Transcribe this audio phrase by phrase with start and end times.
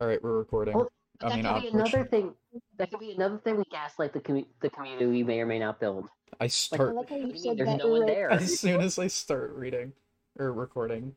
[0.00, 0.74] All right, we're recording.
[0.74, 0.90] Oh, well,
[1.22, 2.34] I that mean, could be which- another thing.
[2.78, 5.58] That could be another thing we gaslight the commu- the community we may or may
[5.58, 6.08] not build.
[6.40, 7.56] I I start like how you What you said?
[7.56, 7.78] There's that.
[7.78, 8.30] no one there.
[8.32, 9.92] as soon as I start reading
[10.38, 11.14] or recording.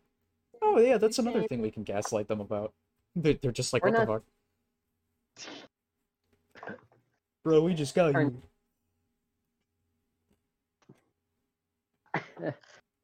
[0.62, 2.74] Oh yeah, that's another thing we can gaslight them about.
[3.16, 4.24] They're, they're just like, We're what
[5.36, 5.46] the
[6.68, 6.78] fuck?
[7.44, 8.14] Bro, we just got you.
[8.14, 8.42] Turn-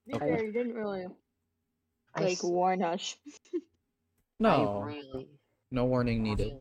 [0.06, 1.08] be fair, you didn't really
[2.20, 3.16] like s- warn us.
[3.56, 3.60] I
[4.40, 5.28] No, really.
[5.74, 6.54] No warning needed.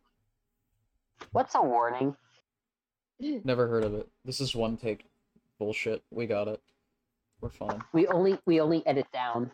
[1.30, 2.16] What's a warning?
[3.21, 4.08] Never heard of it.
[4.25, 5.04] This is one take.
[5.58, 6.02] Bullshit.
[6.11, 6.61] We got it.
[7.40, 7.80] We're fine.
[7.93, 9.50] We only we only edit down.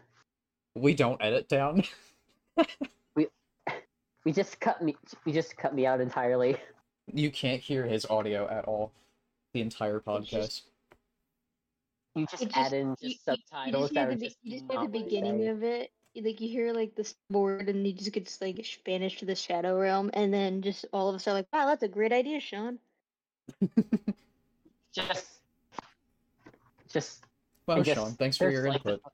[0.75, 1.83] We don't edit down.
[3.15, 3.29] We
[4.25, 4.97] we just cut me.
[5.25, 6.56] We just cut me out entirely.
[7.12, 8.93] you can't hear his audio at all.
[9.55, 10.29] The entire podcast.
[10.31, 10.62] just-
[12.17, 14.17] You just It add just- in just you- you subtitles just that hear are the,
[14.19, 15.48] be- just you just hear not the beginning saying.
[15.51, 15.91] of it.
[16.23, 19.35] Like you hear like this board, and you just get just, like banished to the
[19.35, 22.41] shadow realm, and then just all of a sudden, like, wow, that's a great idea,
[22.41, 22.79] Sean.
[24.95, 25.27] Just,
[26.89, 27.25] just.
[27.67, 29.12] Wow, and just- Sean, thanks for your like, the input.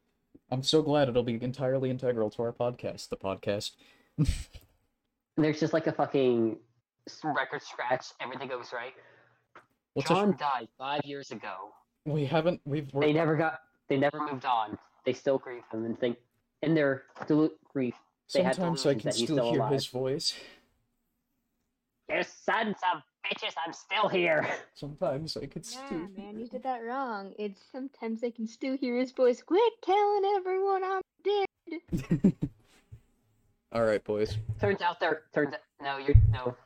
[0.51, 3.09] I'm so glad it'll be entirely integral to our podcast.
[3.09, 3.73] The podcast.
[5.37, 6.56] There's just like a fucking
[7.25, 8.06] record scratch.
[8.21, 8.95] Everything goes right.
[9.95, 11.73] What's a, John died five years ago.
[12.05, 12.61] we haven't.
[12.65, 12.91] We've.
[12.93, 13.61] They never got.
[13.89, 14.78] They never moved on.
[15.05, 16.17] They still grieve him and think,
[16.65, 17.95] in their delu- grief,
[18.33, 19.73] they had sometimes I can still still hear alive.
[19.73, 20.34] his voice.
[22.09, 25.83] "You sons of bitches, I'm still here." Sometimes I could still.
[25.91, 27.33] Nah, man, you did that wrong.
[27.39, 29.43] It's sometimes I can still hear his voice.
[29.43, 32.33] Quit telling everyone I'm dead.
[33.73, 34.37] All right, boys.
[34.61, 35.55] Turns out they're turns.
[35.83, 36.56] No, you're no.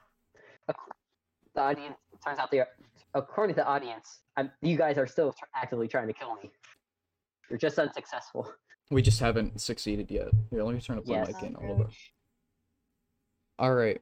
[1.54, 1.96] The audience.
[2.24, 2.68] Turns out they are.
[3.14, 6.50] According to the audience, I'm, you guys are still tr- actively trying to kill me.
[7.48, 8.52] You're just unsuccessful.
[8.90, 10.28] We just haven't succeeded yet.
[10.50, 11.28] Here, let me turn up my Yes.
[11.28, 11.88] mic in a little bit.
[13.58, 14.00] All right.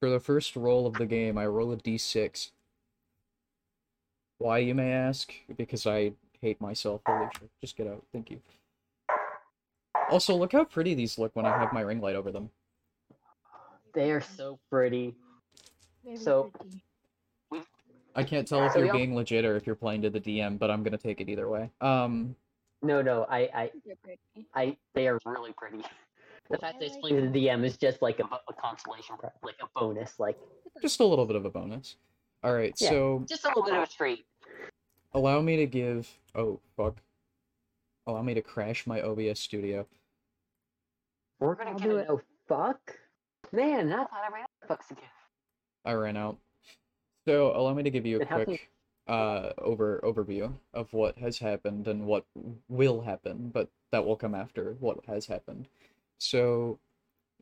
[0.00, 2.52] For the first roll of the game, I roll a d6.
[4.38, 5.32] Why, you may ask?
[5.56, 7.02] Because I hate myself.
[7.06, 7.50] Holy shit.
[7.60, 8.04] Just get out.
[8.12, 8.40] Thank you.
[10.10, 12.50] Also, look how pretty these look when I have my ring light over them.
[13.94, 15.14] They are so pretty.
[16.04, 16.82] Very So- pretty.
[18.14, 20.58] I can't tell if So you're being legit or if you're playing to the DM,
[20.58, 21.70] but I'm gonna take it either way.
[21.80, 22.36] Um,
[22.82, 23.70] No, no, I, I,
[24.04, 24.16] They're.
[24.54, 24.76] I.
[24.94, 25.82] They are really pretty.
[26.50, 28.52] The fact I that it's like playing to the DM is just like a, a
[28.60, 30.36] consolation, pri- like a bonus, like
[30.82, 31.96] just a little bit of a bonus.
[32.42, 32.90] All right, Yeah.
[32.90, 34.26] so just a little bit of a treat.
[35.14, 36.10] allow me to give.
[36.34, 36.96] Oh fuck.
[38.08, 39.86] Allow me to crash my OBS studio.
[41.40, 42.08] We're gonna I'll get do a it.
[42.08, 42.98] no fuck.
[43.52, 45.04] Man, I thought I ran out of fucks again.
[45.84, 46.36] I ran out.
[47.26, 48.68] So allow me to give you a Then how can- quick
[49.08, 52.24] uh over overview of what has happened and what
[52.68, 55.66] will happen, but that will come after what has happened.
[56.18, 56.78] So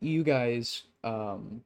[0.01, 1.63] you guys um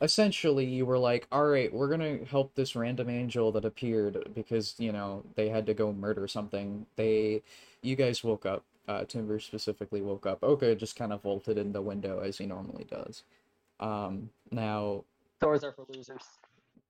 [0.00, 1.88] essentially you were like, "All right, we're
[2.20, 6.26] to help this random angel that appeared because, you know, they had to go murder
[6.28, 7.42] something." They
[7.82, 8.64] you guys woke up.
[8.88, 10.42] Uh Timber specifically woke up.
[10.42, 13.24] Oca just kind of vaulted in the window as he normally does.
[13.80, 15.04] Um now
[15.40, 16.39] Doors are for losers.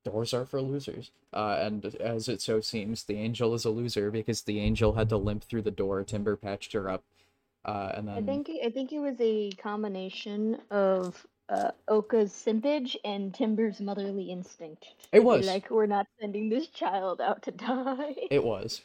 [0.05, 1.11] Doors are for losers.
[1.33, 5.09] Uh, and as it so seems, the angel is a loser because the angel had
[5.11, 6.03] to limp through the door.
[6.05, 7.05] Timber patched her up,
[7.65, 12.97] uh, and then I think I think it was a combination of uh, Oca's simpage
[13.05, 14.87] and Timber's motherly instinct.
[15.13, 15.47] It was.
[15.47, 18.15] like we're not sending this child out to die.
[18.31, 18.83] it was.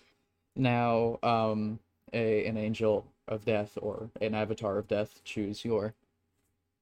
[0.56, 1.80] Now, um,
[2.12, 5.94] a an angel of death or an avatar of death, choose your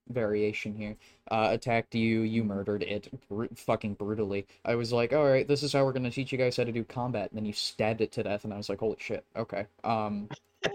[0.09, 0.95] variation here.
[1.31, 2.21] Uh, attacked you.
[2.21, 4.45] You murdered it, bru- fucking brutally.
[4.65, 6.71] I was like, all right, this is how we're gonna teach you guys how to
[6.71, 7.31] do combat.
[7.31, 9.25] And then you stabbed it to death, and I was like, holy shit.
[9.35, 9.65] Okay.
[9.83, 10.29] Um.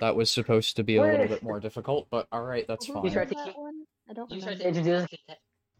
[0.00, 3.04] That was supposed to be a little bit more difficult, but all right, that's fine.
[3.04, 3.54] You tried to keep-
[4.10, 5.08] I don't You tried to introduce us.
[5.08, 5.16] To,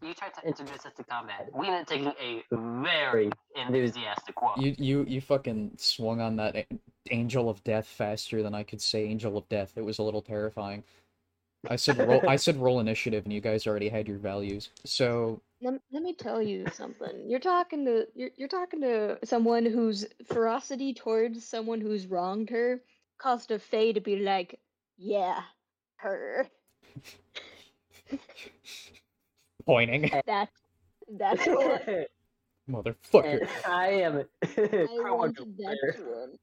[0.06, 1.48] you tried to introduce us to combat.
[1.52, 4.58] We ended up taking a very enthusiastic walk.
[4.60, 6.66] You you you fucking swung on that
[7.10, 9.72] angel of death faster than I could say angel of death.
[9.76, 10.84] It was a little terrifying.
[11.70, 14.70] I said roll I said roll initiative and you guys already had your values.
[14.84, 17.28] So Let, let me tell you something.
[17.28, 22.80] You're talking to you're you're talking to someone whose ferocity towards someone who's wronged her
[23.18, 24.58] caused a Fae to be like,
[24.98, 25.40] yeah,
[25.96, 26.48] her.
[29.66, 30.10] pointing.
[30.26, 30.52] That's
[31.18, 32.06] that's what and
[32.68, 33.46] Motherfucker.
[33.68, 34.24] I am.
[34.42, 34.46] I
[35.00, 36.38] Crowd wanted that one.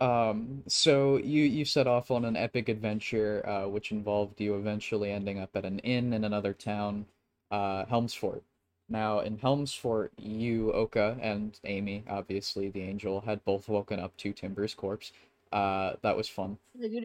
[0.00, 5.10] Um so you you set off on an epic adventure uh which involved you eventually
[5.10, 7.06] ending up at an inn in another town,
[7.50, 8.42] uh Helmsfort.
[8.88, 14.32] Now in Helmsfort, you, Oca, and Amy, obviously the angel, had both woken up to
[14.32, 15.12] Timber's corpse.
[15.52, 16.58] Uh that was fun.
[16.74, 17.02] You-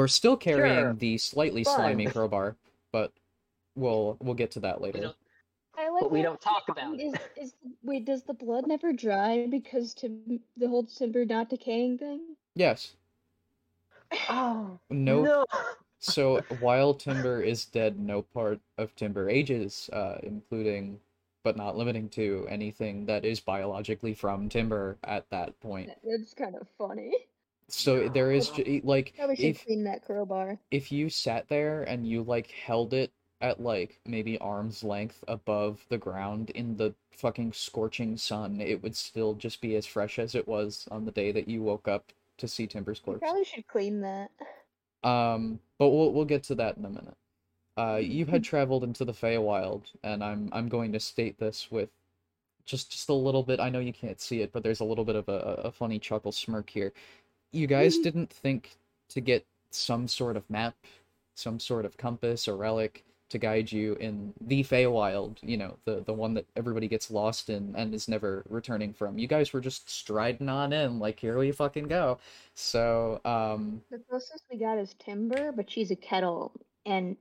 [0.00, 0.92] are still carrying Sure.
[0.94, 1.74] the slightly Fine.
[1.76, 2.56] slimy crowbar,
[2.92, 3.12] but
[3.76, 5.14] we'll we'll get to that later.
[5.76, 7.20] Don't, I like but we don't talk about Wait, it.
[7.36, 11.98] Is, is wait, does the blood never dry because tim- the whole timber not decaying
[11.98, 12.36] thing?
[12.54, 12.94] Yes.
[14.28, 15.22] Oh No.
[15.22, 15.44] no!
[15.98, 21.00] So while timber is dead, no part of timber ages, uh, including
[21.42, 25.90] but not limiting to anything that is biologically from timber at that point.
[26.04, 27.12] It's kind of funny.
[27.68, 30.58] So there is j- like Probably if clean that crowbar.
[30.70, 35.84] if you sat there and you like held it at like maybe arm's length above
[35.88, 40.34] the ground in the fucking scorching sun, it would still just be as fresh as
[40.34, 43.20] it was on the day that you woke up to see Timber's You corpse.
[43.20, 44.30] probably should clean that.
[45.04, 47.16] Um, but we'll we'll get to that in a minute.
[47.76, 51.90] Uh, you had traveled into the Feywild, and I'm I'm going to state this with
[52.64, 53.60] just just a little bit.
[53.60, 55.98] I know you can't see it, but there's a little bit of a, a funny
[55.98, 56.92] chuckle smirk here.
[57.52, 58.76] You guys didn't think
[59.10, 60.74] to get some sort of map,
[61.34, 66.02] some sort of compass or relic to guide you in the Feywild, you know, the
[66.06, 69.18] the one that everybody gets lost in and is never returning from.
[69.18, 72.18] You guys were just striding on in, like here we fucking go.
[72.54, 76.52] So, um, The closest we got is timber, but she's a kettle,
[76.84, 77.16] and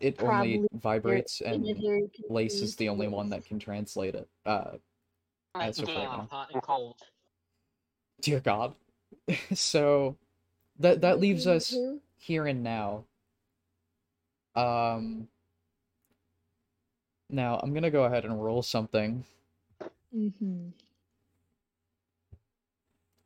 [0.00, 4.28] it only vibrates and very Lace is the only one that can translate it.
[4.46, 4.72] Uh,
[5.54, 6.28] My as of game right now.
[6.30, 6.96] hot and cold.
[8.20, 8.74] dear God.
[9.54, 10.16] so
[10.78, 11.76] that that leaves us
[12.16, 13.04] here and now.
[14.54, 15.28] Um.
[17.30, 19.24] Now I'm gonna go ahead and roll something.
[20.14, 20.68] Mm-hmm.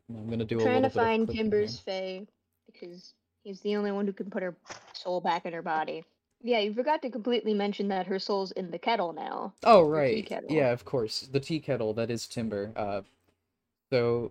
[0.09, 1.95] I'm gonna do a Trying to bit find clicking Timber's here.
[2.21, 2.27] Fae
[2.73, 4.55] because he's the only one who can put her
[4.93, 6.05] soul back in her body.
[6.43, 9.55] Yeah, you forgot to completely mention that her soul's in the kettle now.
[9.65, 12.73] Oh right, yeah, of course, the tea kettle that is timber.
[12.77, 13.03] Uh,
[13.91, 14.31] so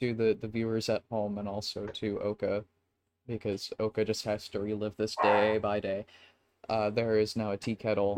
[0.00, 2.64] to the the viewers at home and also to Oca,
[3.26, 6.06] because Oca just has to relive this day by day.
[6.68, 8.16] Uh, there is now a tea kettle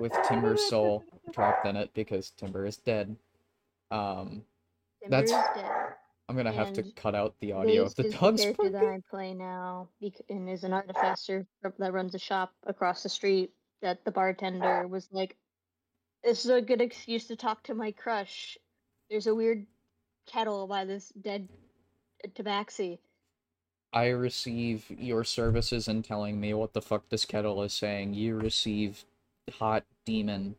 [0.00, 3.14] with Timber's soul trapped in it because Timber is dead.
[3.90, 4.42] Um,
[5.02, 5.94] Timber That's- is dead.
[6.28, 8.82] I'm gonna have to cut out the audio of the dogs character that.
[8.82, 9.88] I play now
[10.30, 13.52] and is an artificer that runs a shop across the street.
[13.82, 15.36] That the bartender was like,
[16.22, 18.56] "This is a good excuse to talk to my crush."
[19.10, 19.66] There's a weird
[20.26, 21.48] kettle by this dead
[22.28, 22.98] tabaxi.
[23.92, 28.14] I receive your services in telling me what the fuck this kettle is saying.
[28.14, 29.04] You receive
[29.58, 30.56] hot demon.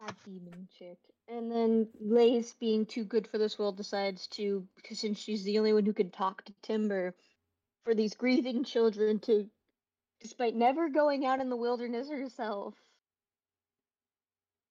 [0.00, 0.98] Hot demon chick.
[1.28, 5.58] And then Lace, being too good for this world, decides to, because since she's the
[5.58, 7.14] only one who can talk to Timber,
[7.84, 9.48] for these grieving children to,
[10.20, 12.74] despite never going out in the wilderness herself,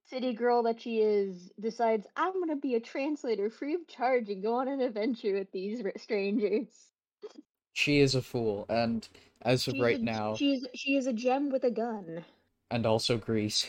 [0.09, 4.29] city girl that she is, decides, I'm going to be a translator free of charge
[4.29, 6.67] and go on an adventure with these strangers.
[7.73, 9.07] She is a fool, and
[9.41, 12.23] as of She's right a, now, she's she is a gem with a gun.
[12.71, 13.67] and also Greece.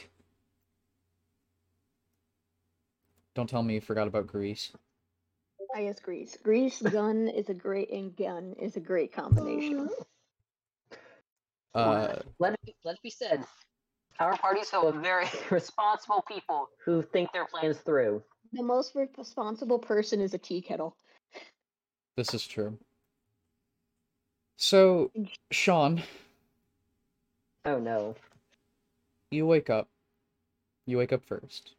[3.35, 4.73] Don't tell me you forgot about Greece.
[5.75, 6.37] I guess Grease.
[6.43, 9.88] Grease gun is a great and gun is a great combination.
[11.73, 13.44] Uh, Let it be, let it be said,
[14.19, 18.20] our party's full of very responsible people who think their plans through.
[18.53, 20.96] The most responsible person is a tea kettle.
[22.17, 22.76] this is true.
[24.61, 25.11] So,
[25.51, 26.03] Sean,
[27.65, 28.15] Oh no.
[29.31, 29.89] you wake up.
[30.84, 31.73] You wake up first.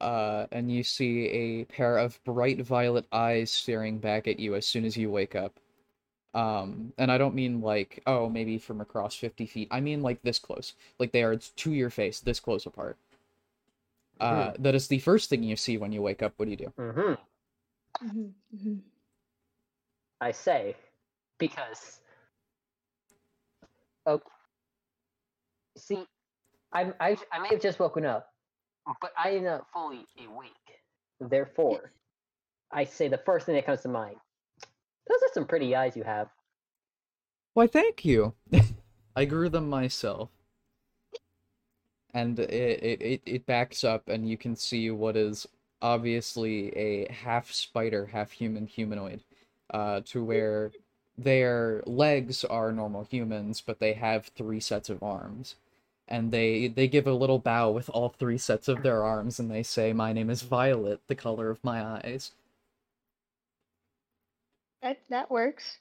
[0.00, 4.66] Uh, and you see a pair of bright violet eyes staring back at you as
[4.66, 5.58] soon as you wake up.
[6.32, 9.68] Um, and I don't mean like, oh, maybe from across 50 feet.
[9.72, 10.74] I mean like this close.
[11.00, 12.96] Like they are to your face, this close apart.
[14.20, 16.34] Uh, that is the first thing you see when you wake up.
[16.36, 16.72] What do you do?
[16.78, 17.14] Mm-hmm.
[18.06, 18.80] Mhm, mhm.
[20.20, 20.76] I say,
[21.38, 22.00] because.
[24.06, 24.20] Oh.
[25.76, 26.04] See,
[26.72, 28.28] I, I I may have just woken up,
[29.00, 30.50] but I am not fully awake.
[31.20, 31.92] Therefore,
[32.72, 34.16] I say the first thing that comes to mind.
[35.08, 36.28] Those are some pretty eyes you have.
[37.54, 38.34] Why, thank you.
[39.16, 40.30] I grew them myself.
[42.12, 45.46] And it, it, it, it backs up, and you can see what is
[45.82, 49.22] obviously a half spider, half human humanoid.
[49.70, 50.70] Uh, to where
[51.16, 55.56] their legs are normal humans, but they have three sets of arms.
[56.06, 59.50] And they, they give a little bow with all three sets of their arms, and
[59.50, 62.32] they say, My name is Violet, the color of my eyes.
[64.82, 65.78] That that works.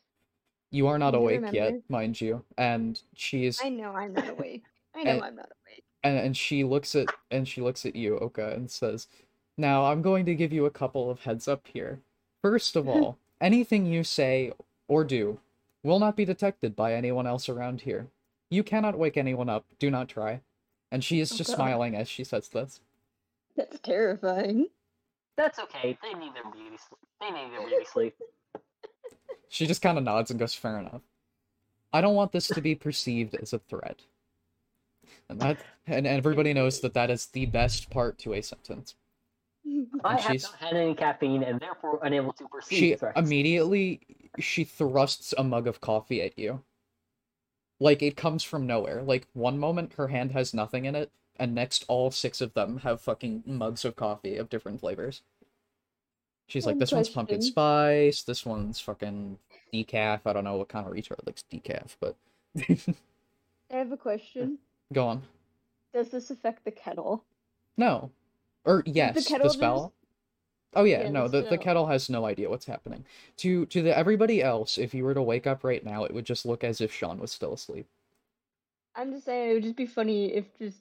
[0.72, 2.44] You are not awake yet, mind you.
[2.58, 4.64] And she is I know I'm not awake.
[4.96, 5.84] I know And- I'm not awake.
[6.04, 9.08] and and she looks at and she looks at you, Oca, and says,
[9.58, 12.00] "Now I'm going to give you a couple of heads up here.
[12.42, 14.54] First of all, anything you say
[14.88, 15.40] or do
[15.84, 18.08] will not be detected by anyone else around here.
[18.50, 19.66] You cannot wake anyone up.
[19.80, 20.42] Do not try.
[20.92, 21.56] And she is Oh, just God.
[21.58, 22.80] smiling as she says this.
[23.56, 24.68] That's terrifying.
[25.36, 25.98] That's okay.
[26.02, 27.00] They need their beauty sleep.
[27.20, 28.16] They need their beauty sleep.
[29.50, 31.02] She just kind of nods and goes, "Fair enough."
[31.94, 34.00] I don't want this to be perceived as a threat.
[35.30, 38.96] And that and everybody knows that that is the best part to a sentence.
[40.04, 43.20] I have she's- not had any caffeine and therefore unable to perceive She threats.
[43.20, 44.02] immediately
[44.40, 46.64] she thrusts a mug of coffee at you.
[47.80, 49.02] Like it comes from nowhere.
[49.02, 52.78] Like one moment her hand has nothing in it, and next all six of them
[52.80, 55.22] have fucking mugs of coffee of different flavors.
[56.48, 59.38] She's like, this one's pumpkin spice, this one's fucking
[59.74, 60.22] decaf.
[60.26, 62.16] I don't know what kind of retard likes decaf, but
[62.58, 64.60] I have a question.
[64.94, 65.24] go on.
[65.94, 67.24] Does this affect the kettle?
[67.78, 68.12] No.
[68.66, 69.94] Or yes, the, just- spell.
[70.76, 73.06] Oh yeah, Yeah, no, the the, the kettle has no idea what's happening.
[73.38, 76.26] To to the everybody else, if you were to wake up right now, it would
[76.26, 77.86] just look as if Sean was still asleep.
[78.96, 80.78] I'm just saying it would just be funny if just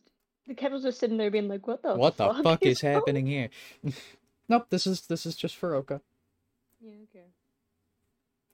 [0.46, 3.26] the kettle's just sitting there being like, "What the what the fuck is going-" happening
[3.26, 3.50] here?
[4.48, 6.00] nope, this is this is just for Oca.
[6.80, 7.26] Yeah, okay.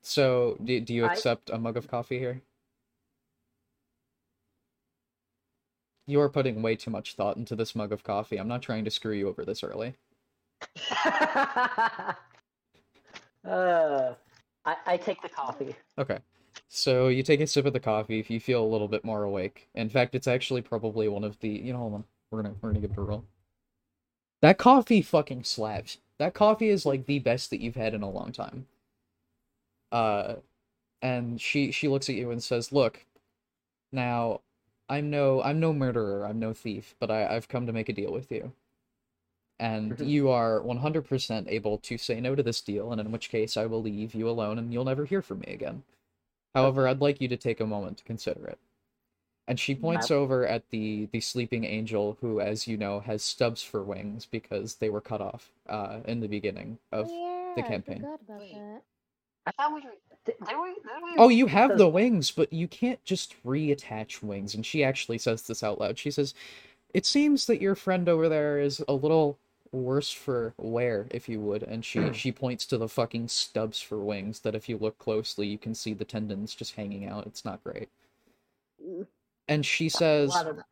[0.02, 2.42] So, do, do you accept a mug of coffee here?
[6.08, 8.38] You are putting way too much thought into this mug of coffee.
[8.38, 9.94] I'm not trying to screw you over this early.
[10.90, 12.14] uh,
[13.44, 15.76] I, I take the coffee.
[15.98, 16.18] Okay.
[16.68, 19.24] So you take a sip of the coffee if you feel a little bit more
[19.24, 19.68] awake.
[19.74, 22.04] In fact, it's actually probably one of the you know, hold on.
[22.30, 23.24] We're gonna we're gonna give it a roll.
[24.40, 25.98] That coffee fucking slaps.
[26.18, 28.66] That coffee is like the best that you've had in a long time.
[29.92, 30.36] Uh
[31.02, 33.04] and she she looks at you and says, Look,
[33.92, 34.40] now
[34.88, 37.92] I'm no I'm no murderer, I'm no thief, but I, I've come to make a
[37.94, 38.52] deal with you.
[39.60, 40.06] And Mhm.
[40.08, 43.66] you are 100% able to say no to this deal, and in which case I
[43.66, 45.82] will leave you alone and you'll never hear from me again.
[46.54, 48.58] However, I'd like you to take a moment to consider it.
[49.48, 53.62] And she points over at the the sleeping angel, who, as you know, has stubs
[53.62, 57.08] for wings because they were cut off uh, in the beginning of.
[57.08, 57.98] yeah, the campaign.
[57.98, 58.82] I forgot about that.
[59.46, 59.94] I thought we were.
[60.24, 63.34] Did, did we, did we Oh, you have Because- the wings, but you can't just
[63.44, 64.54] reattach wings.
[64.54, 65.98] And she actually says this out loud.
[65.98, 66.34] She says,
[66.92, 69.38] "It seems that your friend over there is a little
[69.72, 72.12] worse for wear, if you would." And she hmm.
[72.12, 75.74] she points to the fucking stubs for wings that, if you look closely, you can
[75.74, 77.26] see the tendons just hanging out.
[77.26, 77.88] It's not great.
[79.48, 80.62] And she a says, lot of-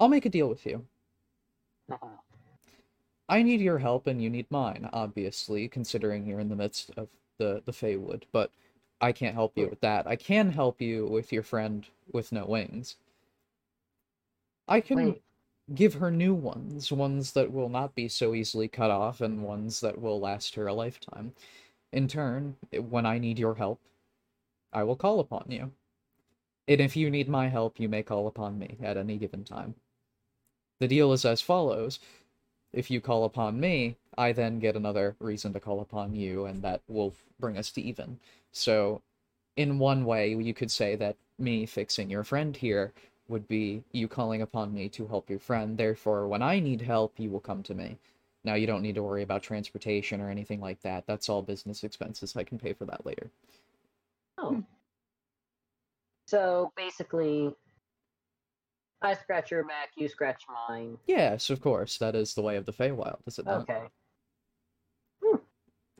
[0.00, 0.84] "I'll make a deal with you."
[3.30, 7.08] I need your help and you need mine, obviously, considering you're in the midst of
[7.38, 8.50] the the Feywild, but
[9.00, 10.06] I can't help you with that.
[10.06, 12.96] I can help you with your friend with no wings.
[14.66, 15.16] I can
[15.74, 19.80] give her new ones, ones that will not be so easily cut off and ones
[19.80, 21.32] that will last her a lifetime.
[21.92, 23.80] In turn, when I need your help,
[24.72, 25.72] I will call upon you.
[26.66, 29.74] And if you need my help, you may call upon me at any given time.
[30.80, 31.98] The deal is as follows
[32.72, 36.62] if you call upon me, I then get another reason to call upon you, and
[36.62, 38.18] that will bring us to even.
[38.52, 39.02] So,
[39.56, 42.92] in one way, you could say that me fixing your friend here
[43.28, 45.76] would be you calling upon me to help your friend.
[45.76, 47.98] Therefore, when I need help, you will come to me.
[48.44, 51.06] Now, you don't need to worry about transportation or anything like that.
[51.06, 52.36] That's all business expenses.
[52.36, 53.30] I can pay for that later.
[54.38, 54.54] Oh.
[54.54, 54.60] Hmm.
[56.26, 57.54] So basically,
[59.00, 60.98] I scratch your back, you scratch mine.
[61.06, 61.98] Yes, of course.
[61.98, 63.62] That is the way of the Feywild, is it not?
[63.62, 63.82] Okay.
[65.24, 65.36] Hmm.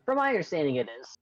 [0.04, 1.14] From my understanding, it is.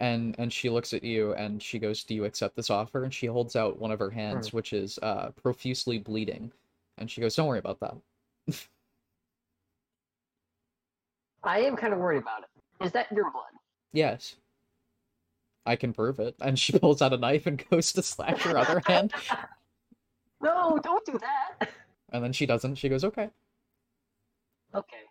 [0.00, 3.14] and and she looks at you and she goes do you accept this offer and
[3.14, 4.16] she holds out one of her Hmm.
[4.18, 6.52] hands which is uh profusely bleeding
[6.98, 7.96] and she goes don't worry about that
[11.42, 12.84] I am kind of worried about it.
[12.84, 13.44] Is that your blood?
[13.92, 14.36] yes
[15.64, 18.58] i can prove it and she pulls out a knife and goes to slash her
[18.58, 19.14] other hand
[20.40, 21.68] No, don't do that.
[22.10, 23.30] and then she doesn't she goes okay
[24.74, 25.04] Okay.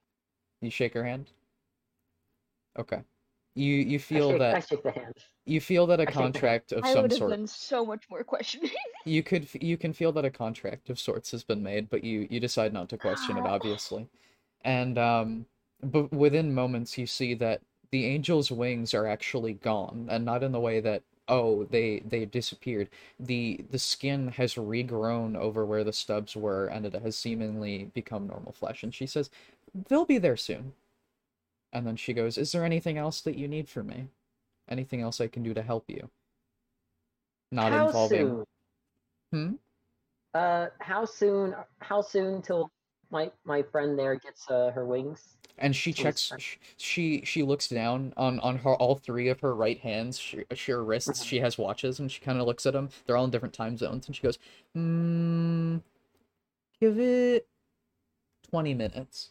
[0.62, 1.32] you shake her hand
[2.78, 3.02] okay
[3.56, 5.14] you you I feel shake, I that shake the hand.
[5.46, 6.34] you feel that a I shake the hand.
[6.34, 8.72] contract of I some would have sort done so much more questioning.
[9.06, 12.28] you could you can feel that a contract of sorts has been made but you
[12.30, 14.08] you decide not to question it obviously
[14.64, 15.46] and um
[15.84, 20.52] but within moments you see that the angel's wings are actually gone and not in
[20.52, 22.90] the way that oh they they disappeared
[23.20, 28.28] the the skin has regrown over where the stubs were and it has seemingly become
[28.28, 29.30] normal flesh and she says
[29.88, 30.74] they'll be there soon
[31.74, 34.08] and then she goes is there anything else that you need from me
[34.70, 36.10] anything else i can do to help you
[37.52, 38.46] not how involving soon?
[39.32, 39.56] Hmm?
[40.34, 41.56] Uh, how soon?
[41.80, 42.70] How soon till
[43.10, 45.38] my my friend there gets uh, her wings?
[45.58, 46.32] And she checks
[46.78, 50.84] she she looks down on on her all three of her right hands she, her
[50.84, 51.26] wrists Mhm.
[51.26, 53.78] she has watches and she kind of looks at them they're all in different time
[53.78, 54.38] zones and she goes
[54.76, 55.82] mm,
[56.80, 57.48] give it
[58.50, 59.30] 20 minutes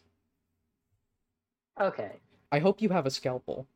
[1.81, 2.13] Okay.
[2.53, 3.67] i hope you have a scalpel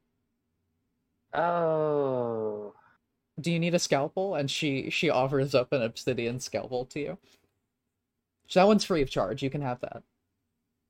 [1.35, 2.73] Oh.
[3.39, 7.19] do you need a scalpel and she she offers up an obsidian scalpel to you
[8.55, 10.03] that one's free of charge you can have that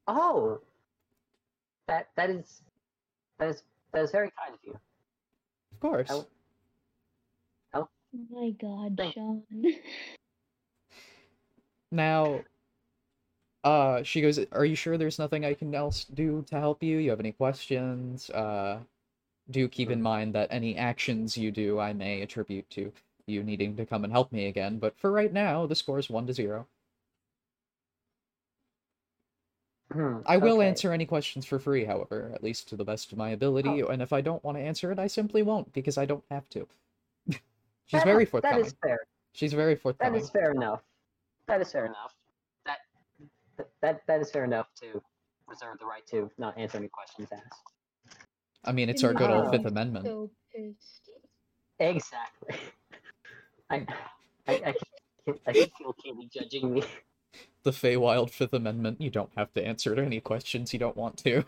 [0.07, 0.61] Oh.
[1.89, 2.63] That that is
[3.39, 4.73] that is that is very kind of you.
[5.73, 6.27] of course Oh.
[7.75, 7.89] Oh
[8.31, 9.43] my god, Thank- Sean.
[11.91, 12.45] Now,
[13.65, 16.99] uh, she goes, "Are you sure there's nothing I can else do to help you?
[16.99, 18.29] You have any questions?
[18.31, 18.81] Uh,
[19.51, 22.93] do keep in mind that any actions you do, I may attribute to
[23.27, 24.79] you needing to come and help me again.
[24.79, 26.67] But for right now, the score is one to zero.
[29.93, 30.69] Hmm, I will okay.
[30.69, 33.81] answer any questions for free, however, at least to the best of my ability.
[33.81, 36.49] And if I don't want to answer it, I simply won't because I don't have
[36.51, 36.69] to.
[37.31, 37.41] She's
[37.93, 38.65] That- very That forthcoming.
[38.67, 38.99] is fair.
[39.33, 40.21] She's very That forthcoming.
[40.21, 40.83] is fair enough.
[41.47, 42.15] That is fair enough.
[42.67, 42.79] That
[43.81, 45.01] that that is fair enough to
[45.47, 47.73] reserve the right to not answer any questions asked.
[48.65, 49.51] I mean, it's our good old.
[49.51, 50.05] Fifth Amendment.
[50.05, 50.31] so.
[51.79, 52.57] Exactly.
[53.71, 53.87] I
[54.47, 54.75] I I
[55.25, 56.83] can, I can feel Katie judging me.
[57.65, 59.01] The Feywild Fifth Amendment.
[59.01, 61.45] You don't have to answer any questions you don't want to.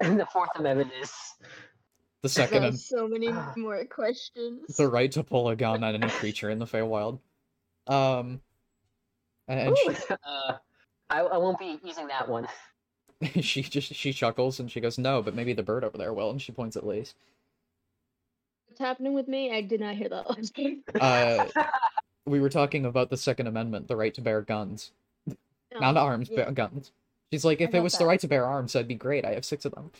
[0.00, 1.12] and the Fourth Amendment is
[2.22, 3.52] The second, There's am- so many Ah.
[3.56, 4.76] more questions.
[4.76, 7.20] the right to pull a gun on any creature in the Feywild.
[7.86, 8.40] Um,
[9.46, 9.94] and, and Ooh,
[10.24, 10.56] uh,
[11.10, 12.48] I I won't be using that one.
[13.22, 16.12] she, she just she chuckles and she goes, "No, but maybe the bird over there
[16.12, 17.14] will." And she points at Lace.
[18.66, 19.52] What's happening with me?
[19.54, 20.82] I did not hear that last time.
[21.00, 21.46] Uh,
[22.28, 24.92] we were talking about the Second Amendment, the right to bear guns,
[25.80, 26.44] not Oh, arms, yeah.
[26.44, 26.92] but guns.
[27.32, 29.24] She's like, if it got was the right to bear arms, that'd be great.
[29.24, 29.90] I have six of them.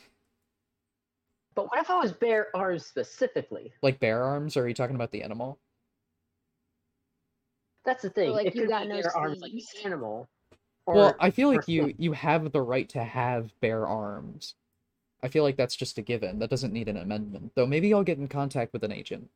[1.54, 3.72] but what if I was bear arms specifically?
[3.82, 4.56] Like bear arms?
[4.56, 5.58] Or are you talking about the animal?
[7.84, 8.30] That's the thing.
[8.30, 9.72] like, it you could got be no bare arms like sleeves.
[9.74, 10.28] the animal.
[10.86, 14.54] Or well, I feel like you you have the right to have bear arms.
[15.22, 16.38] I feel like that's just a given.
[16.38, 17.52] That doesn't need an amendment.
[17.56, 19.28] Though maybe I'll get in contact with an agent.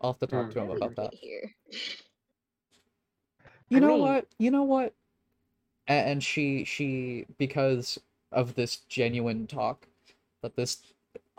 [0.00, 0.50] I'll have to talk Hmm.
[0.52, 1.14] to him about that.
[1.14, 1.54] Here.
[3.68, 4.26] You I know mean- what?
[4.38, 4.94] You know what?
[5.86, 7.98] And she she because
[8.30, 9.86] of this genuine talk
[10.42, 10.82] that this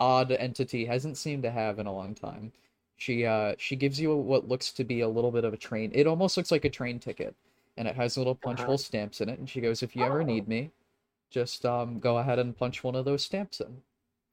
[0.00, 2.52] odd entity hasn't seemed to have in a long time.
[2.96, 5.92] She uh she gives you what looks to be a little bit of a train.
[5.94, 7.34] It almost looks like a train ticket,
[7.76, 8.66] and it has little punch Uh-huh.
[8.66, 9.38] hole stamps in it.
[9.38, 10.24] And she goes, "If you ever Oh.
[10.24, 10.72] need me,
[11.30, 13.82] just um go ahead and punch one of those stamps in."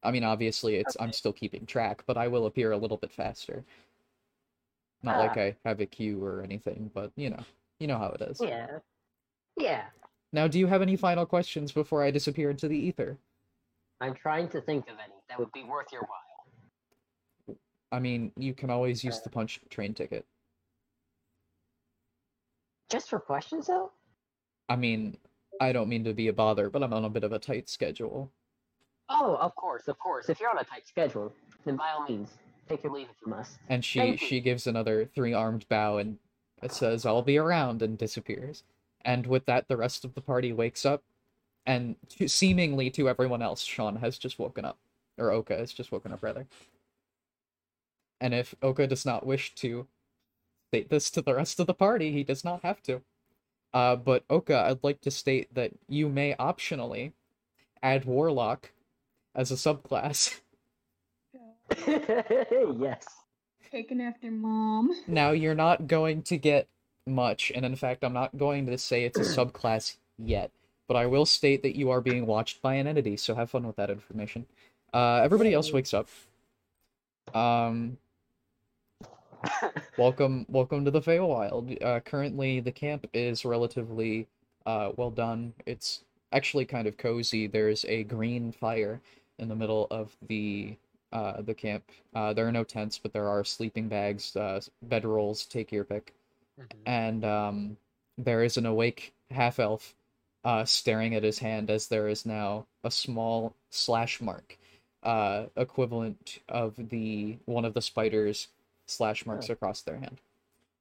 [0.03, 3.11] I mean, obviously, it's I'm still keeping track, but I will appear a little bit
[3.11, 3.63] faster.
[5.03, 5.41] Not like Ah.
[5.41, 7.43] I have a queue or anything, but you know,
[7.79, 8.39] you know how it is.
[8.41, 8.79] Yeah.
[9.55, 9.83] Yeah.
[10.33, 13.17] Now, do you have any final questions before I disappear into the ether?
[14.01, 17.57] I'm trying to think of any that would be worth your while.
[17.91, 20.25] I mean, you can always use the punch train ticket.
[22.89, 23.91] Just for questions though?
[24.69, 25.17] I mean,
[25.61, 27.69] I don't mean to be a bother, but I'm on a bit of a tight
[27.69, 28.31] schedule.
[29.09, 30.29] Oh, of course, of course.
[30.29, 31.33] If you're on a tight schedule,
[31.65, 32.29] then by all means,
[32.67, 33.57] take your leave if you must.
[33.69, 34.27] And she Thank you.
[34.27, 36.17] she gives another three-armed bow and
[36.61, 38.63] it says, "I'll be around," and disappears.
[39.01, 41.03] And with that, the rest of the party wakes up,
[41.65, 44.77] and to, seemingly to everyone else, Sean has just woken up,
[45.17, 46.47] or Oca has just woken up rather.
[48.19, 49.87] And if Oca does not wish to
[50.69, 53.01] state this to the rest of the party, he does not have to.
[53.73, 57.11] Uh, but Oca, I'd like to state that you may optionally
[57.83, 58.71] add Warlock
[59.35, 60.39] as a subclass.
[61.87, 63.05] yes.
[63.71, 64.91] Taken after mom.
[65.07, 66.67] Now, you're not going to get
[67.05, 70.51] much, and in fact, I'm not going to say it's a subclass yet,
[70.87, 73.67] but I will state that you are being watched by an entity, so have fun
[73.67, 74.45] with that information.
[74.93, 76.07] Uh, everybody else wakes up.
[77.35, 77.97] Um,
[79.97, 81.83] welcome, welcome to the Feywild.
[81.83, 84.27] Uh, currently, the camp is relatively
[84.65, 85.53] uh, well done.
[85.65, 87.47] It's actually kind of cozy.
[87.47, 89.01] There's a green fire
[89.39, 90.77] in the middle of the
[91.11, 91.83] uh, the camp.
[92.13, 96.13] Uh, there are no tents, but there are sleeping bags, uh, bedrolls, take your pick.
[96.85, 97.77] And um,
[98.17, 99.93] there is an awake half elf
[100.43, 104.57] uh, staring at his hand as there is now a small slash mark,
[105.03, 108.47] uh, equivalent of the one of the spiders
[108.87, 109.53] slash marks Oh.
[109.53, 110.19] across their hand.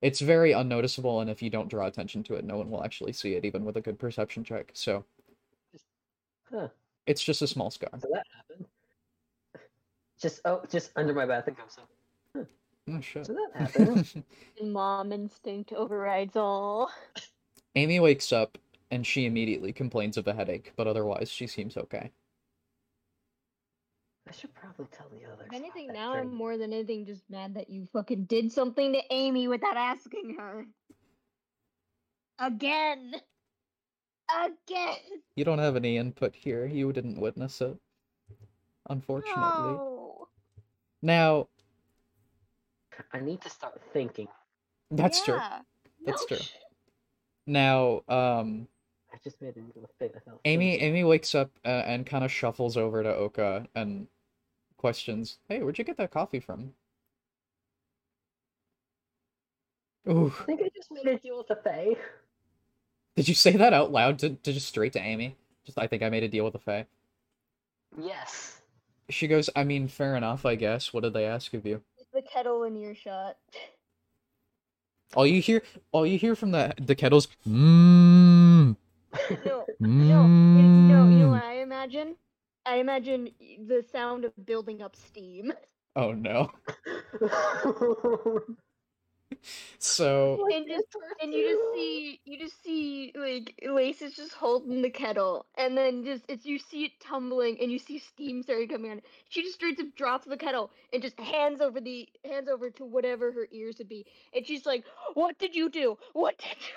[0.03, 3.13] It's very unnoticeable, and if you don't draw attention to it, no one will actually
[3.13, 4.71] see it, even with a good perception check.
[4.75, 5.05] So
[6.51, 6.69] Huh.
[7.07, 7.91] it's just a small scar.
[7.99, 8.27] So that.
[10.21, 11.57] Just oh, just under my bathroom.
[11.69, 11.83] So,
[12.89, 13.27] Oh shit.
[13.27, 14.25] so that happened.
[14.63, 16.91] Mom instinct overrides all.
[17.75, 18.59] Amy wakes up
[18.91, 22.13] and she immediately complains of a headache, but otherwise she seems okay.
[24.29, 25.47] I should probably tell the others.
[25.47, 29.01] If anything, now I'm more than anything just mad that you fucking did something to
[29.11, 30.67] Amy without asking her.
[32.39, 33.15] Again.
[34.31, 35.23] Again.
[35.37, 36.67] You don't have any input here.
[36.67, 37.77] You didn't witness it.
[38.89, 39.43] Unfortunately.
[39.43, 39.96] No.
[41.03, 41.49] Now,
[43.13, 44.29] I need to start thinking.
[44.91, 45.39] that's true.
[46.05, 46.37] That's No true.
[46.39, 46.63] shit.
[47.47, 48.67] Now, um,
[49.13, 50.11] I just made it into a thing.
[50.15, 50.89] without Amy thinking.
[50.89, 54.09] Amy wakes up uh, and kind of shuffles over to Oca and
[54.77, 56.73] questions, "Hey, where'd you get that coffee from?"
[60.09, 61.97] Ooh, I think I just made a deal with the Fae.
[63.17, 65.37] did you say that out loud to, to just straight to Amy?
[65.65, 66.87] Just, I think I made a deal with the Fae.
[68.01, 68.61] Yes.
[69.11, 70.93] She goes, I mean, fair enough, I guess.
[70.93, 71.83] What did they ask of you?
[71.99, 73.37] Is the kettle in earshot?
[75.15, 78.77] All you hear, all you hear from the the kettle's, mmm,
[79.45, 79.69] No.
[79.99, 81.31] No, you, no, you know mmm.
[81.31, 82.17] what I imagine?
[82.65, 85.53] I imagine y- the sound of building up steam.
[85.97, 86.51] Oh no.
[89.79, 90.87] So, And just
[91.23, 95.77] and you just see you just see like Lace is just holding the kettle and
[95.77, 99.03] then just it's you see it tumbling and you see steam starting coming on.
[99.29, 102.85] She just straight up drops the kettle and just hands over the hands over to
[102.85, 104.07] whatever her ears would be.
[104.35, 104.85] And she's like,
[105.15, 105.99] What did you do?
[106.13, 106.75] What did you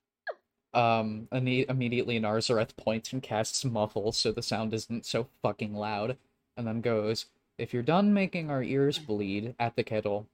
[0.73, 6.17] um, imme- immediately Narzareth points and casts muffle so the sound isn't so fucking loud,
[6.57, 7.25] and then goes,
[7.57, 10.27] "If you're done making our ears bleed at the kettle,"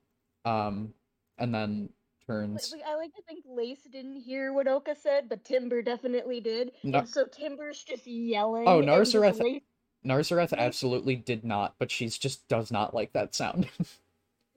[0.45, 0.93] um,
[1.37, 1.89] and then
[2.27, 2.71] turns.
[2.71, 6.71] like, I like to think Lace didn't hear what Oca said, but Timber definitely did.
[6.83, 8.67] No- And so Timber's just yelling.
[8.67, 9.61] Oh, just Lace-
[10.05, 13.67] Narzareth Lace- absolutely did not, but she's just does not like that sound.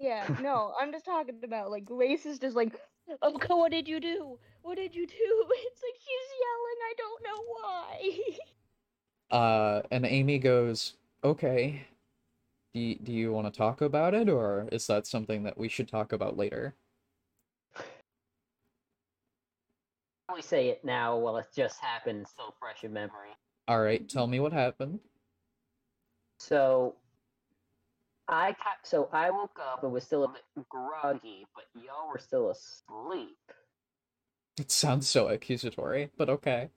[0.01, 2.73] Yeah, no, I'm just talking about like Lace is just like,
[3.21, 4.39] Oca, what did you do?
[4.63, 5.15] What did you do?
[5.51, 6.79] It's like she's yelling.
[6.87, 7.43] I don't know
[9.31, 9.37] why.
[9.37, 11.83] uh, and Amy goes, "Okay,
[12.75, 15.89] do do you want to talk about it, or is that something that we should
[15.89, 16.75] talk about later?"
[20.29, 23.31] Probably say it now while it just happened, still fresh in memory.
[23.67, 25.01] All right, tell me what happened.
[26.39, 26.97] So,
[28.29, 32.19] I ca- so I woke up and was still a bit groggy, but y'all were
[32.19, 33.39] still asleep.
[34.59, 36.69] It sounds so accusatory, but okay.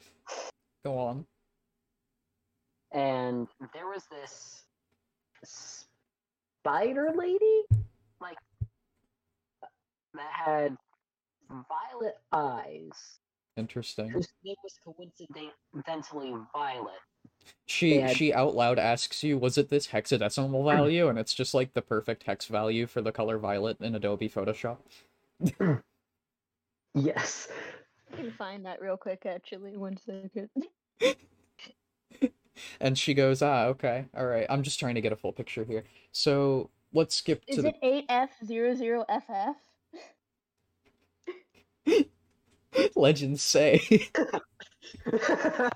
[0.85, 1.25] Go on.
[2.93, 4.63] and there was this
[5.43, 7.63] spider lady,
[8.21, 8.37] like
[10.13, 10.77] that had
[11.49, 13.19] violet eyes,
[13.57, 14.09] Interesting.
[14.09, 16.93] whose name was coincidentally Violet.
[17.65, 21.07] She had- she out loud asks you, was it this hexadecimal value?
[21.07, 24.77] And it's just like the perfect hex value for the color violet in Adobe Photoshop.
[26.93, 27.47] Yes.
[28.11, 29.77] I can find that real quick, actually.
[29.77, 30.49] One second.
[32.79, 34.45] And she goes, ah, okay, all right.
[34.49, 35.83] I'm just trying to get a full picture here.
[36.11, 39.55] So let's skip to Is the it 8F00FF?
[42.95, 44.09] legends say.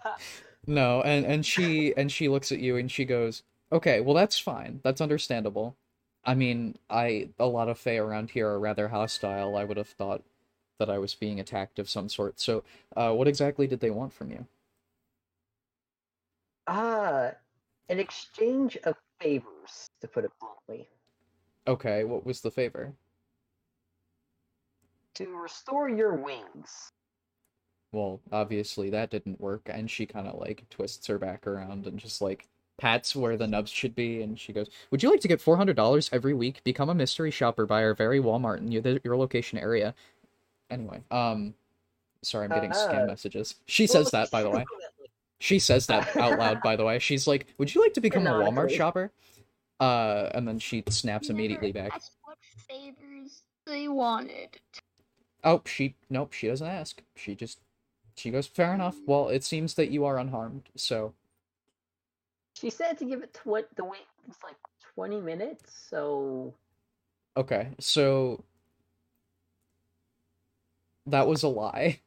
[0.67, 4.39] No, and and she and she looks at you and she goes, "Okay, well that's
[4.39, 4.79] fine.
[4.84, 5.77] That's understandable.
[6.23, 9.55] I mean, I a lot of Fae around here are rather hostile.
[9.58, 10.23] I would have thought
[10.79, 12.39] that I was being attacked of some sort.
[12.39, 12.63] So,
[12.95, 14.47] uh, what exactly did they want from you?
[16.67, 17.31] Ah,
[17.89, 20.88] an exchange of favors, to put it bluntly.
[21.67, 22.93] Okay, what was the favor?
[25.15, 26.89] To restore your wings.
[27.91, 31.97] Well, obviously that didn't work, and she kind of like twists her back around and
[31.97, 32.47] just like
[32.78, 35.56] pats where the nubs should be, and she goes, "Would you like to get four
[35.56, 36.62] hundred dollars every week?
[36.65, 39.95] Become a mystery shopper by our very Walmart in your your location area."
[40.69, 41.54] Anyway, um,
[42.21, 43.56] sorry, I'm getting scam Uh, messages.
[43.65, 44.65] She says that, by the way.
[45.39, 46.99] She says that out loud, by the way.
[47.08, 49.12] She's like, "Would you like to become a Walmart shopper?"
[49.80, 51.91] Uh, and then she snaps immediately back.
[51.91, 54.60] That's what favors they wanted.
[55.45, 57.01] Oh, she nope, she doesn't ask.
[57.15, 57.60] She just
[58.17, 58.97] she goes, "Fair enough.
[59.05, 61.13] Well, it seems that you are unharmed, so."
[62.55, 64.55] She said to give it tw- the wait was like
[64.95, 66.53] twenty minutes, so
[67.38, 68.43] Okay, so
[71.05, 71.99] that was a lie.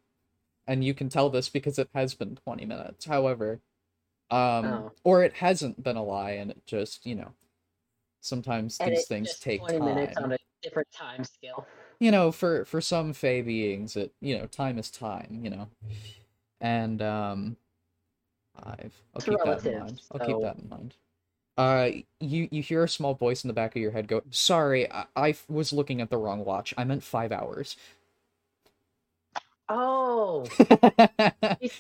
[0.67, 3.07] And you can tell this because it has been 20 minutes.
[3.07, 3.61] However,
[4.31, 4.93] um Oh.
[5.05, 7.33] or it hasn't been a lie and it just, you know,
[8.21, 9.95] sometimes and these things take twenty time.
[9.95, 11.67] minutes on a different time scale.
[12.01, 15.69] You know, for for some fey beings it, you know, time is time, you know.
[16.61, 17.57] And um
[18.57, 20.01] I've I'll It's keep that in mind.
[20.13, 20.95] I'll keep that in mind.
[21.59, 24.89] Uh, you you hear a small voice in the back of your head go, "Sorry,
[25.17, 26.75] I was looking at the wrong watch.
[26.79, 27.77] I meant five hours."
[29.69, 30.53] Oh,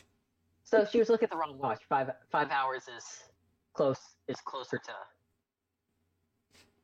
[0.64, 1.82] So she was looking at the wrong watch.
[1.88, 3.24] Five five hours is
[3.74, 4.92] close is closer to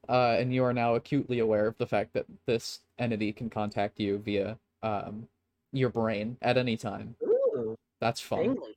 [0.08, 3.98] Uh, and you are now acutely aware of the fact that this entity can contact
[4.00, 5.28] you via um,
[5.72, 7.16] your brain at any time.
[7.22, 8.40] Ooh, That's fun.
[8.42, 8.76] tingly.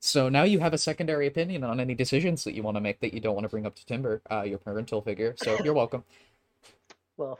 [0.00, 3.00] So now you have a secondary opinion on any decisions that you want to make
[3.00, 5.34] that you don't want to bring up to Timber, uh, your parental figure.
[5.36, 6.04] So you're welcome.
[7.16, 7.38] Well,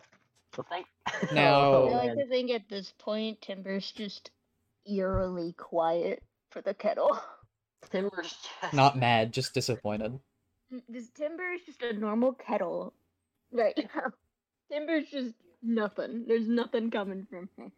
[0.57, 0.87] well thank
[1.33, 4.31] Now- Oh, I like to think at this point, Timber's just
[4.90, 7.20] eerily quiet for the kettle.
[7.90, 10.18] Timber's just Not mad, just disappointed.
[10.88, 12.92] This Timber is just a normal kettle
[13.52, 14.11] right now.
[14.70, 16.24] Timber's just nothing.
[16.26, 17.72] There's nothing coming from him.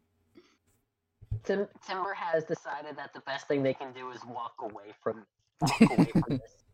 [1.45, 5.25] Tim, Timber has decided that the best thing they can do is walk away from
[5.61, 6.65] walk away from this.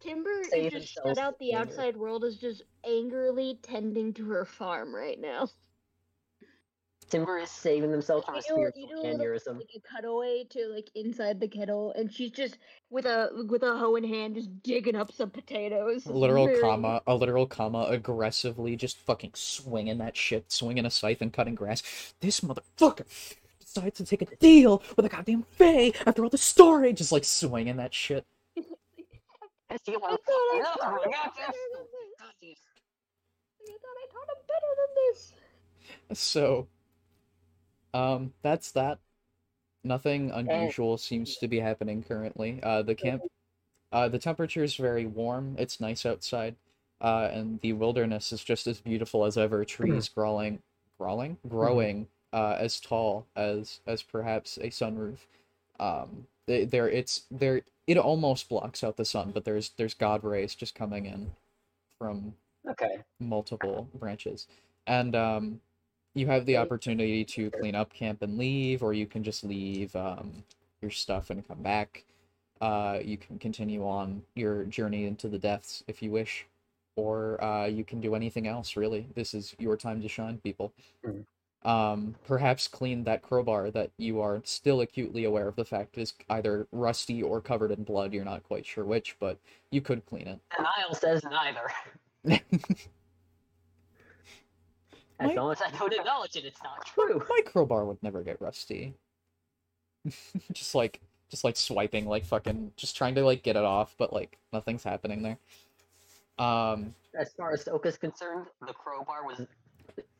[0.00, 1.58] Timber Save is just shut out the later.
[1.58, 5.48] outside world is just angrily tending to her farm right now.
[7.12, 9.56] Timber is saving themselves from a You do, you spiritual do a little, aneurysm.
[9.58, 12.56] like a cutaway to like inside the kettle, and she's just
[12.88, 16.06] with a with a hoe in hand, just digging up some potatoes.
[16.06, 21.20] Literal Very- comma, a literal comma, aggressively just fucking swinging that shit, swinging a scythe
[21.20, 22.14] and cutting grass.
[22.20, 23.04] This motherfucker
[23.60, 27.24] decides to take a deal with a goddamn fae after all the story, just like
[27.24, 28.24] swinging that shit.
[28.56, 31.76] I thought I No, taught I him got better this.
[31.76, 32.18] than this.
[32.18, 32.54] God, you-
[33.68, 35.32] I thought I taught him better than this.
[36.18, 36.68] So,
[37.94, 38.98] um, that's that.
[39.84, 42.60] Nothing unusual seems to be happening currently.
[42.62, 43.24] Uh, the camp,
[43.92, 45.56] uh, the temperature is very warm.
[45.58, 46.56] It's nice outside,
[47.00, 49.64] uh, and the wilderness is just as beautiful as ever.
[49.64, 50.62] Trees growing,
[50.98, 55.18] growing, growing, uh, as tall as as perhaps a sunroof.
[55.80, 57.62] Um, they, there, it's there.
[57.86, 61.32] It almost blocks out the sun, but there's there's God rays just coming in
[61.98, 62.34] from
[62.68, 63.02] Okay.
[63.20, 64.46] multiple branches
[64.86, 65.60] and um
[66.14, 69.94] you have the opportunity to clean up camp and leave or you can just leave
[69.96, 70.44] um
[70.80, 72.04] your stuff and come back.
[72.60, 76.46] Uh you can continue on your journey into the depths if you wish
[76.96, 79.06] or uh you can do anything else really.
[79.14, 80.72] This is your time to shine people.
[81.06, 81.24] Mhm.
[81.64, 85.56] um perhaps clean that crowbar that you are still acutely aware of.
[85.56, 89.38] The fact is either rusty or covered in blood you're not quite sure which but
[89.70, 90.40] you could clean it.
[90.56, 91.72] Denial says neither.
[95.20, 97.22] As My- long as I don't acknowledge it, it's not true.
[97.28, 98.94] My crowbar would never get rusty.
[100.52, 104.12] just like just like swiping like fucking just trying to like get it off, but
[104.12, 105.38] like nothing's happening there.
[106.38, 109.46] Um As far as Oca's concerned, the crowbar was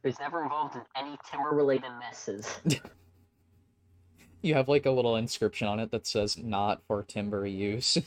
[0.04, 2.60] was never involved in any timber-related messes.
[4.42, 7.98] you have like a little inscription on it that says not for timber use.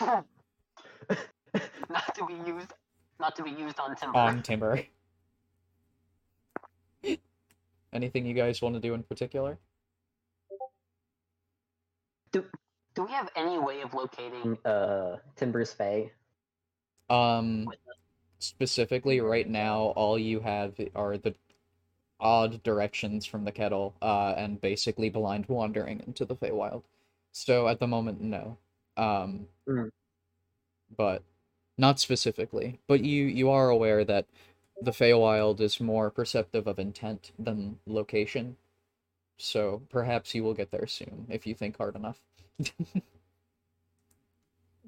[0.00, 0.24] not
[2.14, 2.72] to be used,
[3.18, 4.18] not to be used on timber.
[4.18, 4.82] on timber.
[7.92, 9.58] Anything you guys want to do in particular?
[12.32, 16.10] Do we have any way of locating uh Timber's Fae?
[17.08, 17.68] Um
[18.40, 21.34] specifically right now all you have are the
[22.20, 26.82] odd directions from the kettle uh and basically blind wandering into the Feywild.
[27.32, 28.58] So at the moment no.
[28.96, 29.90] Um Mm.
[30.96, 31.22] but
[31.76, 32.80] not specifically.
[32.88, 34.26] But you you are aware that
[34.80, 38.56] the Feywild is more perceptive of intent than location.
[39.36, 42.20] So perhaps you will get there soon if you think hard enough.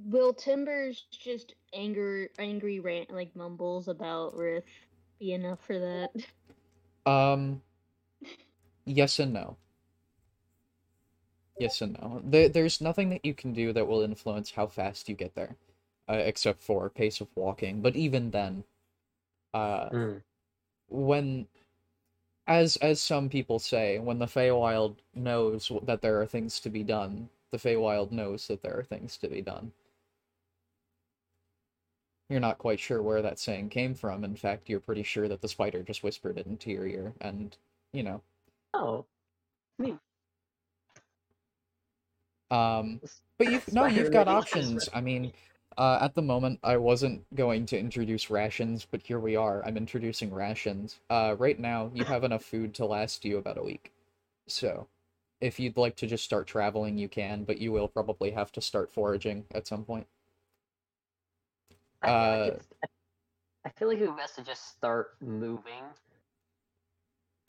[0.07, 4.65] Will Timbers just anger angry rant like mumbles about Riff
[5.19, 6.11] be enough for that?
[7.11, 7.63] Um,
[8.87, 9.57] yes and no.
[11.59, 12.23] Yes and no.
[12.25, 15.57] There, there's nothing that you can do that will influence how fast you get there,
[16.09, 17.83] uh, except for pace of walking.
[17.83, 18.65] But even then,
[19.55, 20.23] uh, Mm.
[20.89, 21.49] when,
[22.47, 26.83] as as some people say, when the Feywild knows that there are things to be
[26.83, 29.73] done, the Feywild knows that there are things to be done.
[32.29, 34.23] You're not quite sure where that saying came from.
[34.23, 37.57] In fact, you're pretty sure that the spider just whispered it into your ear, and
[37.93, 38.23] you know,
[38.73, 39.05] Oh,
[39.79, 39.99] me.
[42.53, 43.01] Um,
[43.39, 44.89] but you've no, you've got options.
[44.95, 45.33] I mean,
[45.79, 49.65] uh, at the moment, I wasn't going to introduce rations, but here we are.
[49.65, 51.01] I'm introducing rations.
[51.09, 53.93] Uh, right now, you have enough food to last you about a week.
[54.47, 54.89] So,
[55.41, 58.61] if you'd like to just start traveling, you can, but you will probably have to
[58.61, 60.07] start foraging at some point.
[62.03, 62.69] I feel, Uh, like it's,
[63.65, 65.85] I feel like it would best to just start moving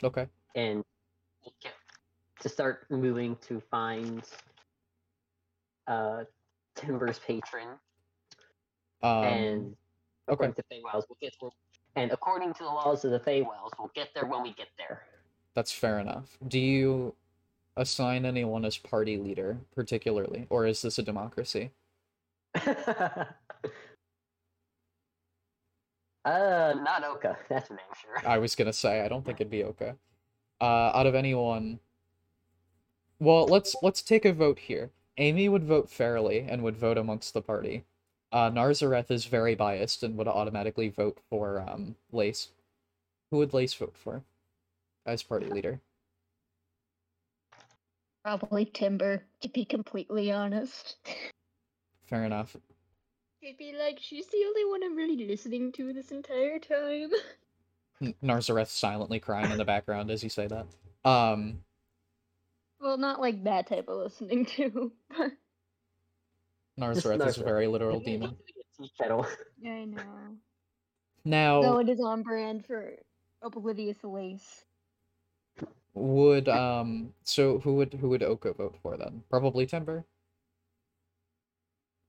[0.03, 0.27] Okay.
[0.55, 0.83] and
[2.39, 4.23] to start moving to find
[5.87, 6.23] uh
[6.75, 7.67] Timber's patron
[9.03, 9.75] Um, and
[10.29, 10.45] okay.
[10.45, 11.51] according to Feywilds, we'll get where,
[11.95, 15.03] and according to the laws of the Feywilds, we'll get there when we get there.
[15.53, 16.37] That's fair enough.
[16.47, 17.15] Do you
[17.77, 21.71] assign anyone as party leader, particularly, or is this a democracy?
[22.55, 23.25] uh,
[26.25, 27.37] not Oca.
[27.49, 28.29] That's for damn sure.
[28.29, 29.97] I was gonna say I don't think it'd be Oca.
[30.59, 31.79] Uh, out of anyone,
[33.19, 34.91] well, let's let's take a vote here.
[35.17, 37.85] Amy would vote fairly and would vote amongst the party.
[38.31, 42.49] Uh, Narzareth is very biased and would automatically vote for um, Lace.
[43.29, 44.23] Who would Lace vote for
[45.05, 45.81] as party leader?
[48.23, 50.97] Probably Timber, to be completely honest.
[52.05, 52.55] Fair enough.
[53.39, 57.09] He'd be like, she's the only one I'm really listening to this entire time.
[58.01, 60.67] N- Narzareth silently crying in the background as you say that.
[61.03, 61.63] Um,
[62.79, 64.91] Well, not like that type of listening to.
[66.77, 68.35] but- Narzareth is a very literal demon.
[68.99, 69.27] Kettle.
[69.61, 70.01] yeah, I know.
[71.23, 72.93] Now, Though it is on brand for
[73.43, 74.65] Oblivious Lace.
[75.93, 79.21] would um, so who would who would Oca vote for then?
[79.29, 80.03] Probably Timber.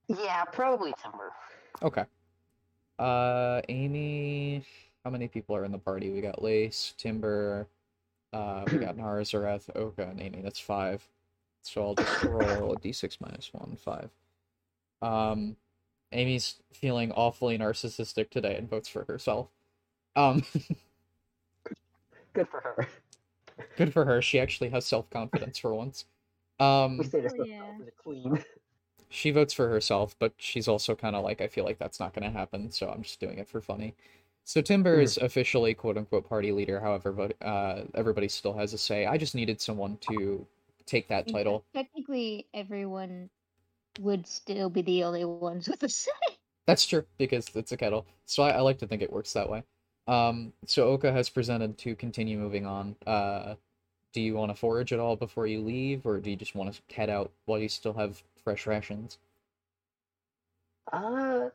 [0.07, 1.31] Yeah, probably Timber.
[1.83, 2.05] Okay.
[2.97, 4.65] Uh, Amy.
[5.03, 6.09] How many people are in the party?
[6.09, 7.67] We got Lace, Timber,
[8.31, 10.41] uh, we got Narzareth, Oca, and Amy.
[10.41, 11.05] That's five.
[11.61, 14.09] So I'll just roll a d6 minus one, five.
[15.03, 15.55] Um,
[16.11, 19.49] Amy's feeling awfully narcissistic today and votes for herself.
[20.15, 20.43] Um,
[22.33, 22.87] Good for her.
[23.75, 24.21] good for her.
[24.21, 26.05] She actually has self-confidence for once.
[26.59, 27.77] Um, We say this Oh, with yeah.
[27.79, 28.45] with a
[29.09, 32.13] she votes for herself, but she's also kind of like, I feel like that's not
[32.13, 33.93] going to happen, so I'm just doing it for funny.
[34.43, 35.03] So Timber Mhm.
[35.03, 36.79] is officially quote unquote party leader.
[36.79, 39.05] However, but uh, everybody still has a say.
[39.05, 40.45] I just needed someone to
[40.85, 41.63] take that title.
[41.73, 43.29] Technically, everyone
[43.99, 46.11] would still be the only ones with a say.
[46.65, 48.05] That's true because it's a kettle.
[48.25, 49.63] So I, I like to think it works that way.
[50.07, 52.95] Um, so Oca has presented to continue moving on.
[53.05, 53.55] Uh,
[54.13, 56.73] do you want to forage at all before you leave, or do you just want
[56.73, 59.17] to head out while you still have fresh rations?
[60.91, 61.49] Uh,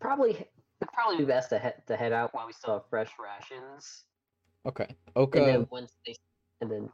[0.00, 3.10] probably it'd probably be best to head to head out while we still have fresh
[3.22, 4.04] rations,
[4.66, 5.38] Okay, Oca.
[5.38, 6.16] and then once they
[6.60, 6.88] and then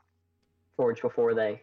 [0.77, 1.63] forage before they.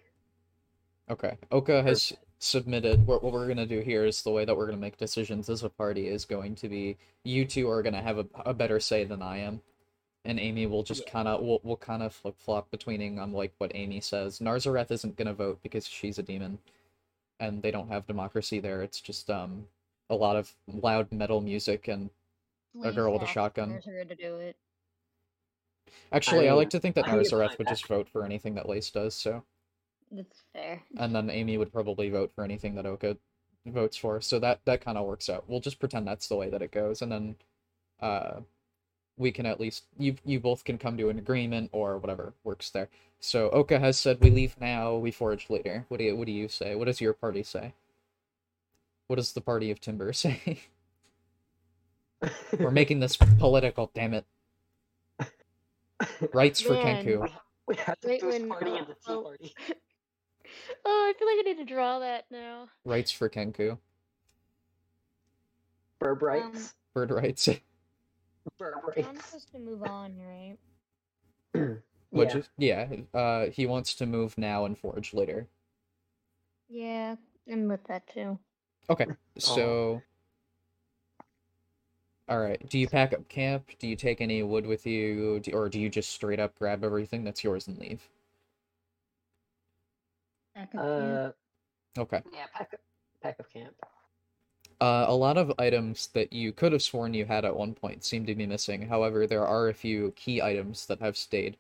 [1.10, 3.06] Okay, Oca has submitted.
[3.08, 5.64] What, what we're gonna do here is the way that we're gonna make decisions as
[5.64, 9.04] a party is going to be you two are gonna have a, a better say
[9.04, 9.62] than I am,
[10.26, 11.12] and Amy will just Yeah.
[11.12, 14.40] kind of we'll, we'll kind of flip flop betweening on like what Amy says.
[14.40, 16.60] Narzareth isn't gonna vote because she's a demon,
[17.40, 18.82] and they don't have democracy there.
[18.84, 19.68] It's just um
[20.10, 22.10] a lot of loud metal music and
[22.84, 23.82] A girl with a shotgun.
[23.86, 24.56] her to do it.
[26.12, 28.24] actually I, mean, like to think that I can get Narzareth would just vote for
[28.24, 29.16] anything that Lace does.
[29.16, 29.44] So.
[30.12, 30.82] That's fair.
[30.98, 33.18] and then Amy would probably vote for anything that Oca
[33.66, 34.22] votes for.
[34.22, 35.44] So that that kind of works out.
[35.48, 37.36] We'll just pretend that's the way that it goes, and then
[38.00, 38.40] uh,
[39.18, 42.70] we can at least you you both can come to an agreement or whatever works
[42.70, 42.90] there.
[43.20, 45.86] So Oca has said we leave now, we forage later.
[45.90, 46.76] What do you what do you say?
[46.76, 47.74] What does your party say?
[49.08, 50.60] What does the party of Timber say?
[52.58, 54.26] We're making this political, damn it.
[56.34, 57.06] Rights for Man.
[57.06, 57.30] Kenku.
[57.68, 59.22] We have to Wait, choose when- party and the tea oh.
[59.24, 59.56] party.
[60.86, 62.70] Oh, I feel like I need to draw that now.
[62.86, 63.78] Rights for Kenku.
[66.00, 66.76] Burb Um, rights.
[66.94, 67.48] Bird rights.
[68.60, 69.26] Burb I'm rights.
[69.26, 70.58] supposed to move on, right?
[72.12, 72.36] Would yeah.
[72.36, 72.44] you?
[72.58, 72.96] Yeah.
[73.14, 75.48] Uh, he wants to move now and forge later.
[76.70, 77.16] Yeah,
[77.52, 78.40] I'm with that too.
[78.90, 79.08] Okay,
[79.38, 80.02] so,
[82.30, 82.68] all right.
[82.70, 83.72] Do you pack up camp?
[83.80, 86.84] Do you take any wood with you, Do- or do you just straight up grab
[86.84, 88.08] everything that's yours and leave?
[90.58, 91.32] Back up Uh,
[92.02, 92.22] Okay.
[92.34, 92.80] yeah, pack up,
[93.22, 93.76] pack of camp.
[94.82, 98.04] Uh, a lot of items that you could have sworn you had at one point
[98.04, 98.88] seem to be missing.
[98.88, 101.58] However, there are a few key items that have stayed.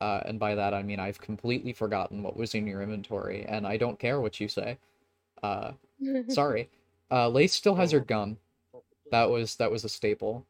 [0.00, 3.66] Uh, and by that I mean I've completely forgotten what was in your inventory, and
[3.66, 4.78] I don't care what you say.
[5.42, 5.72] Uh,
[6.28, 6.68] sorry.
[7.10, 8.36] Uh, Lace still has her gun.
[9.10, 10.46] That was that was a staple.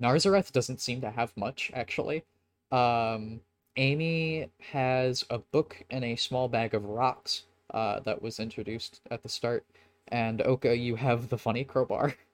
[0.00, 2.24] Narzareth doesn't seem to have much actually.
[2.70, 3.40] Um,
[3.78, 9.22] Amy has a book and a small bag of rocks uh, that was introduced at
[9.24, 9.66] the start,
[10.08, 12.14] and Oka, you have the funny crowbar.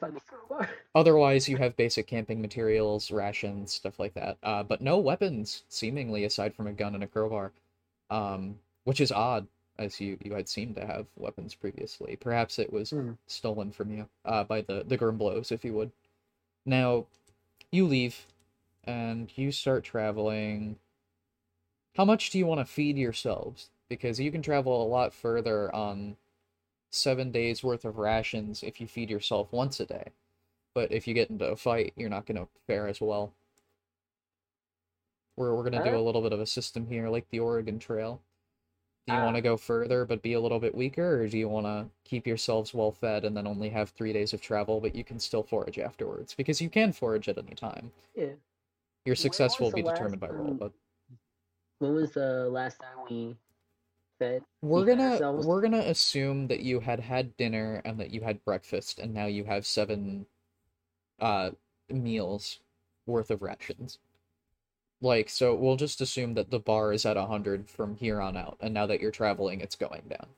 [0.00, 0.70] Funny crowbar.
[0.94, 4.38] Otherwise, you have basic camping materials, rations, stuff like that.
[4.42, 7.52] Uh, but no weapons, seemingly, aside from a gun and a crowbar.
[8.10, 9.48] Um, which is odd,
[9.78, 12.16] as you you had seemed to have weapons previously.
[12.16, 13.12] Perhaps it was Hmm.
[13.26, 15.92] stolen from you uh, by the the Grim Blows, if you would.
[16.66, 17.06] Now,
[17.72, 18.26] you leave,
[18.84, 20.78] and you start traveling.
[21.96, 23.70] How much do you want to feed yourselves?
[23.88, 26.16] Because you can travel a lot further on
[26.90, 30.08] seven days worth of rations if you feed yourself once a day.
[30.74, 33.32] But if you get into a fight, you're not going to fare as well.
[35.36, 38.20] We're we're gonna do a little bit of a system here, like the Oregon Trail.
[39.06, 39.38] Do you want Ah.
[39.38, 42.26] to go further but be a little bit weaker, or do you want to keep
[42.26, 45.42] yourselves well fed and then only have three days of travel, but you can still
[45.42, 46.34] forage afterwards?
[46.34, 47.92] Because you can forage at any time.
[48.14, 48.34] Yeah.
[49.04, 50.72] Your success will be determined by roll, but
[51.78, 53.36] When was the last time we
[54.18, 54.42] fed?
[54.60, 55.46] we're gonna ourselves?
[55.46, 59.26] we're gonna assume that you had had dinner and that you had breakfast, and now
[59.26, 60.26] you have seven
[61.20, 61.50] uh
[61.90, 62.60] meals
[63.06, 63.98] worth of rations.
[65.00, 68.56] Like, so we'll just assume that the bar is at 100 from here on out,
[68.60, 70.28] and now that you're traveling, it's going down.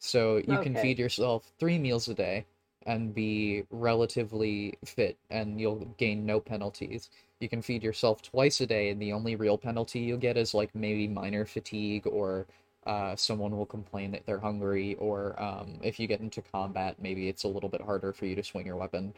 [0.00, 2.44] So you can feed yourself three meals a day
[2.84, 7.10] and be relatively fit, and you'll gain no penalties.
[7.40, 10.54] You can feed yourself twice a day, and the only real penalty you'll get is
[10.54, 12.46] like maybe minor fatigue, or
[12.86, 17.28] uh, someone will complain that they're hungry, or um, if you get into combat, maybe
[17.28, 19.14] it's a little bit harder for you to swing your weapon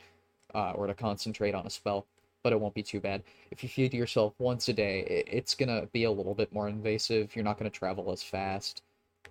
[0.54, 2.06] uh, or to concentrate on a spell,
[2.42, 3.22] but it won't be too bad.
[3.50, 7.34] If you feed yourself once a day, it's gonna be a little bit more invasive.
[7.34, 8.82] You're not gonna travel as fast.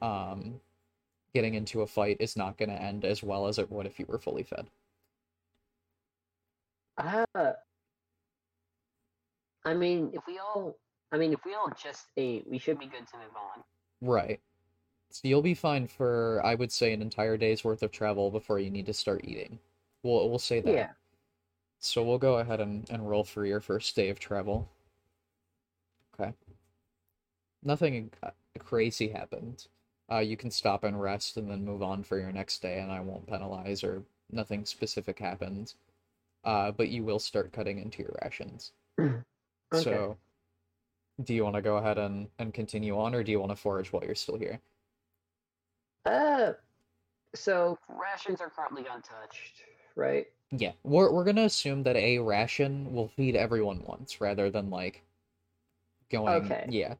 [0.01, 0.59] Um,
[1.33, 4.05] getting into a fight is not gonna end as well as it would if you
[4.07, 4.67] were fully fed.
[6.97, 7.68] Ah.
[9.65, 10.77] I mean, if we all,
[11.11, 13.63] I mean, if we all just ate, we should be good to move on.
[14.01, 14.39] Right.
[15.11, 18.59] So you'll be fine for, I would say, an entire day's worth of travel before
[18.59, 19.59] you need to start eating.
[20.03, 20.73] We'll we'll say that.
[20.73, 20.89] Yeah.
[21.79, 24.69] So we'll go ahead and, and roll for your first day of travel.
[26.19, 26.33] Okay.
[27.63, 29.67] Nothing uh, crazy happened.
[30.11, 32.91] Uh, you can stop and rest and then move on for your next day, and
[32.91, 35.75] I won't penalize or nothing specific happens.
[36.43, 38.71] Uh, but you will start cutting into your rations.
[39.73, 39.83] Okay.
[39.83, 40.17] So,
[41.23, 43.55] do you want to go ahead and, and continue on, or do you want to
[43.55, 44.59] forage while you're still here?
[46.05, 46.53] Uh,
[47.35, 49.63] so rations are currently untouched,
[49.95, 50.27] right?
[50.51, 55.03] Yeah, we're we're gonna assume that a ration will feed everyone once rather than like
[56.09, 56.45] going.
[56.45, 56.65] Okay.
[56.69, 56.95] Yeah.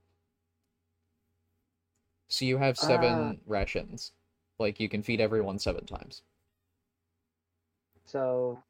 [2.27, 4.11] So you have seven rations.
[4.59, 6.21] Like you can feed everyone seven times.
[8.05, 8.61] So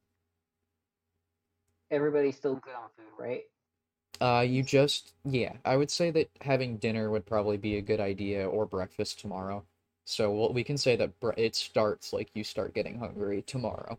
[1.92, 3.44] everybody's still good on food, right?
[4.22, 8.02] Uh, you just yeah, I would say that having dinner would probably be a good
[8.02, 9.64] idea or breakfast tomorrow.
[10.06, 13.98] So we'll, we can say that bre it starts like you start getting hungry tomorrow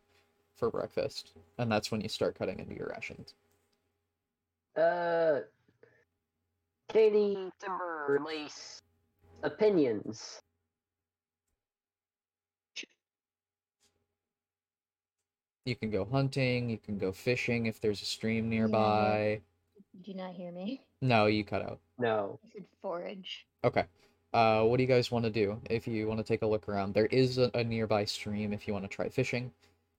[0.56, 3.34] for breakfast, and that's when you start cutting into your rations.
[4.76, 5.40] Uh,
[6.92, 8.80] Katie, Timber, Lace,
[9.42, 10.40] opinions.
[15.64, 19.40] You can go hunting, you can go fishing if there's a stream nearby.
[19.96, 20.82] Did you not hear me?
[21.02, 21.80] No, you cut out.
[21.98, 22.38] No.
[22.44, 23.46] I said forage.
[23.64, 23.86] Okay.
[24.34, 25.58] Uh, what do you guys want to do?
[25.70, 28.68] If you want to take a look around, there is a, a nearby stream if
[28.68, 29.50] you want to try fishing.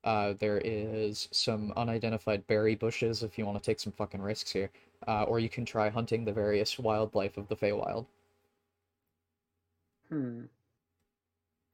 [0.04, 4.52] Uh, there is some unidentified berry bushes if you want to take some fucking risks
[4.52, 4.70] here.
[5.08, 8.06] Uh, or you can try hunting the various wildlife of the Feywild.
[10.10, 10.44] Hmm.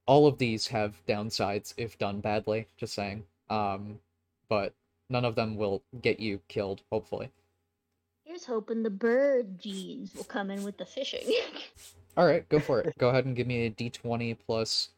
[0.06, 3.26] All of these have downsides if done badly, just saying.
[3.50, 4.00] Um,
[4.48, 4.74] but
[5.10, 7.30] none of them will get you killed, hopefully.
[8.38, 11.34] Here's hoping the bird genes will come in with the fishing.
[12.18, 12.96] All right, go for it.
[13.00, 14.90] Go ahead and give me a d20 plus,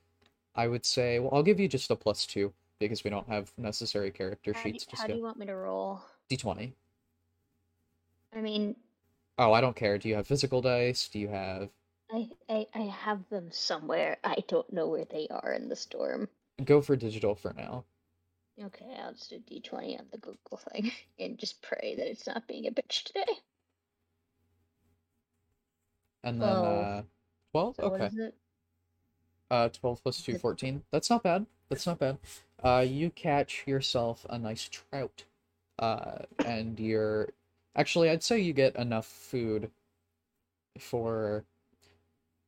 [0.55, 3.49] I would say, well, I'll give you just a plus two because we don't have
[3.57, 6.01] necessary character how do, sheets just how do you want me to roll?
[6.29, 6.73] D20.
[8.35, 8.75] I mean,
[9.37, 9.97] Oh, I don't care.
[9.97, 11.07] Do you have physical dice?
[11.07, 11.69] Do you have...
[12.11, 14.17] I, I I have them somewhere.
[14.21, 16.27] I don't know where they are in the storm.
[16.65, 17.85] Go for digital for now.
[18.61, 22.47] Okay, I'll just do D20 on the Google thing and just pray that it's not
[22.47, 23.25] being a bitch today.
[26.23, 26.85] And then, Twelve.
[26.85, 27.01] uh...
[27.51, 27.75] 12?
[27.77, 28.05] So Okay.
[28.05, 28.35] is it?
[29.49, 30.83] Uh, 12 plus 2, 14.
[30.91, 31.45] That's not bad.
[31.69, 32.17] That's not bad.
[32.63, 35.23] Uh, you catch yourself a nice trout.
[35.79, 37.29] Uh, and you're...
[37.75, 39.71] Actually, I'd say you get enough food
[40.77, 41.45] for...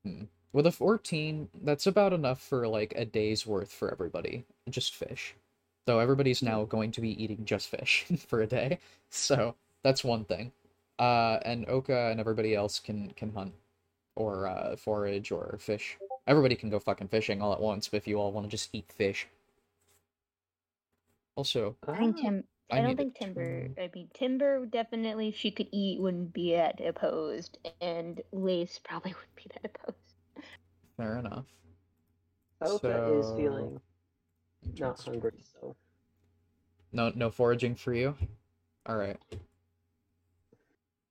[0.05, 0.23] Hmm.
[0.53, 4.43] With a 14, that's about enough for, like, a day's worth for everybody.
[4.69, 5.35] Just fish.
[5.87, 8.79] So everybody's now going to be eating just fish for a day.
[9.09, 10.51] So, that's one thing.
[10.99, 13.53] Uh, and Oca and everybody else can, can hunt.
[14.15, 15.97] Or, uh, forage or fish.
[16.27, 18.69] Everybody can go fucking fishing all at once, but if you all want to just
[18.73, 19.27] eat fish.
[21.35, 22.43] Also, I think Ah, Tim.
[22.71, 23.19] I I, don't think it.
[23.19, 23.69] Timber.
[23.77, 29.13] I mean, Timber definitely, if she could eat, wouldn't be that opposed, and Lace probably
[29.15, 29.97] wouldn't be that opposed.
[30.97, 31.45] fair enough.
[32.61, 33.81] Oca is feeling
[34.77, 35.75] not hungry, so
[36.91, 38.15] No, no foraging for you.
[38.85, 39.17] All right.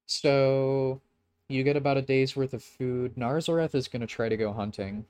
[0.07, 1.01] So
[1.49, 3.15] you get about a day's worth of food.
[3.17, 5.07] Narzareth is gonna try to go hunting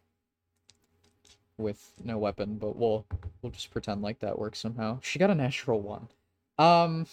[1.59, 3.07] with no weapon, but we'll
[3.43, 4.99] we'll just pretend like that works somehow.
[5.03, 6.09] She got a natural one.
[6.59, 7.07] Um.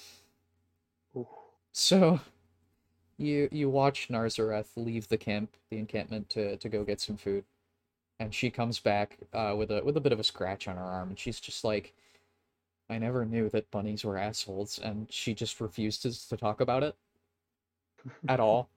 [1.15, 1.27] Oof.
[1.71, 2.19] So
[3.17, 7.45] you you watch Narzareth leave the camp, the encampment to to go get some food,
[8.19, 10.83] and she comes back uh, with a with a bit of a scratch on her
[10.83, 11.93] arm, and she's just like,
[12.89, 16.95] "I never knew that bunnies were assholes," and she just refuses to talk about it
[18.27, 18.69] at all,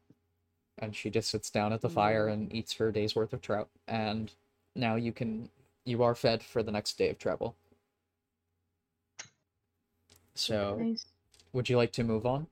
[0.78, 3.68] and she just sits down at the fire and eats her day's worth of trout,
[3.88, 4.32] and
[4.76, 5.48] now you can
[5.84, 7.56] you are fed for the next day of travel.
[10.34, 11.06] So, Nice.
[11.52, 12.46] would you like to move on?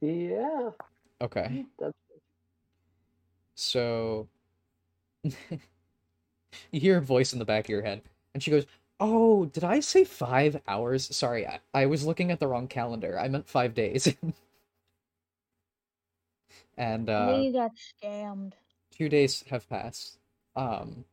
[0.00, 0.70] Yeah.
[1.20, 1.64] Okay.
[1.78, 1.94] That's
[3.54, 4.28] So
[5.24, 5.34] you
[6.72, 8.02] hear a voice in the back of your head,
[8.34, 8.66] and she goes,
[9.00, 11.14] "Oh, did I say five hours?
[11.14, 13.18] Sorry, I, I was looking at the wrong calendar.
[13.18, 14.12] I meant five days."
[16.76, 18.52] and uh, you got scammed.
[18.90, 20.18] two days have passed
[20.56, 21.04] um,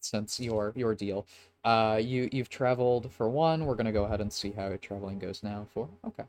[0.00, 1.26] since your your deal.
[1.64, 3.66] Uh, you you've traveled for one.
[3.66, 5.66] We're gonna go ahead and see how traveling goes now.
[5.72, 6.24] For okay,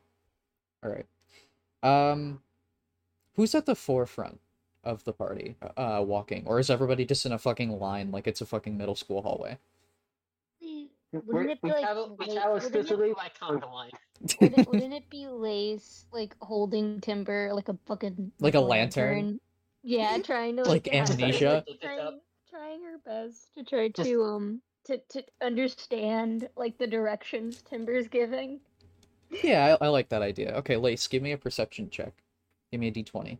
[0.84, 1.06] all right.
[1.84, 2.42] Um,
[3.36, 4.40] who's at the forefront
[4.84, 5.56] of the party?
[5.78, 8.96] Uh, walking, or is everybody just in a fucking line like it's a fucking middle
[8.96, 9.58] school hallway?
[11.12, 13.92] Wouldn't it be like we Lace- travel wouldn't it- exclusively by conga line.
[14.42, 19.40] Wouldn't, wouldn't it be Lace like holding Timber like a fucking Like a lantern?
[19.84, 21.64] Yeah, trying to Like guide him, amnesia?
[21.82, 22.20] Trying,
[22.50, 28.60] trying her best to try to um to to understand like the directions Timber's giving.
[29.44, 30.54] Yeah, I, I like that idea.
[30.58, 32.14] Okay, Lace, give me a perception check.
[32.72, 33.34] Give me a d20.
[33.34, 33.38] I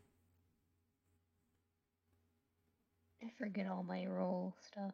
[3.44, 4.94] forget all my roll stuff.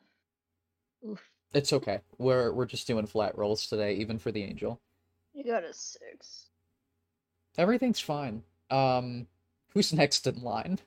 [1.08, 1.22] Oof.
[1.54, 2.00] It's okay.
[2.18, 4.82] We're we're just doing flat rolls today, even for the angel.
[5.34, 6.50] You got a six.
[7.60, 8.42] Everything's fine.
[8.72, 9.28] Um,
[9.74, 10.80] who's next in line?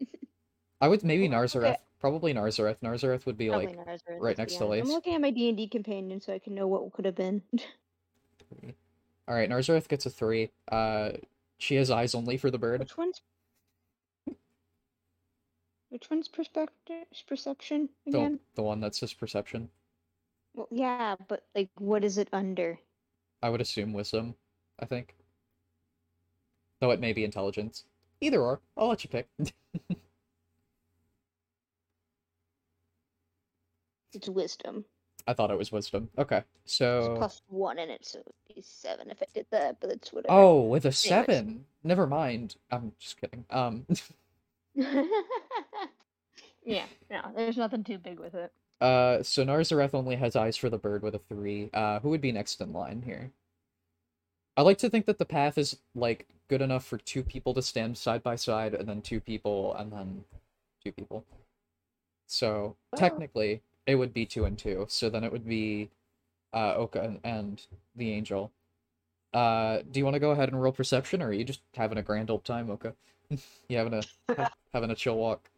[0.80, 1.64] I would maybe Narzareth.
[1.64, 1.76] okay.
[2.00, 2.80] Probably Narzareth.
[2.82, 4.70] Narzareth would be Probably like Nazareth, right next to honest.
[4.70, 4.82] Lace.
[4.84, 7.16] I'm looking at my D and D companion so I can know what could have
[7.16, 7.42] been.
[9.28, 10.50] All right, Narzareth gets a three.
[10.70, 11.10] Uh,
[11.58, 12.78] she has eyes only for the bird.
[12.78, 13.22] Which one's
[15.90, 18.40] which one's perspective perception The, again?
[18.54, 19.68] the one that says perception.
[20.54, 22.78] Well, yeah, but like, what is it under?
[23.42, 24.34] I would assume wisdom.
[24.80, 25.14] I think.
[26.80, 27.84] Though it may be intelligence.
[28.20, 28.60] Either or.
[28.76, 29.28] I'll let you pick.
[34.14, 34.84] It's wisdom.
[35.26, 36.08] I thought it was wisdom.
[36.16, 37.14] Okay, It's so.
[37.18, 39.78] plus one in it, so it'd be seven if I did that.
[39.80, 40.32] But it's whatever.
[40.34, 41.66] Oh, with a seven.
[41.84, 42.56] Never mind.
[42.70, 43.44] I'm just kidding.
[43.50, 43.86] Um.
[46.64, 48.52] yeah, no, there's nothing too big with it.
[48.80, 51.70] Uh, so Narzareth only has eyes for the bird with a three.
[51.74, 53.32] Uh, who would be next in line here?
[54.56, 57.62] I like to think that the path is like good enough for two people to
[57.62, 60.24] stand side by side, and then two people, and then
[60.84, 61.24] two people.
[62.26, 64.86] So technically, it would be two and two.
[64.88, 65.90] So then it would be
[66.52, 68.52] uh, Oca and, and the angel.
[69.32, 71.98] Uh, do you want to go ahead and roll perception, or are you just having
[71.98, 72.94] a grand old time, Oca?
[73.68, 75.50] you having a having a chill walk?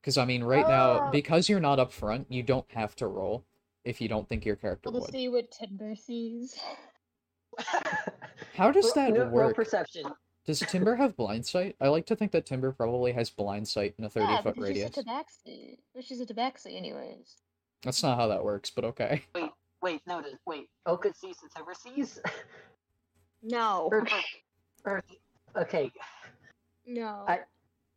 [0.00, 3.06] Because I mean, right now, Uh, because you're not up front, you don't have to
[3.06, 3.44] roll
[3.84, 5.10] if you don't think your character We'll would.
[5.10, 6.58] see what Timber sees.
[8.54, 9.56] How does that no- roll work?
[9.56, 10.04] perception.
[10.46, 11.76] Does Timber have blind sight?
[11.80, 14.54] I like to think that Timber probably has blind sight in a 30 yeah, foot
[14.54, 14.90] because radius.
[14.94, 15.78] she's a tabaxi.
[15.94, 17.36] Well, she's a tabaxi, anyways.
[17.82, 19.22] That's not how that works, but okay.
[19.34, 19.50] Wait,
[19.82, 20.68] wait, no, does- wait.
[20.86, 22.18] Oca sees the Timber sees?
[23.42, 24.06] No, or,
[24.84, 25.02] or,
[25.56, 25.92] okay,
[26.86, 27.24] no.
[27.28, 27.40] I-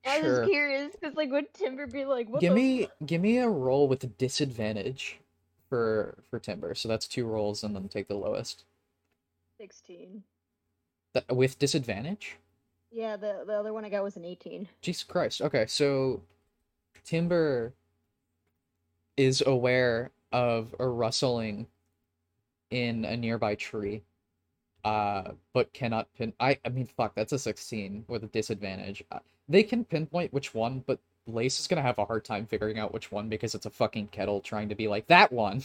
[0.06, 0.40] I was Sure.
[0.42, 3.48] just curious because, like, would Timber be like, "What Give the me give me a
[3.48, 5.20] roll with a disadvantage
[5.70, 6.76] for for Timber.
[6.76, 8.66] So that's two rolls and then take the lowest.
[9.60, 10.24] 16.
[11.14, 12.38] Th- with disadvantage?
[12.92, 14.68] Yeah, the the other one I got was an 18.
[14.82, 15.42] Jesus Christ.
[15.42, 16.22] Okay, so
[17.04, 17.74] Timber
[19.18, 21.68] is aware of a rustling
[22.72, 24.04] in a nearby tree.
[24.84, 29.04] Uh, but cannot pin I I mean fuck, that's a 16 with a disadvantage.
[29.12, 32.80] Uh, they can pinpoint which one, but Lace is gonna have a hard time figuring
[32.80, 35.64] out which one because it's a fucking kettle trying to be like that one.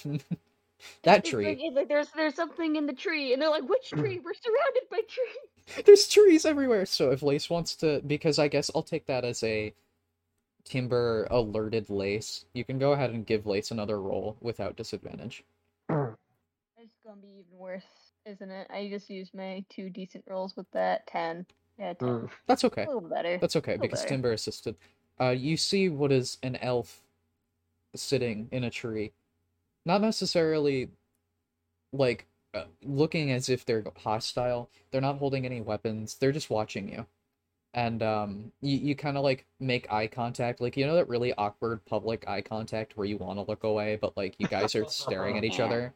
[1.03, 1.45] that It's tree.
[1.47, 4.21] like, it's like there's there's something in the tree, and they're like, "Which tree?
[4.25, 6.87] We're surrounded by trees." There's trees everywhere.
[6.87, 9.75] So if Lace wants to, because I guess I'll take that as a
[10.64, 12.45] timber alerted Lace.
[12.55, 15.45] You can go ahead and give Lace another roll without disadvantage.
[16.77, 18.66] It's gonna be even worse, isn't it?
[18.70, 21.47] I just used my two decent rolls with that 10.
[21.79, 22.09] Yeah, 10.
[22.09, 22.31] Mm.
[22.47, 22.85] That's okay.
[22.85, 23.39] A little better.
[23.39, 24.09] That's okay because better.
[24.09, 24.76] Timber assisted.
[25.20, 27.01] Uh, you see what is an elf
[27.95, 29.12] sitting in a tree,
[29.85, 30.89] not necessarily
[31.93, 34.68] like uh, looking as if they're hostile.
[34.91, 36.14] They're not holding any weapons.
[36.14, 37.07] They're just watching you,
[37.74, 41.33] and um, you you kind of like make eye contact, like you know that really
[41.35, 44.85] awkward public eye contact where you want to look away, but like you guys are
[44.89, 45.64] staring at each Yeah.
[45.64, 45.95] other.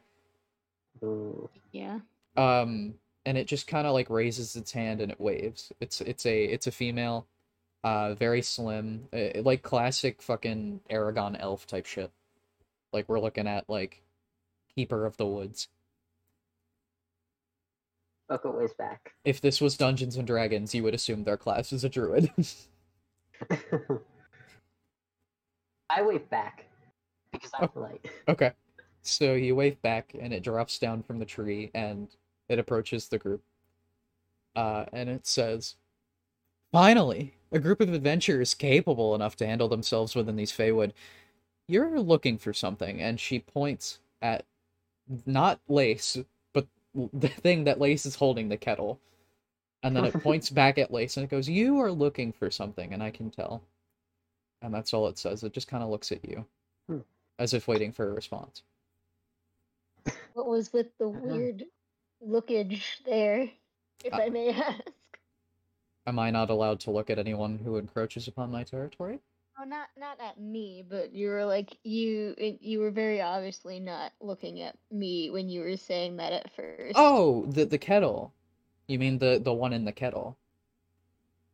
[1.71, 1.99] Yeah.
[2.35, 5.71] Um, and it just kind of like raises its hand and it waves.
[5.79, 7.27] It's it's a it's a female,
[7.83, 12.11] uh, very slim, uh, like classic fucking Aragon elf type shit.
[12.91, 14.01] Like we're looking at like
[14.75, 15.67] Keeper of the Woods.
[18.29, 19.13] Oca waves back.
[19.25, 22.31] If this was Dungeons and Dragons, you would assume their class is a druid.
[25.89, 26.65] I wave back
[27.31, 27.67] because I'm Oh.
[27.67, 28.05] polite.
[28.27, 28.51] okay.
[29.01, 32.07] So you wave back and it drops down from the tree and
[32.53, 33.43] it approaches the group.
[34.55, 35.75] Uh, and it says,
[36.71, 40.93] Finally, a group of adventurers capable enough to handle themselves within these Feywood.
[41.67, 44.45] You're looking for something, and she points at
[45.25, 46.17] not Lace,
[46.53, 46.67] but
[47.13, 48.99] the thing that Lace is holding, the kettle.
[49.83, 52.93] And then it points back at Lace and it goes, You are looking for something,
[52.93, 53.61] and I can tell.
[54.61, 55.43] And that's all it says.
[55.43, 56.45] It just kind of looks at you,
[56.87, 56.99] Hmm.
[57.37, 58.63] as if waiting for a response.
[60.33, 61.65] What was with the weird
[62.23, 63.51] lookage there,
[64.03, 65.19] if Uh, I may ask?
[66.05, 69.19] Am I not allowed to look at anyone who encroaches upon my territory?
[69.57, 74.13] Oh, not not at me, but you were like you you were very obviously not
[74.19, 76.95] looking at me when you were saying that at first.
[76.95, 78.33] Oh, the the kettle.
[78.87, 80.37] You mean the the one in the kettle?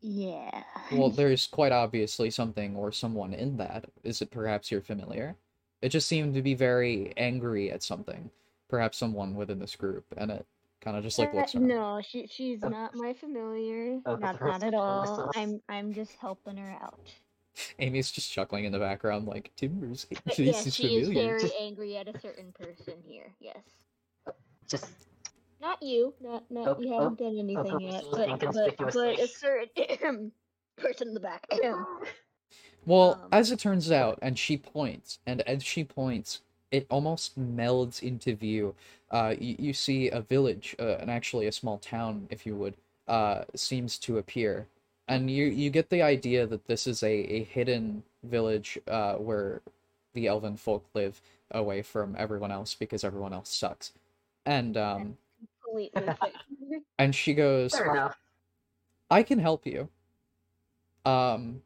[0.02, 0.64] yeah.
[0.92, 3.90] Well, there's quite obviously something or someone in that.
[4.04, 5.36] Is it perhaps your familiar?
[5.82, 8.32] It just seemed to be very angry at something.
[8.68, 10.46] Perhaps someone within this group, and it
[10.82, 11.68] kind of just like Uh, looks around.
[11.68, 12.70] no, she she's Oh.
[12.70, 14.00] not my familiar.
[14.06, 15.32] Oh, not not at all.
[15.36, 17.00] I'm I'm just helping her out.
[17.80, 20.06] Amy's just chuckling in the background, like Timbers.
[20.26, 21.40] But This yes, is she is familiar.
[21.40, 23.34] very angry at a certain person here.
[23.40, 23.64] Yes.
[24.68, 24.88] Just
[25.62, 26.14] Not you.
[26.22, 28.04] Not not Oh, you oh, haven't done anything oh, yet.
[28.12, 30.32] But but but a certain
[30.78, 31.46] person in the back.
[32.86, 37.38] Well, Um, as it turns out, and she points, and as she points, it almost
[37.40, 38.76] melds into view.
[39.12, 42.76] Uh, you, you see a village, uh, and actually a small town, if you would,
[43.08, 44.68] uh, seems to appear,
[45.08, 49.62] and you you get the idea that this is a, a hidden village, uh, where
[50.14, 53.94] the elven folk live away from everyone else because everyone else sucks,
[54.46, 55.18] and um,
[57.00, 57.74] and she goes.
[59.12, 59.90] I can help you.
[61.06, 61.62] Um,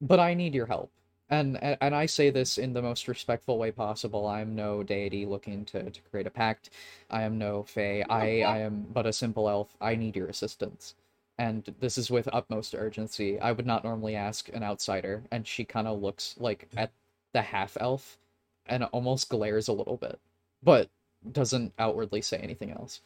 [0.00, 0.90] but I need your help.
[1.30, 4.26] And, and and I say this in the most respectful way possible.
[4.26, 6.70] I am no deity looking to, to create a pact.
[7.08, 8.04] I am no fae.
[8.10, 9.76] I, I am but a simple elf.
[9.80, 10.94] I need your assistance.
[11.38, 13.38] And this is with utmost urgency.
[13.40, 15.22] I would not normally ask an outsider.
[15.30, 16.90] And she kind of looks like at
[17.32, 18.18] the half elf
[18.66, 20.18] and almost glares a little bit,
[20.62, 20.90] but
[21.32, 23.02] doesn't outwardly say anything else.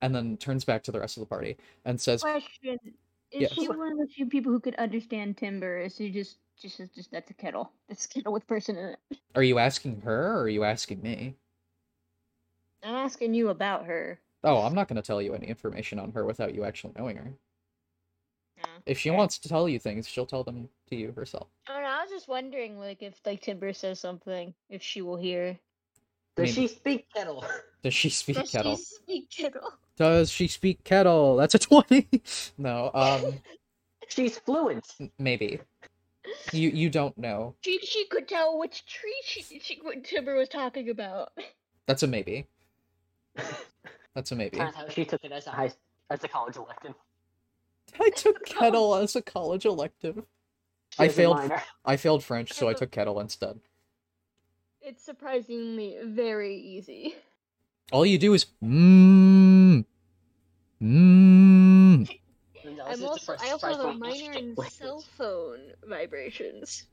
[0.00, 2.78] And then turns back to the rest of the party and says, Question:
[3.30, 3.52] Is Yes.
[3.52, 5.78] she one of the few people who could understand timber?
[5.78, 7.72] Is she just just just that's a kettle?
[7.88, 8.98] That's a kettle with person in it.
[9.34, 11.36] Are you asking her or are you asking me?
[12.82, 14.20] I'm asking you about her.
[14.42, 17.16] Oh, I'm not going to tell you any information on her without you actually knowing
[17.18, 17.34] her.
[18.62, 19.16] Uh, If she okay.
[19.16, 21.48] wants to tell you things, she'll tell them to you herself.
[21.68, 21.88] I don't know.
[21.88, 25.58] I was just wondering, like, if like Timber says something, if she will hear.
[26.36, 26.54] Does maybe.
[26.54, 27.44] she speak kettle?
[27.82, 28.76] Does she speak Does kettle?
[28.76, 29.72] she speak kettle?
[29.96, 31.36] Does she speak kettle?
[31.36, 32.08] That's a 20.
[32.58, 33.42] no, um
[34.08, 34.96] She's fluent.
[35.18, 35.60] maybe.
[36.52, 37.54] You you don't know.
[37.62, 41.30] She she could tell which tree she, she what Timber was talking about.
[41.86, 42.46] That's a maybe.
[44.14, 44.58] That's a maybe.
[44.58, 45.72] Turns out she took it as a high
[46.10, 46.94] as a college elective.
[48.00, 50.22] I took kettle as a college elective.
[50.90, 51.52] She I failed-
[51.84, 53.60] I failed French, so I took kettle instead.
[54.80, 57.14] It's surprisingly very easy.
[57.92, 59.84] All you do is mmm mmm
[60.80, 61.67] No,
[62.84, 66.84] I'm this is also I also have a minor in cell phone vibrations.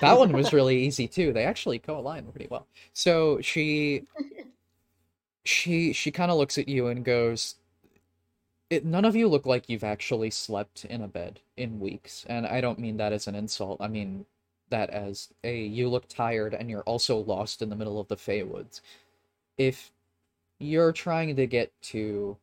[0.00, 1.32] that one was really easy too.
[1.32, 2.66] They actually co-align pretty well.
[2.92, 4.04] So she
[5.44, 7.56] she she kind of looks at you and goes
[8.70, 12.24] it, none of you look like you've actually slept in a bed in weeks.
[12.28, 13.80] And I don't mean that as an insult.
[13.80, 14.26] I mean
[14.70, 18.16] that as a you look tired and you're also lost in the middle of the
[18.16, 18.80] Feywoods.
[19.58, 19.92] If
[20.58, 22.36] you're trying to get to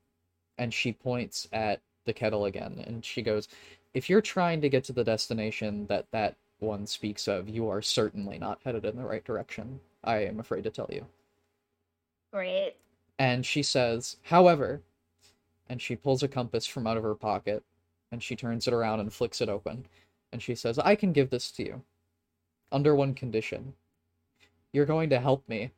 [0.57, 3.47] and she points at the kettle again and she goes
[3.93, 7.81] if you're trying to get to the destination that that one speaks of you are
[7.81, 11.05] certainly not headed in the right direction i am afraid to tell you.
[12.33, 12.75] Great.
[13.19, 14.81] and she says however
[15.69, 17.63] and she pulls a compass from out of her pocket
[18.11, 19.85] and she turns it around and flicks it open
[20.31, 21.81] and she says i can give this to you
[22.71, 23.73] under one condition.
[24.71, 25.71] You're going to help me.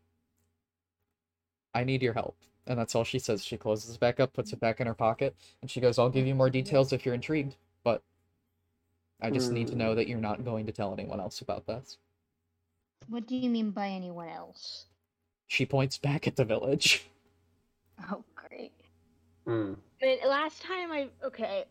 [1.73, 2.37] I need your help
[2.67, 4.93] and that's all she says she closes it back up puts it back in her
[4.93, 8.01] pocket and she goes i'll give you more details if you're intrigued but
[9.21, 11.97] i just need to know that you're not going to tell anyone else about this
[13.07, 14.85] What do you mean by anyone else?
[15.47, 17.05] she points back at the village
[18.11, 18.71] Oh, great.
[19.45, 19.73] Hmm.
[20.25, 21.65] last time I okay,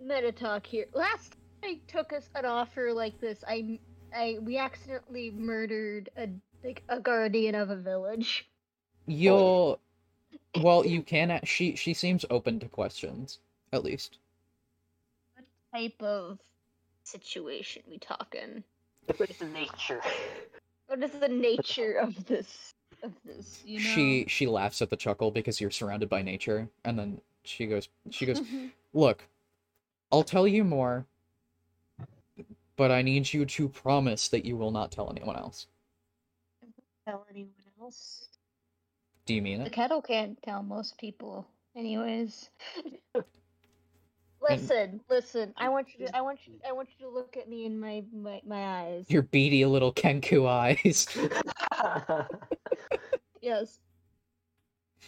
[0.00, 0.86] meta talk here.
[0.92, 3.78] Last time I took us an offer like this, I
[4.14, 6.28] I we accidentally murdered a
[6.64, 8.48] like a guardian of a village.
[9.06, 9.80] You'll
[10.60, 13.38] well, you can a- she she seems open to questions,
[13.72, 14.18] at least.
[15.34, 16.38] What type of
[17.04, 18.64] situation we talking?
[19.16, 20.00] What is the nature?
[20.86, 23.62] What is the nature of this of this?
[23.64, 23.84] You know.
[23.84, 27.88] She she laughs at the chuckle because you're surrounded by nature, and then she goes
[28.10, 28.42] she goes,
[28.92, 29.26] "Look,
[30.10, 31.06] I'll tell you more,
[32.76, 35.66] but I need you to promise that you will not tell anyone else."
[37.06, 37.50] tell anyone
[37.80, 38.21] else.
[39.26, 39.64] Do you mean it?
[39.64, 41.46] The kettle can't tell most people,
[41.76, 42.50] anyways.
[44.42, 45.54] listen, listen.
[45.56, 46.16] I want you to.
[46.16, 46.54] I want you.
[46.68, 49.04] I want you to look at me in my my, my eyes.
[49.08, 51.06] Your beady little Kenku eyes.
[53.42, 53.80] Yes.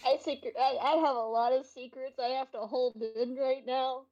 [0.05, 0.55] I secret.
[0.59, 4.03] I, I have a lot of secrets I have to hold in right now.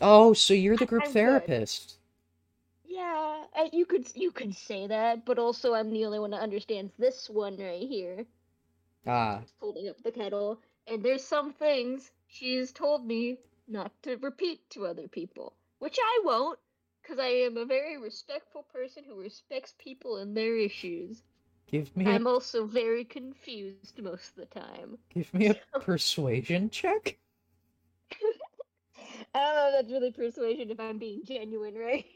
[0.00, 1.14] Oh, so you're the group I'm good.
[1.14, 1.98] therapist.
[2.84, 6.40] Yeah, I, you could you could say that, but also I'm the only one that
[6.40, 8.24] understands this one right here.
[9.06, 14.68] Ah, Holding up the kettle, and there's some things she's told me not to repeat
[14.70, 16.58] to other people, which I won't,
[17.02, 21.22] because I am a very respectful person who respects people and their issues.
[21.66, 24.98] give me a, I'm also very confused most of the time.
[25.10, 27.18] give me a persuasion check.
[29.34, 32.04] I don't know if that's really persuasion if I'm being genuine, right?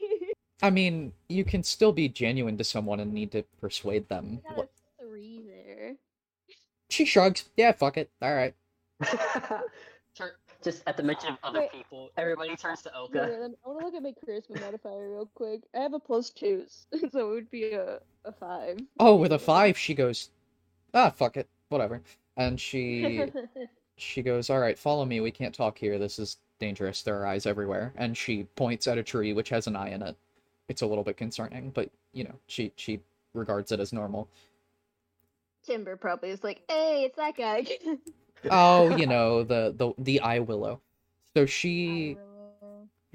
[0.61, 4.41] I mean, you can still be genuine to someone and need to persuade them.
[4.45, 4.80] I got What- a three there.
[6.91, 7.45] She shrugs.
[7.55, 8.09] Yeah, fuck it.
[8.21, 8.53] All right.
[10.63, 11.71] Just at the mention of other Wait.
[11.71, 13.29] people, everybody turns to Wait, Oca.
[13.31, 15.61] wait, let I want to look at my charisma modifier real quick.
[15.75, 16.65] I have a plus two,
[17.11, 18.77] so it would be a, a five.
[18.99, 20.29] Oh, with a five, she goes,
[20.93, 22.01] ah, fuck it, whatever.
[22.37, 23.23] And she
[23.97, 25.19] she goes, all right, follow me.
[25.19, 25.97] We can't talk here.
[25.97, 27.01] This is dangerous.
[27.01, 27.91] There are eyes everywhere.
[27.95, 30.15] And she points at a tree which has an eye in it.
[30.69, 32.99] It's a little bit concerning, but you know, she she
[33.33, 34.27] regards it as normal.
[35.63, 37.65] Timber probably is like, hey, it's that guy.
[38.49, 40.81] Oh, you know, the the the eye willow.
[41.35, 42.17] So she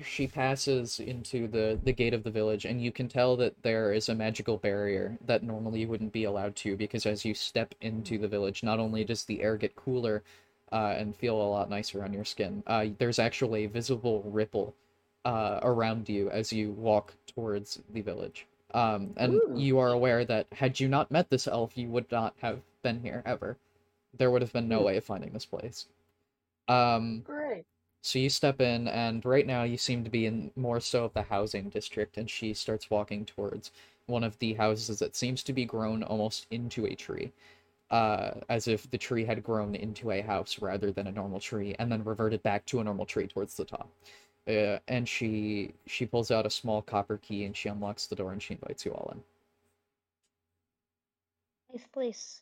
[0.02, 3.92] she passes into the the gate of the village and you can tell that there
[3.92, 7.74] is a magical barrier that normally you wouldn't be allowed to because as you step
[7.80, 10.22] into the village not only does the air get cooler
[10.72, 14.74] uh, and feel a lot nicer on your skin uh, there's actually a visible ripple
[15.24, 19.54] uh, around you as you walk towards the village um, and Ooh.
[19.56, 23.00] you are aware that had you not met this elf you would not have been
[23.00, 23.56] here ever
[24.16, 25.86] there would have been no way of finding this place
[26.68, 27.64] um, Great.
[28.02, 31.12] so you step in, and right now you seem to be in more so of
[31.14, 33.72] the housing district, and she starts walking towards
[34.06, 37.32] one of the houses that seems to be grown almost into a tree.
[37.88, 41.74] Uh, as if the tree had grown into a house rather than a normal tree,
[41.78, 43.88] and then reverted back to a normal tree towards the top.
[44.48, 48.32] Uh, and she she pulls out a small copper key and she unlocks the door
[48.32, 49.20] and she invites you all in.
[51.72, 52.40] Nice place.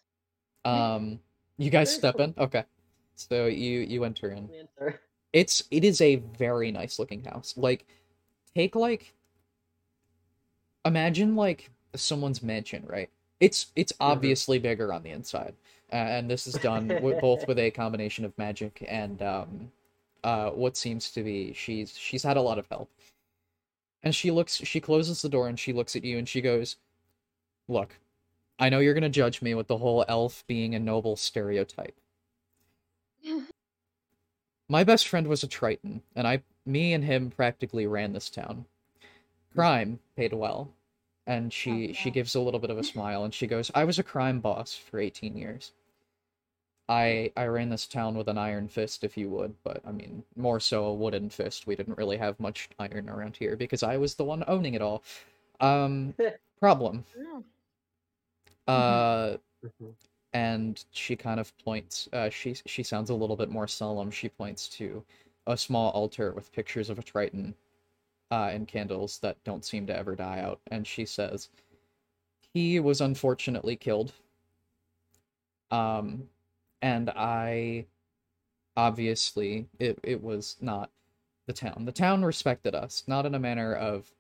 [0.67, 1.19] Um,
[1.57, 2.25] you guys Very step cool.
[2.25, 2.65] in, okay?
[3.15, 4.51] So you you enter in.
[4.51, 5.01] Answer.
[5.33, 7.55] It's it is a very nice looking house.
[7.57, 7.87] Like
[8.55, 9.15] take like
[10.85, 13.09] imagine like someone's mansion, right?
[13.41, 15.55] It's it's obviously bigger on the inside.
[15.93, 19.71] Uh, and this is done with, both with a combination of magic and um
[20.25, 22.91] uh what seems to be she's she's had a lot of help.
[24.03, 26.77] And she looks she closes the door and she looks at you and she goes,
[27.69, 27.99] "Look,
[28.59, 31.99] I know you're going to judge me with the whole elf being a noble stereotype.
[34.69, 38.65] My best friend was a Triton, and I, me and him practically ran this town.
[39.55, 40.73] Crime paid well,
[41.27, 43.85] and she Oh, she gives a little bit of a smile, and she goes, "I
[43.85, 45.73] was a crime boss for 18 years.
[46.89, 50.25] I I ran this town with an iron fist, if you would, but I mean
[50.37, 51.67] more so a wooden fist.
[51.67, 54.83] We didn't really have much iron around here because I was the one owning it
[54.83, 55.03] all.
[55.61, 56.15] Um,
[56.61, 57.05] problem.
[57.19, 59.95] Oh, Uh." Mhm.
[60.35, 64.29] and she kind of points uh she she sounds a little bit more solemn she
[64.29, 65.03] points to
[65.47, 67.55] a small altar with pictures of a triton
[68.33, 71.51] uh and candles that don't seem to ever die out and she says
[72.55, 74.13] he was unfortunately killed
[75.71, 76.29] um
[76.85, 77.85] and i
[78.77, 80.91] obviously it it was not
[81.47, 84.13] the town the town respected us not in a manner of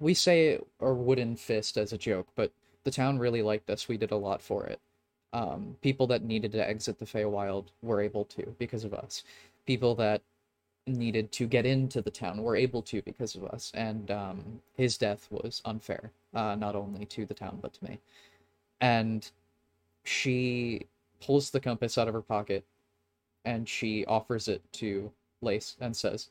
[0.00, 2.52] we say a wooden fist as a joke but
[2.86, 3.88] the town really liked us.
[3.88, 4.80] We did a lot for it.
[5.32, 9.24] Um, people that needed to exit the Feywild were able to because of us.
[9.66, 10.22] People that
[10.86, 13.72] needed to get into the town were able to because of us.
[13.74, 17.98] And um, his death was unfair, uh, not only to the town but to me.
[18.80, 19.28] And
[20.08, 20.86] she
[21.20, 22.64] pulls the compass out of her pocket
[23.44, 26.30] and she offers it to Lace and says,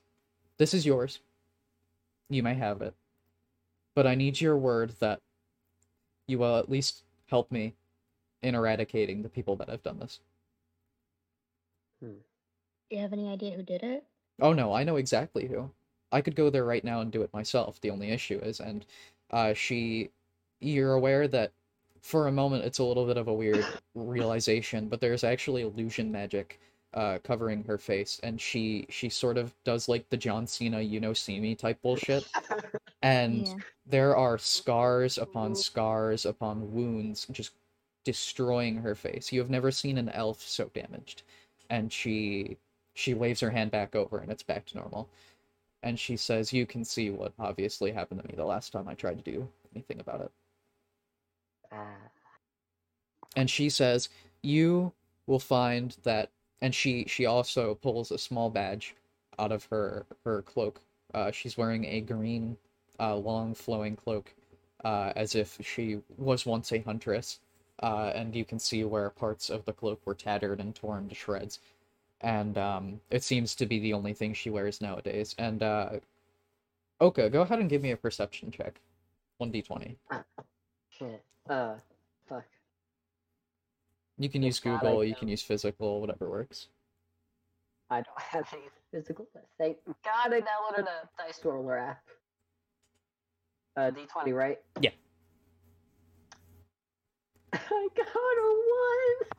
[0.57, 1.19] This is yours.
[2.29, 2.93] You may have it.
[3.95, 5.21] But I need your word that
[6.27, 7.73] you will at least help me
[8.41, 10.19] in eradicating the people that have done this.
[12.01, 12.15] Do
[12.89, 14.03] you have any idea who did it?
[14.41, 15.69] Oh no, I know exactly who.
[16.11, 17.79] I could go there right now and do it myself.
[17.81, 18.85] The only issue is, and
[19.31, 20.11] uh, she,
[20.59, 21.51] you're aware that
[22.05, 26.11] for a moment it's a little bit of a weird realization, but there's actually illusion
[26.11, 26.59] magic
[26.93, 30.99] uh, covering her face, and she she sort of does like the John Cena you
[30.99, 32.23] know see me type bullshit,
[33.01, 33.55] and Yeah.
[33.87, 37.53] there are scars upon scars upon wounds just
[38.03, 39.31] destroying her face.
[39.31, 41.23] You have never seen an elf so damaged,
[41.71, 42.57] and she
[42.93, 45.09] she waves her hand back over, and it's back to normal
[45.83, 48.95] and she says, "You can see what obviously happened to me the last time I
[48.95, 50.31] tried to do anything about it."
[53.35, 54.09] And she says,
[54.41, 54.93] "You
[55.27, 58.95] will find that." And she she also pulls a small badge
[59.39, 60.81] out of her her cloak.
[61.13, 62.57] Uh, she's wearing a green,
[62.99, 64.33] uh, long flowing cloak,
[64.83, 67.39] uh, as if she was once a huntress.
[67.83, 71.15] Uh, and you can see where parts of the cloak were tattered and torn to
[71.15, 71.59] shreds.
[72.21, 75.35] And um, it seems to be the only thing she wears nowadays.
[75.37, 75.89] And uh,
[77.01, 78.79] Oca, go ahead and give me a perception check.
[79.41, 79.95] 1d20.
[80.89, 81.23] shit.
[81.49, 81.75] Uh,
[82.27, 82.45] fuck.
[84.17, 86.67] You can Good use Google, you can use physical, whatever works.
[87.89, 89.27] I don't have any physical.
[89.57, 92.01] Thank God I downloaded a dice roller app.
[93.77, 94.59] Uh, D20, right?
[94.79, 94.91] Yeah.
[97.53, 98.63] I got a
[99.25, 99.29] one.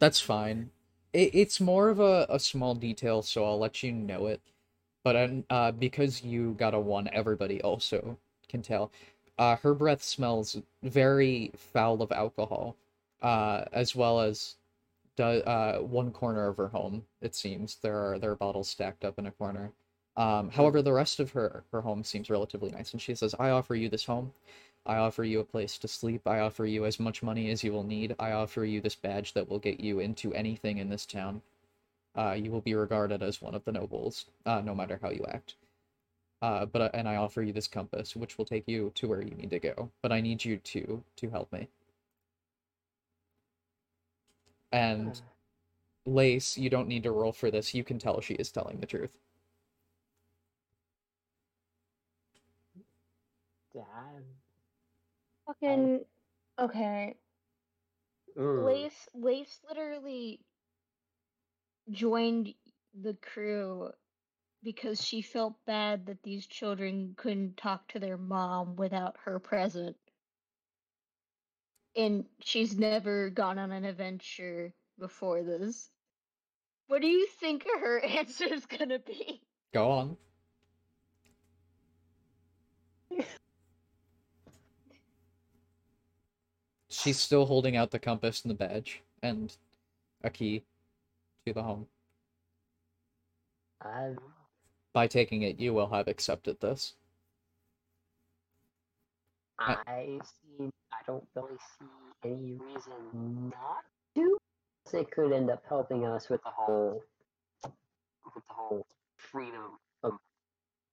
[0.00, 0.70] That's fine.
[1.12, 4.40] It, it's more of a, a small detail, so I'll let you know it.
[5.04, 8.18] But uh, because you got a one, everybody also
[8.48, 8.92] can tell.
[9.38, 12.76] Uh, her breath smells very foul of alcohol,
[13.22, 14.56] uh, as well as
[15.16, 17.04] do, uh, one corner of her home.
[17.20, 19.72] It seems there are there are bottles stacked up in a corner.
[20.16, 23.50] Um, however, the rest of her her home seems relatively nice, and she says, "I
[23.50, 24.32] offer you this home.
[24.84, 26.26] I offer you a place to sleep.
[26.26, 28.16] I offer you as much money as you will need.
[28.18, 31.42] I offer you this badge that will get you into anything in this town.
[32.16, 35.24] Uh, you will be regarded as one of the nobles, uh, no matter how you
[35.28, 35.54] act.
[36.42, 39.30] Uh, but and I offer you this compass, which will take you to where you
[39.30, 39.90] need to go.
[40.02, 41.68] But I need you to to help me.
[44.72, 45.20] And
[46.04, 47.74] Lace, you don't need to roll for this.
[47.74, 49.10] You can tell she is telling the truth.
[53.72, 53.84] Damn.
[55.46, 56.04] Fucking
[56.58, 57.14] okay.
[58.36, 58.66] Mm.
[58.66, 60.40] Lace Lace literally
[61.88, 62.52] joined
[63.00, 63.90] the crew
[64.62, 69.96] because she felt bad that these children couldn't talk to their mom without her present.
[71.96, 75.90] And she's never gone on an adventure before this.
[76.86, 79.42] What do you think her answer is gonna be?
[79.72, 80.16] Go on.
[86.88, 89.54] She's still holding out the compass and the badge and
[90.22, 90.62] a key
[91.46, 91.86] to the home.
[93.80, 94.12] I,
[94.92, 96.94] By taking it, you will have accepted this.
[99.58, 100.18] I-
[100.58, 100.70] see.
[100.92, 101.86] I don't really see
[102.24, 103.84] any reason not
[104.14, 104.38] to.
[104.92, 107.02] It could end up helping us with the whole,
[107.64, 108.86] with the whole
[109.16, 110.18] freedom of,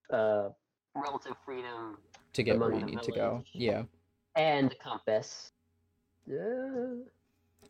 [0.09, 0.49] uh,
[0.95, 1.97] relative freedom
[2.33, 3.43] to get where you need to go.
[3.53, 3.83] Yeah.
[4.35, 5.51] and the compass.
[6.25, 6.95] Yeah.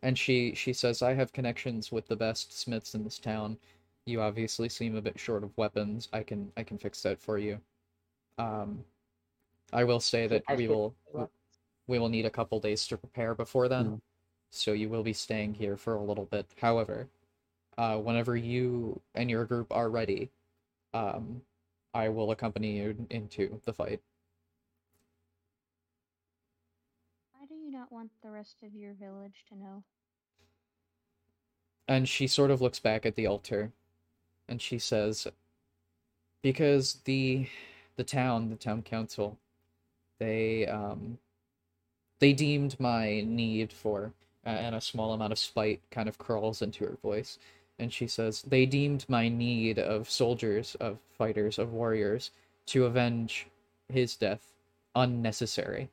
[0.03, 3.57] And she she says, "I have connections with the best smiths in this town.
[4.05, 6.09] You obviously seem a bit short of weapons.
[6.13, 7.59] I can I can fix that for you.
[8.37, 8.83] Um,
[9.71, 10.95] I will say that we will
[11.87, 14.01] we will need a couple days to prepare before then, Mm.
[14.51, 16.47] so you will be staying here for a little bit.
[16.59, 17.09] However,
[17.77, 20.29] uh, whenever you and your group are ready,
[20.93, 21.41] um,
[21.93, 24.01] I will accompany you into the fight."
[27.33, 29.83] Why do you not want the rest of your village to know?
[31.87, 33.71] And she sort of looks back at the altar
[34.49, 35.27] and she says,
[36.41, 37.47] Because the
[37.95, 39.37] the town, the town council,
[40.19, 41.19] they um
[42.19, 44.11] they deemed my need for
[44.45, 47.37] uh, and a small amount of spite kind of crawls into her voice.
[47.77, 52.31] And she says, They deemed my need of soldiers, of fighters, of warriors
[52.67, 53.47] to avenge
[53.87, 54.53] his death
[54.95, 55.89] unnecessary.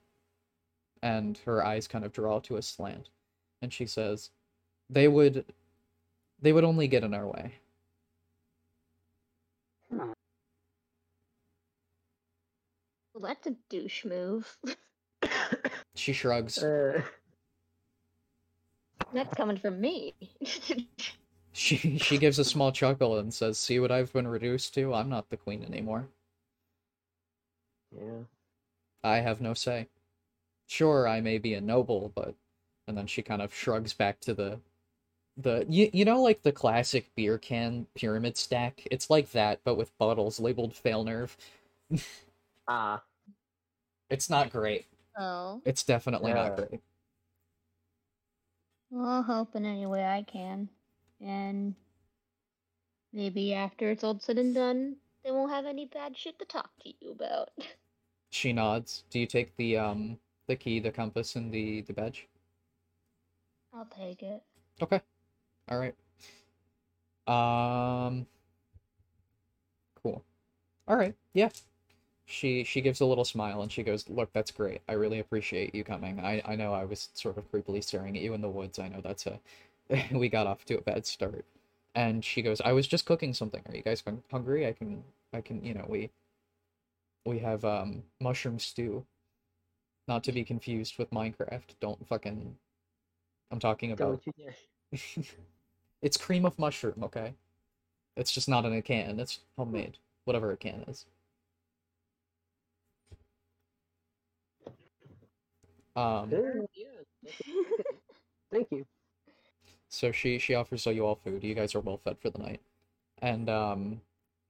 [1.02, 3.10] And her eyes kind of draw to a slant.
[3.62, 4.30] And she says,
[4.90, 5.44] They would
[6.40, 7.52] they would only get in our way.
[9.90, 10.14] Well,
[13.22, 14.58] that's a douche move.
[15.94, 16.58] She shrugs.
[16.58, 17.00] Uh,
[19.14, 20.14] that's coming from me.
[21.52, 24.92] She she gives a small chuckle and says, "See what I've been reduced to?
[24.92, 26.06] I'm not the queen anymore.
[27.90, 28.24] Yeah.
[29.02, 29.88] I have no say.
[30.66, 32.34] Sure, I may be a noble, but..."
[32.86, 34.60] And then she kind of shrugs back to the
[35.36, 38.86] the you, you know like the classic beer can pyramid stack?
[38.90, 41.36] It's like that but with bottles labeled fail nerve.
[42.68, 43.02] Ah.
[44.10, 44.86] it's not great.
[45.16, 46.80] Oh, it's definitely not great.
[48.90, 50.68] Well, I'll help in any way I can,
[51.20, 51.74] and
[53.12, 56.70] maybe after it's all said and done, they won't have any bad shit to talk
[56.82, 57.50] to you about.
[58.30, 59.04] she nods.
[59.10, 62.28] Do you take the um the key the compass and the the badge?
[63.72, 64.42] I'll take it.
[64.82, 65.00] okay
[65.68, 65.94] all right.
[67.26, 68.26] Um
[70.02, 70.24] cool.
[70.88, 71.14] All right.
[71.34, 71.50] Yeah.
[72.26, 74.82] She she gives a little smile and she goes look that's great.
[74.88, 76.20] I really appreciate you coming.
[76.20, 78.78] I i know i was sort of creepily staring at you in the woods.
[78.78, 79.40] I know that's a
[80.12, 81.44] we got off to a bad start.
[81.94, 83.62] And she goes i was just cooking something.
[83.68, 84.66] Are you guys hungry?
[84.66, 86.10] I can i can you know we
[87.26, 89.04] we have um mushroom stew.
[90.08, 91.76] Not to be confused with minecraft.
[91.80, 92.56] Don't fucking
[93.50, 94.54] i'm talking about Don't you dare.
[96.06, 97.34] It's cream of mushroom, okay?
[98.16, 99.18] It's just not in a can.
[99.18, 101.04] It's homemade, whatever a can is.
[105.96, 106.30] Um,
[108.52, 108.86] Thank you.
[109.88, 111.42] so she she offers you all food.
[111.42, 112.60] You guys are well fed for the night,
[113.20, 114.00] and um,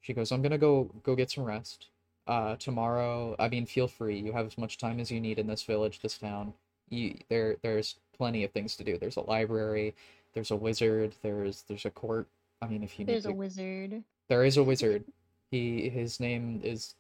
[0.03, 1.87] she goes, "I'm gonna go go get some rest.
[2.27, 4.19] Uh, tomorrow, I mean, feel free.
[4.19, 6.53] You have as much time as you need in this village, this town.
[6.91, 8.99] You there there's plenty of things to do.
[8.99, 9.95] There's a library,
[10.37, 12.29] there's a wizard, there's there's a court.
[12.61, 14.05] I mean, if you need There's to a wizard.
[14.29, 15.05] There is a wizard.
[15.51, 16.95] He his name is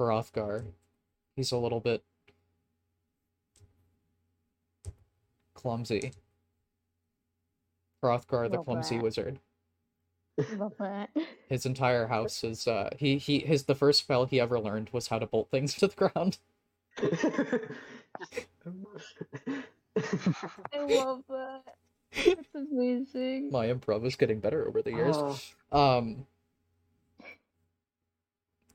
[0.00, 0.64] Hrothgar.
[1.36, 2.02] He's a little bit
[5.52, 6.12] clumsy.
[8.02, 9.04] Hrothgar the Love clumsy that.
[9.04, 9.40] wizard.
[10.56, 11.10] Love that.
[11.50, 15.08] His entire house is uh he he his the first spell he ever learned was
[15.08, 16.38] how to bolt things to the ground.
[20.74, 21.62] I love that.
[22.24, 23.50] That's amazing.
[23.50, 25.16] My improv is getting better over the years.
[25.16, 25.38] Oh,
[25.72, 26.26] Um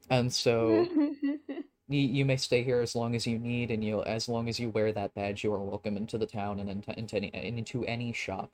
[0.09, 0.88] and so
[1.88, 4.59] you, you may stay here as long as you need, and you as long as
[4.59, 7.86] you wear that badge, you are welcome into the town and into, into any into
[7.86, 8.51] any shop,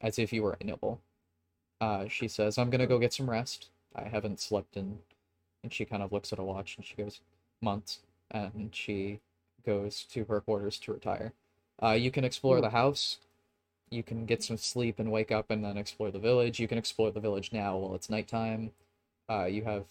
[0.00, 1.00] as if you were a noble.
[1.80, 3.70] Uh, she says, "I'm gonna go get some rest.
[3.94, 4.98] I haven't slept in,"
[5.62, 7.20] and she kind of looks at a watch and she goes,
[7.62, 9.20] "Months," and she
[9.64, 11.32] goes to her quarters to retire.
[11.82, 13.18] Uh, you can explore the house.
[13.90, 16.58] You can get some sleep and wake up and then explore the village.
[16.58, 18.72] You can explore the village now while it's nighttime.
[19.28, 19.84] Uh, you have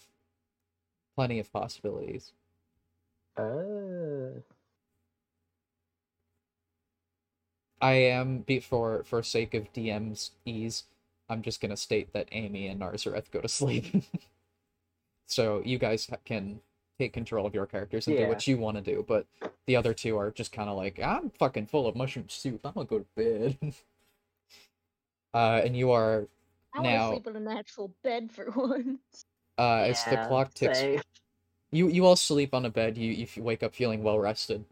[1.14, 2.32] plenty of possibilities.
[3.38, 4.40] uh,
[7.80, 10.84] I am for for sake of DM's ease,
[11.28, 13.86] I'm just gonna state that Amy and Narzareth go to sleep.
[15.26, 16.60] so you guys can
[16.98, 19.26] take control of your characters and do what you want to do, but
[19.66, 22.60] the other two are just kind of like, I'm fucking full of mushroom soup.
[22.64, 23.56] I'm gonna go to bed.
[25.34, 26.26] uh, and you are
[26.74, 29.24] I Now- want to sleep in an actual bed for once.
[29.58, 31.00] uh, as the clock ticks same.
[31.70, 34.64] you you all sleep on a bed you you wake up feeling well rested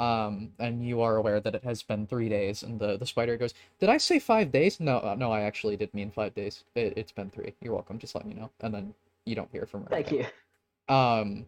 [0.00, 3.36] um and you are aware that it has been three days and the the spider
[3.36, 6.64] goes did i say five days no uh, no i actually did mean five days
[6.74, 8.92] it, it's been three you're welcome just let me know and then
[9.24, 10.26] you don't hear from her Thank you.
[10.88, 11.46] um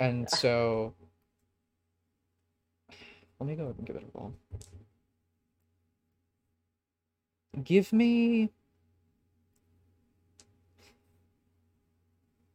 [0.00, 0.94] and so
[3.40, 4.34] let me go ahead and give it a roll.
[7.64, 8.50] Give me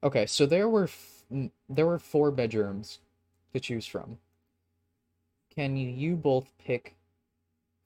[0.04, 3.00] okay so there were f- n- there were four bedrooms
[3.54, 4.18] to choose from.
[5.56, 6.96] Can you, you both pick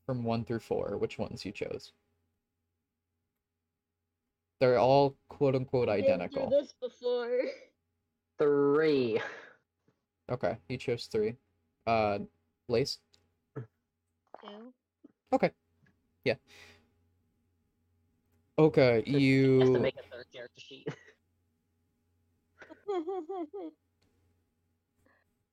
[0.06, 1.92] from one through four which ones you chose?
[4.60, 6.50] They're all quote unquote Been through identical.
[6.50, 7.42] this before.
[8.40, 9.22] Three.
[10.30, 11.36] Okay you chose three
[11.88, 12.20] uh
[12.68, 13.00] lace
[13.56, 14.74] Two.
[15.34, 15.52] okay
[16.24, 16.36] Yeah.
[18.60, 20.88] okay Just- Just to you make a third character sheet.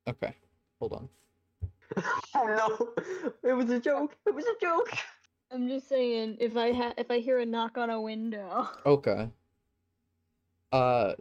[0.08, 0.34] okay
[0.78, 1.08] hold on
[2.34, 2.68] oh no!
[3.48, 4.16] It was a joke.
[4.26, 4.90] It was a joke.
[5.52, 9.30] I'm just saying, if I ha- if I hear a knock on a window, Okay.
[10.72, 11.12] Uh,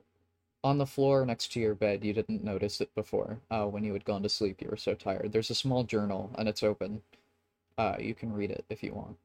[0.63, 3.39] on the floor next to your bed, you didn't notice it before.
[3.51, 5.31] Uh, when you had gone to sleep, you were so tired.
[5.31, 7.01] There's a small journal, and it's open.
[7.77, 9.17] Uh, you can read it if you want.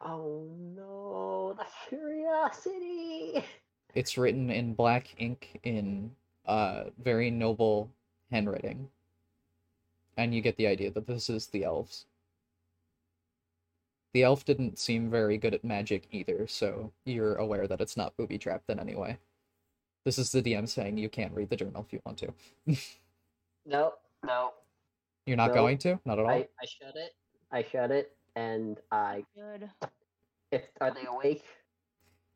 [0.00, 1.54] Oh no!
[1.56, 3.44] The curiosity.
[3.94, 6.10] It's written in black ink in
[6.46, 7.90] uh very noble
[8.30, 8.88] handwriting.
[10.16, 12.06] And you get the idea that this is the elves.
[14.14, 18.16] The elf didn't seem very good at magic either, so you're aware that it's not
[18.16, 19.18] booby trapped in any way.
[20.04, 22.34] This is the DM saying you can't read the journal if you want to.
[23.64, 23.94] No,
[24.26, 24.50] no.
[25.26, 26.00] You're not No, going to?
[26.04, 26.30] Not at all?
[26.30, 27.14] I, I shut it.
[27.52, 29.24] I shut it, and I.
[29.36, 29.70] Good.
[30.50, 31.44] If are they awake?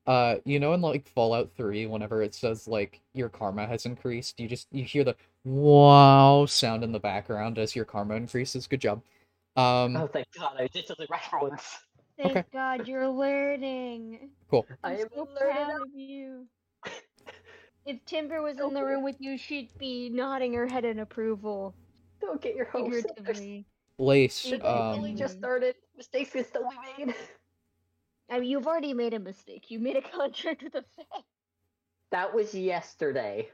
[0.07, 4.39] Uh, you know, in like Fallout 3, whenever it says like your karma has increased,
[4.39, 8.69] you just you hear the wow sound in the background as your karma increases.
[8.69, 9.03] Good job.
[9.57, 10.57] Um, Oh, thank God!
[10.59, 11.79] I did something right for once.
[12.19, 12.45] Thank Okay.
[12.53, 14.31] God you're learning.
[14.51, 14.67] cool.
[14.83, 16.47] I I'm am so learning proud of you.
[17.87, 21.73] If Timber was in the room with you, she'd be nodding her head in approval,
[22.21, 22.91] Don't get your hopes up.
[22.91, 23.05] There's-
[23.39, 23.67] figuratively.
[23.99, 24.73] Lace, Thank We've
[25.05, 25.11] you.
[25.13, 25.77] um, just started.
[25.97, 27.15] Mistakes can still be made.
[28.29, 29.71] I mean, you've already made a mistake.
[29.71, 31.21] You made a contract with a fae.
[32.11, 33.49] That was yesterday,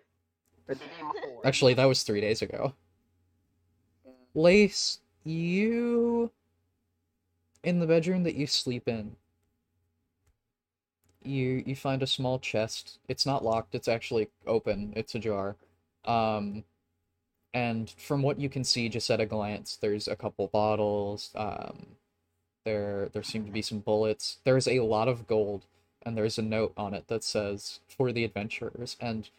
[0.67, 1.43] or the day before.
[1.47, 2.73] actually, that was three days ago.
[4.35, 6.31] Lace, you
[7.63, 9.17] in the bedroom that you sleep in.
[11.23, 12.99] You you find a small chest.
[13.09, 14.93] It's not locked, it's actually open.
[14.97, 15.57] It's ajar.
[16.05, 16.65] Um
[17.55, 21.31] and from what you can see just at a glance, there's a couple bottles.
[21.37, 21.97] Um
[22.65, 24.39] there there seem to be some bullets.
[24.45, 25.67] There's a lot of gold
[26.05, 29.31] and there's a note on it that says for the adventurers and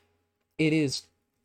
[0.58, 1.04] it is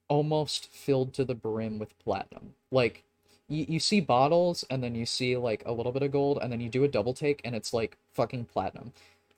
[0.08, 2.54] almost filled to the brim with platinum.
[2.70, 3.04] Like
[3.48, 6.52] you, you see bottles and then you see like a little bit of gold and
[6.52, 8.92] then you do a double take and it's like fucking platinum.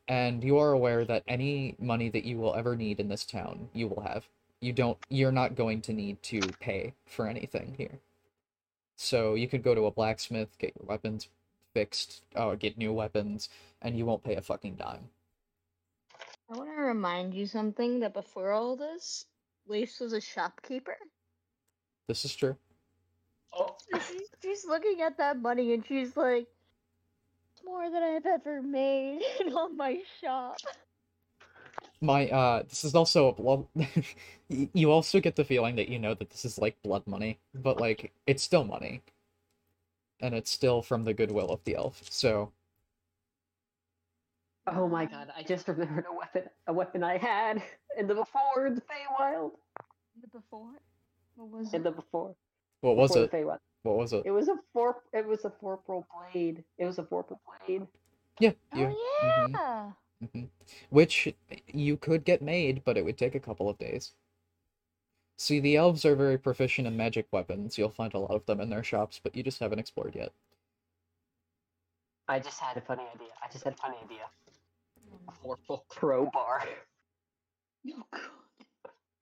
[0.08, 3.68] And you are aware that any money that you will ever need in this town,
[3.72, 4.26] you will have.
[4.60, 8.00] You don't you're not going to need to pay for anything here.
[8.96, 11.28] So you could go to a blacksmith, get your weapons
[11.72, 13.48] fixed, or get new weapons,
[13.80, 15.08] and you won't pay a fucking dime.
[16.52, 19.24] I want to remind you something that before all this,
[19.68, 20.98] Lace was a shopkeeper.
[22.08, 22.56] This is true.
[23.52, 23.76] Oh,
[24.08, 26.46] She's, she's looking at that money and she's like,
[27.52, 30.56] it's more than I've ever made in all my shop.
[32.00, 33.66] My uh this is also a blood
[34.48, 37.78] you also get the feeling that you know that this is like blood money, but
[37.78, 39.02] like it's still money.
[40.22, 42.02] And it's still from the goodwill of the elf.
[42.10, 42.52] So
[44.66, 45.30] oh my God!
[45.36, 46.50] I just remembered a weapon.
[46.66, 47.62] A weapon I had
[47.98, 49.52] in the before the Feywild.
[50.14, 50.72] In the before?
[51.36, 51.76] What was In it?
[51.78, 52.34] In the before.
[52.80, 53.32] What was it?
[53.82, 54.22] What was it?
[54.26, 55.02] It was a four.
[55.12, 56.64] It was a vorpal blade.
[56.78, 57.86] It was a vorpal blade.
[58.38, 59.92] Yeah, you Oh, yeah!
[60.32, 60.44] hmm
[60.90, 61.32] Which
[61.66, 64.12] you could get made, but it would take a couple of days.
[65.38, 67.78] See, the elves are very proficient in magic weapons.
[67.78, 70.32] You'll find a lot of them in their shops, but you just haven't explored yet.
[72.28, 73.28] I just had a funny idea.
[73.42, 74.26] I just had a funny idea.
[75.28, 76.64] A vorpal crowbar.
[77.88, 78.20] Oh, God.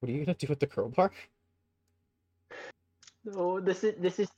[0.01, 1.11] What are you gonna do with the crowbar?
[3.35, 4.29] No, this is this is.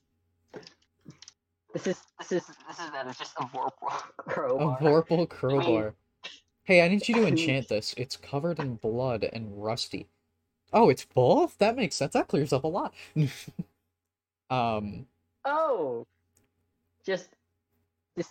[1.72, 3.12] This is this is this is better.
[3.12, 4.78] Just a vorpal crowbar.
[4.80, 5.94] A vorpal crowbar.
[6.64, 7.94] Hey, I need you to enchant this.
[7.96, 10.08] It's covered in blood and rusty.
[10.72, 11.58] Oh, it's both?
[11.58, 12.12] That makes sense.
[12.12, 12.94] That clears up a lot.
[14.50, 15.06] um,
[15.44, 16.06] Oh,
[17.04, 17.30] just,
[18.16, 18.30] just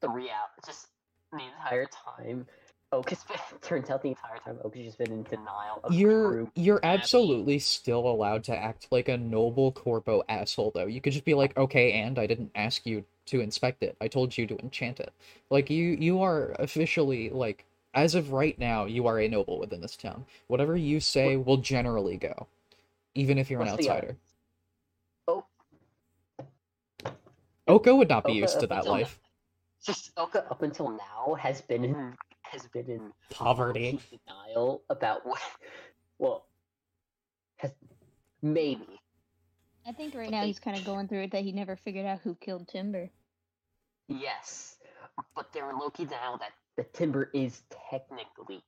[0.00, 0.48] three out.
[0.66, 0.88] just
[1.32, 2.46] the entire time.
[2.92, 3.36] Oca has been.
[3.60, 7.58] Turns out the entire time Oca has just been in denial of you're you're absolutely
[7.58, 10.86] still allowed to act like a noble corpo asshole though.
[10.86, 13.96] You could just be like, "Okay, and I didn't ask you to inspect it.
[14.00, 15.12] I told you to enchant it."
[15.50, 19.80] Like you you are officially like as of right now, you are a noble within
[19.80, 20.24] this town.
[20.46, 22.46] Whatever you say will generally go,
[23.14, 24.16] even if you're an What's the outsider.
[25.26, 25.44] Oh,
[27.66, 29.20] Oca would not be Oca used to that life.
[29.88, 32.10] Just up until now has been in mm-hmm.
[32.42, 33.98] has been in Poverty.
[34.26, 35.40] denial about what.
[36.18, 36.46] Well,
[37.56, 37.72] has
[38.42, 39.00] maybe
[39.86, 42.20] I think right now he's kind of going through it that he never figured out
[42.22, 43.08] who killed Timber.
[44.08, 44.76] yes,
[45.34, 48.62] but they're low-key denial that the timber is technically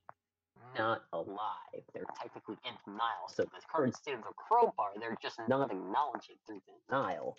[0.77, 1.83] not alive.
[1.93, 3.27] They're technically in denial.
[3.27, 7.37] So the current state of the crowbar, they're just not acknowledging through denial.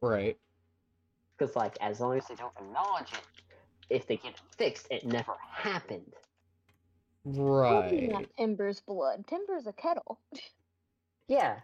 [0.00, 0.38] Right.
[1.38, 3.20] Because like as long as they don't acknowledge it,
[3.90, 6.12] if they get it fixed, it never happened.
[7.24, 8.10] Right.
[8.14, 9.26] at Timber's blood.
[9.26, 10.18] Timber's a kettle.
[11.30, 11.56] Yeah.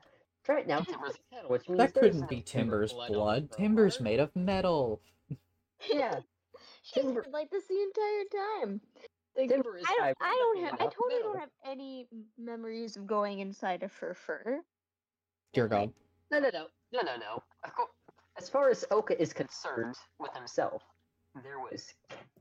[0.47, 3.51] Right now timber's a kettle, which means That couldn't be Timber's blood blood.
[3.51, 5.01] Timber's made of metal.
[5.91, 6.21] Yeah.
[6.83, 8.81] She's Timber- been like this the entire time.
[9.39, 11.33] Like, Timber is I don't, I don't have, I totally metal.
[11.33, 12.07] don't have any
[12.39, 14.61] memories of going inside of her fur.
[15.55, 15.91] Dear God.
[16.31, 17.43] No, no, no, no, no, no.
[17.65, 17.89] Of course,
[18.39, 20.83] as far as Oca is concerned with himself,
[21.43, 21.95] there was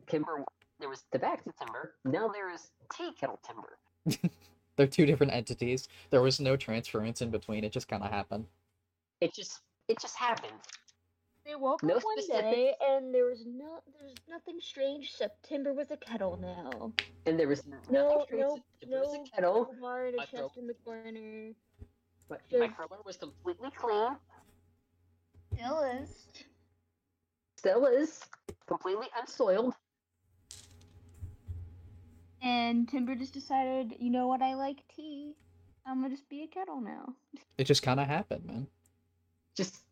[0.08, 0.44] timber.
[0.80, 1.96] There was Tabaxi timber.
[2.06, 3.78] Now there is tea kettle timber.
[4.76, 5.88] They're two different entities.
[6.10, 7.64] There was no transference in between.
[7.64, 8.46] It just kind of happened.
[9.22, 10.54] It just, it just happened.
[11.46, 12.56] They woke No up one specifics.
[12.56, 16.94] day and there was no there's nothing strange except Timber with a kettle now.
[17.26, 18.58] And there was No, nothing strange no,
[18.90, 19.24] there was no.
[19.24, 19.76] a kettle.
[19.82, 21.52] Bar and a I chest in the corner.
[22.30, 24.16] My, my Just- was completely clean.
[25.56, 26.10] Still is.
[27.58, 28.22] Still is
[28.68, 29.74] completely unsoiled.
[32.42, 35.34] And Timber just decided, you know what, I like tea.
[35.86, 37.14] I'm gonna just be a kettle now.
[37.58, 38.68] It just kind of happened, man.
[39.56, 39.84] Just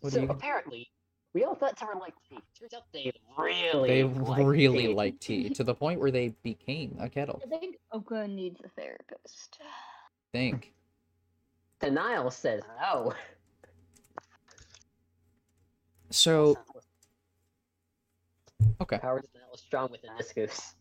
[0.00, 0.88] What so you- apparently,
[1.34, 2.38] we all thought Timber liked tea.
[2.58, 4.94] Turns out they really, They like really tea.
[4.94, 7.40] like tea to the point where they became a kettle.
[7.44, 9.60] I think Oca needs a therapist.
[10.32, 10.72] Think.
[11.80, 13.12] Denial says no.
[16.10, 16.90] So Listen, listen,
[18.80, 20.74] okay, Power denial is strong within this goose.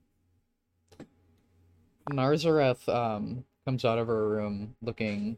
[2.11, 5.37] Narzareth um comes out of her room looking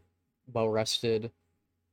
[0.52, 1.30] well rested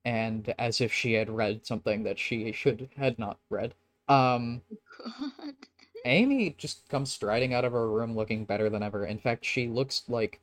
[0.06, 3.74] and as if she had read something that she should had not read.
[4.08, 4.62] Um
[5.04, 5.56] God.
[6.06, 9.06] Amy just comes striding out of her room looking better than ever.
[9.06, 10.42] In fact, she looks like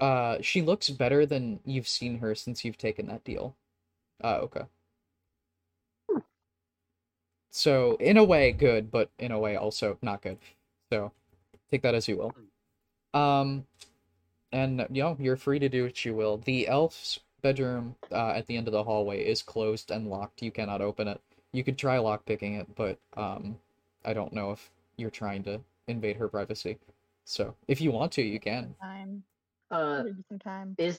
[0.00, 3.56] uh she looks better than you've seen her since you've taken that deal.
[4.22, 4.62] Uh okay.
[7.56, 10.38] So, in a way good, but in a way also not good.
[10.90, 11.12] So,
[11.70, 12.34] take that as you will.
[13.18, 13.66] Um
[14.50, 16.38] and you know, you're free to do what you will.
[16.38, 20.42] The elf's bedroom uh, at the end of the hallway is closed and locked.
[20.42, 21.20] You cannot open it.
[21.52, 23.60] You could try lockpicking it, but um
[24.04, 26.78] I don't know if you're trying to invade her privacy.
[27.24, 28.74] So, if you want to, you can.
[28.82, 29.22] Time.
[29.70, 30.74] Uh, some time.
[30.76, 30.98] is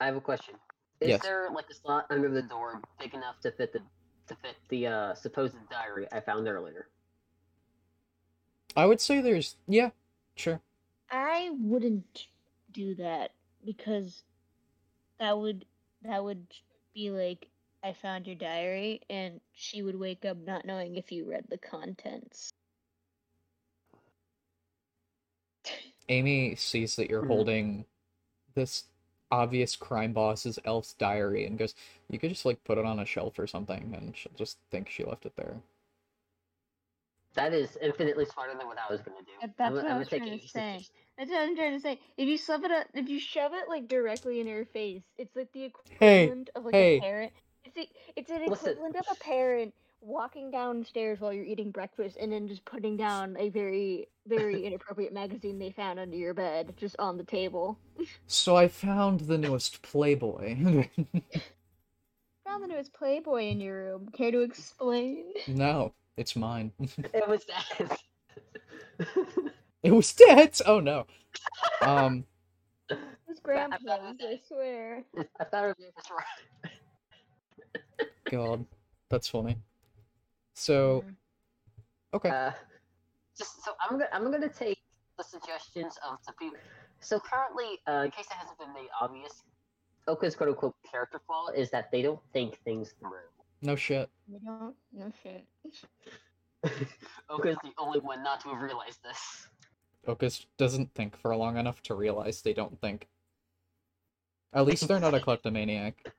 [0.00, 0.54] I have a question.
[1.02, 1.22] Is Yes.
[1.22, 3.82] there like a slot under the door big enough to fit the
[4.30, 6.88] to fit the uh, supposed diary I found earlier?
[8.76, 9.90] I would say there's yeah,
[10.36, 10.60] sure.
[11.10, 12.28] I wouldn't
[12.72, 13.32] do that
[13.64, 14.22] because
[15.18, 15.64] that would
[16.02, 16.46] that would
[16.94, 17.48] be like
[17.82, 21.58] I found your diary and she would wake up not knowing if you read the
[21.58, 22.52] contents.
[26.08, 27.28] Amy sees that you're Mhm.
[27.28, 27.86] holding
[28.54, 28.84] this
[29.30, 31.74] obvious crime boss's elf's diary and goes,
[32.10, 34.90] "You could just like put it on a shelf or something and she'll just think
[34.90, 35.58] she left it there."
[37.34, 39.32] That is infinitely smarter than what I was gonna do.
[39.40, 40.50] That- I'm that's what I I'm was trying to easy.
[40.52, 40.86] say.
[41.18, 42.00] That's what I'm trying to say.
[42.16, 45.36] If you shove it, up, if you shove it like directly in her face, it's
[45.36, 45.64] like the
[46.00, 46.96] Hey, equivalent of like hey.
[46.98, 47.32] a parent.
[47.64, 48.76] It's the, it's an Listen.
[48.76, 53.36] equivalent of a parent walking downstairs while you're eating breakfast and then just putting down
[53.38, 57.78] a very, very inappropriate magazine they found under your bed, just on the table.
[58.26, 60.56] So I found the newest Playboy.
[62.46, 64.08] Found the newest Playboy in your room.
[64.12, 65.32] Care to explain?
[65.46, 66.72] no, it's mine.
[67.12, 67.90] It was dead
[69.82, 70.56] it was dead.
[70.66, 71.06] Oh no.
[71.80, 72.24] Um
[73.28, 75.04] It's I grandpa's, I swear.
[75.40, 76.72] I thought it was right.
[78.30, 78.66] god,
[79.08, 79.56] that's funny.
[80.60, 81.16] So, Mm.
[82.12, 82.28] okay.
[82.28, 82.52] Uh,
[83.34, 84.78] just so I'm gonna I'm gonna take
[85.16, 86.58] the suggestions of the people.
[87.00, 89.42] So currently, uh, in case it hasn't been made obvious,
[90.06, 93.30] Oca's quote unquote character flaw is that they don't think things through.
[93.62, 94.10] No shit.
[94.28, 94.76] We don't.
[94.92, 95.46] No shit.
[97.30, 99.48] Oca's the only one not to have realized this.
[100.04, 103.08] Focus doesn't think for long enough to realize they don't think.
[104.52, 106.12] At least they're not a kleptomaniac.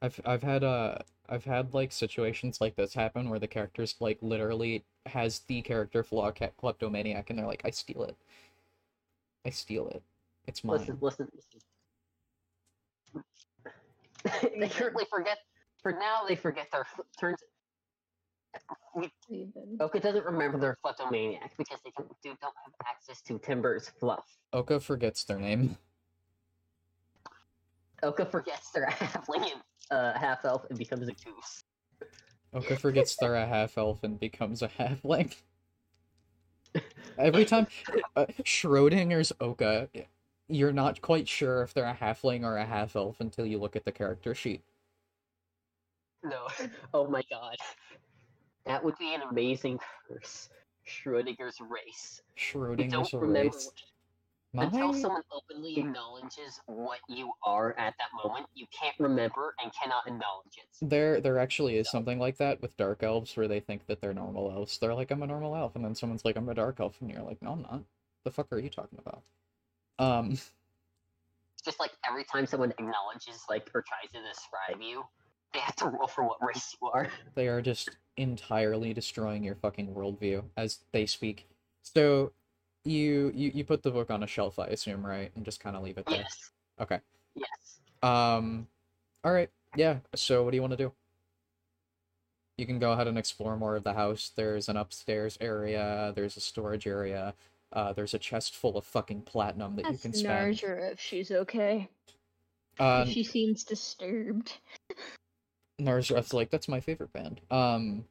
[0.00, 0.98] I've I've had uh
[1.28, 6.02] I've had like situations like this happen where the character's like literally has the character
[6.02, 8.16] flaw ca- kleptomaniac and they're like I steal it.
[9.46, 10.02] I steal it.
[10.46, 10.78] It's mine.
[10.78, 11.60] Listen, listen, listen.
[14.58, 15.38] they currently forget.
[15.82, 16.86] For now, they forget their
[17.18, 17.38] turns.
[19.28, 19.78] Even.
[19.80, 24.24] Oca doesn't remember their kleptomaniac because they don't, do, don't have access to Timber's fluff.
[24.52, 25.78] Oca forgets their name.
[28.02, 29.62] Oca forgets they're a halfling and
[29.92, 31.64] uh, half elf and becomes a goose.
[32.54, 35.34] Oca forgets they're a half elf and becomes a halfling.
[37.18, 37.66] Every time
[38.16, 39.88] uh, Schrodinger's Oca,
[40.48, 43.76] you're not quite sure if they're a halfling or a half elf until you look
[43.76, 44.62] at the character sheet.
[46.24, 46.48] No.
[46.94, 47.56] Oh my god.
[48.64, 49.78] That would be an amazing
[50.08, 50.48] curse.
[50.86, 52.22] Schrodinger's race.
[52.38, 53.32] Schrodinger's don't
[54.54, 54.68] race.
[54.72, 58.46] until someone openly acknowledges what you are at that moment.
[58.54, 60.88] You can't remember and cannot acknowledge it.
[60.88, 64.14] there there actually is something like that with dark elves where they think that they're
[64.14, 64.78] normal elves.
[64.78, 67.10] They're like, I'm a normal elf, and then someone's like, I'm a dark elf, and
[67.10, 67.82] you're like, No, I'm not.
[68.24, 69.22] The fuck are you talking about?
[69.98, 75.04] Um, It's just like every time someone acknowledges, like, or tries to describe you,
[75.52, 77.08] they have to roll for what race you are.
[77.34, 81.48] They are just entirely destroying your fucking worldview as they speak.
[81.82, 82.32] So
[82.84, 85.30] you you you put the book on a shelf, I assume, right?
[85.36, 86.18] And just kind of leave it there.
[86.18, 86.50] Yes.
[86.80, 87.00] Okay.
[87.34, 87.80] Yes.
[88.02, 88.66] Um
[89.24, 89.50] all right.
[89.76, 90.92] yeah, so what do you want to do?
[92.58, 94.32] You can go ahead and explore more of the house.
[94.34, 97.34] There's an upstairs area, there's a storage area,
[97.72, 100.56] uh, there's a chest full of fucking platinum that you can spend.
[100.56, 101.88] Narja if she's okay.
[102.78, 104.58] Uh, she seems disturbed.
[105.80, 107.40] Narzareth's like, that's my favorite band.
[107.50, 108.04] Um,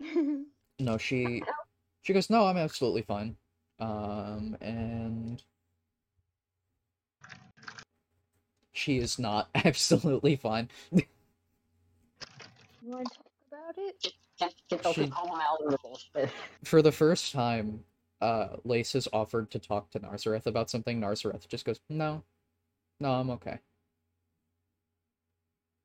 [0.78, 1.42] no, she,
[2.02, 3.36] she goes, no, I'm absolutely fine.
[3.80, 5.42] Um, and
[8.72, 10.68] she is not absolutely fine.
[10.92, 11.02] you
[12.84, 14.12] want to talk about it?
[14.38, 16.30] Can, can Oca She- call him out on the bullshit?
[16.64, 17.80] For the first time,
[18.20, 21.00] uh, Lace has offered to talk to Narzareth about something.
[21.00, 22.22] Narzareth just goes, no,
[23.00, 23.58] no, I'm okay.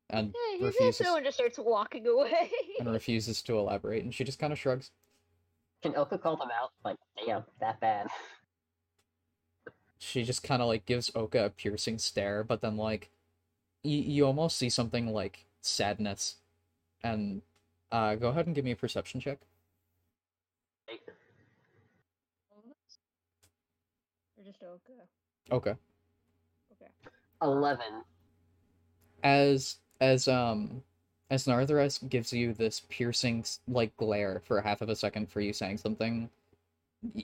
[0.09, 2.51] And Yeah, he refuses and just starts walking away.
[2.79, 4.91] and refuses to elaborate, and she just kind of shrugs.
[5.81, 6.71] Can Oca call them out?
[6.83, 8.07] Like, damn, that bad.
[9.99, 13.09] she just kind of like gives Oca a piercing stare, but then like
[13.83, 16.35] you you almost see something like sadness.
[17.03, 17.41] And
[17.91, 19.39] uh go ahead and give me a perception check.
[24.37, 24.93] Or just okay.
[25.51, 25.75] Okay.
[26.71, 26.91] Okay.
[27.41, 28.03] Eleven.
[29.23, 30.83] As as um
[31.29, 35.53] as Narzareth gives you this piercing like glare for half of a second for you
[35.53, 36.29] saying something,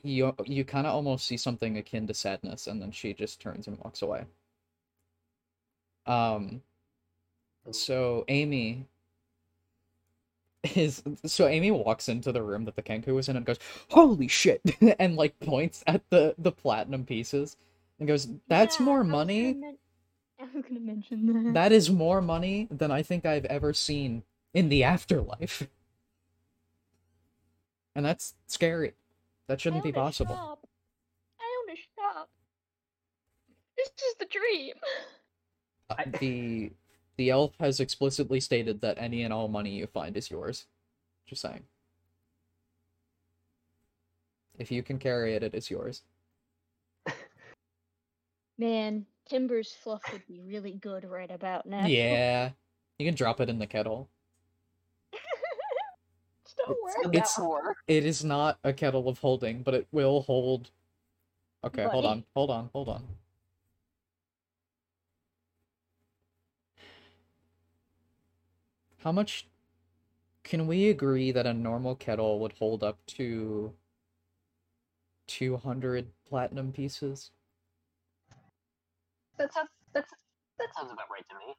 [0.03, 3.67] you you kind of almost see something akin to sadness, and then she just turns
[3.67, 4.25] and walks away.
[6.05, 6.61] Um,
[7.71, 8.87] So Amy
[10.75, 13.57] is so Amy walks into the room that the Kenku was in and goes,
[13.89, 14.61] "Holy shit!"
[14.99, 17.57] and like points at the the platinum pieces
[17.99, 19.53] and goes, "That's Yeah, more I was gonna money.
[19.53, 19.77] men-
[20.53, 21.53] I was gonna mention that.
[21.53, 24.23] That is more money than I think I've ever seen
[24.53, 25.67] in the afterlife."
[27.95, 28.93] And that's scary.
[29.47, 30.35] That shouldn't be own a possible.
[30.35, 30.67] shop.
[31.39, 32.29] I own a shop.
[33.77, 34.75] This is the dream.
[35.89, 36.71] Uh, The
[37.17, 40.65] the elf has explicitly stated that any and all money you find is yours.
[41.27, 41.63] Just saying.
[44.57, 46.03] If you can carry it, it is yours.
[48.57, 51.85] Man, Timber's fluff would be really good right about now.
[51.85, 52.49] Yeah.
[52.99, 54.09] You can drop it in the kettle.
[56.43, 57.15] Just don't It's- worry.
[57.15, 57.77] it's- That work.
[57.87, 60.69] It is not a kettle of holding, but it will hold.
[61.63, 63.07] Okay, hold on, hold on, hold on.
[68.99, 69.47] How much
[70.43, 73.73] can we agree that a normal kettle would hold up to
[75.27, 77.31] 200 platinum pieces?
[79.41, 80.11] That sounds that's
[80.59, 81.55] that sounds about right to me.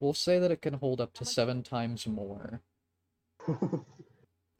[0.00, 2.60] We'll say that it can hold up to seven times more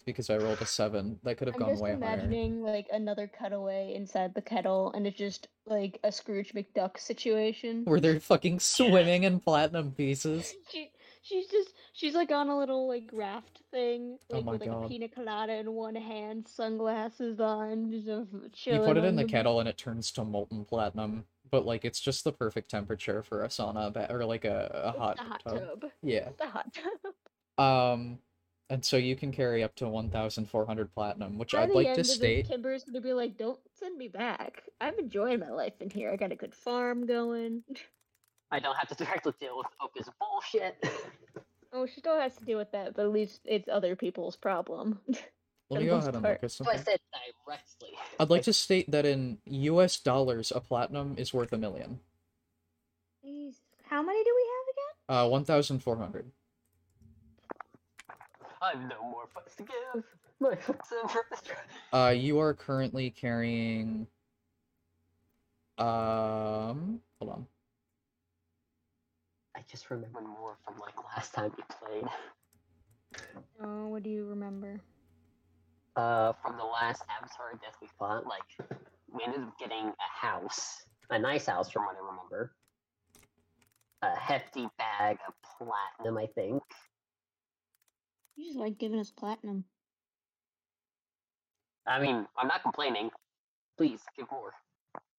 [0.07, 1.19] because I rolled a seven.
[1.23, 1.97] That could have I'm gone just way higher.
[1.99, 7.83] imagining like another cutaway inside the kettle, and it's just like a Scrooge McDuck situation.
[7.85, 10.55] Where they're fucking swimming in platinum pieces.
[10.73, 10.91] She
[11.23, 14.71] she's just she's like on a little like raft thing, Oh like my with like
[14.71, 14.85] God.
[14.85, 18.23] a pina colada in one hand, sunglasses on, just uh,
[18.65, 21.85] You put it in on the kettle and it turns to molten platinum, but like
[21.85, 25.23] it's just the perfect temperature for a sauna ba- or like a, a hot, the
[25.23, 25.81] hot tub.
[25.81, 25.91] tub.
[26.03, 26.29] Yeah.
[26.39, 27.13] The hot tub.
[27.59, 28.21] Um,
[28.71, 32.47] and so you can carry up to 1,400 platinum, which By I'd like to state.
[32.47, 34.63] Timber's gonna be like, "Don't send me back.
[34.81, 36.13] I'm enjoying my life in here.
[36.13, 37.65] I got a good farm going."
[38.53, 40.77] I don't have to directly deal with Oca's bullshit.
[41.73, 45.01] Oh, she still has to deal with that, but at least it's other people's problem.
[45.71, 46.35] Let me go ahead and part.
[46.37, 46.85] look at so I something.
[46.85, 47.01] said
[47.47, 47.89] directly.
[48.19, 52.01] I'd like to state that in US dollars, a platinum is worth a million.
[53.25, 53.57] Jeez.
[53.85, 55.27] How many do we have again?
[55.27, 56.31] Uh, 1,400.
[58.61, 60.05] I've no more fucks to give.
[60.41, 64.07] My fucks in Uh, you are currently carrying.
[65.79, 67.47] Um, hold on.
[69.57, 72.05] I just remembered more from like last time we played.
[73.63, 74.81] Oh, what do you remember?
[75.99, 78.71] Uh, from the last Avatar death we fought, like
[79.13, 82.53] we ended up getting a house, a nice house from what I remember.
[84.03, 86.63] A hefty bag of platinum, I think.
[88.37, 89.65] You just like giving us platinum.
[91.85, 93.11] I mean, I'm not complaining.
[93.77, 94.53] Please give more.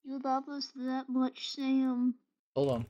[0.05, 2.15] You love us that much, Sam.
[2.55, 2.85] Hold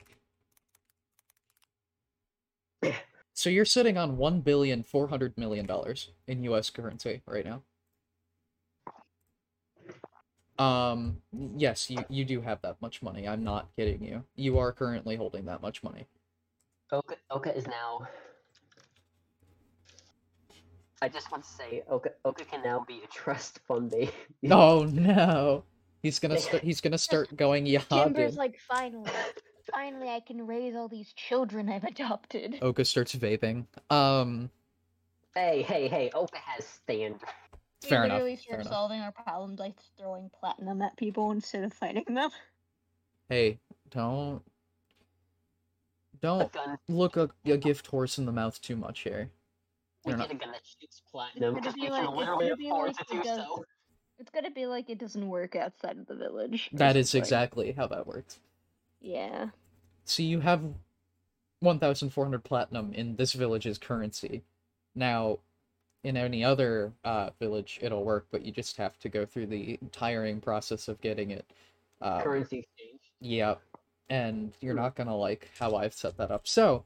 [2.83, 2.93] on.
[3.33, 6.69] So you're sitting on one billion four hundred million dollars in U.S.
[6.69, 7.63] currency right now.
[10.59, 11.17] Um,
[11.55, 13.27] yes, you you do have that much money.
[13.27, 14.23] I'm not kidding you.
[14.35, 16.05] You are currently holding that much money.
[16.91, 18.07] Oca, Oca is now.
[21.01, 24.11] I just want to say, Oca, Oca can now be a trust fund baby.
[24.51, 25.63] Oh no,
[26.03, 28.03] he's gonna st- he's gonna start going yachting.
[28.03, 29.09] Timber's like, finally,
[29.71, 32.57] Finally, I can raise all these children I've adopted.
[32.61, 33.65] Oca starts vaping.
[33.89, 34.49] Um,
[35.35, 36.09] Hey, hey, hey!
[36.15, 37.23] Oca has standards.
[37.83, 38.15] We fair enough.
[38.15, 38.73] literally Fair start enough.
[38.73, 42.29] solving our problems by throwing platinum at people instead of fighting them.
[43.29, 43.59] Hey,
[43.91, 44.41] don't
[46.21, 46.77] don't gun.
[46.89, 49.29] look a, a gift horse in the mouth too much here.
[50.05, 52.09] We You're get not- a gun that shoots platinum gonna because be we like- can
[52.09, 53.65] it's literally gonna be afford like to do does- so.
[54.17, 56.69] It's gonna be like it doesn't work outside of the village.
[56.73, 57.19] That is basically.
[57.19, 58.39] exactly how that works.
[58.99, 59.49] Yeah.
[60.03, 60.61] So you have
[61.61, 64.43] 1,400 platinum in this village's currency.
[64.93, 65.39] Now,
[66.03, 69.77] in any other uh, village, it'll work, but you just have to go through the
[69.91, 71.45] tiring process of getting it.
[72.01, 73.01] Um, Currency exchange.
[73.19, 73.55] Yeah,
[74.09, 74.79] and you're Hmm.
[74.81, 76.47] not gonna like how I've set that up.
[76.47, 76.85] So,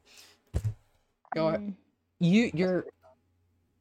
[1.34, 1.60] go ahead.
[1.60, 1.74] Mm.
[2.20, 2.86] You you're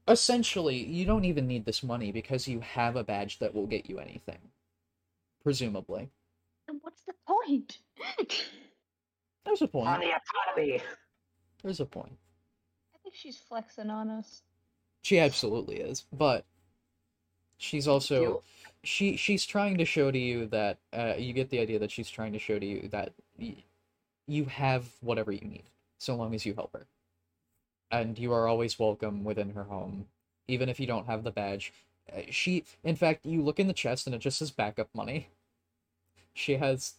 [0.08, 3.90] essentially you don't even need this money because you have a badge that will get
[3.90, 4.40] you anything.
[5.44, 6.10] Presumably,
[6.68, 7.80] And what's the point?
[9.46, 9.88] there's a point.
[9.90, 10.14] On the
[10.56, 10.82] economy.
[11.64, 12.18] There's a point.
[12.94, 14.42] I think she's flexing on us.
[15.04, 16.46] She absolutely is, but
[17.58, 18.42] she's also
[18.84, 22.10] she she's trying to show to you that uh, you get the idea that she's
[22.10, 23.64] trying to show to you that y-
[24.28, 25.64] you have whatever you need
[25.98, 26.86] so long as you help her,
[27.92, 30.06] and you are always welcome within her home,
[30.48, 31.74] even if you don't have the badge.
[32.12, 35.30] Uh, She, in fact, you look in the chest and it just says backup money.
[36.34, 36.96] She has,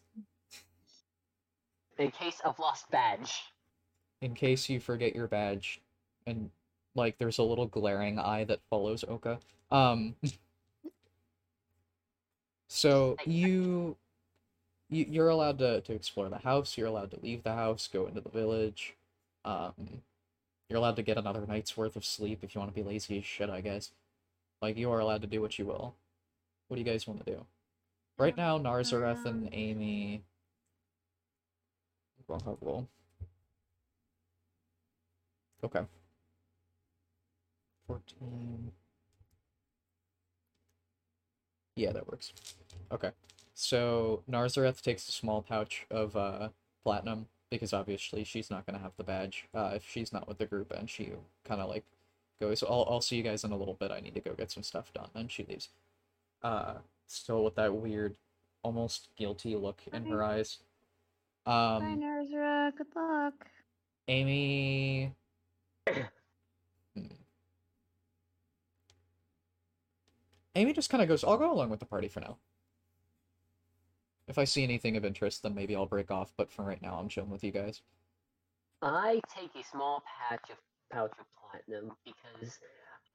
[1.98, 3.44] In case of lost badge.
[4.20, 5.80] in case you forget your badge,
[6.26, 6.50] and
[6.94, 9.38] like there's a little glaring eye that follows Oca.
[9.70, 10.14] Um.
[12.68, 13.96] So you,
[14.90, 16.76] you you're allowed to to explore the house.
[16.76, 18.96] You're allowed to leave the house, go into the village.
[19.44, 20.02] Um,
[20.68, 23.18] you're allowed to get another night's worth of sleep if you want to be lazy
[23.18, 23.48] as shit.
[23.48, 23.92] I guess.
[24.60, 25.94] Like you are allowed to do what you will.
[26.66, 27.46] What do you guys want to do?
[28.18, 30.22] Right now, Narzareth and Amy.
[32.26, 32.88] Roll, roll.
[35.62, 35.80] Okay.
[37.86, 38.72] 14.
[41.76, 42.32] Yeah, that works.
[42.92, 43.10] Okay.
[43.54, 46.48] So Narzareth takes a small pouch of uh
[46.82, 50.46] platinum because obviously she's not gonna have the badge uh if she's not with the
[50.46, 51.12] group and she
[51.44, 51.84] kind of like
[52.40, 53.90] goes I'll I'll see you guys in a little bit.
[53.90, 55.68] I need to go get some stuff done and she leaves.
[56.42, 56.74] Uh
[57.06, 58.14] still with that weird
[58.62, 60.58] almost guilty look in her eyes.
[61.44, 62.76] Bye, Um Narzra.
[62.76, 63.34] Good luck.
[64.08, 65.12] Amy
[70.54, 72.36] Amy just kind of goes, I'll go along with the party for now.
[74.28, 76.96] If I see anything of interest, then maybe I'll break off, but for right now,
[76.98, 77.82] I'm chilling with you guys.
[78.80, 80.56] I take a small patch of
[80.90, 82.58] pouch of platinum because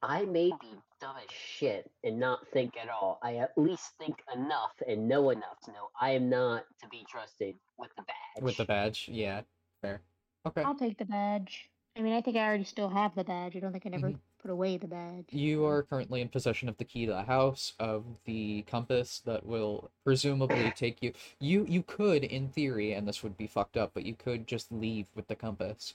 [0.02, 0.68] I may be
[1.00, 3.18] dumb as shit and not think at all.
[3.22, 7.04] I at least think enough and know enough to know I am not to be
[7.08, 8.42] trusted with the badge.
[8.42, 9.42] With the badge, yeah,
[9.80, 10.02] fair.
[10.46, 10.62] Okay.
[10.62, 11.69] I'll take the badge.
[11.96, 13.56] I mean, I think I already still have the badge.
[13.56, 15.24] I don't think I never put away the badge.
[15.30, 19.44] You are currently in possession of the key to the house, of the compass that
[19.44, 21.12] will presumably take you.
[21.40, 24.70] You you could, in theory, and this would be fucked up, but you could just
[24.70, 25.94] leave with the compass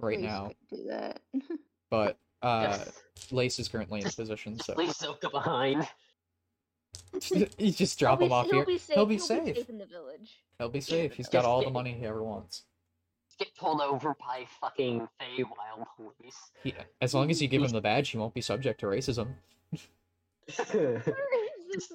[0.00, 0.50] right Please now.
[0.70, 1.20] don't that.
[1.90, 3.02] But uh, Yes.
[3.30, 5.86] Lace is currently in position, so Leave Soka behind.
[7.58, 8.64] you just drop He'll him be- off he'll here.
[8.66, 8.94] Be safe.
[8.96, 9.68] He'll be safe.
[9.68, 10.42] in the village.
[10.58, 11.12] He'll be safe.
[11.12, 12.62] He's got Just all the money he ever wants.
[13.38, 16.52] Get pulled over by fucking Feywild police.
[16.62, 19.28] He, as long as you give him the badge, he won't be subject to racism.
[20.72, 21.02] Where
[21.74, 21.92] is?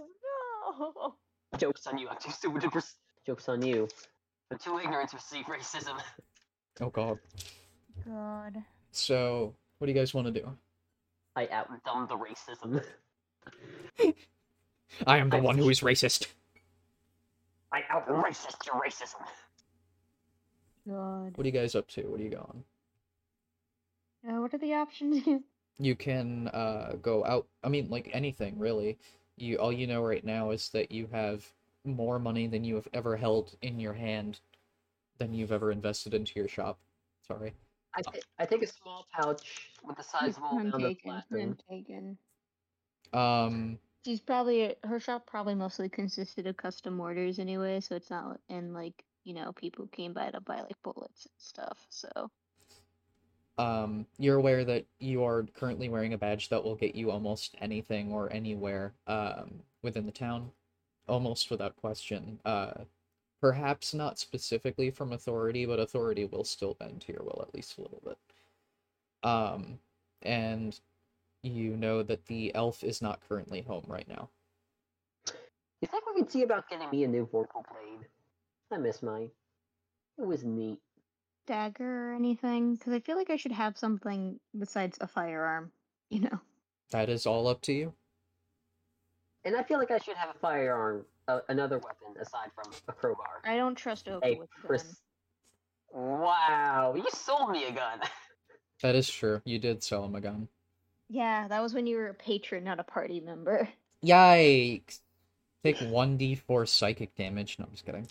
[0.80, 1.16] No.
[1.58, 2.10] Joke's on you.
[2.10, 2.96] I'm too stupid to pers-
[3.26, 3.88] Joke's on you.
[4.52, 6.00] I'm too ignorant to perceive racism.
[6.82, 7.20] Oh god.
[8.08, 8.58] God.
[8.92, 10.50] So, what do you guys want to do?
[11.36, 12.84] I outdone the racism.
[15.08, 16.28] I am the I- one who is racist.
[17.72, 19.22] I out racist your racism.
[20.90, 21.38] God.
[21.38, 22.02] What are you guys up to?
[22.04, 22.64] What are you going?
[24.28, 25.24] Uh, what are the options?
[25.82, 27.48] You can uh go out.
[27.64, 28.98] I mean, like anything really.
[29.38, 31.46] You all you know right now is that you have
[31.86, 34.42] more money than you have ever held in your hand
[35.20, 36.80] than you've ever invested into your shop.
[37.26, 37.54] Sorry.
[37.96, 41.12] I, th- I take a small pouch with a sizable amount of taken.
[41.12, 41.58] I'm platinum.
[41.70, 42.18] taken.
[43.14, 43.80] Um.
[44.04, 48.74] She's probably her shop probably mostly consisted of custom orders anyway, so it's not and
[48.74, 51.86] like you know people came by to buy like bullets and stuff.
[51.90, 52.10] So
[53.58, 57.56] Um, you're aware that you are currently wearing a badge that will get you almost
[57.60, 60.52] anything or anywhere um, within the town,
[61.10, 62.40] almost without question.
[62.46, 62.86] Uh,
[63.42, 67.78] perhaps not specifically from authority, but authority will still bend to your will at least
[67.78, 68.18] a little bit.
[69.24, 69.80] Um,
[70.22, 70.80] and
[71.44, 74.30] you know that the elf is not currently home right now.
[75.82, 78.08] You think we could see about getting me a new vorpal blade?
[78.72, 79.32] I miss mine.
[80.18, 80.80] It was neat.
[81.48, 82.76] Dagger or anything?
[82.76, 85.72] Because I feel like I should have something besides a firearm.
[86.12, 86.40] You know.
[86.90, 87.94] That is all up to you.
[89.46, 92.94] And I feel like I should have a firearm, uh, another weapon aside from a
[92.94, 93.42] crowbar.
[93.46, 94.86] I don't trust Oca A with a gun.
[95.94, 98.00] Wow, you sold me a gun.
[98.82, 99.42] That is true.
[99.44, 100.48] You did sell him a gun.
[101.10, 103.68] Yeah, that was when you were a patron, not a party member.
[104.04, 105.00] Yikes!
[105.64, 107.58] Take 1d4 psychic damage.
[107.60, 108.08] No, I'm just kidding.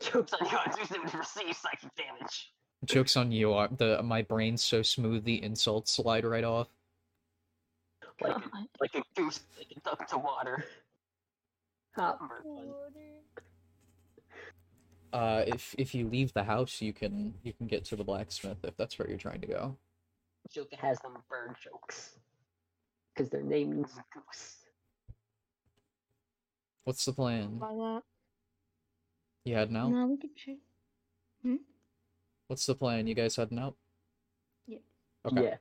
[0.00, 2.52] Jokes on you, I do to receive psychic damage.
[2.84, 3.54] Joke's on you.
[3.54, 6.68] uh, The my brain's so smooth the insults slide right off.
[8.20, 8.42] Like a,
[8.80, 10.64] like a goose, like a duck to water.
[11.96, 12.44] Hot bird.
[15.12, 18.58] Uh, if if you leave the house, you can you can get to the blacksmith
[18.64, 19.76] if that's where you're trying to go.
[20.52, 22.18] Joker has them bird jokes.
[23.14, 24.56] Because their name means goose.
[26.82, 27.58] What's the plan?
[27.58, 28.02] By that.
[29.44, 29.90] You heading out?
[29.90, 30.56] No, we could check.
[32.48, 33.06] What's the plan?
[33.06, 33.74] You guys heading out?
[34.66, 34.78] Yeah.
[35.26, 35.42] Okay.
[35.44, 35.56] Yeah.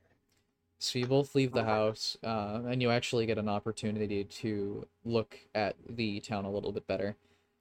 [0.80, 1.70] So you both leave the Okay.
[1.70, 6.74] house, uh, and you actually get an opportunity to look at the town a little
[6.74, 7.16] bit better.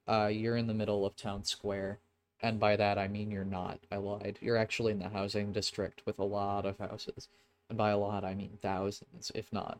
[0.08, 2.00] Uh, you're in the middle of town square,
[2.40, 3.78] and by that I mean you're not.
[3.92, 4.38] I lied.
[4.40, 7.28] You're actually in the housing district with a lot of houses,
[7.68, 9.78] and by a lot I mean thousands, if not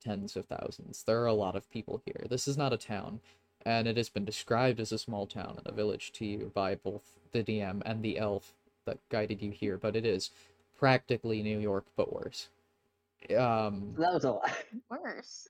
[0.00, 1.02] tens of thousands.
[1.02, 2.24] There are a lot of people here.
[2.30, 3.20] This is not a town,
[3.68, 6.74] and it has been described as a small town and a village to you by
[6.74, 8.54] both the DM and the elf
[8.86, 10.30] that guided you here, but it is
[10.78, 12.48] practically New York but worse.
[13.36, 14.50] Um, That was a lot.
[14.90, 15.48] Worse.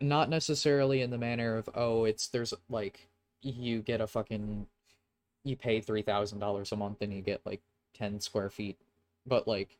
[0.00, 3.08] not necessarily in the manner of oh, it's there's like
[3.42, 4.66] you get a fucking
[5.44, 7.60] you pay three thousand dollars a month and you get like
[7.94, 8.78] ten square feet,
[9.26, 9.78] but like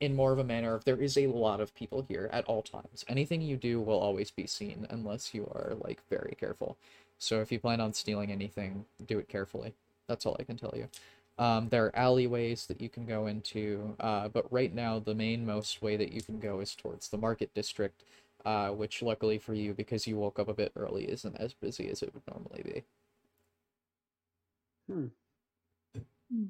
[0.00, 2.62] in more of a manner of there is a lot of people here at all
[2.62, 3.04] times.
[3.06, 6.76] Anything you do will always be seen unless you are like very careful.
[7.18, 9.74] So if you plan on stealing anything, do it carefully.
[10.08, 10.88] That's all I can tell you.
[11.38, 15.46] Um, there are alleyways that you can go into, uh, but right now the main
[15.46, 18.04] most way that you can go is towards the market district,
[18.44, 21.88] uh, which luckily for you, because you woke up a bit early, isn't as busy
[21.88, 22.84] as it would normally be.
[24.92, 25.06] Hmm.
[26.30, 26.44] Hmm.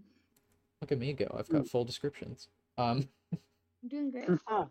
[0.81, 1.37] Look at me go!
[1.39, 2.49] I've got full descriptions.
[2.79, 4.29] Um, I'm doing great.
[4.47, 4.67] Huh.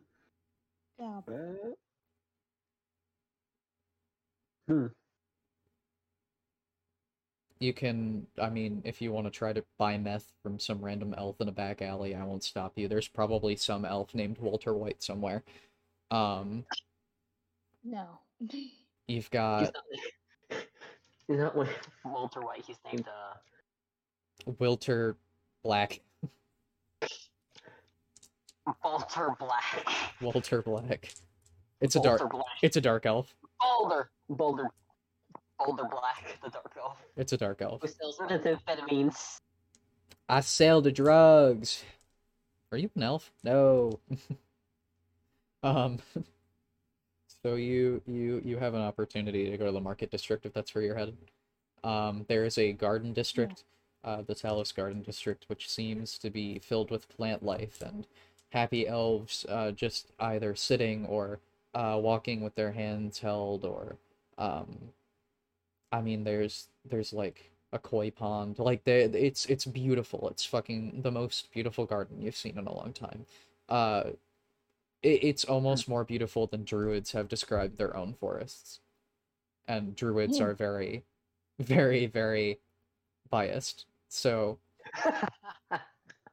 [1.00, 1.24] job.
[4.68, 4.88] Hmm.
[7.60, 11.14] you can, I mean, if you want to try to buy meth from some random
[11.18, 12.88] elf in a back alley, I won't stop you.
[12.88, 15.44] There's probably some elf named Walter White somewhere.
[16.12, 16.64] Um,
[17.84, 18.20] No.
[18.40, 18.70] you've
[19.08, 20.60] He's got not,
[21.28, 21.68] he's not one
[22.06, 22.64] Walter White.
[22.66, 25.16] He's named uh Wilter
[25.64, 26.00] Black,
[28.84, 29.88] Walter Black.
[30.22, 31.14] Walter Black.
[31.82, 32.46] It's a dark, Black.
[32.62, 33.34] it's a dark elf.
[33.62, 34.10] Boulder.
[34.30, 34.70] Boulder.
[35.58, 36.98] Boulder Black, the dark elf.
[37.18, 37.82] It's a dark elf.
[37.82, 39.40] Who sells methamphetamines.
[40.28, 41.84] I sell the drugs.
[42.72, 43.32] Are you an elf?
[43.44, 44.00] No.
[45.64, 46.00] um.
[47.42, 50.76] So you you you have an opportunity to go to the market district if that's
[50.76, 51.18] where you're headed.
[51.86, 53.64] Um, there is a garden district,
[54.04, 58.06] uh, the Talos Garden District, which seems to be filled with plant life and
[58.50, 61.40] happy elves, uh, just either sitting or
[61.74, 63.98] uh, walking with their hands held, or
[64.38, 64.92] um,
[65.92, 68.60] I mean, there's there's like a koi pond.
[68.60, 70.30] Like they, it's it's beautiful.
[70.30, 73.26] It's fucking the most beautiful garden you've seen in a long time.
[73.68, 74.04] Uh,
[75.04, 78.80] it, it's almost more beautiful than druids have described their own forests,
[79.68, 80.42] and druids Hmm.
[80.42, 81.04] are very,
[81.60, 82.60] very, very
[83.30, 83.86] biased.
[84.10, 84.60] So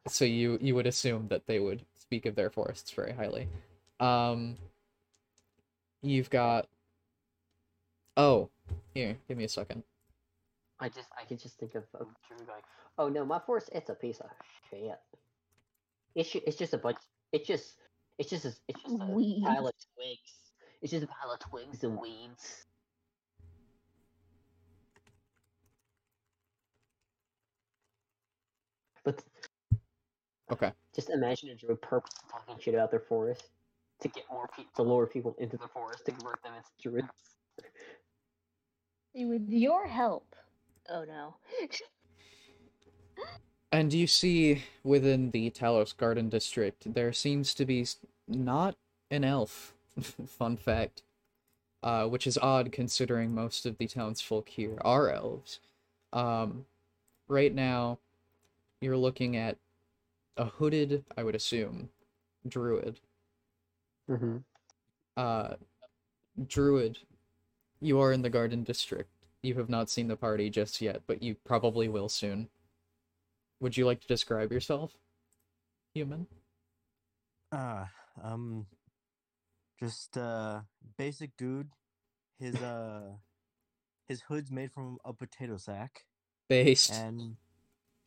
[0.06, 3.49] so you you would assume that they would speak of their forests very highly.
[4.01, 4.57] Um,
[6.03, 6.69] you've got.
[8.16, 8.49] Oh,
[8.95, 9.83] here, give me a second.
[10.78, 12.62] I just I could just think of, of Drew going,
[12.99, 14.31] oh no, my forest, it's a piece of
[14.70, 14.99] shit.
[16.15, 16.99] It's it's just a bunch.
[17.33, 17.74] It's just
[18.19, 19.45] it's just a, it's just a Weeds.
[19.45, 20.33] pile of twigs.
[20.83, 22.66] It's just a pile of twigs and weeds.
[30.51, 30.73] Okay.
[30.94, 33.48] just imagine a druid purposely talking shit about their forest
[34.01, 37.09] to get more people to lure people into the forest to convert them into druids.
[39.14, 40.36] With your help.
[40.89, 41.36] Oh no.
[43.73, 47.86] And you see within the Talos Garden District, there seems to be
[48.28, 48.77] not
[49.10, 49.74] an elf.
[50.27, 51.02] Fun fact.
[51.82, 55.60] Uh, which is odd considering most of the townsfolk here are elves.
[56.12, 56.64] Um,
[57.28, 57.98] right now,
[58.81, 59.56] you're looking at
[60.36, 61.88] a hooded, I would assume,
[62.46, 63.00] druid.
[64.10, 64.38] Mm-hmm.
[65.16, 65.54] Uh,
[66.46, 66.98] druid,
[67.80, 69.10] you are in the Garden District.
[69.42, 72.48] You have not seen the party just yet, but you probably will soon.
[73.60, 74.92] would you like to describe yourself,
[75.94, 76.26] human?
[77.52, 77.88] Ah,
[78.22, 78.66] um,
[79.80, 80.60] just uh,
[80.98, 81.70] basic dude.
[82.38, 83.12] His uh,
[84.08, 86.04] his hood's made from a potato sack,
[86.48, 86.92] Based.
[86.92, 87.36] and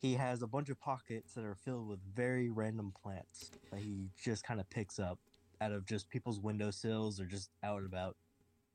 [0.00, 4.08] he has a bunch of pockets that are filled with very random plants that he
[4.22, 5.18] just kind of picks up
[5.60, 8.16] out of just people's windowsills or just out and about.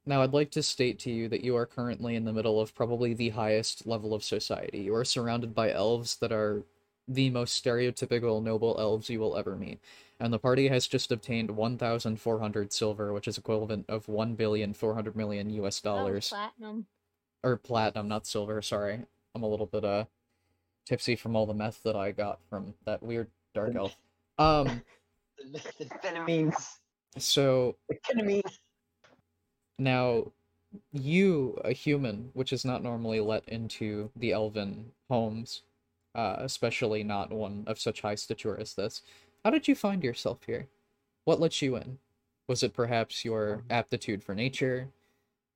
[0.05, 2.75] Now, I'd like to state to you that you are currently in the middle of
[2.75, 4.81] probably the highest level of society.
[4.81, 6.61] You are surrounded by elves that are
[7.07, 9.79] the most stereotypical noble elves you will ever meet.
[10.19, 15.79] And the party has just obtained 1,400 silver, which is equivalent of 1,400 million US
[15.79, 16.29] That was dollars.
[16.29, 16.85] platinum.
[17.43, 18.99] Or platinum, not silver, sorry.
[19.33, 20.05] I'm a little bit, uh,
[20.85, 23.95] tipsy from all the meth that I got from that weird dark elf.
[24.37, 24.81] Um,
[25.51, 26.53] The,
[27.17, 28.41] so The ketamine.
[29.77, 30.31] Now,
[30.91, 35.63] you, a human, which is not normally let into the elven homes,
[36.13, 39.01] uh, especially not one of such high stature as this,
[39.43, 40.67] how did you find yourself here?
[41.25, 41.99] What let you in?
[42.47, 44.89] Was it perhaps your aptitude for nature?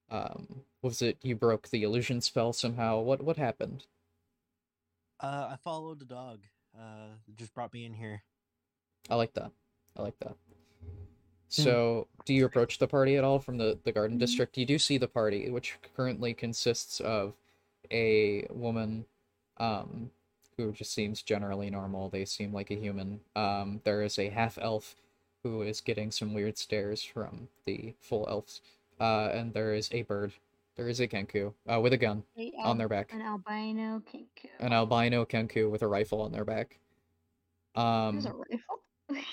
[0.10, 3.00] Um, was it you broke the illusion spell somehow?
[3.02, 3.86] What what happened?
[5.20, 6.40] Uh, I followed the dog.
[6.78, 8.24] Uh, just brought me in here.
[9.10, 9.52] I like that.
[9.98, 10.36] I like that.
[11.52, 14.20] So, do you approach the party at all from the, the garden Mhm.
[14.20, 14.56] district?
[14.58, 17.34] You do see the party, which currently consists of
[17.92, 19.06] a woman
[19.58, 20.12] um,
[20.56, 22.08] who just seems generally normal.
[22.10, 23.20] They seem like a human.
[23.36, 24.96] Um, there is a half elf
[25.44, 28.62] who is getting some weird stares from the full elves.
[29.00, 30.34] Uh, and there is a bird.
[30.76, 33.12] There is a kenku uh, with a gun A on their back.
[33.14, 34.50] An albino kenku.
[34.60, 36.80] An albino kenku with a rifle on their back.
[37.76, 39.24] Um, There's a rifle.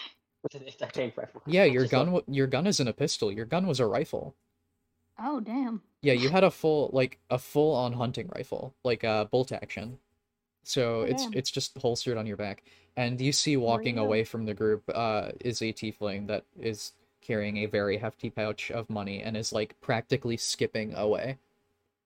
[0.53, 1.43] It's a tank rifle.
[1.47, 3.31] Yeah, your just gun like- your gun isn't a pistol.
[3.33, 4.35] Your gun was a rifle.
[5.19, 5.83] oh damn.
[6.03, 9.99] Yeah, you had a full like a full on hunting rifle, like uh bolt action.
[10.65, 11.35] So Oh, it's damn.
[11.35, 12.65] it's just holstered on your back.
[12.97, 16.93] And you see walking you away from the group uh is a tiefling that is
[17.27, 21.39] carrying a very hefty pouch of money and is like practically skipping away.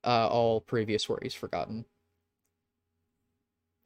[0.04, 1.84] Uh all previous worries forgotten.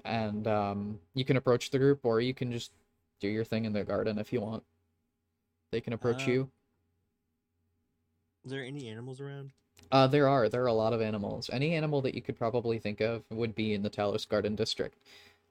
[0.04, 2.70] And um you can approach the group or you can just
[3.20, 4.62] do your thing in the garden if you want.
[5.72, 6.50] They can approach Uh, you.
[8.44, 9.52] Is there any animals around?
[9.90, 10.48] Uh, there are.
[10.48, 11.50] There are a lot of animals.
[11.52, 14.98] Any animal that you could probably think of would be in the Talos Garden district.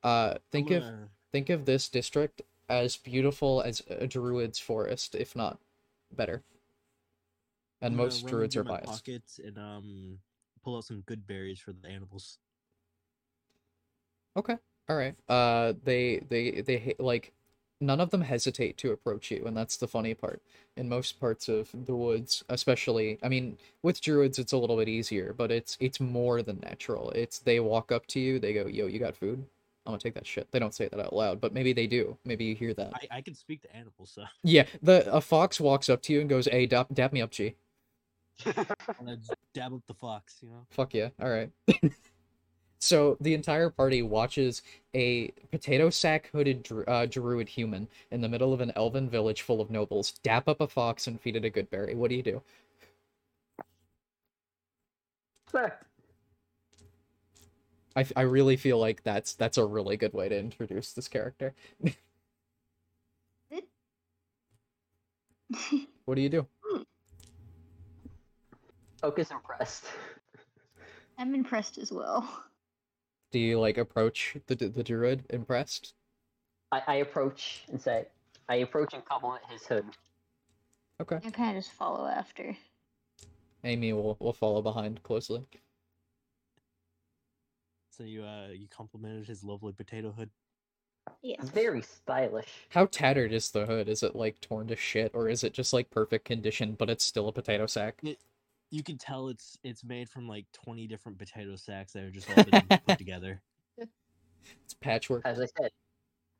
[0.03, 5.15] Uh, think I'm of gonna- think of this district as beautiful as a druid's forest,
[5.15, 5.59] if not
[6.15, 6.43] better.
[7.81, 9.05] And gonna most druids are biased.
[9.05, 10.19] Pockets and um,
[10.63, 12.39] pull out some good berries for the animals.
[14.35, 14.57] Okay.
[14.89, 15.15] All right.
[15.29, 17.31] Uh, they they they like
[17.79, 20.41] none of them hesitate to approach you, and that's the funny part.
[20.75, 24.89] In most parts of the woods, especially, I mean, with druids it's a little bit
[24.89, 27.11] easier, but it's it's more than natural.
[27.11, 29.45] It's they walk up to you, they go, "Yo, you got food?"
[29.85, 30.47] I'm gonna take that shit.
[30.51, 32.17] They don't say that out loud, but maybe they do.
[32.23, 32.93] Maybe you hear that.
[32.93, 36.21] I, I can speak to animals, so Yeah, the a fox walks up to you
[36.21, 37.55] and goes, "Hey, dap, dap me up, G."
[38.45, 38.65] I'm
[38.99, 40.65] gonna just dab up the fox, you know.
[40.69, 41.09] Fuck yeah.
[41.21, 41.51] All right.
[42.79, 44.61] so the entire party watches
[44.93, 49.61] a potato sack hooded uh, druid human in the middle of an elven village full
[49.61, 51.93] of nobles dap up a fox and feed it a good berry.
[51.93, 52.41] What do you do?
[57.95, 61.07] I, f- I really feel like that's that's a really good way to introduce this
[61.07, 61.53] character.
[66.05, 66.47] What do you do?
[66.65, 66.81] Hmm.
[68.99, 69.85] Focus impressed.
[71.17, 72.27] I'm impressed as well.
[73.31, 75.93] Do you like approach the the druid impressed?
[76.71, 78.07] I, I approach and say,
[78.49, 79.85] I approach and compliment his hood.
[81.01, 81.19] Okay.
[81.23, 82.55] I kind of just follow after.
[83.63, 85.45] Amy will will follow behind closely.
[87.95, 90.31] So you uh you complimented his lovely potato hood.
[91.21, 91.35] Yeah.
[91.41, 92.47] Very stylish.
[92.69, 93.87] How tattered is the hood?
[93.87, 97.03] Is it like torn to shit, or is it just like perfect condition, but it's
[97.03, 98.01] still a potato sack?
[98.71, 102.29] You can tell it's it's made from like twenty different potato sacks that are just
[102.29, 103.41] all been put together.
[103.77, 105.21] It's patchwork.
[105.25, 105.71] As I said,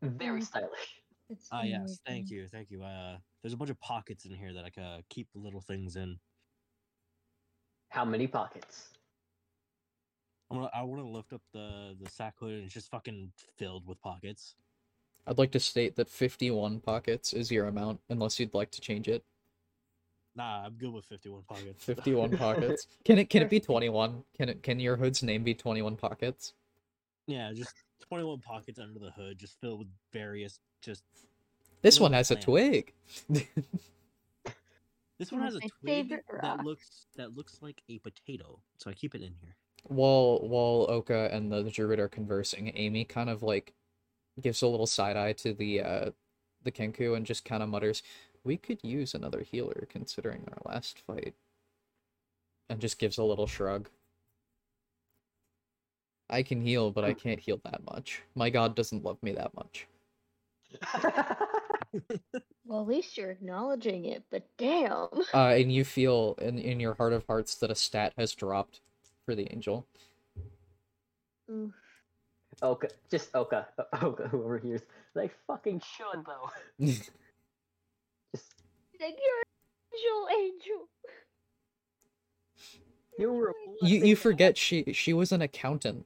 [0.02, 1.02] very stylish.
[1.30, 2.82] It's Ah yes, thank you, thank you.
[2.84, 5.96] Uh, there's a bunch of pockets in here that I can uh, keep little things
[5.98, 6.18] in.
[7.90, 8.90] How many pockets?
[10.54, 13.32] I'm gonna, I want to lift up the the sack hood and it's just fucking
[13.58, 14.56] filled with pockets.
[15.26, 19.08] I'd like to state that 51 pockets is your amount, unless you'd like to change
[19.08, 19.24] it.
[20.36, 21.84] Nah, I'm good with 51 pockets.
[21.84, 22.88] 51 pockets.
[23.04, 24.24] Can it can it be 21?
[24.38, 26.54] Can it can your hood's name be 21 pockets?
[27.26, 31.04] Yeah, just 21 pockets under the hood, just filled with various just.
[31.82, 32.94] This one Little has a twig.
[35.20, 38.94] This one has a twig favorite that looks that looks like a potato, so I
[38.94, 39.56] keep it in here.
[39.84, 43.74] While while Oca and the druid are conversing, Amy kind of like
[44.42, 46.12] gives a little side eye to the uh
[46.64, 48.04] the Kenku and just kind of mutters,
[48.44, 51.36] "We could use another healer considering our last fight."
[52.70, 53.90] And just gives a little shrug.
[56.30, 58.24] I can heal, but I can't heal that much.
[58.36, 59.88] My god doesn't love me that much.
[62.66, 65.10] Well, at least you're acknowledging it, but damn.
[65.34, 68.80] Uh, and you feel in in your heart of hearts that a stat has dropped
[69.26, 69.88] for the angel.
[71.52, 71.74] Oof.
[72.62, 73.68] Oca, just Oca,
[74.02, 74.82] Oca, whoever hears,
[75.16, 76.50] they fucking should though.
[78.34, 78.54] Just
[79.00, 80.90] Like you're an angel, angel.
[83.18, 86.06] you you you forget she she was an accountant.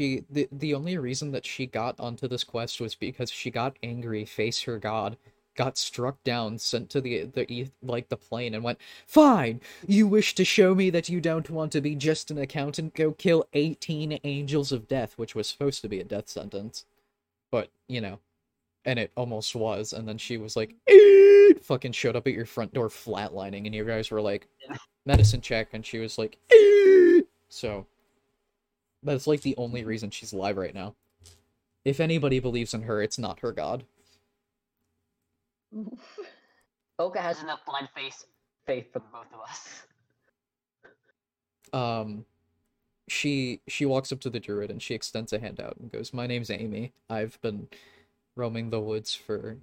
[0.00, 3.78] She the the only reason that she got onto this quest was because she got
[3.82, 5.16] angry, face her god,
[5.60, 10.34] got struck down, sent to the the like the plane, and went, "Fine, you wish
[10.36, 12.94] to show me that you don't want to be just an accountant?
[12.94, 16.86] Go kill eighteen angels of death," which was supposed to be a death sentence,
[17.50, 18.20] but you know,
[18.86, 19.92] and it almost was.
[19.92, 23.74] And then she was like, "Eeet," fucking showed up at your front door flatlining, and
[23.74, 24.48] you guys were like,
[25.04, 26.38] medicine check, and she was like,
[27.48, 27.86] so.
[29.02, 30.94] That's like the only reason she's alive right now.
[31.84, 33.84] If anybody believes in her, it's not her god.
[35.76, 36.18] Oof.
[36.98, 38.24] Oca has enough blind face
[38.66, 39.82] faith for both of us.
[41.72, 42.24] Um,
[43.08, 46.12] she she walks up to the druid and she extends a hand out and goes,
[46.12, 46.92] "My name's Amy.
[47.08, 47.68] I've been
[48.36, 49.56] roaming the woods for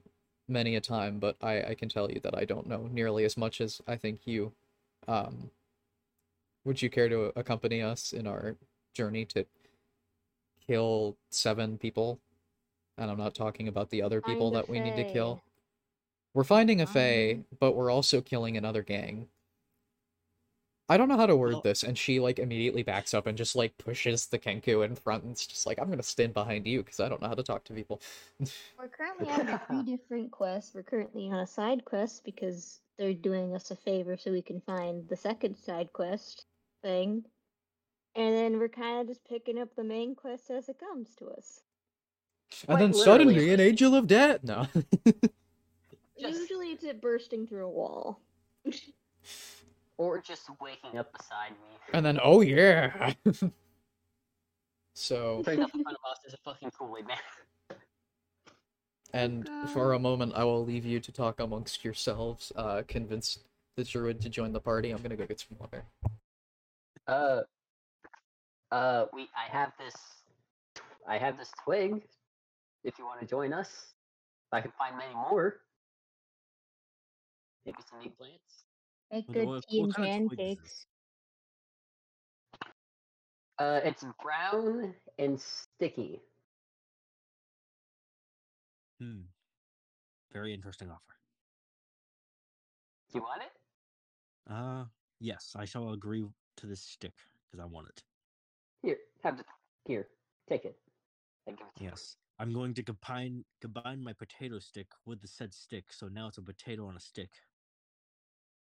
[0.47, 3.38] many a time, but I I can tell you that I don't know nearly as
[3.38, 4.53] much as I think you.
[5.07, 5.51] Um,
[6.65, 8.55] would you care to accompany us in our
[8.93, 9.45] journey to
[10.65, 12.19] kill seven people?
[12.97, 15.41] And I'm not talking about the other people that we need to kill.
[16.38, 16.39] Fae.
[16.39, 17.45] We're finding a Fae, Um.
[17.59, 19.27] but we're also killing another gang.
[20.89, 23.38] I don't know how to word Well- this, and she like immediately backs up and
[23.38, 26.65] just like pushes the Kenku in front and it's just like, I'm gonna stand behind
[26.65, 28.01] you because I don't know how to talk to people.
[28.80, 30.73] We're currently on three different quests.
[30.73, 34.61] We're currently on a side quest because they're doing us a favor so we can
[34.61, 36.45] find the second side quest
[36.81, 37.26] thing.
[38.15, 41.27] And then we're kind of just picking up the main quest as it comes to
[41.30, 41.61] us.
[42.68, 44.39] and then Quite suddenly an angel of death.
[44.43, 44.68] No.
[46.19, 48.19] Just- Usually it's it bursting through a wall.
[49.99, 51.80] Or just waking up beside me.
[51.91, 53.14] and then oh yeah.
[54.94, 57.18] so Turns out the front of us is a fucking Kool-Aid man.
[59.11, 63.39] and for a moment I will leave you to talk amongst yourselves, uh convince
[63.76, 64.91] the druid to join the party.
[64.91, 65.84] I'm gonna go get some water.
[67.07, 67.41] Uh,
[68.72, 69.23] uh, we.
[69.35, 69.95] I have this.
[71.07, 72.03] I have this twig.
[72.84, 73.94] If you want to join us,
[74.52, 75.61] I can find many more.
[77.68, 78.64] Maybe some new plants.
[79.11, 80.85] Make good tea and kind of twig is pancakes.
[83.60, 86.22] Uh, it's brown and sticky.
[89.02, 89.23] Hmm.
[90.31, 91.02] Very interesting offer.
[93.11, 94.53] Do you want it?
[94.53, 94.85] Uh,
[95.19, 96.26] yes, I shall agree
[96.56, 97.14] to this stick
[97.52, 98.02] because I want it.
[98.81, 99.44] Here, have the.
[99.84, 100.07] Here,
[100.48, 100.77] take it.
[101.48, 101.85] It you.
[101.85, 106.27] Yes, I'm going to combine combine my potato stick with the said stick, so now
[106.27, 107.30] it's a potato on a stick.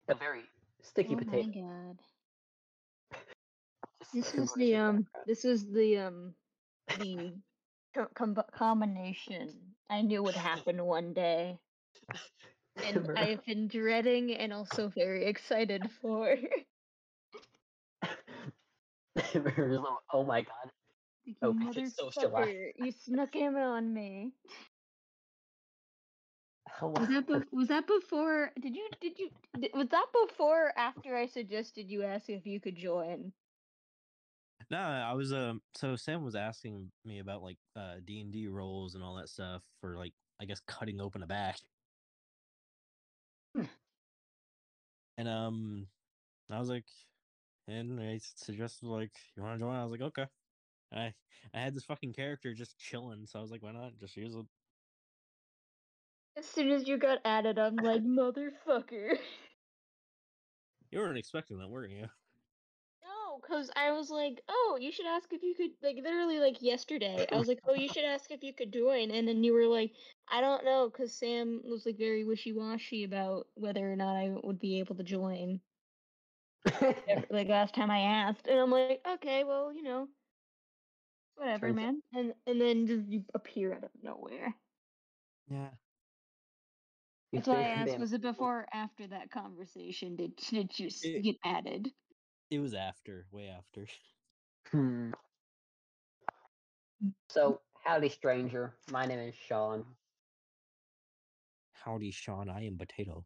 [0.09, 0.43] A very
[0.82, 1.36] sticky oh potato.
[1.39, 1.98] Oh my god.
[4.12, 6.35] This is the um this is the um
[6.98, 7.32] the
[8.14, 9.48] com- combination
[9.89, 11.59] I knew would happen one day.
[12.85, 16.36] And I've been dreading and also very excited for.
[20.12, 20.70] Oh my god.
[21.24, 22.51] You Oh, 'cause it's socialized.
[22.51, 24.32] motherfucker, You snuck him on me.
[26.80, 27.26] Oh, Was that wow.
[27.26, 28.52] bef- was that before?
[28.60, 32.46] Did you did you di- was that before or after I suggested you ask if
[32.46, 33.34] you could join?
[34.70, 35.62] No, I was um.
[35.74, 39.28] So Sam was asking me about like uh D and D roles and all that
[39.28, 41.60] stuff for like I guess cutting open a back.
[43.55, 43.66] Hmm.
[45.16, 45.90] And um,
[46.51, 46.90] I was like,
[47.66, 49.76] and I suggested like, you want to join?
[49.76, 50.28] I was like, okay.
[50.92, 51.14] I
[51.55, 54.34] I had this fucking character just chilling, so I was like, why not just use
[54.36, 54.46] it?
[56.36, 59.19] As soon as you got added, I'm like motherfucker.
[60.90, 62.09] You weren't expecting that, were you?
[63.02, 66.61] No, because I was like, oh, you should ask if you could, like, literally, like,
[66.62, 67.27] yesterday.
[67.31, 69.11] I was like, oh, you should ask if you could join.
[69.12, 69.94] And then you were like,
[70.28, 74.31] I don't know, because Sam was, like, very wishy washy about whether or not I
[74.43, 75.61] would be able to join.
[77.31, 78.47] Like, last time I asked.
[78.48, 80.09] And I'm like, okay, well, you know,
[81.36, 82.02] whatever, Turns man.
[82.12, 84.55] And and then just you appear out of nowhere.
[85.48, 85.70] Yeah.
[87.35, 91.23] That's why I asked, was it before or after that conversation did, did you It-
[91.23, 91.89] get added?
[92.51, 93.86] It was after, way after.
[94.70, 95.12] Hmm.
[97.28, 98.74] So, Howdy, stranger.
[98.90, 99.85] My name is Sean.
[101.73, 102.48] Howdy, Sean.
[102.48, 103.24] I am Potato.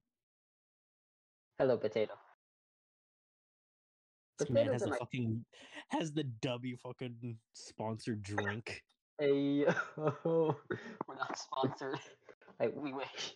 [1.58, 2.14] Hello, potato.
[4.38, 5.44] This man has a my- fucking
[5.90, 8.82] has the W fucking sponsored drink.
[9.18, 9.64] Hey,
[9.96, 10.54] we're
[11.16, 11.98] not sponsored.
[12.60, 13.34] Like we wish.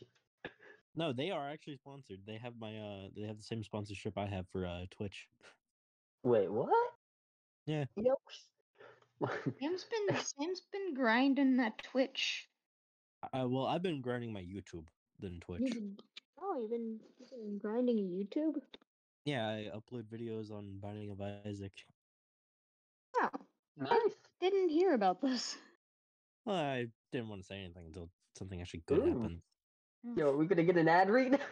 [0.95, 2.21] No, they are actually sponsored.
[2.27, 5.27] They have my uh they have the same sponsorship I have for uh Twitch.
[6.23, 6.71] Wait, what?
[7.67, 7.85] Yeah.
[7.97, 8.19] Yep.
[9.61, 12.49] Sam's been Sam's been grinding that Twitch.
[13.33, 14.87] Uh, well, I've been grinding my YouTube
[15.21, 15.61] than Twitch.
[15.63, 15.97] You've been,
[16.41, 18.61] oh, you've been, you've been grinding YouTube.
[19.25, 21.73] Yeah, I upload videos on Binding of Isaac.
[23.17, 23.29] Oh,
[23.79, 23.91] nice.
[24.41, 25.57] didn't hear about this.
[26.45, 29.07] Well, I didn't want to say anything until something actually good Ooh.
[29.07, 29.41] happened.
[30.07, 30.19] Mm.
[30.19, 31.39] Yo, are we gonna get an ad read?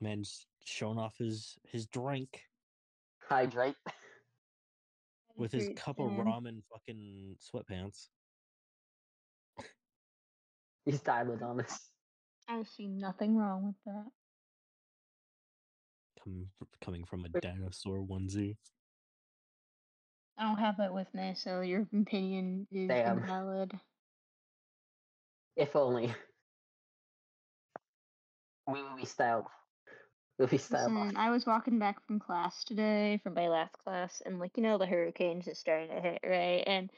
[0.00, 2.40] Man's showing off his his drink
[3.28, 3.76] Hydrate.
[5.36, 8.08] with his Hydrate, cup of ramen fucking sweatpants.
[10.84, 11.88] He's dialed on us.
[12.48, 14.10] I see nothing wrong with that.
[16.22, 16.48] Coming
[16.80, 17.42] coming from a Wait.
[17.42, 18.56] dinosaur onesie.
[20.38, 23.18] I don't have it with me, so your opinion is Damn.
[23.18, 23.72] invalid.
[25.56, 26.12] If only.
[28.66, 29.46] We will be styled.
[30.38, 30.92] We'll be styled.
[30.92, 34.62] Listen, I was walking back from class today, from my last class, and like you
[34.62, 36.64] know, the hurricanes is starting to hit, right?
[36.66, 36.90] And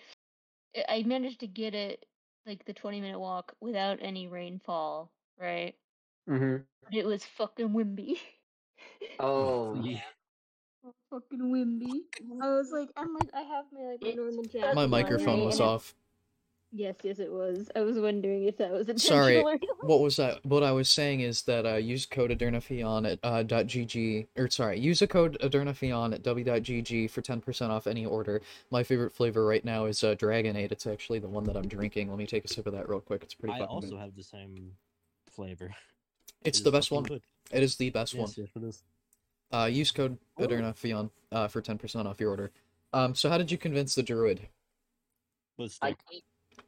[0.75, 2.07] I- I managed to get it
[2.47, 5.75] like the twenty minute walk without any rainfall, right?
[6.29, 6.63] Mm-hmm.
[6.97, 8.21] It was fucking windy.
[9.19, 10.01] Oh Yeah.
[11.17, 11.21] Yeah.
[11.21, 12.03] So fucking windy.
[12.43, 14.75] I was like, I'm like, I have my like my It's normal jacket.
[14.75, 15.95] My microphone was And it- off.
[16.73, 17.71] Yes, yes, it was.
[17.77, 19.89] I was wondering if that was Sorry, intentional or not.
[19.89, 20.45] What was that?
[20.45, 24.79] What I was saying is that uh, use code Adernafeon at uh, .gg or sorry,
[24.79, 28.43] use a code Adernafeon at w.gg for ten percent off any order.
[28.71, 30.73] My favorite flavor right now is uh, Dragonade.
[30.73, 32.11] It's actually the one that I'm drinking.
[32.11, 33.23] Let me take a sip of that real quick.
[33.23, 34.01] It's pretty I also good.
[34.01, 34.73] have the same
[35.31, 35.73] flavor.
[36.45, 37.05] It's It the best one.
[37.05, 37.23] good.
[37.53, 38.27] It is the best one.
[38.27, 38.83] Yes, yes, it is.
[39.53, 40.47] Uh, use code Ooh.
[40.47, 42.51] Adernafeon uh, for ten percent off your order.
[42.93, 44.49] Um, so how did you convince the druid?
[45.59, 46.23] With I gave,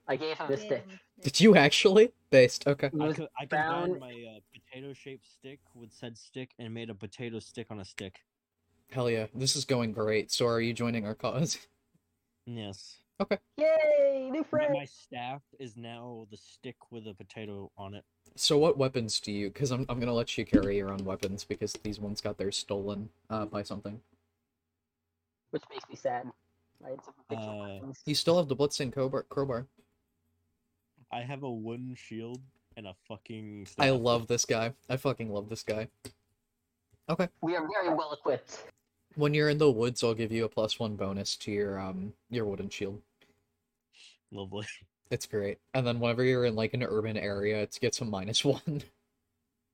[0.07, 0.85] I gave him the stick.
[1.23, 2.13] Did you actually?
[2.31, 2.67] Based.
[2.67, 2.91] Okay.
[3.01, 6.91] I, was co- I combined my uh, potato shaped stick with said stick and made
[6.91, 8.21] a potato stick on a stick.
[8.91, 9.27] Hell yeah.
[9.35, 10.31] This is going great.
[10.31, 11.59] So are you joining our cause?
[12.47, 13.01] Yes.
[13.21, 13.39] Okay.
[13.57, 14.75] Yay, new My, friend.
[14.75, 18.05] my staff is now the stick with a potato on it.
[18.37, 19.49] So what weapons do you?
[19.51, 22.57] Because I'm I'm gonna let you carry your own weapons because these ones got theirs
[22.57, 24.01] stolen uh, by something.
[25.51, 26.31] Which makes me sad.
[26.85, 27.93] I had some Uh.
[28.05, 29.25] You still have the Blitzing crowbar.
[29.25, 29.67] crowbar.
[31.11, 32.41] I have a wooden shield
[32.77, 33.67] and a fucking.
[33.79, 34.73] I love this guy.
[34.89, 35.89] I fucking love this guy.
[37.09, 37.29] Okay.
[37.41, 38.67] We are very well equipped.
[39.17, 42.13] When you're in the woods, I'll give you a plus one bonus to your um
[42.31, 43.01] your wooden shield.
[44.31, 44.67] Lovely.
[45.11, 45.59] It's great.
[45.75, 48.83] And then whenever you're in like an urban area, it gets a minus one.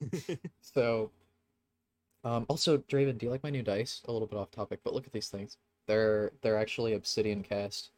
[0.61, 1.13] So,
[2.25, 4.03] um, also, Draven, do you like my new dice?
[4.09, 5.57] A little bit off topic, but look at these things.
[5.87, 7.91] They're they're actually obsidian cast.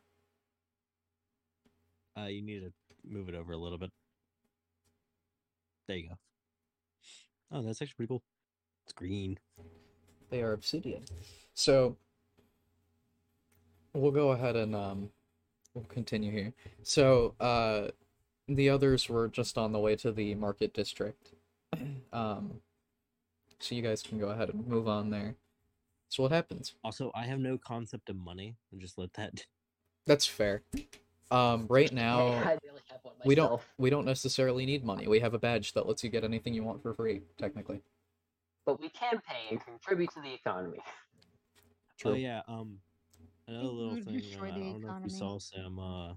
[2.19, 2.73] uh, you need to
[3.05, 3.91] move it over a little bit.
[5.89, 6.19] There you go.
[7.51, 8.23] Oh, that's actually pretty cool.
[8.85, 9.39] It's green.
[10.31, 11.05] They are obsidian.
[11.55, 11.97] So
[13.95, 15.11] we'll go ahead and um
[15.77, 16.53] we'll continue here.
[16.82, 17.89] So uh
[18.48, 21.35] the others were just on the way to the market district.
[22.12, 22.61] Um
[23.59, 25.35] so you guys can go ahead and move on there.
[26.09, 26.74] So what happens?
[26.85, 28.55] Also, I have no concept of money.
[28.73, 29.44] I'll just let that.
[30.07, 30.62] That's fair.
[31.31, 35.07] Um right now I really have one we don't we don't necessarily need money.
[35.07, 37.82] We have a badge that lets you get anything you want for free, technically.
[38.65, 40.78] But we can pay and contribute to the economy.
[42.05, 42.15] Oh True.
[42.15, 42.43] yeah.
[42.48, 42.78] Um,
[43.48, 44.23] another It little thing.
[44.40, 45.78] Uh, I don't know if you saw Sam.
[45.78, 46.14] Uh,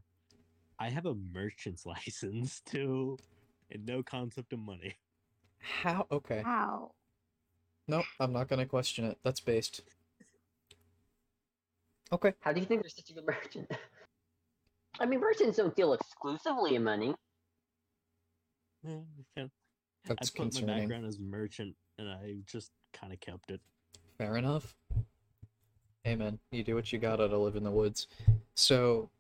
[0.80, 3.18] I have a merchant's license too,
[3.72, 4.96] and no concept of money.
[5.60, 6.42] How okay.
[6.44, 6.92] How?
[7.88, 9.18] Nope, I'm not gonna question it.
[9.24, 9.82] That's based.
[12.12, 12.34] Okay.
[12.42, 13.72] How do you think you're such a good merchant?
[15.00, 17.14] I mean, merchants don't deal exclusively in money.
[18.84, 19.52] Kind
[20.08, 23.62] That's I put my background as merchant, and I just kind of kept it.
[24.18, 24.76] Fair enough.
[26.10, 28.08] Hey man, you do what you gotta to live in the woods.
[28.56, 29.12] So,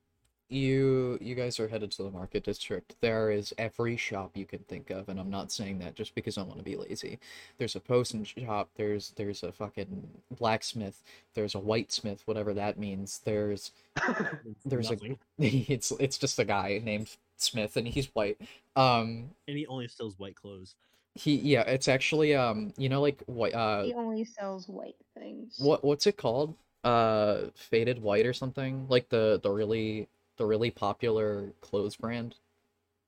[0.49, 2.95] you you guys are headed to the market district.
[2.99, 6.39] There is every shop you can think of, and I'm not saying that just because
[6.39, 7.19] I want to be lazy.
[7.59, 8.71] There's a potion shop.
[8.75, 10.07] There's there's a fucking
[10.39, 11.03] blacksmith.
[11.35, 13.21] There's a whitesmith, whatever that means.
[13.23, 13.71] There's
[14.65, 14.97] There's a-
[15.37, 18.41] it's it's just a guy named Smith, and he's white.
[18.75, 20.73] Um, and he only sells white clothes.
[21.13, 25.57] he yeah, it's actually um, you know like white uh, He only sells white things.
[25.59, 26.55] what what's it called?
[26.83, 30.07] Uh, Faded White or something like the the really
[30.37, 32.35] the really popular clothes brand.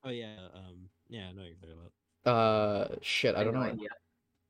[0.03, 1.75] Oh yeah, um, yeah, I know what you're talking
[2.25, 2.31] about.
[2.33, 3.67] Uh, shit, I don't no know.
[3.67, 3.89] idea.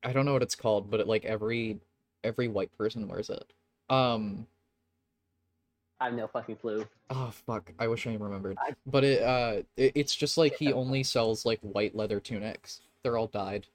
[0.02, 1.78] I don't know what it's called, but it, like every
[2.24, 3.52] every white person wears it.
[3.88, 4.46] Um,
[6.00, 6.84] I have no fucking clue.
[7.10, 8.56] oh fuck, I wish I remembered.
[8.60, 12.80] I- But it uh, it, it's just like he only sells like white leather tunics.
[13.04, 13.66] They're all dyed.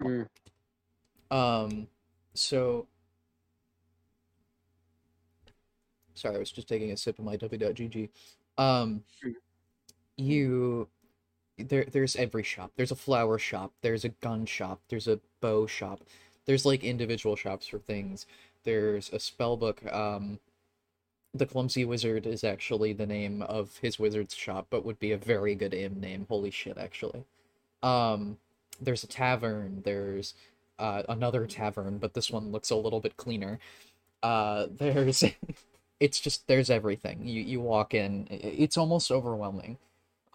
[0.00, 0.22] Hmm.
[1.30, 1.88] Um,
[2.34, 2.86] so
[6.18, 8.08] sorry, I was just taking a sip of my w.gg.
[8.58, 9.02] Um,
[10.16, 10.88] you
[11.58, 12.72] there there's every shop.
[12.76, 16.00] There's a flower shop, there's a gun shop, there's a bow shop.
[16.46, 18.26] There's like individual shops for things.
[18.64, 19.84] There's a spell book.
[19.92, 20.38] Um,
[21.34, 25.18] the Clumsy Wizard is actually the name of his wizard's shop, but would be a
[25.18, 26.26] very good im name.
[26.28, 27.24] Holy shit, actually.
[27.82, 28.38] Um,
[28.80, 29.82] there's a tavern.
[29.84, 30.34] There's
[30.78, 33.58] uh, another tavern, but this one looks a little bit cleaner.
[34.22, 35.22] Uh, there's,
[36.00, 37.26] it's just there's everything.
[37.26, 39.78] You you walk in, it's almost overwhelming.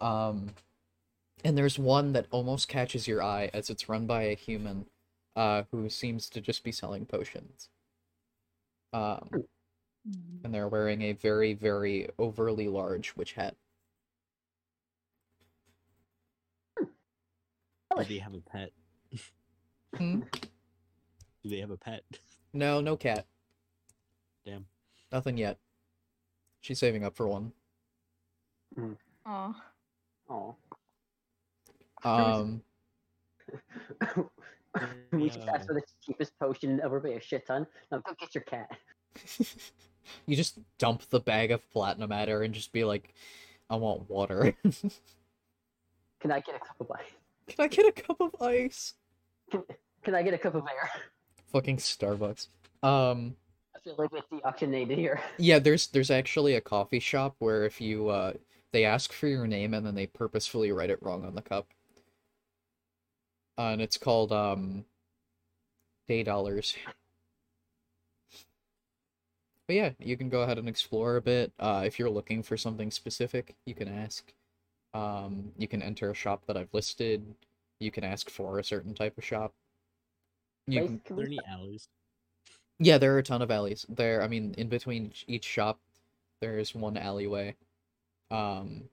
[0.00, 0.50] Um,
[1.44, 4.86] and there's one that almost catches your eye as it's run by a human,
[5.36, 7.68] uh, who seems to just be selling potions.
[8.92, 9.30] Um,
[10.44, 13.56] and they're wearing a very very overly large witch hat.
[17.96, 18.72] Do they have a pet?
[19.96, 20.20] Hmm?
[21.42, 22.02] Do they have a pet?
[22.52, 23.26] No, no cat.
[24.44, 24.66] Damn.
[25.12, 25.58] Nothing yet.
[26.60, 27.52] She's saving up for one.
[29.26, 29.54] Aw.
[30.28, 30.56] Oh.
[32.04, 32.62] Um,
[35.12, 37.66] we just asked for the cheapest potion over by a shit ton.
[37.90, 38.70] Now go get your cat.
[40.26, 43.14] you just dump the bag of platinum at her and just be like,
[43.70, 44.54] I want water.
[46.20, 47.12] Can I get a cup of ice?
[47.48, 48.94] Can I get a cup of ice?
[49.50, 49.62] Can
[50.02, 50.90] can I get a cup of air?
[51.52, 52.48] Fucking Starbucks.
[52.82, 53.43] Um, I
[53.84, 55.20] feel like it's the auctionated here.
[55.38, 58.32] yeah, there's there's actually a coffee shop where if you uh
[58.72, 61.66] they ask for your name and then they purposefully write it wrong on the cup.
[63.56, 64.84] Uh, and it's called um
[66.08, 66.76] Day Dollars.
[69.66, 71.52] But yeah, you can go ahead and explore a bit.
[71.58, 74.32] Uh, if you're looking for something specific, you can ask.
[74.92, 77.24] Um, you can enter a shop that I've listed.
[77.80, 79.54] You can ask for a certain type of shop.
[80.66, 81.88] You Wait, can, can Are there any alleys?
[82.78, 83.86] Yeah, there are a ton of alleys.
[83.88, 85.80] There, I mean, in between each- each shop,
[86.40, 87.56] there's one alleyway.
[88.30, 88.88] Um,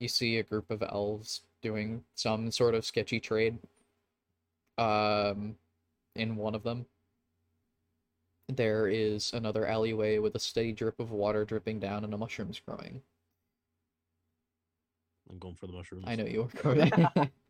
[0.00, 3.58] you see a group of elves doing some sort of sketchy trade.
[4.78, 5.56] Um,
[6.14, 6.86] in one of them,
[8.48, 12.60] there is another alleyway with a steady drip of water dripping down and a mushroom's
[12.60, 13.02] growing.
[15.30, 16.04] I'm going for the mushrooms.
[16.06, 16.62] I know you are.
[16.74, 17.08] going.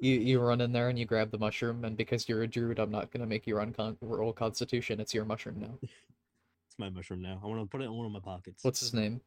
[0.00, 2.78] you you run in there and you grab the mushroom, and because you're a druid,
[2.78, 5.00] I'm not gonna make you run con- roll Constitution.
[5.00, 5.78] It's your mushroom now.
[6.66, 7.40] It's my mushroom now.
[7.42, 8.62] I want to put it in one of my pockets.
[8.62, 9.20] What's his name?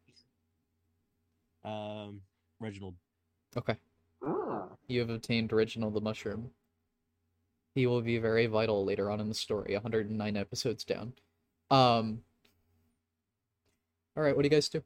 [1.65, 2.21] Um,
[2.61, 2.95] Reginald.
[3.57, 3.75] Okay.
[4.23, 4.69] Mm.
[4.87, 6.51] You have obtained Reginald the Mushroom.
[7.75, 11.11] He will be very vital later on in the story, 109 episodes down.
[11.69, 12.21] Um.
[14.15, 14.81] Alright, what do you guys do?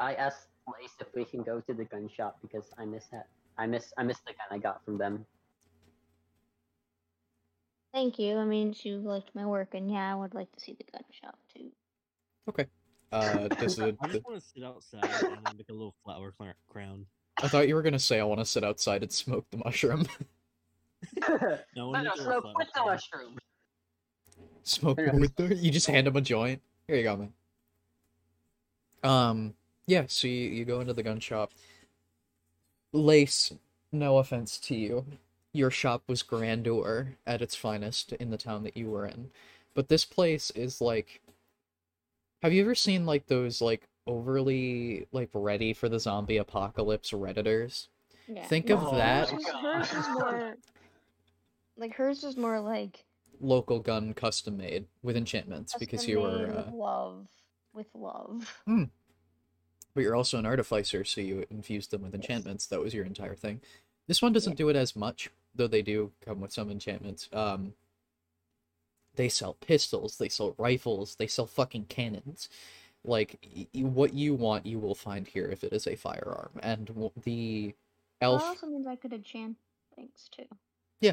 [0.00, 3.28] I asked Lace if we can go to the gun shop because I miss that.
[3.56, 5.24] I miss I miss the gun I got from them.
[7.92, 8.36] Thank you.
[8.36, 11.02] I mean, you liked my work, and yeah, I would like to see the gun
[11.12, 11.70] shop too.
[12.48, 12.66] Okay.
[13.12, 16.34] Uh, does the, I the- just want to sit outside and make a little flower
[16.68, 17.06] crown.
[17.42, 20.06] I thought you were gonna say I want to sit outside and smoke the mushroom.
[21.28, 23.38] no, No, no, wanna make a little smoke with the mushroom.
[24.64, 25.14] Smoke Yeah.
[25.14, 25.54] with the.
[25.54, 26.60] You just hand him a joint.
[26.88, 27.32] Here you go, man.
[29.04, 29.54] Um.
[29.86, 30.04] Yeah.
[30.08, 31.52] So you, you go into the gun shop.
[32.94, 33.52] Lace.
[33.92, 35.04] No offense to you,
[35.52, 39.30] your shop was grandeur at its finest in the town that you were in,
[39.74, 41.20] but this place is like.
[42.42, 47.88] Have you ever seen like those like overly like ready for the zombie apocalypse redditors?
[48.28, 48.46] Yeah.
[48.46, 50.56] Think No, of that Hers, is more
[51.76, 53.04] like hers is more like
[53.40, 57.28] local gun custom made with enchantments because you were uh, with love,
[57.72, 58.62] with love.
[59.94, 62.66] But you're also an artificer, so you infuse them with enchantments.
[62.66, 63.60] That was your entire thing.
[64.06, 67.28] This one doesn't do it as much, though they do come with some enchantments.
[67.32, 67.74] Um,
[69.16, 72.48] they sell pistols, they sell rifles, they sell fucking cannons.
[73.04, 76.50] Like y- what you want, you will find here if it is a firearm.
[76.62, 77.74] And w- the
[78.20, 79.56] That elf, also means I could enchant
[79.94, 80.46] things too.
[81.00, 81.12] Yeah,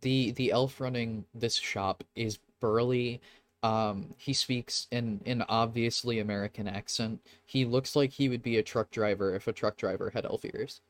[0.00, 3.20] the the elf running this shop is burly.
[3.62, 7.20] Um, he speaks in an obviously American accent.
[7.46, 10.44] He looks like he would be a truck driver if a truck driver had elf
[10.44, 10.80] ears.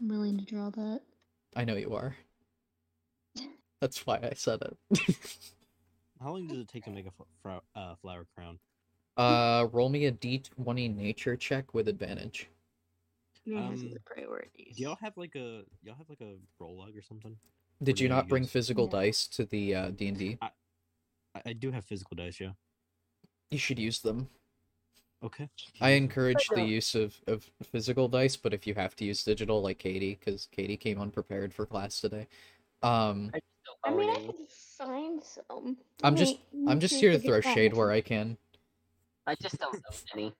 [0.00, 1.02] I'm willing to draw that.
[1.54, 2.16] I know you are.
[3.80, 5.16] That's why I said it.
[6.20, 8.58] How long does it take to make a fl- fro- uh, flower crown?
[9.16, 12.48] uh, roll me a d20 nature check with advantage.
[13.46, 14.76] Man has Um, other priorities.
[14.76, 17.36] Do y'all have like a y'all have like a roll log or something?
[17.82, 18.52] Did you you not bring use?
[18.52, 20.38] physical dice to the uh, D&D?
[20.40, 20.50] I,
[21.44, 22.52] I do have physical dice, yeah.
[23.50, 24.28] You should use them.
[25.22, 25.48] Okay.
[25.80, 29.62] I encourage the use of, of physical dice, but if you have to use digital,
[29.62, 32.26] like Katie, because Katie came unprepared for class today.
[32.82, 33.40] Um, I
[33.84, 35.76] I own mean, I can could find some.
[36.02, 38.36] I'm just- Wait, I'm just here to throw shade where I can.
[39.26, 40.34] I just don't own any.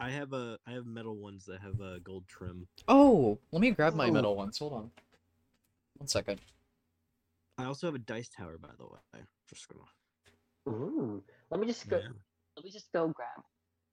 [0.00, 2.68] I have a I have metal ones that have a gold trim.
[2.86, 4.12] Oh, let me grab my Ooh.
[4.12, 4.58] metal ones.
[4.58, 4.90] Hold on.
[5.98, 6.40] One second.
[7.58, 9.20] I also have a dice tower, by the way.
[9.48, 9.84] Just gonna.
[10.68, 11.22] Ooh.
[11.50, 11.98] Let me just go.
[11.98, 12.08] Yeah.
[12.56, 13.44] Let me just go grab.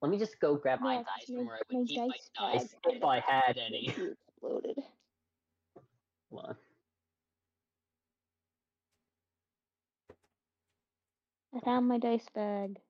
[0.02, 1.84] Let me just go grab my Yeah, dice 'cause from my- where I would my
[1.86, 3.90] keep my dice dice bag if I had any.
[3.96, 4.78] You exploded.
[6.30, 6.56] Hold on.
[11.54, 12.80] I found my dice bag.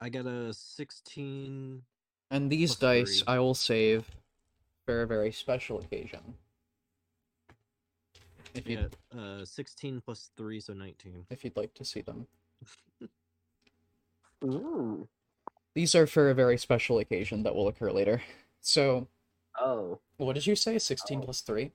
[0.00, 1.84] I got a sixteen.
[2.30, 3.24] And these Plus dice three.
[3.34, 4.10] I will save
[4.86, 6.38] for a very special occasion.
[8.54, 11.26] If you Yeah, uh, sixteen plus three, so nineteen.
[11.30, 12.26] if you'd like to see them.
[14.44, 15.08] Ooh.
[15.74, 18.22] These are for a very special occasion that will occur later.
[18.60, 19.08] So,
[19.58, 20.00] Oh.
[20.18, 20.78] what did you say?
[20.78, 21.22] 16 Oh.
[21.24, 21.72] plus 3?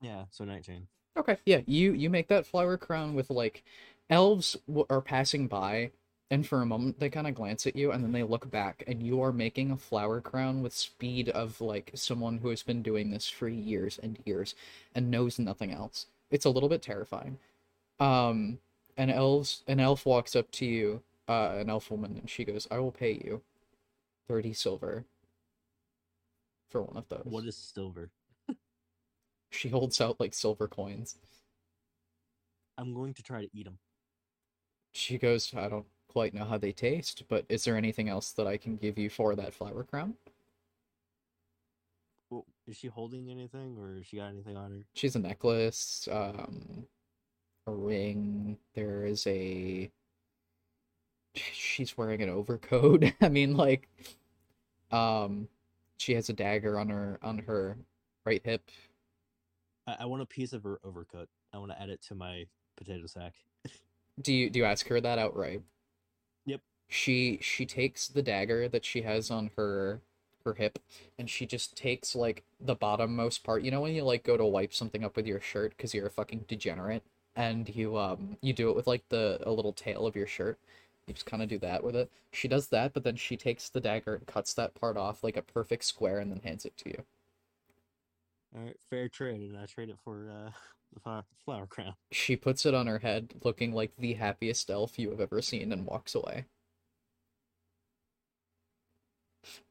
[0.00, 0.88] Yeah, so nineteen.
[1.16, 3.62] Okay, yeah, you you make that flower crown with like
[4.10, 5.92] elves w- are passing by
[6.32, 8.82] and for a moment they kind of glance at you and then they look back
[8.86, 12.80] and you are making a flower crown with speed of like someone who has been
[12.80, 14.54] doing this for years and years
[14.94, 16.06] and knows nothing else.
[16.30, 17.38] It's a little bit terrifying.
[18.00, 18.58] Um
[18.96, 22.66] an elves an elf walks up to you, uh an elf woman and she goes,
[22.70, 23.42] "I will pay you
[24.26, 25.04] 30 silver
[26.70, 28.08] for one of those." What is silver?
[29.50, 31.18] She holds out like silver coins.
[32.78, 33.76] I'm going to try to eat them.
[34.92, 38.46] She goes, I don't quite know how they taste, but is there anything else that
[38.46, 40.14] I can give you for that flower crown?
[42.30, 44.78] Well, is she holding anything, or has she got anything on her?
[44.94, 46.84] She's a necklace, um,
[47.66, 48.58] a ring.
[48.74, 49.90] There is a.
[51.34, 53.04] She's wearing an overcoat.
[53.22, 53.88] I mean, like,
[54.90, 55.48] um,
[55.96, 57.78] she has a dagger on her on her
[58.26, 58.70] right hip.
[59.86, 61.28] I, I want a piece of her overcoat.
[61.54, 63.34] I want to add it to my potato sack.
[64.20, 65.62] Do you do you ask her that outright?
[66.92, 70.00] She she takes the dagger that she has on her
[70.44, 70.78] her hip
[71.18, 73.62] and she just takes like the bottommost part.
[73.62, 76.06] You know when you like go to wipe something up with your shirt because you're
[76.06, 77.02] a fucking degenerate
[77.34, 80.58] and you um you do it with like the a little tail of your shirt.
[81.06, 82.10] You just kind of do that with it.
[82.30, 85.36] She does that, but then she takes the dagger and cuts that part off like
[85.36, 87.04] a perfect square and then hands it to you.
[88.54, 90.50] All right, fair trade, and I trade it for uh,
[91.04, 91.94] the flower crown.
[92.12, 95.72] She puts it on her head, looking like the happiest elf you have ever seen,
[95.72, 96.44] and walks away.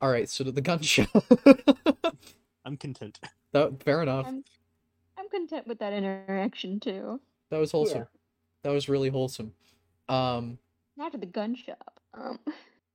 [0.01, 1.05] All right, so to the gun show.
[2.65, 3.19] I'm content.
[3.53, 4.27] that fair enough.
[4.27, 4.43] I'm,
[5.17, 7.19] I'm content with that interaction too.
[7.49, 7.99] That was wholesome.
[7.99, 8.05] Yeah.
[8.63, 9.53] That was really wholesome.
[10.07, 10.57] Um,
[10.97, 11.99] Now to the gun shop.
[12.13, 12.39] Um,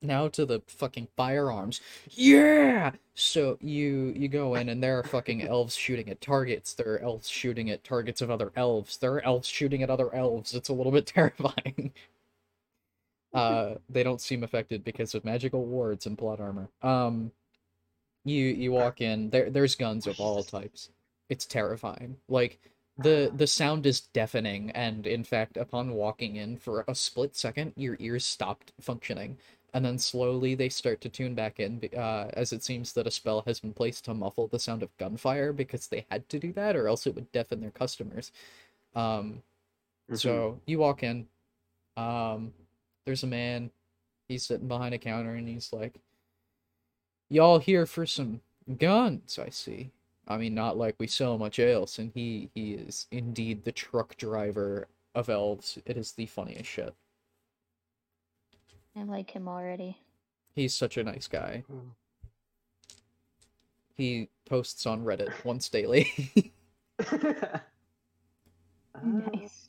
[0.02, 1.80] now to the fucking firearms.
[2.10, 2.92] Yeah.
[3.14, 6.74] So you you go in and there are fucking elves shooting at targets.
[6.74, 8.98] There are elves shooting at targets of other elves.
[8.98, 10.54] There are elves shooting at other elves.
[10.54, 11.92] It's a little bit terrifying.
[13.36, 16.68] Uh, they don't seem affected because of magical wards and plot armor.
[16.82, 17.32] Um,
[18.24, 19.30] you you walk in.
[19.30, 20.90] There there's guns of all types.
[21.28, 22.16] It's terrifying.
[22.28, 22.58] Like
[22.98, 27.72] the the sound is deafening and in fact upon walking in for a split second
[27.76, 29.36] your ears stopped functioning
[29.74, 33.10] and then slowly they start to tune back in uh, as it seems that a
[33.10, 36.52] spell has been placed to muffle the sound of gunfire because they had to do
[36.52, 38.32] that or else it would deafen their customers
[38.94, 39.42] um
[40.14, 41.26] so you walk in
[41.98, 42.52] um
[43.06, 43.70] there's a man
[44.28, 45.94] he's sitting behind a counter and he's like
[47.30, 48.42] y'all here for some
[48.78, 49.90] guns i see
[50.28, 54.16] I mean, not like we sell much else, and he he is indeed the truck
[54.16, 55.78] driver of elves.
[55.86, 56.94] It is the funniest shit.
[58.96, 59.98] I like him already.
[60.54, 61.64] He's such a nice guy.
[63.94, 66.32] He posts on Reddit once daily.
[66.98, 67.58] Uh,
[69.04, 69.65] Nice.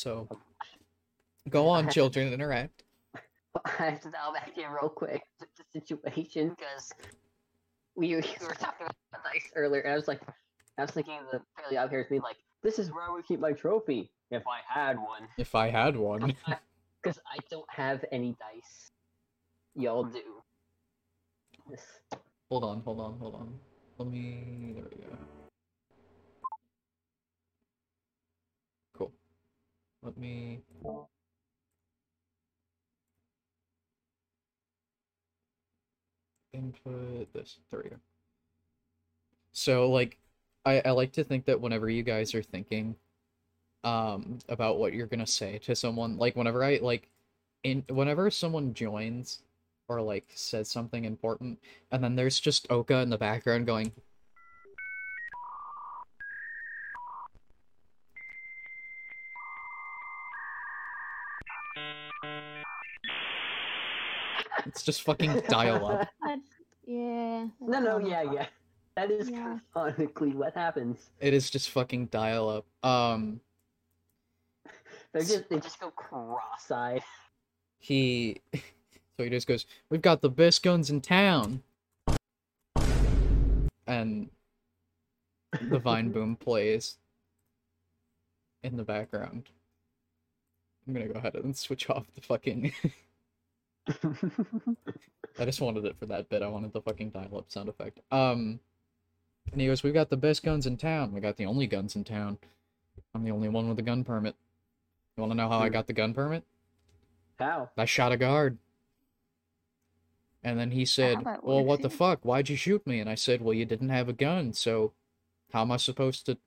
[0.00, 0.38] So, oh,
[1.50, 2.84] go on, children, interact.
[3.66, 6.90] I have to dial back in real quick to the situation because
[7.96, 10.22] we, were- we were talking about dice earlier, and I was like,
[10.78, 13.40] I was thinking the fairly out here me like, this is where I would keep
[13.40, 16.34] my trophy if I had one, If I had one,
[17.02, 18.90] because I don't have any dice.
[19.74, 20.20] Y'all do.
[21.70, 21.82] This,
[22.48, 23.54] hold on, hold on, hold on.
[23.98, 24.72] let me.
[24.76, 25.16] There we go.
[28.96, 29.12] Cool.
[30.02, 30.60] Let me.
[36.52, 37.58] Input this.
[37.70, 37.96] There we go.
[39.52, 40.18] So, like,
[40.64, 42.96] I, I like to think that whenever you guys are thinking
[43.84, 47.08] um about what you're gonna say to someone, like whenever I like
[47.64, 49.42] in whenever someone joins
[49.88, 51.58] or like says something important,
[51.92, 53.92] and then there's just Oca in the background going
[64.70, 66.08] It's just fucking dial up.
[66.86, 67.46] Yeah.
[67.60, 68.46] No, that's no, yeah, yeah.
[68.96, 69.58] That is Yeah.
[69.72, 71.10] canonically what happens.
[71.20, 72.66] It is just fucking dial up.
[72.88, 73.40] Um
[75.12, 77.02] They just they just go cross-eyed.
[77.78, 81.62] he so he just goes, "We've got the best guns in town."
[83.86, 84.30] And
[85.62, 86.96] the Vine Boom plays
[88.64, 89.48] in the background.
[90.88, 92.72] I'm gonna go ahead and switch off the fucking.
[93.88, 96.42] I just wanted it for that bit.
[96.42, 98.00] I wanted the fucking dial-up sound effect.
[98.10, 98.60] Um,
[99.52, 101.12] and he goes, "We've got the best guns in town.
[101.12, 102.38] We got the only guns in town.
[103.14, 104.36] I'm the only one with a gun permit.
[105.16, 105.72] You want to know how I Hmm.
[105.72, 106.44] got the gun permit?
[107.38, 107.70] How?
[107.76, 108.58] I shot a guard."
[110.42, 112.24] And then he said, that "Well, what the fuck?
[112.24, 114.92] Why'd you shoot me?" And I said, "Well, you didn't have a gun, so
[115.52, 116.38] how am I supposed to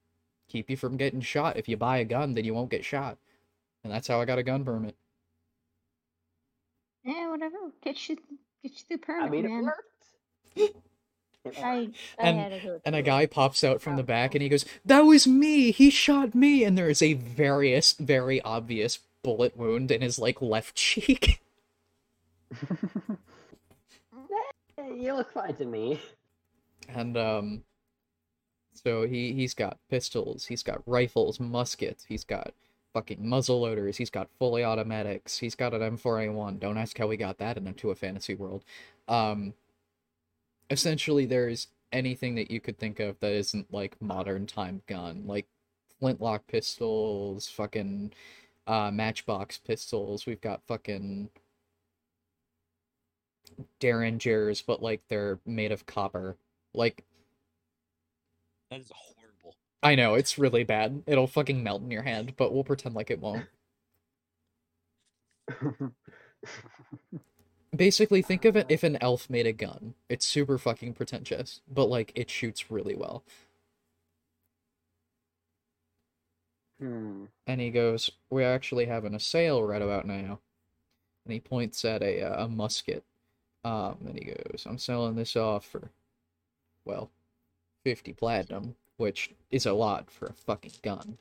[0.48, 1.58] keep you from getting shot?
[1.58, 3.18] If you buy a gun, then you won't get shot."
[3.84, 4.96] And that's how I got a gun permit.
[7.04, 7.58] Yeah, whatever.
[7.84, 8.18] Get you,
[8.62, 9.66] get you the I mean, it man.
[9.66, 9.80] worked.
[10.56, 10.76] It
[11.46, 11.60] worked.
[11.60, 12.82] I, I And- had to do.
[12.86, 15.72] And a guy pops out from the back and he goes, That was me!
[15.72, 16.64] He shot me!
[16.64, 21.42] And there is a various, very obvious bullet wound in his like left cheek.
[24.78, 26.00] You look fine to me.
[26.90, 27.64] And um
[28.74, 32.54] so he he's got pistols, he's got rifles, muskets, he's got
[32.94, 36.60] fucking muzzle loaders, he's got fully automatics, he's got an M4A1.
[36.60, 38.64] Don't ask how we got that into a fantasy world.
[39.08, 39.54] Um
[40.70, 45.48] essentially there's anything that you could think of that isn't like modern time gun, like
[46.00, 48.14] flintlock pistols, fucking
[48.68, 50.26] uh matchbox pistols.
[50.26, 51.30] We've got fucking
[53.80, 56.38] derringers, but like they're made of copper.
[56.74, 57.04] Like
[58.70, 59.23] That is horrible.
[59.84, 61.04] I know it's really bad.
[61.06, 63.48] It'll fucking melt in your hand, but we'll pretend like it won't.
[67.76, 69.96] Basically, think of it if an elf made a gun.
[70.10, 73.24] It's super fucking pretentious, but like it shoots really well.
[76.80, 77.26] hmm.
[77.48, 80.40] And he goes, "We're actually having a sale right about now."
[81.26, 83.06] And he points at a uh, a musket.
[83.66, 85.92] Um, and he goes, "I'm selling this off for,
[86.86, 87.12] well,
[87.86, 91.18] fifty platinum, which is a lot for a fucking gun."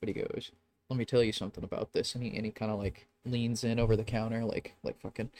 [0.00, 0.52] But he goes,
[0.90, 3.64] "Let me tell you something about this." And he and he kind of like leans
[3.64, 5.30] in over the counter, like like fucking.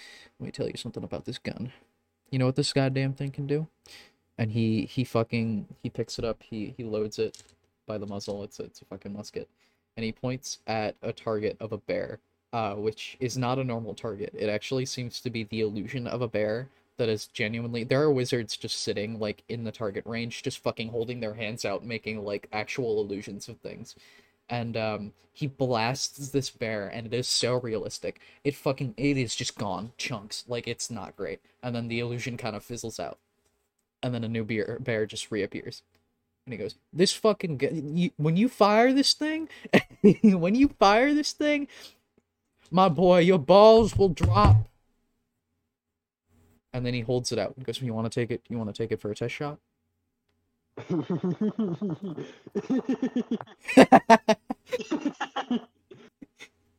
[0.40, 1.72] Let me tell you something about this gun.
[2.30, 3.68] You know what this goddamn thing can do?
[4.38, 6.42] And he he fucking he picks it up.
[6.42, 7.42] He he loads it
[7.86, 8.44] by the muzzle.
[8.44, 9.48] It's a, it's a fucking musket
[9.96, 12.18] and he points at a target of a bear,
[12.52, 14.34] uh, which is not a normal target.
[14.36, 17.84] It actually seems to be the illusion of a bear that is genuinely.
[17.84, 21.64] There are wizards just sitting like in the target range, just fucking holding their hands
[21.64, 23.94] out, making like actual illusions of things.
[24.48, 28.20] And um, he blasts this bear, and it is so realistic.
[28.44, 31.40] It fucking it is just gone chunks, like it's not great.
[31.62, 33.18] And then the illusion kind of fizzles out,
[34.02, 35.82] and then a new bear bear just reappears.
[36.44, 39.48] And he goes, "This fucking gu- you, when you fire this thing,
[40.22, 41.68] when you fire this thing,
[42.70, 44.68] my boy, your balls will drop."
[46.72, 48.42] And then he holds it out and goes, "You want to take it?
[48.48, 49.58] You want to take it for a test shot?"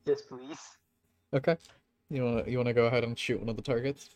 [0.05, 0.59] Just please.
[1.33, 1.57] okay.
[2.09, 4.09] You wanna you wanna go ahead and shoot one of the targets?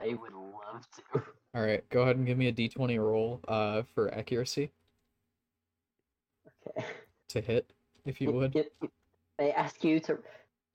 [0.00, 1.22] I would love to.
[1.54, 1.88] All right.
[1.90, 4.70] Go ahead and give me a d20 roll, uh, for accuracy
[6.68, 6.84] Okay.
[7.28, 7.72] to hit,
[8.04, 8.54] if you would.
[9.38, 10.18] I ask you to,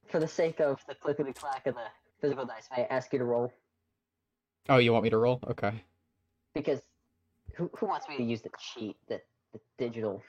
[0.07, 1.87] for the sake of the clickety clack of the
[2.21, 3.51] physical dice, may I ask you to roll?
[4.67, 5.39] Oh, you want me to roll?
[5.49, 5.83] Okay.
[6.53, 6.81] Because
[7.55, 9.21] who, who wants me to use the cheat, the,
[9.53, 10.21] the digital?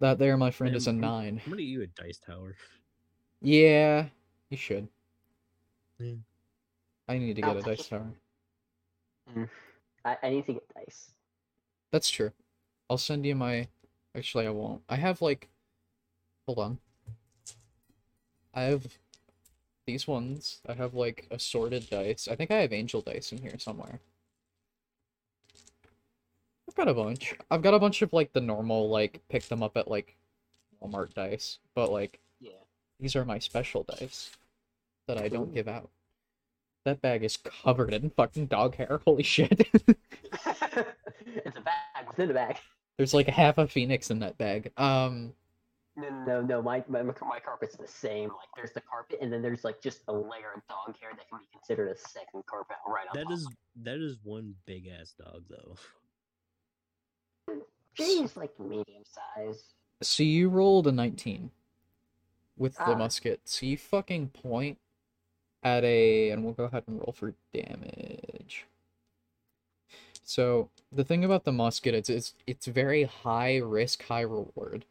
[0.00, 1.40] That there, my friend, is a nine.
[1.44, 2.56] I'm gonna you a dice tower.
[3.42, 4.06] Yeah,
[4.48, 4.88] you should.
[5.98, 6.14] Yeah.
[7.08, 7.90] I need to I'll get a dice it.
[7.90, 8.12] tower.
[9.36, 9.48] Mm.
[10.04, 11.10] I, I need to get dice.
[11.92, 12.32] That's true.
[12.88, 13.68] I'll send you my.
[14.16, 14.82] Actually, I won't.
[14.88, 15.48] I have like.
[16.46, 16.78] Hold on.
[18.54, 18.86] I have
[19.90, 20.60] these ones.
[20.68, 22.28] I have like assorted dice.
[22.30, 23.98] I think I have angel dice in here somewhere.
[26.68, 27.34] I've got a bunch.
[27.50, 30.16] I've got a bunch of like the normal like pick them up at like
[30.80, 32.62] Walmart dice, but like Yeah.
[33.00, 34.30] these are my special dice
[35.08, 35.54] that I don't Ooh.
[35.54, 35.90] give out.
[36.84, 39.00] That bag is covered in fucking dog hair.
[39.06, 39.66] Holy shit.
[39.72, 42.56] it's a bag within a bag.
[42.96, 44.70] There's like half a phoenix in that bag.
[44.76, 45.34] Um
[46.00, 46.62] No, no, no.
[46.62, 48.28] My, my my carpet's the same.
[48.28, 51.28] Like there's the carpet, and then there's like just a layer of dog hair that
[51.28, 53.32] can be considered a second carpet right on That top.
[53.32, 53.48] is
[53.82, 55.76] that is one big ass dog though.
[57.94, 59.62] She's like medium size.
[60.00, 61.50] so you rolled a 19
[62.56, 62.94] with the Ah.
[62.94, 63.40] musket.
[63.44, 64.78] So you fucking point
[65.62, 68.66] at a and we'll go ahead and roll for damage.
[70.22, 74.84] So the thing about the musket is it's it's very high risk, high reward.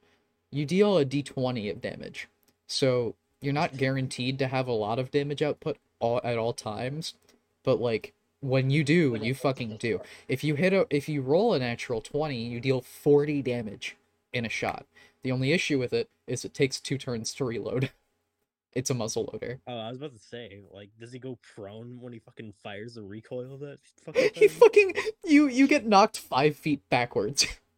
[0.51, 2.27] You deal a d20 of damage.
[2.67, 7.13] So you're not guaranteed to have a lot of damage output all, at all times,
[7.63, 10.01] but like when you do, When you fucking do.
[10.27, 13.97] If you hit a if you roll a natural 20, you deal 40 damage
[14.31, 14.85] in a shot.
[15.23, 17.91] The only issue with it is it takes two turns to reload.
[18.71, 19.59] It's a muzzle loader.
[19.65, 22.93] Oh, I was about to say, like, does he go prone when he fucking fires
[22.93, 24.93] the recoil of that fucking He fucking
[25.26, 27.47] you you get knocked five feet backwards.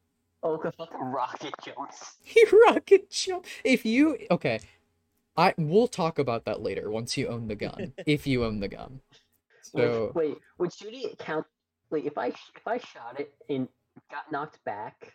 [0.44, 2.18] Oh, the fucking rocket jumps.
[2.24, 3.46] he rocket jump.
[3.64, 4.60] If you okay,
[5.38, 7.94] I we'll talk about that later once you own the gun.
[8.06, 9.02] if you own the gun.
[9.62, 11.46] So Wait, wait, would shooting count?
[11.92, 13.68] Wait, if I if I shot it and
[14.10, 15.14] got knocked back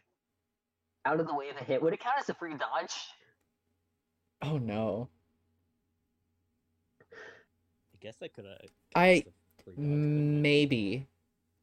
[1.04, 2.94] out of the way of a hit, would it count as a free dodge?
[4.42, 5.08] oh no.
[7.02, 8.70] I guess I could have.
[8.94, 9.24] I-
[9.76, 11.08] Maybe.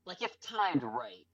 [0.06, 1.26] Like if timed right.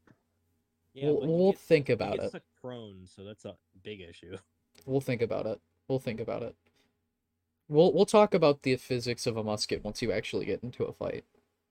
[0.94, 2.30] Yeah, we'll we'll gets- think about gets it.
[2.30, 4.38] stuck prone, so that's a big issue.
[4.86, 5.60] We'll think about it.
[5.90, 6.56] We'll think about it.
[7.68, 10.94] We'll we'll talk about the physics of a musket once you actually get into a
[10.94, 11.26] fight.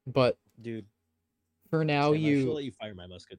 [0.06, 0.84] But Dude,
[1.70, 3.38] for now Sam, I should you let you fire my musket.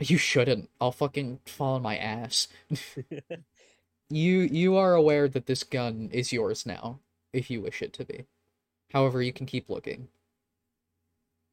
[0.00, 0.70] you shouldn't.
[0.80, 2.48] I'll fucking fall on my ass.
[4.12, 6.98] You you are aware that this gun is yours now,
[7.32, 8.24] if you wish it to be.
[8.92, 10.08] However, you can keep looking.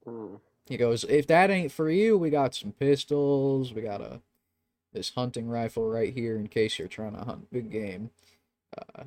[0.06, 0.36] Hmm.
[0.68, 4.22] He goes, if that ain't for you, we got some pistols, we got a
[4.94, 8.10] this hunting rifle right here in case you're trying to hunt big game.
[8.78, 9.04] Uh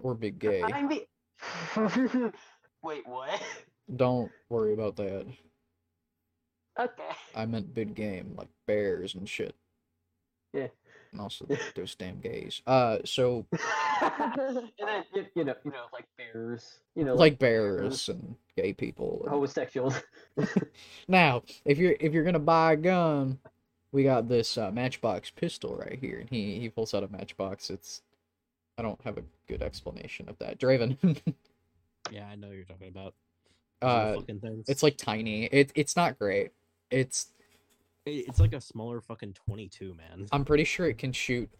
[0.00, 0.62] or big gay.
[0.62, 1.00] Mean,
[2.82, 3.42] wait, what?
[3.94, 5.26] Don't worry about that.
[6.78, 7.02] Okay.
[7.34, 9.54] I meant big game, like bears and shit.
[10.52, 10.68] Yeah.
[11.16, 12.60] And also those damn gays.
[12.66, 13.46] Uh so
[14.02, 18.74] and then you, you know, you know, like bears, you know, like bears and gay
[18.74, 19.20] people.
[19.24, 19.94] and- homosexuals.
[21.08, 23.38] Now, if you're if you're gonna buy a gun,
[23.92, 27.70] we got this uh, Matchbox pistol right here, and he he pulls out a Matchbox.
[27.70, 28.02] It's
[28.76, 30.58] I don't have a good explanation of that.
[30.60, 30.98] Draven,
[32.10, 33.14] yeah, I know what you're talking about.
[33.80, 34.66] Uh, fucking things.
[34.68, 35.44] it's like tiny.
[35.46, 36.50] It it's not great.
[36.90, 37.32] It's It-
[38.06, 40.26] it's like a smaller fucking 22, man.
[40.32, 41.50] I'm pretty sure it can shoot,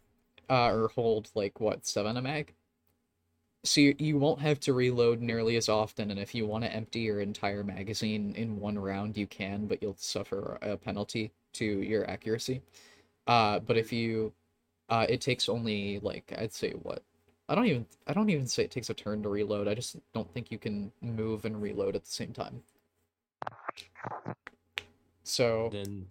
[0.49, 2.53] uh, or hold like what seven a mag.
[3.63, 6.73] So you, you won't have to reload nearly as often, and if you want to
[6.73, 11.65] empty your entire magazine in one round, you can, but you'll suffer a penalty to
[11.65, 12.61] your accuracy.
[13.25, 14.31] Uh, but if you,
[14.89, 17.03] uh, it takes only like I'd say what,
[17.49, 19.67] I don't even I don't even say it takes a turn to reload.
[19.67, 22.61] I just don't think you can move and reload at the same time.
[25.23, 26.07] So Then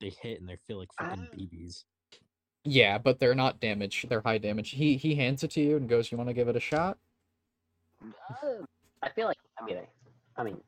[0.00, 1.34] they hit and they feel like fucking Ah.
[1.36, 1.84] BBs.
[2.64, 4.06] yeah, but they're not damage.
[4.08, 4.70] They're high damage.
[4.70, 6.98] He he hands it to you and goes, "You want to give it a shot?"
[8.02, 8.64] Uh,
[9.02, 10.60] I feel like I mean, I, I mean,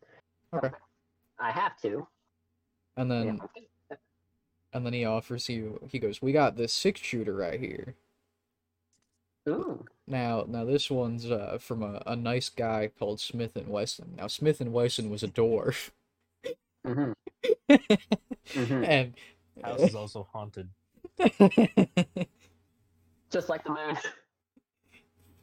[0.55, 0.71] Okay.
[1.39, 2.07] I have to.
[2.97, 3.99] And then okay.
[4.75, 5.81] and then he offers you.
[5.91, 7.95] He goes, "We got this six shooter right here."
[9.49, 9.85] Ooh.
[10.07, 14.15] Now, now this one's uh, from a, a nice guy called Smith and Wesson.
[14.17, 15.91] Now, Smith and Wesson was a dwarf,
[16.87, 17.13] Mm-hmm.
[17.71, 18.85] Mm-hmm.
[18.85, 19.15] and
[19.63, 20.69] House is also haunted.
[23.31, 23.97] Just like the moon.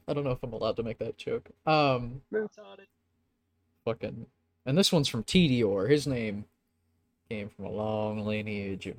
[0.08, 1.50] I don't know if I'm allowed to make that joke.
[1.66, 2.88] Um, Moon's haunted.
[3.86, 4.26] fucking,
[4.66, 5.90] and this one's from Tediore.
[5.90, 6.46] His name
[7.30, 8.96] came from a long lineage of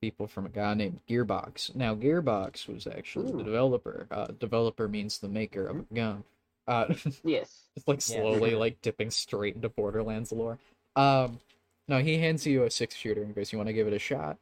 [0.00, 1.74] people from a guy named Gearbox.
[1.74, 4.06] Now, Gearbox was actually the developer.
[4.10, 6.24] Uh, developer means the maker of a gun.
[6.68, 6.94] Uh,
[7.24, 7.62] Yes.
[7.76, 8.16] It's like Yeah.
[8.20, 10.58] slowly like dipping straight into Borderlands lore.
[10.94, 11.40] Um,
[11.88, 13.98] no, he hands you a six shooter and goes, "You want to give it a
[13.98, 14.38] shot?"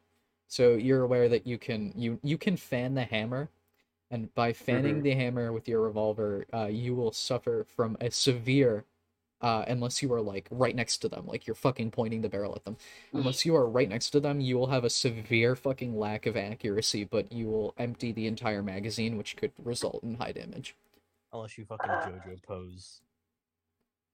[0.47, 3.49] So you're aware that you can you you can fan the hammer,
[4.11, 5.03] and by fanning Mhm.
[5.03, 8.85] the hammer with your revolver, uh, you will suffer from a severe,
[9.41, 12.55] uh, unless you are like right next to them, like you're fucking pointing the barrel
[12.55, 12.77] at them.
[13.13, 16.37] Unless you are right next to them, you will have a severe fucking lack of
[16.37, 20.75] accuracy, but you will empty the entire magazine, which could result in high damage.
[21.33, 23.01] Unless you fucking JoJo pose.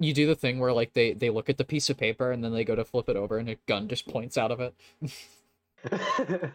[0.03, 2.43] You do the thing where like they they look at the piece of paper and
[2.43, 4.73] then they go to flip it over and a gun just points out of it.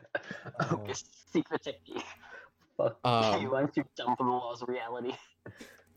[0.60, 2.04] oh, this secret technique.
[2.76, 5.12] Fuck Um, you, I'm too dumb for the laws of reality.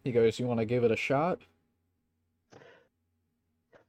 [0.03, 1.39] He goes, "You want to give it a shot?"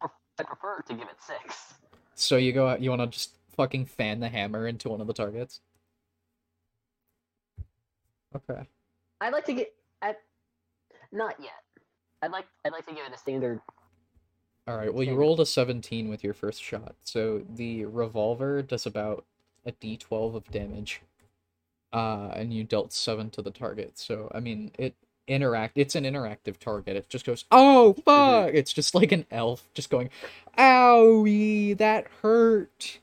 [0.02, 1.74] I prefer to give it six.
[2.14, 2.80] So you go out.
[2.80, 5.60] You want to just fucking fan the hammer into one of the targets.
[8.34, 8.66] Okay.
[9.20, 9.74] I'd like to get.
[10.00, 10.14] I,
[11.12, 11.52] not yet.
[12.22, 12.46] I'd like.
[12.64, 13.60] I'd like to give it a standard.
[14.66, 14.92] All right.
[14.92, 16.94] Well, you rolled a 17 with your first shot.
[17.02, 19.24] So the revolver does about
[19.66, 21.02] a d12 of damage.
[21.92, 23.98] Uh, and you dealt 7 to the target.
[23.98, 24.94] So, I mean, it
[25.26, 26.96] interact it's an interactive target.
[26.96, 30.10] It just goes, "Oh, fuck." It's just like an elf just going,
[30.58, 32.98] "Owie, that hurt."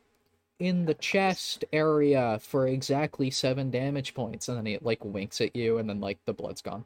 [0.59, 5.55] In the chest area for exactly seven damage points, and then it like winks at
[5.55, 6.83] you, and then like the blood's gone.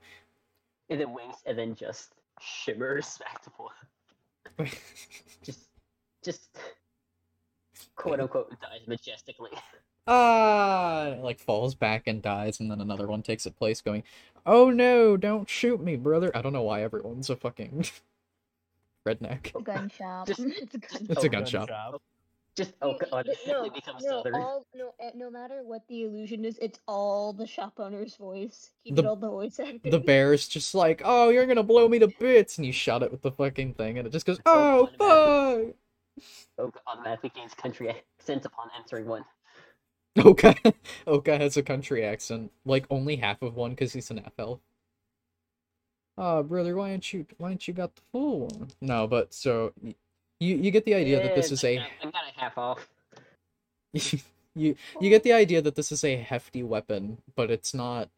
[0.90, 2.12] And then winks, and then just
[2.42, 3.72] shimmers back to full.
[5.44, 5.70] Just,
[6.24, 6.50] just,
[7.96, 9.50] quote unquote, dies majestically.
[10.08, 14.04] ah, it, like falls back and dies, and then another one takes its place, going,
[14.46, 17.86] "Oh no, don't shoot me, brother!" I don't know why everyone's a fucking
[19.08, 19.64] redneck.
[19.64, 20.28] Gun shop.
[20.28, 22.02] Just- it's a gun It's a gun shop.
[22.56, 24.36] Just No, Oca no, automatically becomes no, southern.
[24.36, 28.72] all, no, eh, no matter what the illusion is, it's all the shop owner's voice.
[28.84, 29.92] Keep The- it all the voice acting.
[29.92, 33.12] The bear's just like, "Oh, you're gonna blow me to bits," and you shot it
[33.12, 35.76] with the fucking thing, and it just goes, Oh, "Oh, fuck!"
[36.58, 39.26] Oca automatically gains country accent upon entering one.
[40.18, 40.54] Oca,
[41.08, 44.60] Oca has a country accent, like only half of one because he's an half elf.
[46.18, 47.26] Ah, brother, why aren't you?
[47.38, 48.70] Why aren't you got the full one?
[48.82, 49.96] No, but so y-
[50.42, 52.58] you you get the idea that this is I a got- I got a half
[52.58, 52.90] off.
[53.94, 58.10] you you get the idea that this is a hefty weapon, but it's not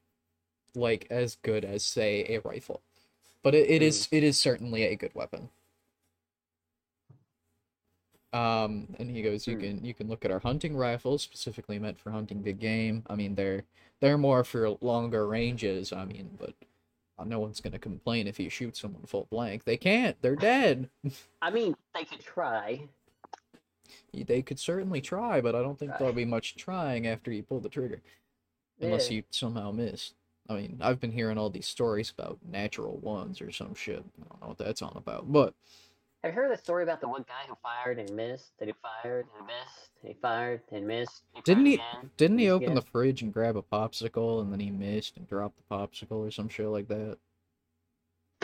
[0.73, 2.81] like as good as say a rifle.
[3.43, 5.49] But it, it is it is certainly a good weapon.
[8.31, 9.61] Um, and he goes, you Hmm.
[9.61, 13.03] can you can look at our hunting rifles, specifically meant for hunting big game.
[13.07, 13.63] I mean, they're
[13.99, 15.93] they're more for longer ranges.
[15.93, 16.53] I mean, but
[17.17, 19.63] Uh, no one's gonna complain if you shoot someone full blank.
[19.65, 20.19] They can't.
[20.21, 20.89] They're dead.
[21.41, 22.87] I mean, they could try.
[24.13, 27.59] They could certainly try, but I don't think there'll be much trying after you pull
[27.59, 28.01] the trigger.
[28.81, 29.17] unless Yeah.
[29.17, 30.13] you somehow miss.
[30.49, 34.03] I mean, I've been hearing all these stories about natural ones or some shit.
[34.19, 35.53] I don't know what that's on about, but
[36.23, 38.57] Have you heard the story about the one guy who fired and missed?
[38.59, 39.89] That he fired and missed.
[40.01, 41.23] He fired and missed.
[41.33, 44.41] He Didn't fired he- Again, didn't he missed open the fridge and grab a popsicle
[44.41, 47.17] and then he missed and dropped the popsicle or some shit like that?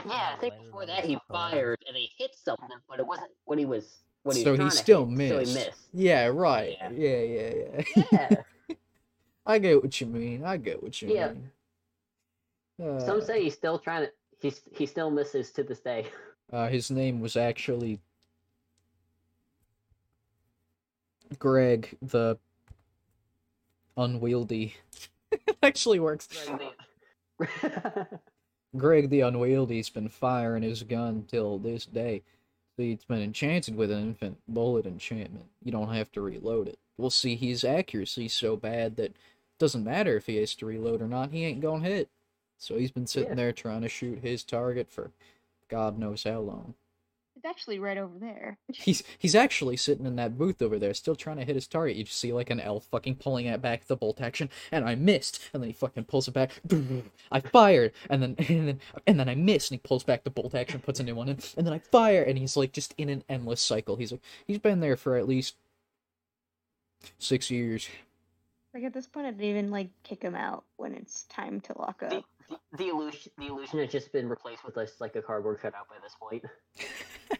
[0.05, 3.57] Yeah, I think before that he fired and he hit something, but it wasn't what
[3.59, 3.99] he was.
[4.23, 5.29] What he so was he still hit, missed.
[5.29, 5.87] So he missed.
[5.93, 6.75] Yeah, right.
[6.77, 6.91] Yeah.
[6.91, 7.53] Yeah, yeah,
[7.95, 8.05] yeah.
[8.11, 8.75] Yeah.
[9.45, 10.43] I get what you mean.
[10.43, 11.31] I get what you Yeah.
[11.33, 11.51] mean.
[12.85, 14.11] Uh, Some say he's still trying to.
[14.41, 16.07] He's he still misses to this day.
[16.51, 17.99] Uh, his name was actually
[21.37, 22.37] Greg the
[23.95, 24.73] Unwieldy.
[25.31, 26.27] it actually works.
[28.77, 32.23] Greg the Unwieldy's been firing his gun till this day.
[32.77, 35.45] See, it's been enchanted with an infant bullet enchantment.
[35.63, 36.79] You don't have to reload it.
[36.97, 39.13] We'll see his accuracy's so bad that
[39.59, 42.09] doesn't matter if he has to reload or not, he ain't gonna hit.
[42.57, 43.35] So he's been sitting Yeah.
[43.35, 45.11] there trying to shoot his target for
[45.69, 46.75] God knows how long.
[47.39, 48.57] It's actually right over there.
[48.73, 51.95] He's he's actually sitting in that booth over there, still trying to hit his target.
[51.95, 54.95] You just see like an elf fucking pulling it back the bolt action, and I
[54.95, 56.51] missed, and then he fucking pulls it back.
[57.31, 60.29] I fired, and then and then and then I missed, and he pulls back the
[60.29, 62.93] bolt action, puts a new one in, and then I fire, and he's like just
[62.97, 63.95] in an endless cycle.
[63.95, 65.55] He's like he's been there for at least
[67.19, 67.87] six years.
[68.73, 71.77] Like at this point, I didn't even like kick him out when it's time to
[71.77, 72.25] lock up.
[72.49, 75.87] The, the illusion the illusion has just been replaced with just like a cardboard cutout
[75.89, 76.43] by this point.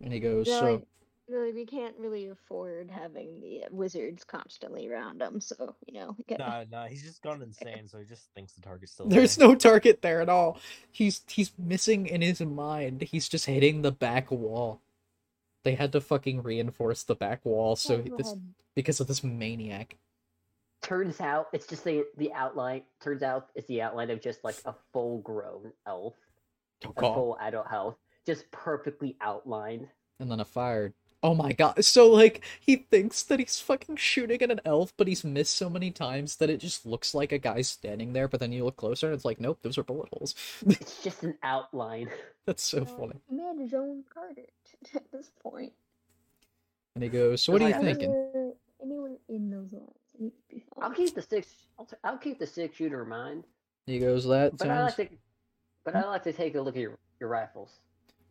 [0.00, 0.82] And he goes, Yeah, so
[1.28, 5.40] really, we can't really afford having the uh, wizards constantly around him.
[5.40, 8.52] So you know, we gotta- Nah, nah, he's just gone insane, so he just thinks
[8.52, 9.48] the target's still There's there.
[9.48, 10.58] no target there at all.
[10.92, 13.02] He's he's missing in his mind.
[13.02, 14.80] He's just hitting the back wall.
[15.64, 18.34] They had to fucking reinforce the back wall so Oh, this
[18.76, 19.96] because of this maniac.
[20.82, 22.82] Turns out it's just the the outline.
[23.00, 26.14] Turns out it's the outline of just like a full grown elf,
[26.86, 27.96] Oh, a full adult elf,
[28.26, 29.88] just perfectly outlined.
[30.20, 30.92] And then a fire.
[31.20, 31.84] Oh my god.
[31.84, 35.68] So like he thinks that he's fucking shooting at an elf, but he's missed so
[35.68, 38.76] many times that it just looks like a guy standing there, but then you look
[38.76, 40.36] closer and it's like, nope, those are bullet holes.
[40.68, 42.08] It's just an outline.
[42.46, 43.20] That's so Uh, funny.
[43.28, 44.52] He made his own target
[44.94, 45.72] at this point.
[46.94, 48.10] And he goes, So what are you thinking?
[48.12, 51.48] Anywhere, anywhere in those lines, it needs to be I'll keep the six.
[51.78, 53.44] I'll, t- I'll keep the six shooter in mind,
[53.86, 55.16] He goes, That but I sounds like to.
[55.84, 57.80] But I like to take a look at your your rifles.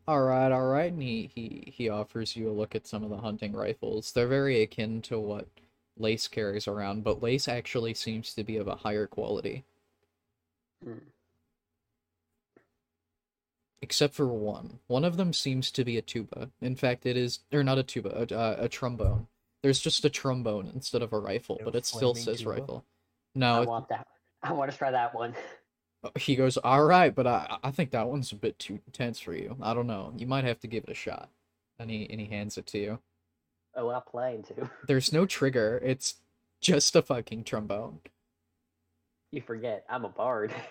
[0.08, 3.10] All right, all right, and he, he he offers you a look at some of
[3.10, 4.12] the hunting rifles.
[4.12, 5.48] They're very akin to what
[5.98, 9.66] Lace carries around, but Lace actually seems to be of a higher quality.
[10.84, 11.00] Hmm.
[13.82, 14.80] Except for one.
[14.88, 16.50] One of them seems to be a tuba.
[16.62, 19.28] In fact, it is, or not a tuba, a, a, a trombone.
[19.64, 22.50] There's just a trombone instead of a rifle, A but it still says tuba?
[22.52, 22.86] rifle.
[23.36, 24.08] I No, it- want that.
[24.44, 25.34] I want to try that one.
[26.04, 29.20] Oh, he goes, all right, but I, I think that one's a bit too intense
[29.20, 29.58] for you.
[29.62, 30.14] I don't know.
[30.16, 31.30] You might have to give it a shot.
[31.80, 33.00] And he, and he hands it to you.
[33.76, 34.70] Oh, I'm playing too.
[34.88, 35.82] There's no trigger.
[35.84, 36.16] It's
[36.62, 38.00] just a fucking trombone.
[39.32, 40.54] You forget, I'm a bard.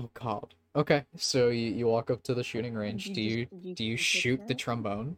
[0.00, 0.54] Oh god.
[0.76, 3.08] Okay, so you, you walk up to the shooting range.
[3.08, 5.16] you Do you just- you do you keep it shoot the trombone?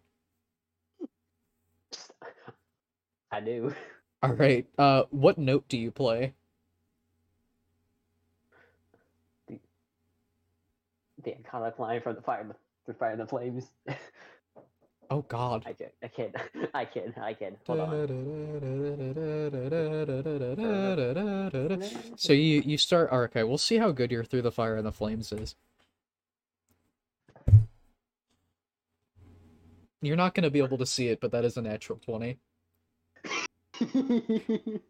[3.41, 3.75] I do.
[4.23, 4.67] All right.
[4.77, 6.35] Uh, what note do you play?
[9.49, 9.59] The
[11.33, 12.55] iconic line from the fire, the,
[12.87, 13.65] the fire and the flames.
[15.13, 15.65] Oh god.
[15.67, 16.37] I kid, I kid,
[16.75, 17.57] I kid, I kid.
[17.67, 18.07] Hold on.
[22.17, 23.09] So you you start.
[23.11, 25.57] oh, Okay, we'll see how good your through the fire and the flames is.
[30.01, 32.39] You're not gonna be able to see it, but that is a natural twenty.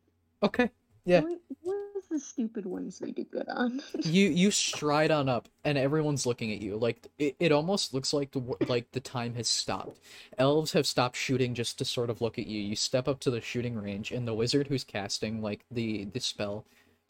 [0.43, 0.71] Okay.
[1.05, 1.21] Yeah.
[1.21, 3.81] What, what was the stupid ones we did good on?
[4.03, 8.13] you you stride on up and everyone's looking at you like it, it almost looks
[8.13, 9.99] like the like the time has stopped
[10.39, 13.31] elves have stopped shooting just to sort of look at you you step up to
[13.31, 16.65] the shooting range and the wizard who's casting like the the spell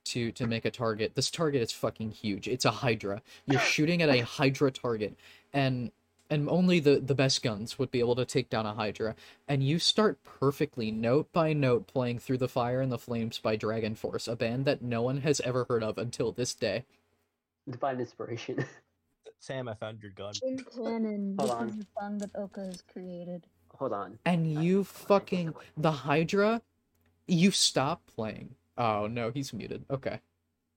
[0.05, 4.03] to to make a target this target is fucking huge it's a hydra you're shooting
[4.03, 5.15] at a hydra target
[5.53, 5.91] and
[6.31, 9.15] and only the the best guns would be able to take down a hydra
[9.49, 13.57] and you start perfectly note by note playing through the fire and the flames by
[13.57, 16.85] DragonForce a band that no one has ever heard of until this day
[17.71, 18.65] Divine inspiration.
[19.41, 20.35] Sam, I found your gun.
[20.43, 21.69] In canon, Hold this on.
[21.69, 23.47] is the song that Oca has created.
[23.77, 24.19] Hold on.
[24.27, 26.61] and you fucking the hydra
[27.27, 30.21] you stop playing oh no he's muted okay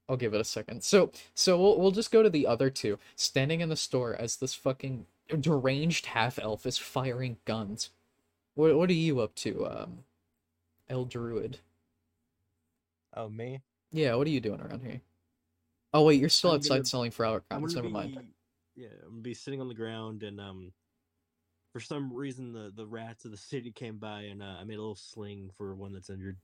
[0.08, 2.98] i'll give it a second so so we'll, we'll just go to the other two
[3.16, 5.06] standing in the store as this fucking
[5.40, 7.90] deranged half elf is firing guns
[8.54, 10.04] what, what are you up to um
[10.88, 11.58] el druid
[13.16, 13.60] Oh, me?
[13.92, 15.00] yeah what are you doing around here
[15.92, 18.18] oh wait you're still I'm outside gonna- selling flower crowns never be, mind
[18.76, 20.72] Yeah, I'm gonna be sitting on the ground, and um,
[21.72, 24.74] for some reason the the rats of the city came by, and uh, I made
[24.74, 26.36] a little sling for one that's injured.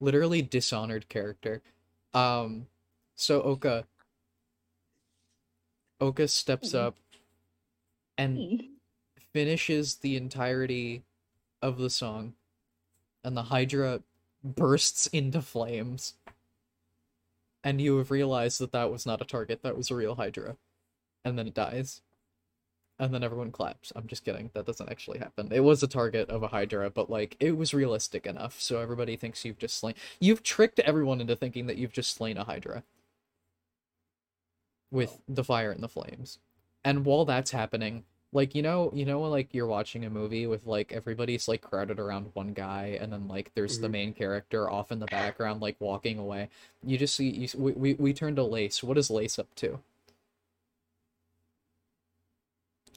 [0.00, 1.62] literally dishonored character.
[2.14, 2.66] Um,
[3.16, 3.84] so Oca,
[6.00, 6.78] Oca steps Mhm.
[6.78, 6.96] up
[8.18, 8.56] and Hmm.
[9.32, 11.04] finishes the entirety
[11.62, 12.34] of the song,
[13.24, 14.02] and the Hydra
[14.44, 16.14] bursts into flames.
[17.64, 20.56] And you have realized that that was not a target; that was a real Hydra,
[21.24, 22.02] and then it dies.
[22.98, 23.92] And then everyone claps.
[23.96, 24.50] I'm just kidding.
[24.54, 25.52] That doesn't actually happen.
[25.52, 29.16] It was a target of a Hydra, but like it was realistic enough, so everybody
[29.16, 29.94] thinks you've just slain.
[30.20, 32.84] You've tricked everyone into thinking that you've just slain a Hydra
[34.90, 36.38] with the fire and the flames.
[36.84, 40.66] And while that's happening, like you know, you know, like you're watching a movie with
[40.66, 43.92] like everybody's like crowded around one guy, and then like there's the Mhm.
[43.92, 46.48] main character off in the background, like walking away.
[46.84, 47.48] You just see you.
[47.56, 48.82] We we, we turn to Lace.
[48.82, 49.80] What is Lace up to?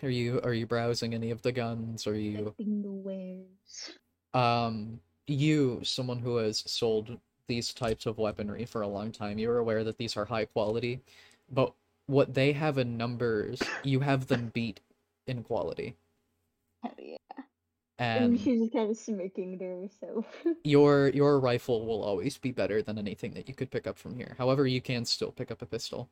[0.03, 2.07] Are you are you browsing any of the guns?
[2.07, 3.89] Are you Collecting the wares.
[4.33, 9.57] um you someone who has sold these types of weaponry for a long time you're
[9.59, 11.01] aware that these are high quality
[11.51, 11.73] but
[12.11, 14.81] what they have in numbers you have them beat
[15.27, 15.95] in quality
[16.83, 17.17] Hell yeah.
[17.99, 20.25] and And she's just kind of smirking to herself.
[20.63, 24.15] your your rifle will always be better than anything that you could pick up from
[24.15, 26.09] here however you can still pick up a pistol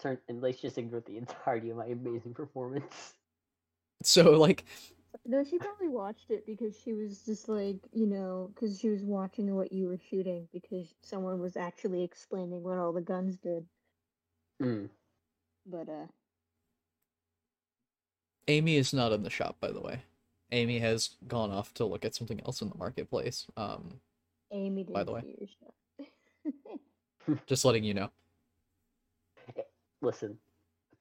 [0.00, 3.14] Turn and let's just ignore the entirety of my amazing performance.
[4.02, 4.64] so like
[5.26, 9.02] no, she probably watched it because she was just like, you know, because she was
[9.02, 13.66] watching what you were shooting because someone was actually explaining what all the guns did.
[14.60, 14.86] Hmm.
[15.66, 16.06] But, uh,
[18.46, 20.00] amy is not in the shop by the way
[20.52, 24.00] amy has gone off to look at something else in the marketplace um
[24.50, 25.22] Amy didn't By the way.
[25.38, 25.48] your
[26.56, 27.40] shot.
[27.46, 28.10] just letting you know
[30.00, 30.38] Listen,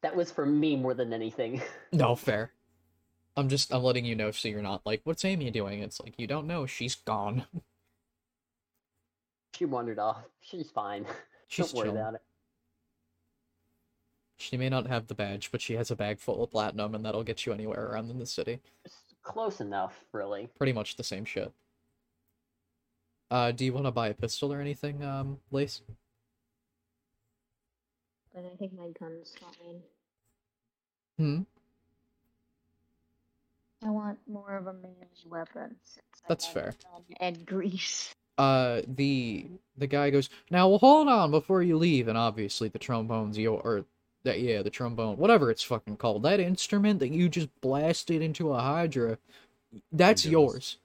[0.02, 1.62] that was for me more than anything.
[1.94, 2.52] No, fair.
[3.38, 5.82] I'm just I'm letting you know so you're not like, what's Amy doing?
[5.82, 7.46] It's like you don't know, she's gone.
[9.56, 10.24] she wandered off.
[10.42, 11.06] She's fine.
[11.50, 12.02] She's Don't worry chilling.
[12.02, 12.22] about it.
[14.36, 17.06] She may not have the badge, but she has a bag full of platinum and
[17.06, 18.60] that'll get you anywhere around in the city.
[18.84, 20.50] It's close enough, really.
[20.58, 21.54] Pretty much the same shit.
[23.32, 25.82] Uh do you want to buy a pistol or anything, um, Lace?
[28.34, 29.82] But I think my gun's fine.
[31.18, 31.42] Hmm?
[33.86, 34.94] I want more of a melee
[35.26, 35.76] weapon.
[36.28, 36.74] That's fair.
[37.20, 38.14] And grease.
[38.38, 39.48] uh the
[39.78, 43.60] the guy goes now well hold on before you leave and obviously the trombone's your
[43.62, 43.86] or
[44.24, 48.54] that yeah the trombone whatever it's fucking called that instrument that you just blasted into
[48.54, 49.18] a hydra
[49.92, 50.78] that's yours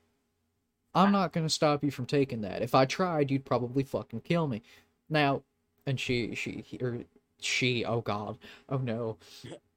[0.94, 4.47] i'm not gonna stop you from taking that if i tried you'd probably fucking kill
[4.47, 4.62] me
[5.10, 5.43] now
[5.86, 7.01] and she she he, or
[7.40, 8.39] she oh god
[8.70, 9.19] oh no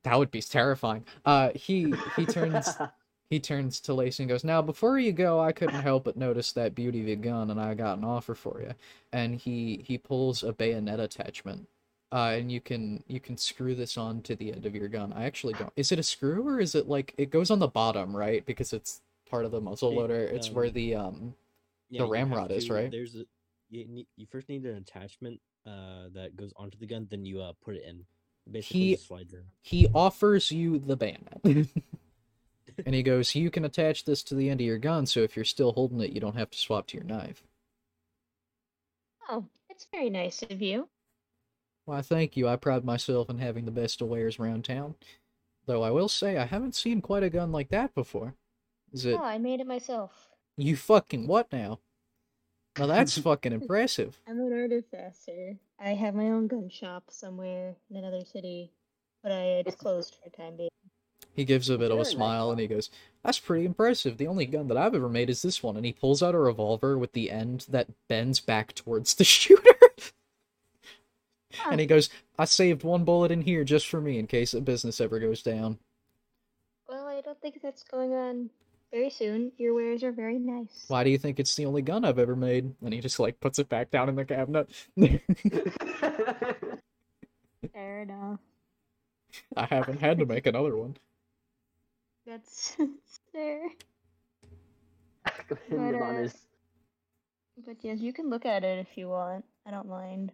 [0.03, 2.69] that would be terrifying uh he he turns
[3.29, 6.51] he turns to Lacey and goes, Now, before you go, I couldn't help but notice
[6.53, 8.73] that beauty of your gun, and I got an offer for you.
[9.11, 11.67] And he he pulls a bayonet attachment,
[12.11, 15.11] uh, and you can you can screw this on to the end of your gun.
[15.13, 15.73] I actually don't.
[15.75, 18.45] Is it a screw or is it like it goes on the bottom, right?
[18.45, 20.21] Because it's part of the muzzle loader.
[20.21, 21.35] It's where um, the um
[21.89, 22.91] Yeah, have ramrod is, right?
[22.91, 23.25] There's a
[23.71, 27.41] you, need, you first need an attachment uh that goes onto the gun, then you
[27.41, 28.05] uh put it in.
[28.51, 28.99] Basically, He-
[29.63, 31.41] he offers you the bayonet.
[32.85, 35.35] and he goes, You can attach this to the end of your gun, so if
[35.35, 37.43] you're still holding it, you don't have to swap to your knife.
[39.29, 40.87] Oh, it's very nice of you.
[41.85, 42.47] Why, thank you.
[42.47, 44.95] I pride myself in having the best of wares around town.
[45.67, 48.35] Though I will say, I haven't seen quite a gun like that before.
[48.91, 50.29] Is it Oh, I made it myself.
[50.57, 51.79] you fucking what now?
[52.77, 54.19] Now that's fucking impressive.
[54.27, 55.57] I'm an artificer.
[55.79, 58.71] I have my own gun shop somewhere in another city,
[59.23, 60.69] but I, it's It's- closed for the time being.
[61.33, 62.89] He gives a bit of a Very nice smile and he goes,
[63.23, 64.17] That's pretty impressive.
[64.17, 65.75] The only gun that I've ever made is this one.
[65.75, 69.75] And he pulls out a revolver with the end that bends back towards the shooter.
[71.69, 72.09] and he goes,
[72.39, 75.43] I saved one bullet in here just for me in case the business ever goes
[75.43, 75.77] down.
[76.87, 78.49] Well, I don't think that's going on
[78.91, 79.51] very soon.
[79.57, 80.85] Your wares are very nice.
[80.87, 82.73] Why do you think it's the only gun I've ever made?
[82.81, 84.69] And he just like puts it back down in the cabinet.
[87.73, 88.39] Fair enough.
[89.57, 90.97] I haven't had to make another one.
[92.25, 92.75] That's
[93.31, 93.69] fair.
[95.69, 96.29] Commendable uh,
[97.65, 99.45] But yes, you can look at it if you want.
[99.65, 100.31] I don't mind.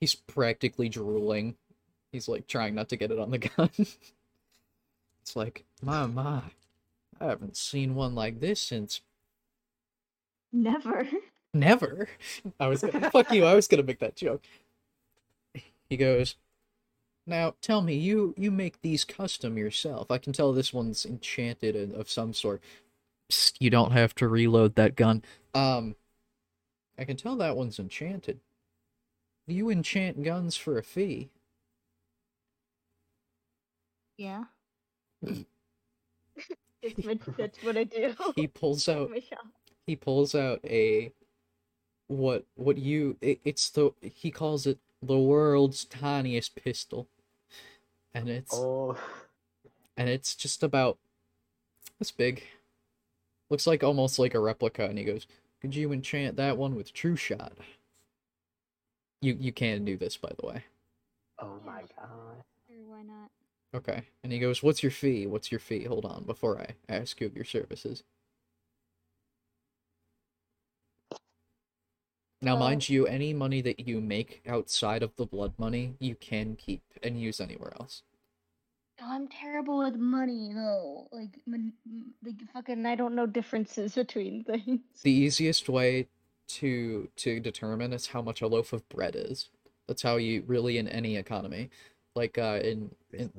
[0.00, 1.56] He's practically drooling.
[2.12, 3.70] He's like trying not to get it on the gun.
[3.78, 6.42] it's like, my, my.
[7.20, 9.00] I haven't seen one like this since
[10.54, 11.08] Never.
[11.52, 12.08] never.
[12.60, 14.42] I was gonna, fuck you, I was gonna make that joke.
[15.90, 16.36] He goes,
[17.26, 20.10] now tell me, you you make these custom yourself.
[20.10, 22.60] I can tell this one's enchanted and of some sort.
[23.30, 25.22] Psst, you don't have to reload that gun.
[25.54, 25.94] Um,
[26.98, 28.40] I can tell that one's enchanted.
[29.46, 31.30] You enchant guns for a fee.
[34.16, 34.44] Yeah.
[35.22, 35.44] that's,
[37.62, 38.14] what, I do.
[38.36, 39.10] He pulls out
[39.86, 41.12] he pulls out a
[42.06, 47.08] what what you it, it's the he calls it the world's tiniest pistol
[48.14, 48.96] and it's Oh.
[49.96, 50.98] and it's just about
[51.98, 52.42] this big.
[53.50, 55.26] Looks like almost like a replica and he goes
[55.60, 57.52] could you enchant that one with true shot?
[59.20, 60.64] You you can do this by the way.
[61.38, 62.44] Oh my god.
[62.66, 63.30] Sure, why not?
[63.74, 64.02] okay.
[64.22, 65.26] And he goes what's your fee?
[65.26, 65.84] What's your fee?
[65.84, 68.02] Hold on before i ask you of your services
[72.44, 76.14] Now, Uh, mind you, any money that you make outside of the blood money, you
[76.14, 78.02] can keep and use anywhere else.
[79.00, 81.08] Oh, I'm terrible with money though.
[81.10, 81.72] Like, mon-
[82.24, 84.80] like fucking, I don't know differences between things.
[85.02, 86.08] The easiest way
[86.46, 89.50] to to determine is how much a loaf of bread is.
[89.88, 91.70] That's how you really in any economy.
[92.14, 93.32] Like uh in, in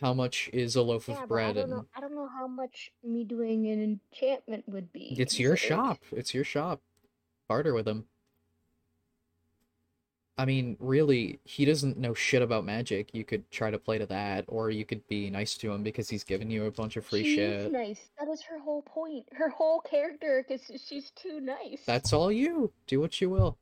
[0.00, 1.86] how much is a loaf Yeah, of but I bread don't and know.
[1.94, 5.14] I don't know how much me doing an enchantment would be.
[5.18, 5.76] it's your considered.
[5.76, 5.98] shop.
[6.12, 6.80] It's your shop.
[7.48, 8.06] Barter with him.
[10.36, 13.14] I mean, really, he doesn't know shit about magic.
[13.14, 16.08] You could try to play to that, or you could be nice to him because
[16.08, 17.72] he's giving you a bunch of free She's shit.
[17.72, 18.00] nice.
[18.18, 19.26] That is her whole point.
[19.32, 21.82] Her whole character, because she's too nice.
[21.86, 22.72] That's all you.
[22.88, 23.58] Do what you will.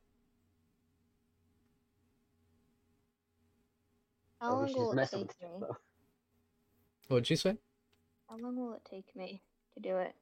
[4.42, 5.28] how long will it take me?
[5.40, 5.76] you.
[7.08, 7.56] What'd you say?
[8.28, 9.40] How long will it take me
[9.74, 10.14] to do it?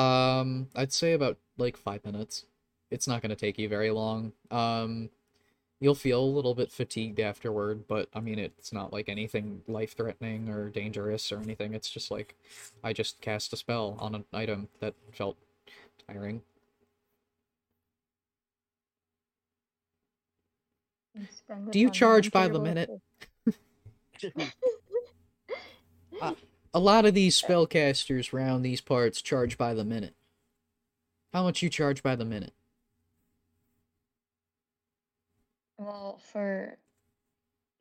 [0.00, 2.44] Um, I'd say about like five minutes.
[2.90, 4.32] It's not gonna take you very long.
[4.50, 5.10] Um,
[5.82, 10.48] you'll feel a little bit fatigued afterward, but I mean, it's not like anything life-threatening
[10.48, 11.74] or dangerous or anything.
[11.74, 12.36] It's just like
[12.84, 15.36] I just cast a spell on an item that felt
[16.06, 16.42] tiring.
[21.70, 22.88] Do you charge by the minute?
[24.20, 24.32] this.
[26.72, 30.14] A lot of these spellcasters round these parts charge by the minute.
[31.32, 32.52] How much you charge by the minute?
[35.84, 36.78] Well, for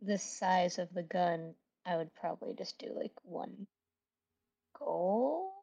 [0.02, 1.56] the size of the gun,
[1.86, 3.68] I would probably just do like one
[4.78, 5.54] gold.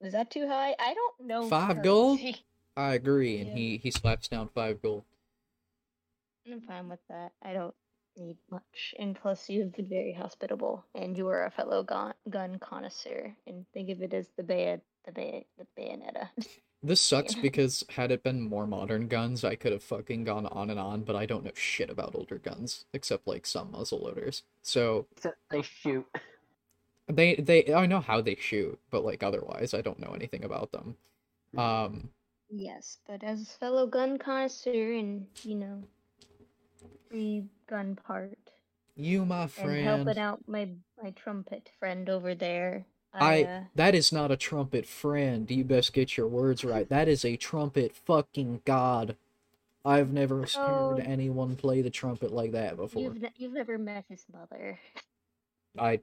[0.00, 0.76] Is that too high?
[0.78, 1.48] I don't know.
[1.48, 2.20] Five gold?
[2.76, 3.54] I agree, and Yeah.
[3.56, 5.04] he he slaps down five gold.
[6.50, 7.32] I'm fine with that.
[7.42, 7.74] I don't
[8.16, 8.94] need much.
[8.98, 13.36] And plus, you've been very hospitable, and you are a fellow gun, gun connoisseur.
[13.46, 16.30] And think of it as the bay, the bay, the bayonetta.
[16.82, 17.42] This sucks Yeah.
[17.42, 21.02] because had it been more modern guns, I could have fucking gone on and on,
[21.04, 24.42] but I don't know shit about older guns except like some muzzle loaders.
[24.62, 26.06] So So they shoot.
[27.08, 30.72] they they I know how they shoot, but like otherwise I don't know anything about
[30.72, 30.96] them.
[31.56, 32.10] Um
[32.50, 35.88] yes, but as a fellow gun connoisseur, and you know,
[37.08, 38.38] free gun part,
[38.96, 40.70] you my and friend helping out my
[41.02, 42.86] my trumpet friend over there.
[43.20, 45.50] I uh, that is not a trumpet friend.
[45.50, 46.88] You best get your words right.
[46.88, 49.16] That is a trumpet fucking god.
[49.84, 50.90] I've never Oh.
[50.96, 53.02] heard anyone play the trumpet like that before.
[53.02, 54.78] you've ne- you've never met his mother.
[55.78, 56.00] I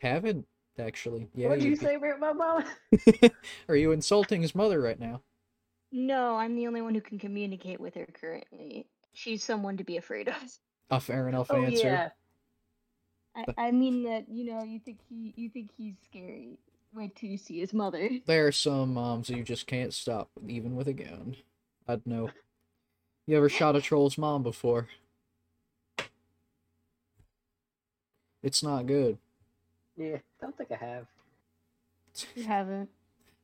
[0.00, 0.46] haven't
[0.78, 1.28] actually.
[1.34, 2.64] Yeah, What'd you you- say about my mom?
[3.68, 5.22] Are you insulting his mother right now?
[5.92, 8.86] No, I'm the only one who can communicate with her currently.
[9.12, 10.34] She's someone to be afraid of.
[10.90, 11.86] A fair enough Oh answer.
[11.86, 12.08] yeah.
[13.36, 16.58] I, I mean that you know you think he you think he's scary.
[16.94, 18.08] Wait till you see his mother.
[18.26, 21.36] There are some um, moms you just can't stop, even with a gun.
[21.88, 22.30] I'd know.
[23.26, 24.88] You ever shot a troll's mom before?
[28.42, 29.18] It's not good.
[29.96, 30.18] Yeah.
[30.40, 31.06] Don't think I have.
[32.36, 32.90] You haven't.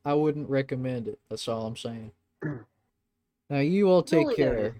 [0.04, 1.18] I wouldn't recommend it.
[1.28, 2.12] That's all I'm saying.
[3.48, 4.54] Now you all take Duly care.
[4.54, 4.74] noted.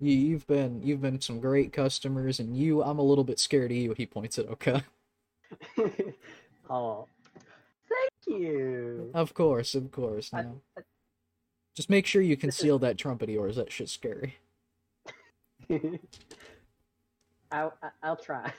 [0.00, 3.70] You you've been you've been some great customers, and you I'm a little bit scared
[3.70, 3.92] of you.
[3.92, 4.82] He points at Oca.
[6.70, 7.06] oh.
[7.88, 9.10] Thank you.
[9.14, 10.30] Of course, of course.
[10.32, 10.60] I- No.
[11.76, 13.56] Just make sure you This is- conceal that trumpet of yours.
[13.56, 14.36] That shit's scary.
[17.52, 18.52] I'll I- I'll try.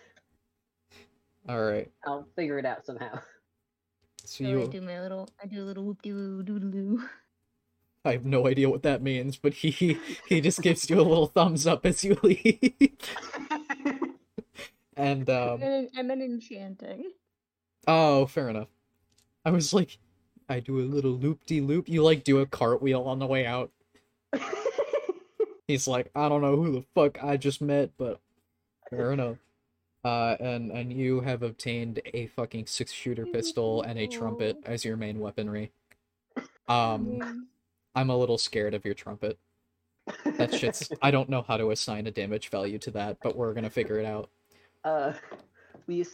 [1.49, 1.89] All right.
[2.05, 3.19] I'll figure it out somehow.
[4.23, 7.03] So So I you do my little I do a little whoop doo doo doo.
[8.03, 9.97] I have no idea what that means, but he
[10.27, 12.97] he just gives you a little thumbs up as you leave.
[14.97, 15.61] and um
[15.97, 17.11] I'm an enchanting.
[17.87, 18.69] oh, fair enough.
[19.45, 19.97] I was like
[20.49, 21.87] I do a little loop de loop.
[21.87, 23.71] You like do a cartwheel on the way out.
[25.67, 28.19] He's like, I don't know who the fuck I just met, but
[28.89, 29.37] fair enough.
[30.03, 34.83] Uh, and and you have obtained a fucking six shooter pistol and a trumpet as
[34.83, 35.71] your main weaponry.
[36.67, 37.49] Um,
[37.95, 39.37] I'm a little scared of your trumpet.
[40.25, 40.91] That shit's.
[41.01, 43.99] I don't know how to assign a damage value to that, but we're gonna figure
[43.99, 44.29] it out.
[44.83, 45.13] uh,
[45.87, 46.05] we.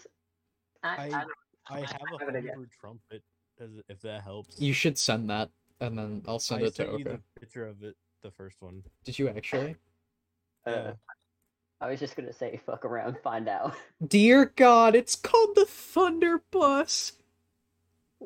[0.84, 1.28] I have
[1.72, 2.52] a have an idea.
[2.52, 3.24] homebrew trumpet,
[3.62, 4.60] as if that helps.
[4.60, 5.50] You should send that,
[5.80, 8.62] and then I'll send I it to sent you the picture of it, the first
[8.62, 8.84] one.
[9.06, 9.76] Did you actually?
[10.66, 10.92] uh, Yeah.
[11.80, 13.76] I was just gonna say, fuck around, find out.
[14.08, 17.14] Dear God, it's called the Thunder Bus.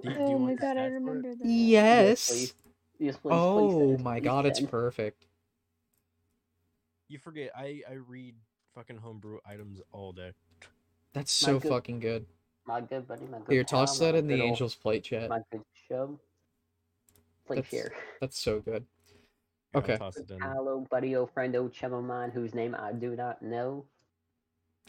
[0.02, 0.94] Do you- do Oh my god, I stats for it?
[0.94, 1.46] remember that.
[1.46, 2.54] Yes.
[3.02, 3.06] Please.
[3.08, 4.04] Yes, please, please Oh send.
[4.04, 5.26] my Please God, it's perfect.
[7.08, 8.36] You forget, I I read
[8.76, 10.32] fucking homebrew items all day.
[11.14, 12.26] That's so good- fucking good.
[12.66, 15.04] My good buddy, my good Here, pal, toss my that in the good Angel's plate
[15.04, 15.30] chat.
[15.30, 16.20] My good chum.
[17.46, 17.94] Please That's- here.
[18.22, 18.86] That's so good.
[19.74, 19.98] Here, Okay.
[19.98, 20.40] toss it in.
[20.40, 23.86] Hello, buddy, old friend, old chum of mine, whose name I do not know.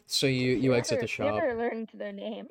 [0.07, 1.35] So you you exit the Never- shop.
[1.43, 2.49] Never learned their name.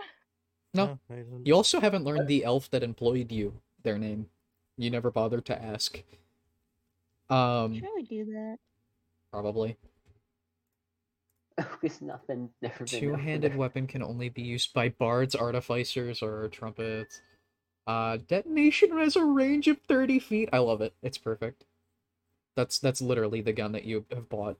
[0.73, 0.99] No.
[1.09, 4.29] I didn't- You also haven't learned the elf that employed you their name.
[4.77, 6.01] You never bothered to ask.
[7.29, 8.57] Um, Surely do that.
[9.31, 9.77] probably.
[11.83, 12.49] It's nothing.
[12.61, 12.99] Never been.
[12.99, 17.21] Two-handed weapon can only be used by bards, artificers, or trumpets.
[17.85, 20.49] Uh, detonation has a range of 30 feet.
[20.53, 20.93] I love it.
[21.03, 21.65] It's perfect.
[22.55, 24.57] That's that's literally the gun that you have bought.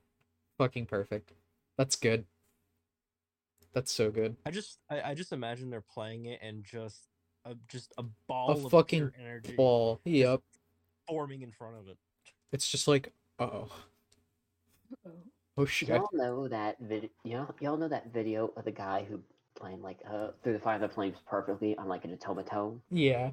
[0.58, 1.32] Fucking perfect.
[1.76, 2.24] That's good.
[3.72, 4.36] That's so good.
[4.44, 7.08] I just I, I just imagine they're playing it and just
[7.44, 10.00] a just a ball of fucking pure energy Ball.
[10.04, 10.40] Yep.
[11.08, 11.96] forming in front of it.
[12.52, 13.70] It's just like, uh-oh.
[15.56, 15.88] Oh shit.
[15.88, 17.08] Y'all know that video.
[17.24, 19.20] Y'all, y'all know that video of the guy who
[19.54, 22.80] playing like uh through the fire of the flames perfectly on like an automaton.
[22.90, 23.30] Yeah.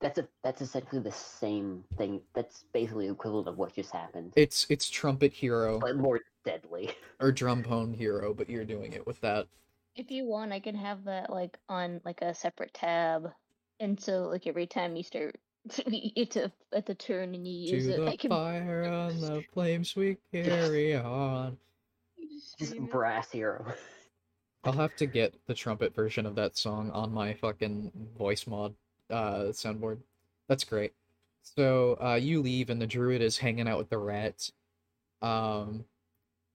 [0.00, 2.20] That's a that's essentially the same thing.
[2.34, 6.90] That's basically equivalent of what just happened, It's it's trumpet hero but more deadly.
[7.20, 9.46] or drumpone hero, but you're doing it with that.
[9.98, 13.32] If you want, I can have that like on like a separate tab,
[13.80, 15.34] and so like every time you start,
[15.76, 17.96] it's a at the turn and you use to it.
[17.96, 21.58] the I can fire on the flames we carry on.
[22.60, 23.74] Just brass hero.
[24.62, 28.76] I'll have to get the trumpet version of that song on my fucking voice mod
[29.10, 29.98] uh soundboard.
[30.48, 30.92] That's great.
[31.42, 34.52] So uh you leave and the druid is hanging out with the rats.
[35.22, 35.84] Um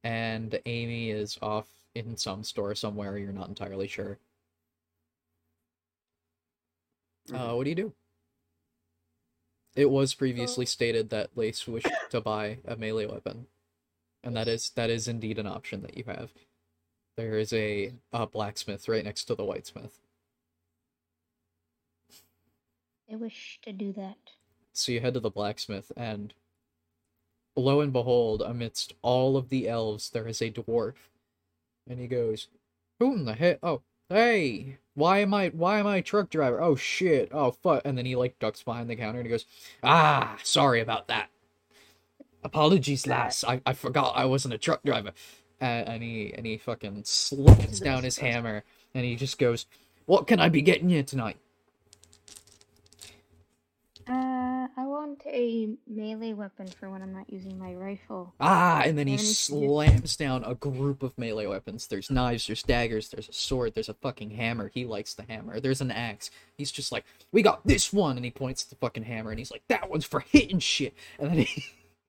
[0.06, 4.18] and Amy is off in some store somewhere, you're not entirely sure.
[7.34, 7.94] Uh, what do you do?
[9.76, 13.48] It was previously stated that Lace wished to buy a melee weapon,
[14.24, 16.32] and that is that is indeed an option that you have.
[17.16, 19.92] There is a, a blacksmith right next to the whitesmith.
[23.12, 24.18] I wish to do that.
[24.74, 26.34] So you head to the blacksmith, and
[27.56, 30.96] lo and behold, amidst all of the elves, there is a dwarf,
[31.88, 32.48] and he goes,
[33.00, 33.60] "Who in the heck?
[33.64, 35.50] Oh, hey, why am I?
[35.50, 36.62] Why am I a truck driver?
[36.62, 37.30] Oh shit!
[37.32, 39.45] Oh fuck!" And then he like ducks behind the counter, and he goes,
[39.84, 41.30] "Ah, sorry about that.
[42.44, 43.44] Apologies, lass.
[43.44, 45.12] I, I forgot I wasn't a truck driver."
[45.60, 48.64] And, and he and he fucking slams down his hammer,
[48.94, 49.66] and he just goes,
[50.06, 51.38] "What can I be getting you tonight?"
[54.08, 58.33] Uh, I want a melee weapon for when I'm not using my rifle.
[58.40, 61.88] Ah, and then he slams down a group of melee weapons.
[61.88, 64.72] There's knives, there's daggers, there's a sword, there's a fucking hammer.
[64.74, 65.59] He likes the hammer.
[65.59, 66.32] There's an axe.
[66.58, 69.40] He's just like, we got this one, and he points at the fucking hammer, and
[69.40, 70.95] he's like, that one's for hitting shit.
[71.19, 71.64] And then he,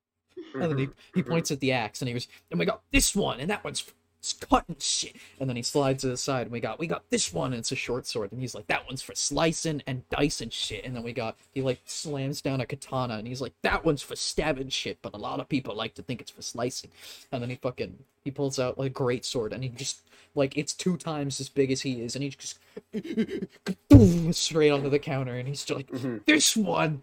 [0.55, 3.15] and then he, he points at the axe, and he goes, and we got this
[3.15, 3.92] one, and that one's for
[4.33, 5.17] cutting shit.
[5.39, 7.61] And then he slides to the side, and we got, we got this one, and
[7.61, 10.85] it's a short sword, and he's like, that one's for slicing and dicing shit.
[10.85, 14.03] And then we got, he like slams down a katana, and he's like, that one's
[14.03, 16.91] for stabbing shit, but a lot of people like to think it's for slicing.
[17.31, 20.01] And then he fucking, he pulls out like a great sword, and he just,
[20.35, 22.59] like, it's two times as big as he is, and he just
[24.35, 26.25] straight onto the counter, and he's just like, Mhm.
[26.25, 27.03] this one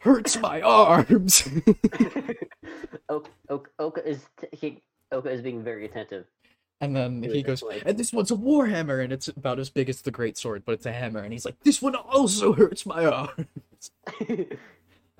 [0.00, 1.48] hurts my arms.
[3.08, 6.24] Oca, Oca, Oca is t- he, Oca is being very attentive.
[6.82, 10.02] And then he goes, and this one's a warhammer, and it's about as big as
[10.02, 11.20] the great sword, but it's a hammer.
[11.20, 13.92] And he's like, this one also hurts my arms.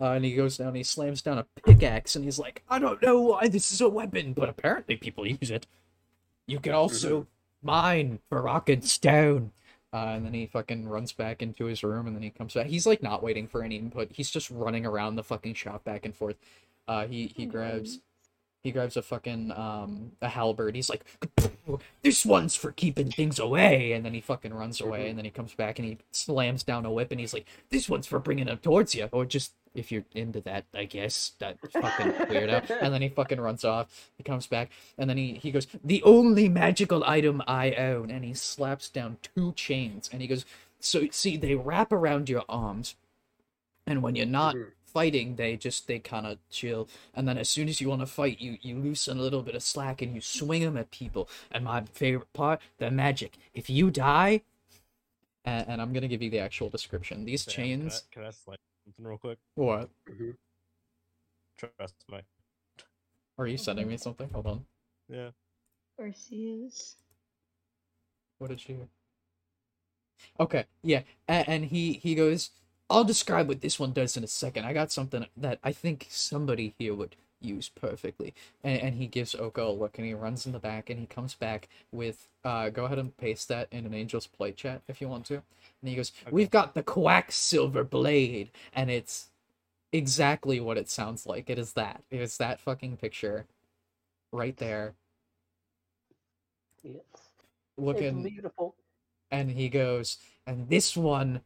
[0.00, 2.80] Uh, and he goes down, and he slams down a pickaxe, and he's like, I
[2.80, 5.68] don't know why this is a weapon, but apparently people use it.
[6.48, 7.28] You can also
[7.62, 9.52] mine for rock and stone.
[9.94, 12.66] Uh, and then he fucking runs back into his room, and then he comes back.
[12.66, 14.10] He's like not waiting for any input.
[14.10, 16.36] He's just running around the fucking shop back and forth.
[16.88, 18.00] Uh, he he grabs
[18.62, 20.74] he grabs a fucking um a halberd.
[20.74, 21.04] He's like,
[22.02, 25.04] "This one's for keeping things away," and then he fucking runs away.
[25.06, 25.10] Mhm.
[25.10, 27.88] And then he comes back and he slams down a whip, and he's like, "This
[27.88, 31.58] one's for bringing them towards you," or just if you're into that, I guess that
[31.60, 32.70] fucking weirdo.
[32.82, 34.10] And then he fucking runs off.
[34.18, 38.24] He comes back, and then he he goes, "The only magical item I own," and
[38.24, 40.44] he slaps down two chains, and he goes,
[40.78, 42.94] "So see, they wrap around your arms,
[43.86, 44.54] and when you're not."
[44.92, 48.06] Fighting they just they kind of chill and then as soon as you want to
[48.06, 51.28] fight you you loosen a little bit of slack and you swing them at people
[51.50, 54.42] and my favorite part the magic if you die
[55.46, 58.28] and, and i'm gonna give you the actual description these Sam, chains Can I, can
[58.28, 59.38] I slide something real quick?
[59.54, 60.36] what Mhm.
[61.56, 62.18] Trust me.
[63.38, 64.64] are you sending me something hold on
[65.08, 65.30] Yeah.
[65.98, 66.96] Perseus.
[68.38, 68.76] what did she
[70.38, 72.50] okay yeah and, and he he goes
[72.92, 74.64] i'll describe what this one does in a second.
[74.66, 78.34] I got something that i think somebody here would use perfectly.
[78.62, 81.06] And, and he gives Oca a look and he runs in the back and he
[81.06, 85.00] comes back with uh go ahead and paste that in an angel's play chat if
[85.00, 85.34] you want to.
[85.34, 86.30] And he goes Okay.
[86.30, 88.50] we've got the quacksilver blade.
[88.74, 89.30] And it's
[89.92, 91.50] exactly what it sounds like.
[91.50, 92.02] It is that.
[92.12, 93.46] It is that fucking picture
[94.32, 94.94] right there.
[96.84, 97.02] Yes.
[97.76, 98.76] looking It's beautiful.
[99.32, 101.40] and he goes, and this one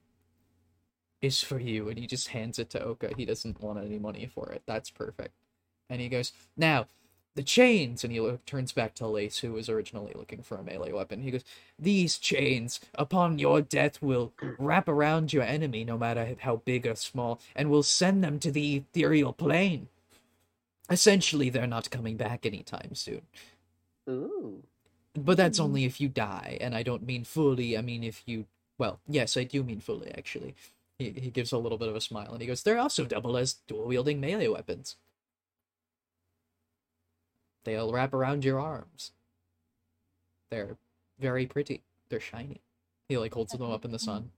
[1.26, 1.88] is for you.
[1.88, 3.10] And he just hands it to Oca.
[3.16, 4.62] He doesn't want any money for it.
[4.66, 5.34] That's perfect.
[5.90, 6.86] And he goes, now,
[7.34, 8.02] the chains.
[8.02, 11.22] And he lo- turns back to Lace, who was originally looking for a melee weapon.
[11.22, 11.44] He goes,
[11.78, 16.94] these chains, upon your death, will wrap around your enemy, no matter how big or
[16.94, 19.88] small, and will send them to the ethereal plane.
[20.88, 23.22] Essentially, they're not coming back anytime soon.
[24.08, 24.62] Ooh.
[25.14, 27.76] But that's only if you die, and I don't mean fully.
[27.76, 28.44] I mean if you,
[28.78, 30.12] well, yes, I do mean fully.
[30.16, 30.54] Actually,
[30.98, 33.36] he he gives a little bit of a smile, and he goes, "They're also double
[33.36, 34.96] as dual wielding melee weapons.
[37.64, 39.12] They'll wrap around your arms.
[40.50, 40.76] They're
[41.18, 41.82] very pretty.
[42.08, 42.60] They're shiny."
[43.08, 44.32] He like holds them up in the sun.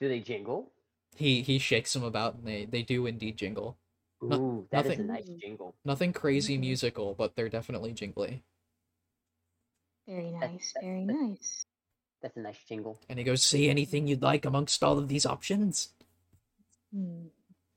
[0.00, 0.70] Do they jingle?
[1.14, 3.76] He he shakes them about, and they they do indeed jingle.
[4.22, 5.00] No- Ooh, that is nothing.
[5.00, 5.74] a nice jingle.
[5.84, 6.60] Nothing crazy Mhm.
[6.60, 8.42] musical, but they're definitely jingly.
[10.06, 10.72] Very nice.
[10.80, 11.66] Very nice.
[12.22, 12.98] That's a nice jingle.
[13.08, 15.90] And he goes, "See anything you'd like amongst all of these options?"
[16.92, 17.26] Hmm.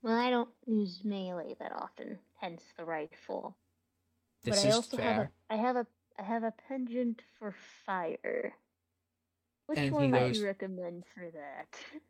[0.02, 3.56] Well, I don't use melee that often, hence the rifle.
[4.44, 5.12] This but I is also fair.
[5.12, 5.86] have a I have a
[6.18, 7.54] I have a penchant for
[7.84, 8.54] fire.
[9.66, 12.02] Which And he one would you recommend for that?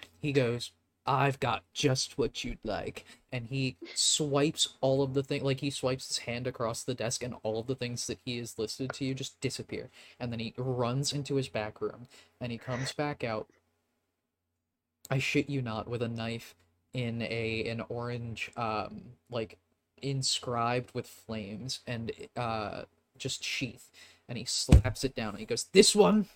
[0.20, 0.72] he goes,
[1.06, 3.04] I've got just what you'd like.
[3.30, 7.22] And he swipes all of the thing like he swipes his hand across the desk
[7.22, 9.90] and all of the things that he has listed to you just disappear.
[10.18, 12.08] And then he runs into his back room
[12.40, 13.48] and he comes back out.
[15.10, 16.54] I shit you not, with a knife
[16.92, 19.58] in a an orange um like
[20.00, 22.82] inscribed with flames and uh
[23.18, 23.90] just sheath.
[24.28, 26.26] And he slaps it down and he goes this one?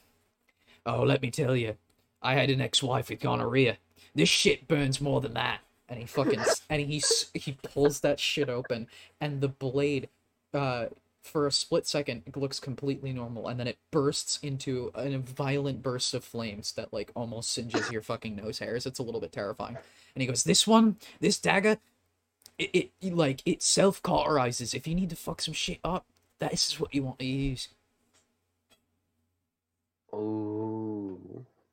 [0.87, 1.77] Oh let me tell you.
[2.23, 3.79] I had an ex-wife with gonorrhea
[4.15, 7.03] this shit burns more than that and he fucking and he
[7.35, 8.87] he pulls that shit open
[9.21, 10.09] and the blade
[10.55, 10.87] uh
[11.23, 15.83] for a split second it looks completely normal and then it bursts into a violent
[15.83, 19.33] burst of flames that like almost singes your fucking nose hairs it's a little bit
[19.33, 19.77] terrifying
[20.15, 21.77] and he goes this one this dagger
[22.59, 26.07] it, it like it self cauterizes if you need to fuck some shit up
[26.39, 27.69] this is what you want to use
[30.13, 31.19] Oh.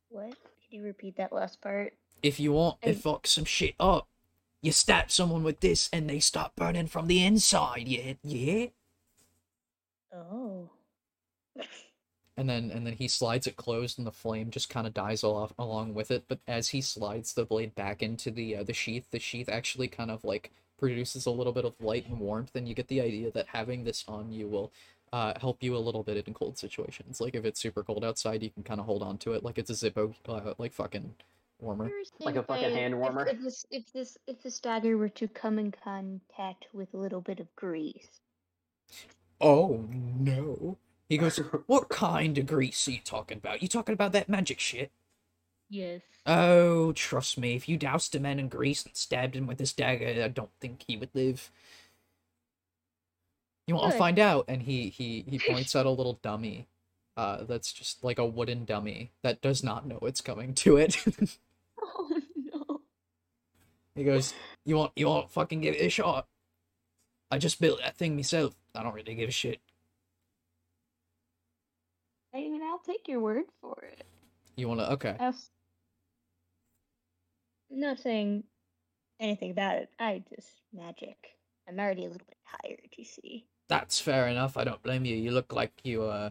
[0.10, 0.30] What?
[0.30, 1.94] Could you repeat that last part?
[2.22, 4.08] If you want to fuck some shit up.
[4.62, 8.68] You stab someone with this and they start burning from the inside yeah yeah.
[10.14, 10.70] Oh.
[12.38, 15.24] and then and then he slides it closed and the flame just kind of dies
[15.24, 16.26] off along with it.
[16.28, 19.88] But as he slides the blade back into the uh, the sheath the sheath actually
[19.88, 22.56] kind of like produces a little bit of light and warmth.
[22.56, 24.72] And you get the idea that having this on you will
[25.12, 27.20] uh, help you a little bit in cold situations.
[27.20, 29.44] Like if it's super cold outside you can kind of hold on to it.
[29.44, 31.16] Like it's a zippo uh, like fucking
[31.60, 33.26] warmer Like a fucking hand warmer?
[33.28, 37.22] If, this if this if this dagger were to come in contact with a little
[37.22, 38.22] bit of grease.
[39.42, 40.78] oh no
[41.10, 41.38] he goes
[41.68, 44.92] what kind of grease are you talking about you talking about that magic shit
[45.70, 46.02] Yes.
[46.26, 49.74] Oh, trust me, if you doused a man in grease and stabbed him with this
[49.74, 51.52] dagger, I don't think he would live.
[53.68, 54.00] You want to Good.
[54.00, 54.46] find out?
[54.48, 56.68] And he he he points out a little dummy,
[57.18, 60.98] uh, that's just like a wooden dummy that does not know it's coming to it.
[63.98, 66.28] He goes, "You want you want fucking give it a shot?
[67.32, 68.56] I just built that thing myself.
[68.76, 69.60] I don't really give a shit.
[72.34, 74.06] I mean, I'll take your word for it.
[74.56, 74.92] You want to?
[74.94, 75.16] Okay.
[75.20, 75.50] I was
[77.72, 78.44] I'm not saying
[79.20, 79.90] anything about it.
[80.00, 81.18] I just magic.
[81.68, 82.94] I'm already a little bit tired.
[82.96, 83.48] You see.
[83.68, 84.58] That's fair enough.
[84.58, 85.16] I don't blame you.
[85.16, 86.30] You look like you uh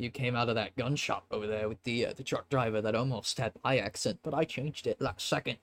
[0.00, 2.82] you came out of that gun shop over there with the uh, the truck driver
[2.82, 5.58] that almost had my accent, but I changed it last second.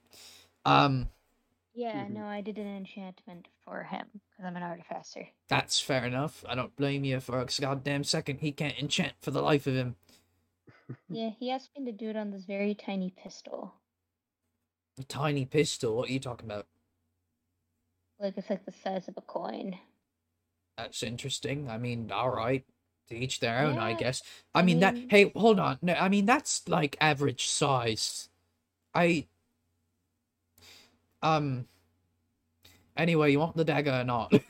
[0.64, 1.10] Um,
[1.74, 2.10] Yeah, Mhm.
[2.10, 5.28] no, I did an enchantment for him because I'm an artificer.
[5.48, 6.44] that's fair enough.
[6.48, 8.40] I don't blame you for a goddamn second.
[8.40, 9.96] He can't enchant for the life of him.
[11.10, 13.74] Yeah, he asked me to do it on this very tiny pistol.
[15.00, 15.98] A tiny pistol.
[15.98, 16.68] What are you talking about?
[18.20, 19.78] Like it's like the size of a coin.
[20.78, 21.70] That's interesting.
[21.70, 22.66] I mean, all right.
[23.10, 24.22] To each their own, I guess.
[24.56, 24.96] I I mean that.
[25.10, 25.80] Hey, hold on.
[25.82, 28.30] No, I mean that's like average size.
[28.94, 29.28] I.
[31.22, 31.66] Um.
[32.98, 34.34] Anyway, you want the dagger or not?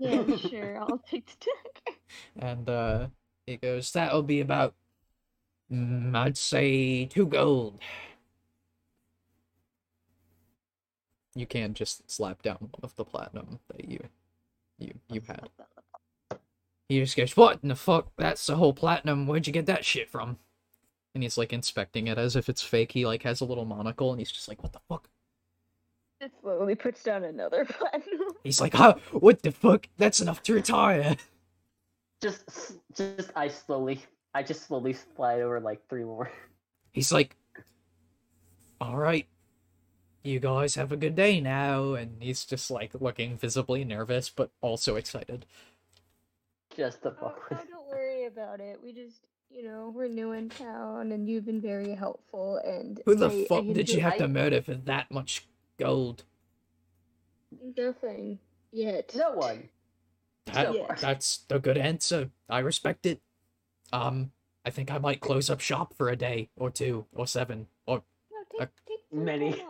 [0.00, 0.78] Yeah, sure.
[0.80, 1.46] I'll take the
[1.84, 1.98] dagger.
[2.38, 3.06] and uh,
[3.46, 4.74] he goes, "That'll be about,
[5.70, 7.78] mm, I'd say, two gold."
[11.34, 14.00] You can just slap down one of the platinum that you,
[14.78, 15.48] you, you had.
[16.88, 18.10] He just goes, "What in the fuck?
[18.16, 19.26] That's the whole platinum.
[19.26, 20.38] Where'd you get that shit from?"
[21.14, 22.92] And he's like inspecting it as if it's fake.
[22.92, 25.08] He like has a little monocle, and he's just like, "What the fuck?"
[26.20, 28.28] It slowly puts down another platinum.
[28.44, 28.96] He's like, "Huh?
[29.12, 29.88] What the fuck?
[29.96, 31.16] That's enough to retire."
[32.22, 34.02] Just, just I slowly,
[34.34, 36.30] I just slowly slide over like three more.
[36.92, 37.36] He's like,
[38.80, 39.26] "All right,
[40.22, 44.50] you guys have a good day now," and he's just like looking visibly nervous but
[44.60, 45.46] also excited.
[46.76, 47.68] Just to Oh, fuck oh, with.
[47.70, 48.78] don't worry about it.
[48.84, 52.60] We just, you know, we're new in town, and you've been very helpful.
[52.64, 55.10] And Who the I- I fuck can did do you have to murder for that
[55.10, 55.46] much
[55.80, 56.24] gold?
[57.76, 58.38] Nothing
[58.70, 59.12] yet.
[59.16, 59.68] No one.
[60.46, 60.94] That, Yeah.
[61.00, 62.30] That's a good answer.
[62.48, 63.20] I respect it.
[63.92, 64.32] Um,
[64.64, 68.02] I think I might close up shop for a day or two or seven or
[68.30, 69.60] No, take, take some many.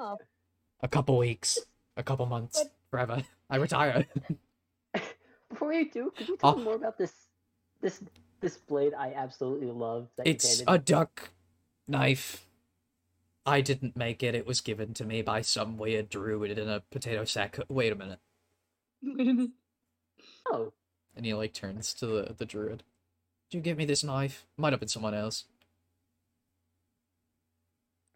[0.83, 1.59] a couple weeks,
[1.97, 3.23] a couple months, But- forever.
[3.49, 4.07] I retire.
[5.49, 7.13] Before you do, could you tell Uh, me more about this,
[7.81, 8.01] this,
[8.41, 11.31] this blade I absolutely love that It's handed a duck
[11.89, 12.47] knife.
[13.47, 14.35] I didn't make it.
[14.35, 17.59] It was given to me by some weird druid in a potato sack.
[17.69, 18.19] Wait a minute.
[19.03, 19.51] Wait a minute.
[20.51, 20.73] Oh,
[21.17, 22.83] And he like turns to the, the druid.
[23.51, 24.47] Did you give me this knife?
[24.57, 25.45] Might have been someone else.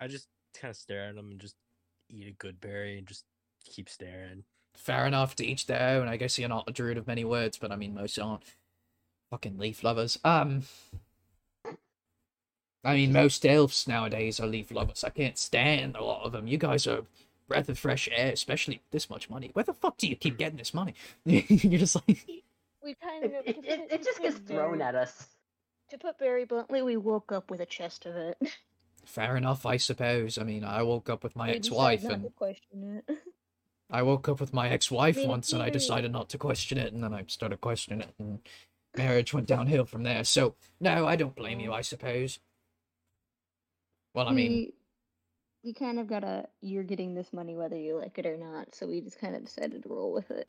[0.01, 0.29] I just
[0.61, 1.57] kind of stare at him and just
[2.11, 3.25] eat a good berry and just
[3.65, 4.45] keep staring.
[4.77, 6.09] Fair enough to each their own.
[6.09, 8.43] I guess you're not a druid of many words, but I mean most aren't.
[9.31, 10.19] Fucking leaf lovers.
[10.25, 10.65] Um
[12.85, 15.05] I mean most elves nowadays are leaf lovers.
[15.05, 16.47] I can't stand a lot of them.
[16.47, 17.03] You guys are
[17.49, 19.51] breath of fresh air, especially this much money.
[19.53, 20.95] Where the fuck do you keep getting this money?
[21.25, 22.27] You're just like
[22.83, 23.33] we kind of.
[23.33, 25.29] it, it, it just gets thrown at us.
[25.91, 28.39] To put very bluntly, we woke up with a chest of it.
[29.05, 30.39] Fair enough, I suppose.
[30.39, 33.19] I mean, I woke up with my We ex-wife and question it.
[33.91, 36.93] I woke up with my ex-wife mean, once and I decided not to question it
[36.93, 38.41] and then I started questioning it and
[38.97, 40.25] marriage went downhill from there.
[40.25, 41.75] So, no, I don't blame you, oh.
[41.75, 42.39] I suppose.
[44.15, 44.75] Well, I mean, we,
[45.65, 46.47] we kind of gotta.
[46.61, 49.45] You're getting this money whether you like it or not, so we just kind of
[49.45, 50.49] decided to roll with it.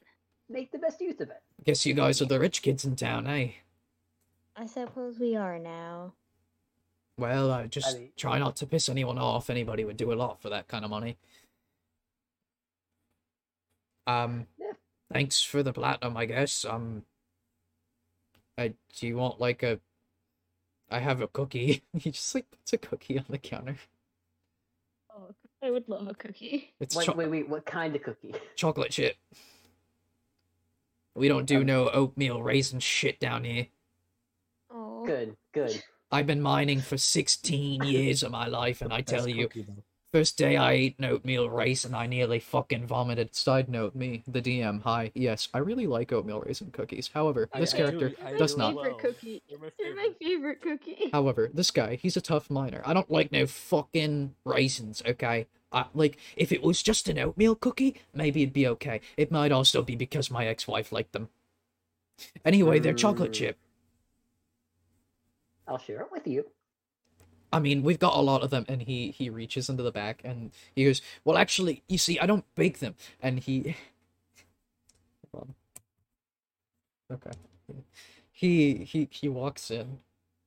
[0.49, 1.41] Make the best use of it.
[1.63, 3.49] guess you guys are the rich kids in town, eh?
[4.55, 6.13] I suppose we are now.
[7.17, 9.49] Well, I just mean- try not to piss anyone off.
[9.49, 11.17] Anybody would do a lot for that kind of money.
[14.05, 14.73] Um, Yeah.
[15.11, 16.63] thanks for the platinum, I guess.
[16.63, 17.03] Um,
[18.57, 19.79] I do you want like a?
[20.89, 21.83] I have a cookie.
[21.93, 23.77] he just like puts a cookie on the counter.
[25.15, 25.33] Oh,
[25.63, 26.73] I would love a cookie.
[26.79, 27.49] It's Wait, cho- wait, wait.
[27.49, 28.35] What kind of cookie?
[28.55, 29.15] chocolate chip.
[31.15, 33.67] We don't do no oatmeal raisin shit down here.
[34.69, 35.81] Oh, Good, good.
[36.11, 39.65] I've been mining for 16 years of my life, and I Best tell you, cookie,
[39.67, 39.83] though.
[40.15, 43.35] First day I ate an oatmeal raisin, I nearly fucking vomited.
[43.35, 44.81] Side note, me, the DM.
[44.83, 47.09] Hi, yes, I really like oatmeal raisin cookies.
[47.13, 48.75] However, this I character do- I my does not.
[48.75, 49.43] favorite cookie.
[49.49, 50.61] They're my They're my favorite.
[50.61, 51.09] favorite cookie.
[51.11, 52.81] However, this guy, he's a tough miner.
[52.85, 55.47] I don't like no fucking raisins, okay?
[55.73, 59.01] I, like, if it was just an oatmeal cookie, maybe it'd be okay.
[59.17, 61.27] It might also be because my ex-wife liked them.
[62.45, 63.35] Anyway, they're chocolate Mm.
[63.35, 63.57] chip.
[65.67, 66.45] I'll share it with you.
[67.55, 70.19] I mean, we've got a lot of them, and he he reaches into the back
[70.25, 73.77] and he goes, "Well, actually, you see, I don't bake them." And he,
[77.13, 77.31] okay,
[78.33, 79.99] he he he walks in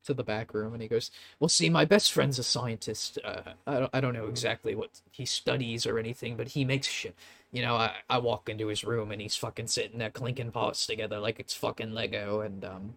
[0.05, 3.19] to the back room and he goes, "Well, see, my best friend's a scientist.
[3.25, 6.89] Uh, I don't I don't know exactly what he studies or anything, but he makes
[6.89, 7.15] shit.
[7.53, 10.87] You know, I I walk into his room and he's fucking sitting there clinking pots
[10.87, 12.97] together like it's fucking Lego, and um."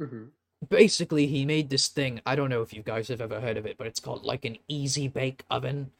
[0.00, 0.24] Mm-hmm.
[0.68, 3.66] Basically he made this thing i don't know if you guys have ever heard of
[3.66, 5.90] it but it's called like an easy bake oven.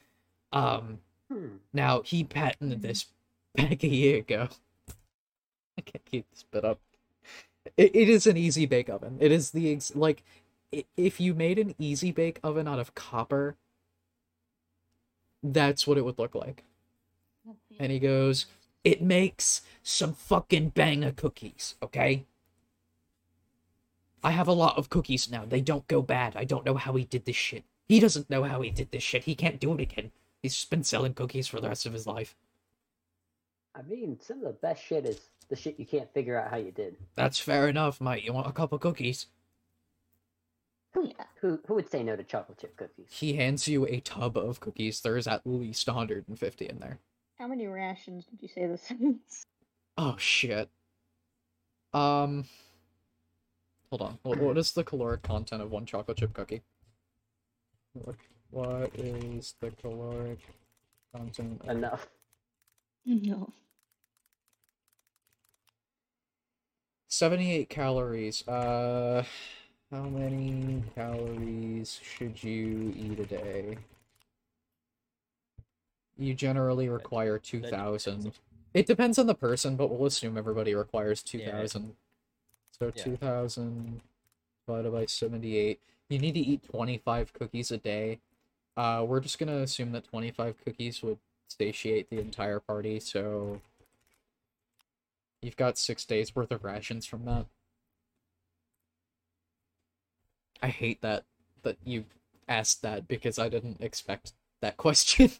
[0.52, 1.56] Um Hmm.
[1.72, 3.06] now he patented this
[3.56, 4.48] back a year ago.
[5.76, 6.78] I can't keep this bit up.
[7.76, 9.16] It, it is an easy bake oven.
[9.20, 10.22] It is the ex- like
[10.96, 13.56] if you made an easy bake oven out of copper
[15.42, 16.64] that's what it would look like.
[17.78, 18.46] And he goes
[18.84, 22.24] it makes some fucking banger cookies okay
[24.22, 25.44] I have a lot of cookies now.
[25.46, 26.36] They don't go bad.
[26.36, 27.64] I don't know how he did this shit.
[27.88, 29.24] He doesn't know how he did this shit.
[29.24, 30.10] He can't do it again.
[30.42, 32.34] He's just been selling cookies for the rest of his life.
[33.74, 36.56] I mean, some of the best shit is the shit you can't figure out how
[36.56, 36.96] you did.
[37.14, 38.24] That's fair enough, mate.
[38.24, 39.26] You want a couple cookies?
[40.94, 41.24] Who, Yeah.
[41.40, 43.06] who, who would say no to chocolate chip cookies?
[43.10, 45.00] He hands you a tub of cookies.
[45.02, 46.98] There's at least 150 in there.
[47.38, 49.44] How many rations did you say this is?
[49.98, 50.70] Oh shit.
[51.92, 52.44] Um
[53.90, 54.18] Hold on.
[54.22, 56.62] What, what is the caloric content of one chocolate chip cookie?
[57.92, 58.16] What,
[58.50, 60.40] what is the caloric
[61.14, 62.08] content of Enough.
[63.04, 63.52] No.
[67.08, 68.46] 78 calories.
[68.46, 69.24] Uh,
[69.90, 73.78] how many calories should you eat a day?
[76.18, 78.32] You generally require 2,000.
[78.74, 81.66] It depends on the person, but we'll assume everybody requires Yeah.
[82.78, 82.92] 2,000.
[82.92, 83.16] So Yeah.
[83.16, 84.00] 2,000
[84.66, 85.80] divided by 78.
[86.08, 88.20] You need to eat 25 cookies a day.
[88.76, 93.62] Uh, we're just gonna assume that 25 cookies would satiate the entire party, so
[95.40, 97.46] you've got six days worth of rations from that.
[100.62, 101.24] I hate that
[101.62, 102.04] that you
[102.48, 105.30] asked that because I didn't expect that question.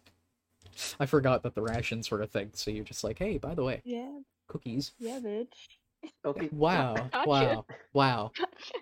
[1.00, 3.64] I forgot that the rations were a thing, so you're just like, hey, by the
[3.64, 4.92] way, Yeah, cookies.
[4.98, 5.78] yeah, bitch.
[6.24, 6.48] Okay.
[6.52, 7.28] Wow, Gotcha.
[7.28, 8.32] wow, wow,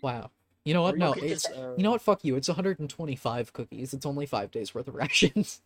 [0.03, 0.31] wow.
[0.65, 0.97] You know what?
[0.97, 2.01] No, it's uh, you know what?
[2.01, 2.37] Fuck you.
[2.37, 3.93] It's 125 cookies.
[3.93, 5.61] It's only five days worth of rations.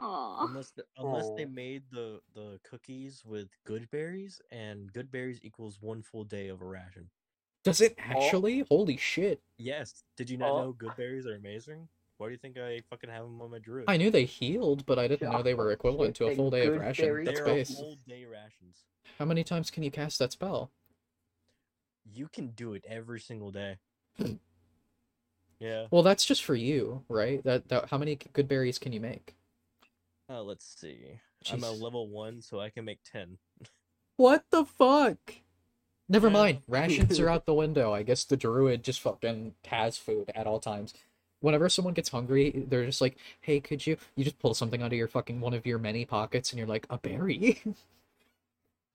[0.00, 0.46] Aw.
[0.46, 5.78] Unless the, unless they made the the cookies with good berries, and good berries equals
[5.80, 7.08] one full day of a ration.
[7.64, 8.64] Does it actually?
[8.68, 9.40] Holy shit!
[9.58, 10.04] Yes.
[10.16, 11.88] Did you not know good berries are amazing?
[12.18, 13.86] Why do you think I fucking have them on my druid?
[13.88, 16.52] I knew they healed, but I didn't know they were equivalent to a full and
[16.52, 17.24] day of good ration.
[17.24, 17.74] That's They're They're a base.
[17.74, 18.84] full day rations.
[19.18, 20.70] How many times can you cast that spell?
[22.12, 23.78] You can do it every single day.
[24.18, 24.34] Hmm.
[25.58, 25.86] yeah.
[25.90, 27.42] Well, that's just for you, right?
[27.44, 29.34] That, that how many good berries can you make?
[30.28, 31.18] Uh, let's see.
[31.52, 33.38] I'm a level one, so I can make ten.
[34.16, 35.18] What the fuck?
[36.08, 36.32] Never Yeah.
[36.32, 36.62] mind.
[36.68, 37.92] Rations are out the window.
[37.92, 40.94] I guess the druid just fucking has food at all times.
[41.40, 44.92] Whenever someone gets hungry, they're just like, "Hey, could you?" You just pull something out
[44.92, 47.60] of your fucking one of your many pockets, and you're like, "A berry."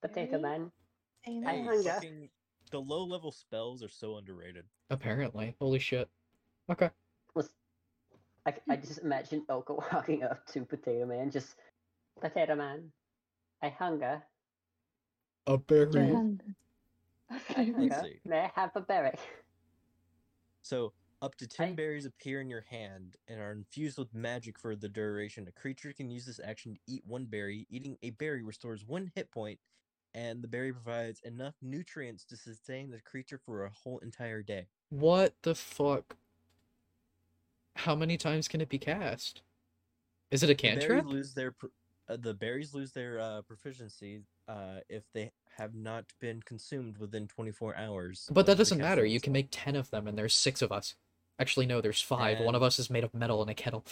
[0.02, 0.72] Potato man.
[1.26, 1.66] Saying I that.
[1.66, 2.28] hunger.
[2.72, 4.66] the low level spells are so underrated.
[4.90, 6.08] Apparently, holy shit.
[6.70, 6.90] Okay.
[7.36, 7.50] Was
[8.46, 11.56] I, I just imagine Oca walking up to Potato Man, just
[12.22, 12.92] Potato Man,
[13.62, 14.24] I hunger.
[15.48, 16.12] A berry.
[16.14, 16.44] Hunger.
[17.30, 18.10] I Let's hunger.
[18.26, 19.14] May I have a berry?
[20.62, 24.58] So, up to 10 I- berries appear in your hand and are infused with magic
[24.58, 25.48] for the duration.
[25.48, 27.68] A creature can use this action to eat one berry.
[27.70, 29.60] Eating a berry restores one hit point,
[30.14, 34.68] and the berry provides enough nutrients to sustain the creature for a whole entire day.
[34.90, 36.16] What the fuck?
[37.76, 39.42] How many times can it be cast?
[40.32, 41.06] Is it a The cantrip?
[41.06, 41.56] lose their
[42.08, 47.28] uh, the berries lose their uh, proficiency uh, if they have not been consumed within
[47.28, 48.28] 24 hours.
[48.32, 49.06] But that doesn't matter.
[49.06, 50.96] You can make 10 of them, and there's six of us.
[51.38, 52.40] Actually, no, there's five.
[52.40, 53.86] One of us is made of metal in a kettle.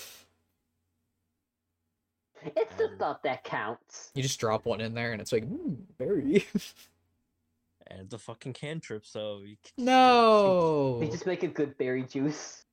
[2.44, 4.12] It's the Um, thought that counts.
[4.14, 6.46] You just drop one in there, and it's like, mm, berry.
[7.88, 11.00] and it's a fucking cantrip, so you can no!
[11.00, 12.66] They just make a good berry juice.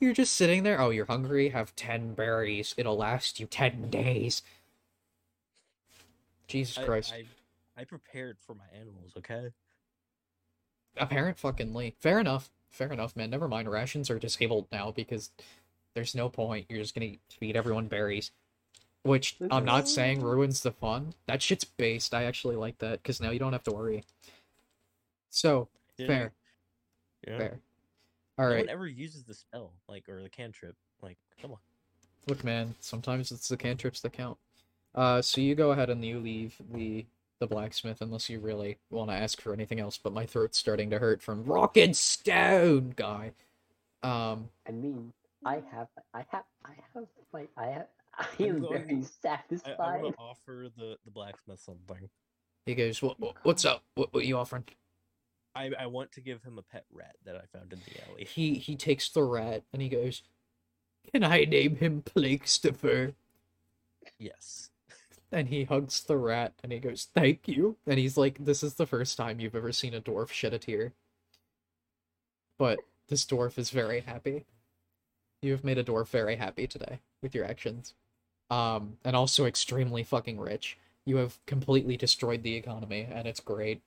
[0.00, 0.80] You're just sitting there.
[0.80, 1.50] Oh, you're hungry?
[1.50, 2.74] Have 10 berries.
[2.76, 4.42] It'll last you 10 days.
[6.46, 7.12] Jesus I, Christ.
[7.14, 9.50] I, I prepared for my animals, okay?
[10.96, 11.94] Apparent fucking Lee.
[12.00, 12.50] Fair enough.
[12.70, 13.30] Fair enough, man.
[13.30, 13.70] Never mind.
[13.70, 15.30] Rations are disabled now because
[15.94, 16.66] there's no point.
[16.68, 18.30] You're just gonna feed everyone berries.
[19.08, 21.14] Which I'm not saying ruins the fun.
[21.26, 22.14] That shit's based.
[22.14, 24.04] I actually like that because now you don't have to worry.
[25.30, 26.32] So, You know, fair.
[27.26, 27.38] you know?
[27.38, 27.58] Fair.
[28.38, 28.66] No Alright.
[28.66, 30.76] one ever uses the spell, like, or the cantrip.
[31.02, 31.58] Like, come on.
[32.28, 34.38] Look, man, sometimes it's the cantrips that count.
[34.94, 37.06] Uh, so you go ahead and you leave the
[37.40, 39.96] the blacksmith unless you really want to ask for anything else.
[39.96, 43.30] But my throat's starting to hurt from rock and stone guy.
[44.02, 45.12] Um, I mean,
[45.44, 47.86] I have, I have, I have, my, I have,
[48.18, 50.02] I I'm going- very I, I satisfied.
[50.02, 52.08] want to offer the, the blacksmith something.
[52.66, 53.18] he goes, "What?
[53.20, 53.84] what- What's up?
[53.94, 54.12] What?
[54.12, 54.64] What you offering?"
[55.54, 58.24] I, I want to give him a pet rat that I found in the alley.
[58.24, 60.22] He he takes the rat and he goes,
[61.12, 63.14] "Can I name him Plagstifer?"
[64.18, 64.70] Yes.
[65.30, 68.74] And he hugs the rat and he goes, "Thank you." And he's like, "This is
[68.74, 70.92] the first time you've ever seen a dwarf shed a tear."
[72.58, 74.44] But this dwarf is very happy.
[75.42, 77.94] You have made a dwarf very happy today with your actions.
[78.50, 80.78] Um, and also extremely fucking rich.
[81.04, 83.82] You have completely destroyed the economy, and it's great.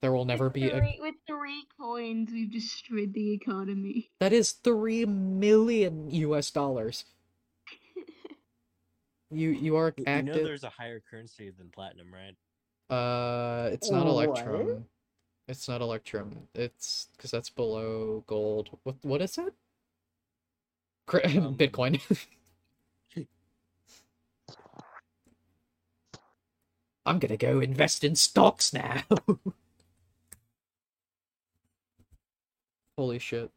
[0.00, 4.10] There will never with be a three, with three coins, we've destroyed the economy.
[4.20, 7.04] that is three million US dollars.
[9.30, 10.06] You you are active.
[10.06, 12.34] You know there's a higher currency than platinum, right?
[12.94, 14.12] Uh, it's not What?
[14.12, 14.86] Electrum.
[15.46, 16.48] It's not Electrum.
[16.54, 18.70] It's because that's below gold.
[18.84, 19.52] What what is it?
[21.08, 22.00] Bitcoin.
[22.10, 22.16] Um,
[27.08, 27.14] Bitcoin.
[27.14, 29.02] I'm gonna go invest in stocks now.
[32.96, 33.50] Holy shit.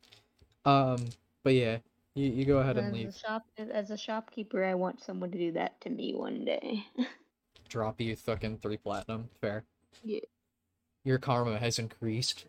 [0.65, 1.07] Um,
[1.43, 1.77] but yeah,
[2.15, 3.15] you, you go ahead and As a leave.
[3.15, 6.85] shop, as a shopkeeper, I want someone to do that to me one day.
[7.69, 9.29] Drop you fucking three platinum.
[9.39, 9.63] Fair.
[10.03, 10.19] Yeah.
[11.03, 12.45] Your karma has increased.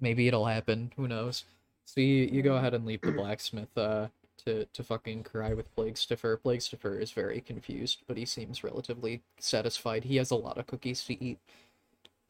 [0.00, 0.92] Maybe it'll happen.
[0.96, 1.44] Who knows?
[1.86, 4.08] So you, you go ahead and leave the blacksmith uh
[4.42, 6.36] to to fucking cry with Plague Stiffer.
[6.36, 10.04] Plague Stiffer is very confused, but he seems relatively satisfied.
[10.04, 11.38] He has a lot of cookies to eat.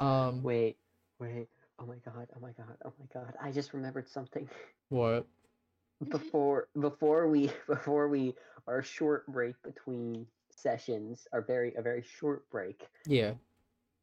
[0.00, 0.76] Um Wait,
[1.18, 1.48] wait.
[1.78, 2.28] Oh my god.
[2.36, 2.76] Oh my god.
[2.84, 3.34] Oh my god.
[3.40, 4.48] I just remembered something.
[4.88, 5.26] what?
[6.08, 8.34] Before before we before we
[8.66, 13.32] our short break between sessions, our very a very short break Yeah.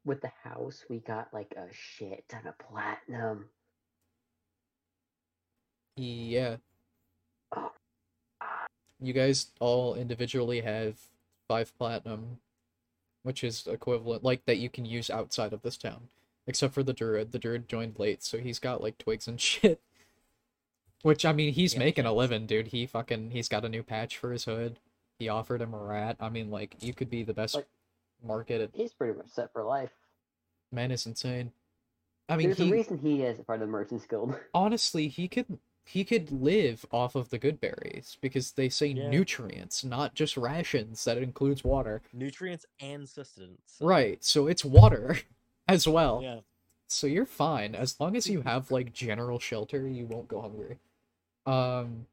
[0.04, 3.46] with the house, we got like a shit ton of platinum.
[5.96, 6.56] Yeah.
[9.00, 10.96] You guys all individually have
[11.46, 12.38] five platinum,
[13.22, 16.08] which is equivalent, like that you can use outside of this town.
[16.46, 17.32] Except for the druid.
[17.32, 19.80] The druid joined late, so he's got like twigs and shit.
[21.02, 22.68] Which I mean, he's Yeah, making a living, dude.
[22.68, 24.78] He fucking he's got a new patch for his hood.
[25.18, 26.16] He offered him a rat.
[26.20, 27.66] I mean, like you could be the best Like-
[28.24, 28.70] market.
[28.72, 29.92] He's pretty much set for life.
[30.72, 31.52] Man is insane.
[32.28, 34.34] I mean, There's he a reason he is part of the Merchants Guild.
[34.54, 39.08] honestly he could he could live off of the good berries because they say Yeah.
[39.08, 43.76] nutrients not just rations that includes water Nutrients and sustenance.
[43.80, 45.18] right so it's water
[45.68, 46.40] as well Yeah.
[46.88, 50.78] so you're fine as long as you have like general shelter you won't go hungry
[51.46, 52.06] um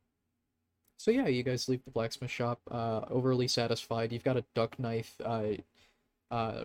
[0.97, 4.79] so yeah you guys leave the blacksmith shop uh overly satisfied you've got a duck
[4.79, 5.49] knife uh
[6.31, 6.63] uh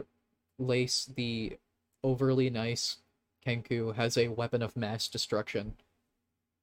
[0.59, 1.59] lace the
[2.05, 2.99] overly nice
[3.45, 5.75] kenku has a weapon of mass destruction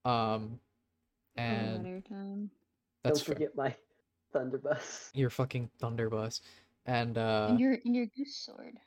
[0.08, 0.60] um
[1.36, 2.50] and Another time.
[3.03, 3.36] that's Don't fair.
[3.36, 3.76] forget my
[4.34, 5.10] Thunderbus.
[5.14, 6.42] your fucking thunderbus
[6.86, 8.77] and uh and your and your goose sword.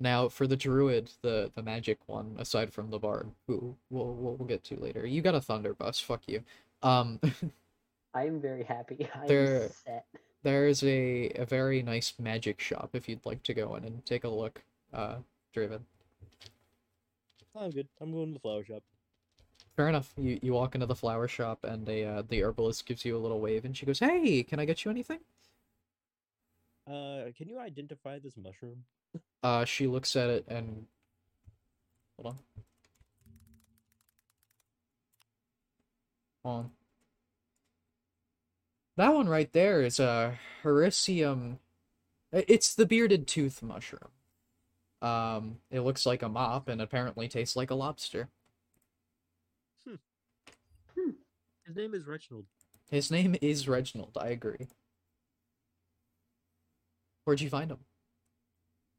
[0.00, 4.34] Now, for the druid, the the magic one, aside from the bard, who we'll we'll,
[4.36, 6.00] we'll get to later, you got a thunderbuss.
[6.00, 6.42] Fuck you.
[6.82, 7.18] Um,
[8.14, 9.08] I'm very happy.
[9.14, 10.06] I'm There- set.
[10.44, 14.22] There's a, a very nice magic shop if you'd like to go in and take
[14.22, 14.62] a look,
[14.94, 15.16] uh,
[15.54, 15.80] Draven.
[17.56, 17.88] I'm good.
[18.00, 18.84] I'm going to the flower shop.
[19.78, 20.12] Fair enough.
[20.16, 23.22] You you walk into the flower shop and a uh, the herbalist gives you a
[23.22, 25.20] little wave and she goes, "Hey, can I get you anything?"
[26.84, 28.82] Uh, can you identify this mushroom?
[29.40, 30.86] Uh, she looks at it and
[32.16, 32.38] hold on.
[36.44, 36.70] Hold on.
[38.96, 41.60] That one right there is a Hericium.
[42.32, 44.10] It's the bearded tooth mushroom.
[45.00, 48.28] Um, it looks like a mop and apparently tastes like a lobster.
[51.68, 52.46] His name is Reginald.
[52.90, 54.16] His name is Reginald.
[54.18, 54.68] I agree.
[57.24, 57.80] Where'd you find him?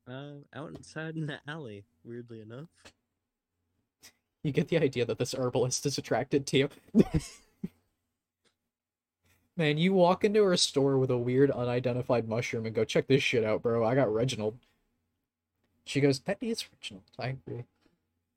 [0.07, 1.83] Uh, outside in the alley.
[2.03, 2.67] Weirdly enough.
[4.43, 6.69] You get the idea that this herbalist is attracted to you.
[9.57, 13.23] Man, you walk into her store with a weird unidentified mushroom and go, check this
[13.23, 13.83] shit out, bro.
[13.83, 14.59] I got Reginald.
[15.85, 17.06] She goes, that is Reginald.
[17.17, 17.65] I agree.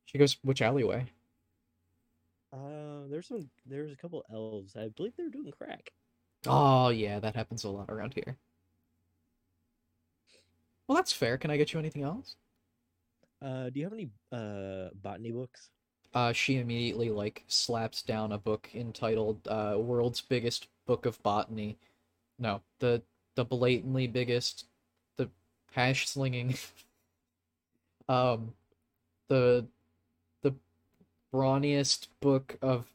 [0.06, 1.04] She goes, which alleyway?
[2.52, 3.48] Uh, there's some.
[3.66, 4.76] There's a couple elves.
[4.76, 5.92] I believe they're doing crack.
[6.47, 8.36] Oh, yeah, that happens a lot around here.
[10.86, 11.39] Well, that's fair.
[11.39, 12.36] Can I get you anything else?
[13.40, 15.70] Uh, do you have any uh botany books?
[16.14, 21.78] uh, she immediately like slaps down a book entitled uh, "World's Biggest Book of Botany."
[22.39, 23.02] No, the
[23.34, 24.66] the blatantly biggest,
[25.16, 25.28] the
[25.72, 26.56] hash slinging,
[28.08, 28.52] um,
[29.28, 29.81] the the
[31.32, 32.86] brawniest book of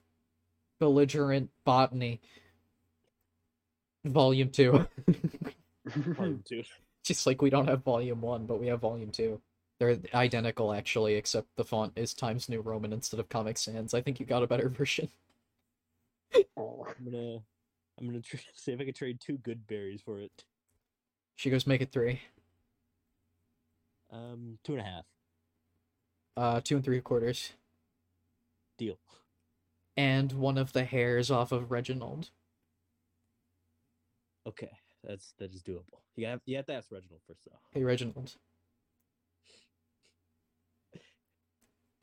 [0.79, 2.21] belligerent botany.
[4.05, 4.87] Volume two.
[5.85, 6.63] Volume two.
[7.03, 9.41] Just like we don't have volume one, but we have volume two.
[9.79, 13.93] They're identical actually, except the font is Times New Roman instead of Comic Sans.
[13.93, 15.09] I think you got a better version.
[16.57, 17.39] Oh, I'm gonna.
[17.99, 20.43] I'm gonna tr- see if I can trade two good berries for it.
[21.35, 22.21] She goes, make it three.
[24.11, 25.05] Um, two and a half.
[26.35, 27.53] Uh, two and three quarters.
[28.77, 28.99] Deal.
[29.95, 32.29] And one of the hairs off of Reginald.
[34.47, 34.71] Okay,
[35.03, 36.01] that's that is doable.
[36.15, 37.57] You have you have to ask Reginald first though.
[37.71, 38.35] Hey, Reginald.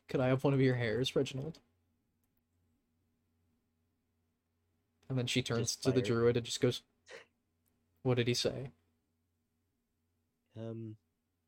[0.08, 1.58] Could I have one of your hairs, Reginald?
[5.08, 6.82] And then she turns to the druid and just goes,
[8.02, 8.70] What did he say?
[10.58, 10.96] Um,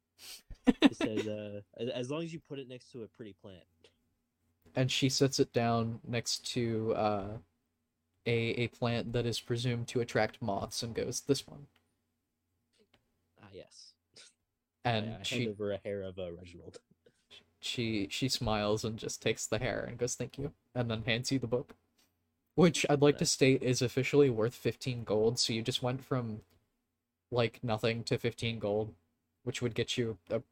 [0.83, 1.61] it says uh,
[1.95, 3.63] as long as you put it next to a pretty plant.
[4.77, 7.29] And she sets it down next to uh,
[8.27, 11.67] a a plant that is presumed to attract moths and goes this one
[13.43, 13.93] Ah, yes.
[14.85, 16.79] and I, I she over a hair of uh, Reginald.
[17.61, 21.33] she she smiles and just takes the hair and goes thank you and then hands
[21.33, 21.75] you the book
[22.55, 26.41] which i'd like to state is officially worth 15 gold so you just went from
[27.31, 28.95] like nothing to 15 gold
[29.45, 30.43] which would get you a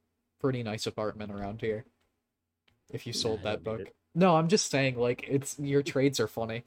[0.41, 1.85] pretty nice apartment around here
[2.93, 3.94] if you sold I that book it.
[4.15, 6.65] No i'm just saying like it's your trades are funny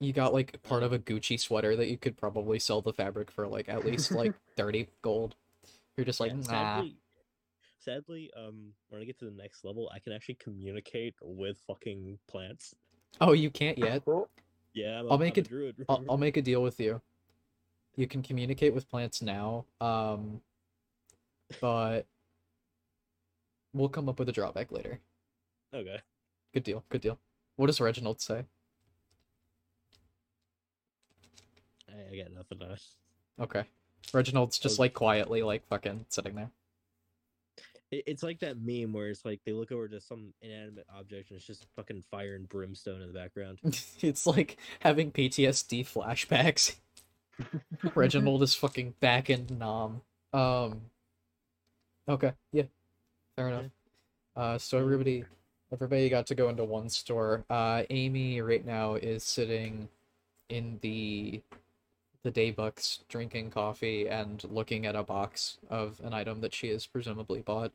[0.00, 3.30] you got like part of a gucci sweater that you could probably sell the fabric
[3.30, 5.34] for like at least like 30 gold
[5.96, 6.96] you're just like Yeah, nah sadly,
[7.80, 12.18] sadly, um, when I get to the next level, I can actually communicate with fucking
[12.28, 12.74] plants.
[13.20, 14.02] oh you can't yet
[14.72, 15.76] Yeah, I'm a, I'll make I'm a it- druid.
[15.88, 16.12] I'll, remember?
[16.12, 17.00] I'll make a deal with you.
[17.96, 20.40] You can communicate with plants now, um,
[21.60, 22.06] but
[23.72, 25.00] we'll come up with a drawback later.
[25.74, 26.00] Okay.
[26.52, 26.84] Good deal.
[26.88, 27.18] Good deal.
[27.56, 28.44] What does Reginald say?
[31.88, 32.94] I, I got nothing else.
[33.40, 33.64] Okay.
[34.12, 36.50] Reginald's just like quietly, like fucking sitting there.
[37.90, 41.30] It, it's like that meme where it's like they look over to some inanimate object
[41.30, 43.58] and it's just fucking fire and brimstone in the background.
[44.00, 46.76] it's like having PTSD flashbacks.
[47.94, 50.02] Reginald is fucking back in Nam.
[50.32, 50.82] Um.
[52.08, 52.32] Okay.
[52.52, 52.64] Yeah.
[53.40, 53.70] Fair enough.
[54.36, 54.58] Uh.
[54.58, 55.24] So everybody,
[55.72, 57.46] everybody got to go into one store.
[57.48, 57.84] Uh.
[57.88, 59.88] Amy right now is sitting
[60.50, 61.40] in the
[62.22, 66.86] the Daybucks drinking coffee and looking at a box of an item that she has
[66.86, 67.72] presumably bought.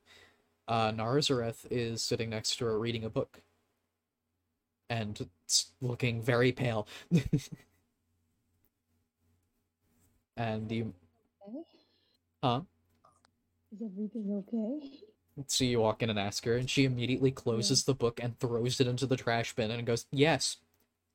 [0.67, 3.41] Uh, Narzareth is sitting next to her reading a book
[4.87, 5.27] and
[5.81, 6.87] looking very pale.
[10.37, 10.93] and you
[11.49, 11.63] Okay.
[12.43, 12.61] Huh?
[13.71, 15.05] Is everything okay?
[15.47, 18.79] So you walk in and ask her, and she immediately closes the book and throws
[18.79, 20.57] it into the trash bin and goes, Yes,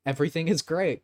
[0.04, 1.02] everything is great.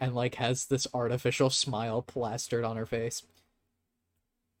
[0.00, 3.22] And like has this artificial smile plastered on her face.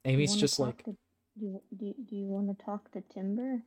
[0.04, 0.96] Amy's just like, to,
[1.38, 3.62] do, do, do you want to talk to Timber?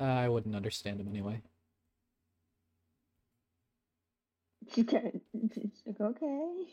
[0.00, 1.42] Uh, I wouldn't understand him anyway.
[4.74, 6.66] She she's like, okay.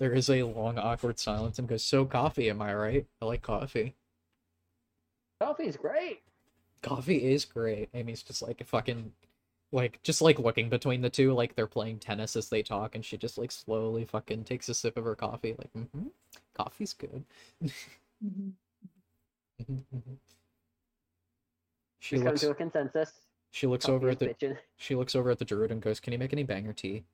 [0.00, 3.06] There is a long, awkward silence and goes, So, coffee, am I right?
[3.20, 3.94] I like coffee.
[5.40, 6.22] Coffee's great.
[6.82, 7.90] Coffee is great.
[7.92, 9.12] Amy's just like fucking,
[9.72, 13.04] like, just like looking between the two, like they're playing tennis as they talk, and
[13.04, 16.08] she just like slowly fucking takes a sip of her coffee, like, mm-hmm,
[16.54, 17.24] coffee's good.
[22.02, 22.40] She looks.
[22.40, 23.12] to a consensus.
[23.50, 24.28] She looks Coffee over at the.
[24.28, 24.56] bitchin'.
[24.78, 27.04] She looks over at the druid and goes, "Can you make any banger tea?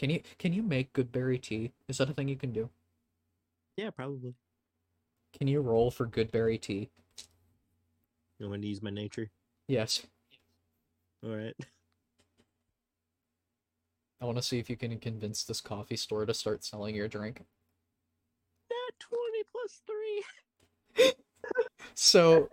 [0.00, 1.72] Can you can you make good berry tea?
[1.86, 2.70] Is that a thing you can do?
[3.76, 4.32] Yeah, probably.
[5.38, 6.88] Can you roll for good berry tea?
[8.38, 9.28] You want to use my nature?
[9.68, 10.06] Yes.
[11.22, 11.54] All right.
[14.22, 17.06] I want to see if you can convince this coffee store to start selling your
[17.06, 17.42] drink.
[18.70, 21.12] That twenty plus three.
[21.94, 22.48] So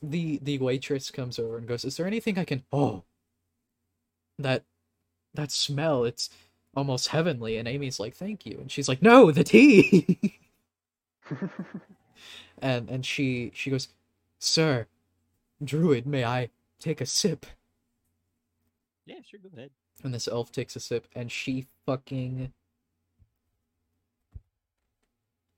[0.00, 3.02] the the waitress comes over and goes, "Is there anything I can Oh.
[4.38, 4.62] That
[5.36, 6.30] that smell, it's
[6.74, 10.38] almost heavenly." And Amy's like, "Thank you." And she's like, "No, the tea."
[12.58, 13.88] and and she she goes,
[14.38, 14.86] "Sir,
[15.62, 17.46] druid, may I take a sip?"
[19.06, 19.40] Yeah, sure.
[19.40, 19.70] Go ahead.
[20.04, 22.52] And this elf takes a sip and she fucking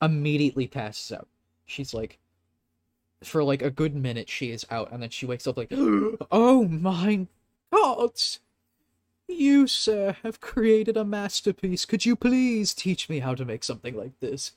[0.01, 1.29] immediately passes out.
[1.67, 2.19] She's like,
[3.23, 5.69] for like a good minute, she is out, and then she wakes up like,
[6.31, 7.27] Oh my
[7.73, 8.11] god!
[9.29, 11.85] You, sir, have created a masterpiece.
[11.85, 14.53] Could you please teach me how to make something like this?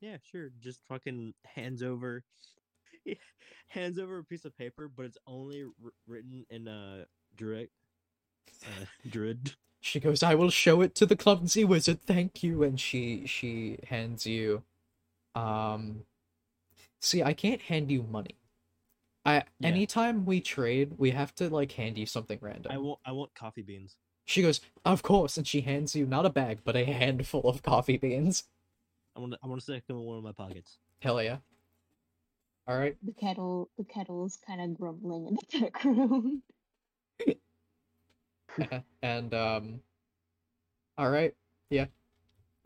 [0.00, 0.50] Yeah, sure.
[0.60, 2.24] Just fucking hands over,
[3.68, 7.04] hands over a piece of paper, but it's only wr- written in uh
[7.36, 7.70] druid,
[8.64, 9.54] uh, druid.
[9.80, 12.62] She goes, I will show it to the clumsy wizard, thank you.
[12.62, 14.64] And she she hands you
[15.34, 16.04] um
[17.00, 18.37] see I can't hand you money.
[19.24, 19.68] I Yeah.
[19.68, 22.72] anytime we trade, we have to like hand you something random.
[22.72, 23.96] I want I want coffee beans.
[24.24, 27.62] She goes, Of course, and she hands you not a bag, but a handful of
[27.62, 28.44] coffee beans.
[29.16, 30.78] I want to I want to stick them in one of my pockets.
[31.00, 31.38] Hell yeah.
[32.70, 32.96] Alright.
[33.04, 36.42] The kettle the kettle's kind of grumbling in the background.
[39.02, 39.80] and um
[41.00, 41.34] Alright,
[41.70, 41.86] yeah.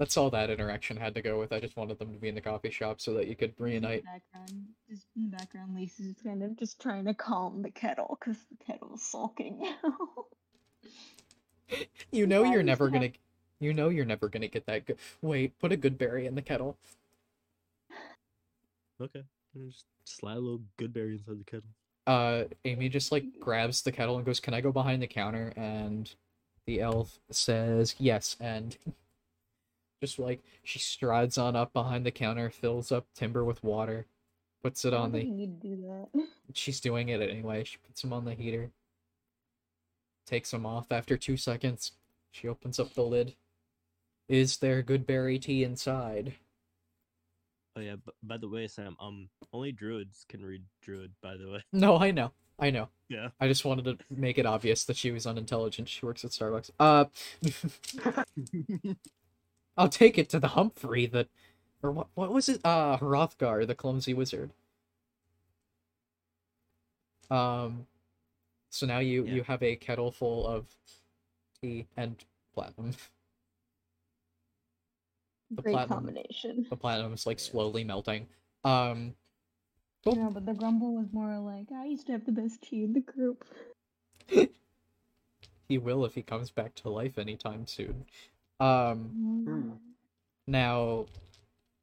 [0.03, 1.53] That's all that interaction had to go with.
[1.53, 3.77] I just wanted them to be in the coffee shop so that you could Just
[3.77, 4.03] in the reunite.
[4.03, 8.37] background, just in the background, Lisa's kind of just trying to calm the kettle because
[8.51, 10.27] the kettle's sulking now.
[12.11, 13.13] You know Yeah, you're just never gonna
[13.61, 16.43] you know you're never gonna get that good wait, put a good berry in the
[16.43, 16.77] kettle.
[19.01, 19.23] Okay.
[19.55, 21.69] And Just slide a little good berry inside the kettle.
[22.09, 25.53] Uh Amy just like grabs the kettle and goes, Can I go behind the counter?
[25.57, 26.13] And
[26.67, 28.77] the elf says yes, and
[30.03, 34.07] just like she strides on up behind the counter, fills up timber with water,
[34.63, 36.27] puts it on the you need to do that.
[36.55, 37.63] she's doing it anyway.
[37.63, 38.71] She puts them on the heater.
[40.27, 41.93] Takes them off after two seconds.
[42.33, 43.35] She opens up the lid.
[44.29, 46.35] Is there good berry tea inside?
[47.77, 47.95] Oh yeah.
[48.05, 51.13] b- By the way, Sam, um, only druids can read druid.
[51.23, 51.63] By the way.
[51.73, 52.33] No, I know.
[52.59, 52.89] I know.
[53.09, 53.29] Yeah.
[53.41, 55.89] I just wanted to make it obvious that she was unintelligent.
[55.89, 56.71] She works at Starbucks.
[56.79, 57.05] Uh
[59.77, 61.29] I'll take it to the Humphrey that
[61.83, 62.61] or what what was it?
[62.65, 64.51] Uh Hrothgar, the clumsy wizard.
[67.31, 67.87] Um
[68.71, 69.35] so now you Yeah.
[69.37, 70.67] you have a kettle full of
[71.61, 72.17] tea and
[72.55, 72.93] platinum.
[75.51, 75.99] The Great platinum.
[75.99, 76.67] combination.
[76.71, 78.27] The platinum is like slowly melting.
[78.65, 79.15] Um
[80.05, 80.17] Cool.
[80.17, 82.93] No, but the grumble was more like, I used to have the best tea in
[82.93, 83.45] the group.
[85.69, 88.07] he will if he comes back to life anytime soon.
[88.61, 89.71] Um Hmm.
[90.47, 91.07] Now,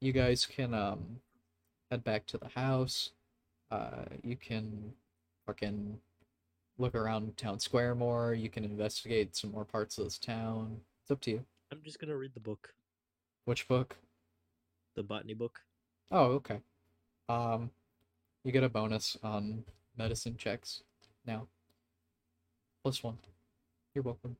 [0.01, 1.19] you guys can um
[1.91, 3.11] head back to the house.
[3.71, 4.93] Uh, you can
[5.45, 5.99] fucking
[6.77, 8.33] look around town square more.
[8.33, 10.81] You can investigate some more parts of this town.
[11.03, 11.45] It's up to you.
[11.71, 12.73] I'm just gonna read the book,
[13.45, 13.95] Which book?
[14.95, 15.61] the botany book.
[16.11, 16.59] Oh, okay.
[17.29, 17.69] Um,
[18.43, 19.63] you get a bonus on
[19.97, 20.81] medicine checks
[21.25, 21.47] now.
[22.83, 23.17] Plus one.
[23.93, 24.35] You're welcome.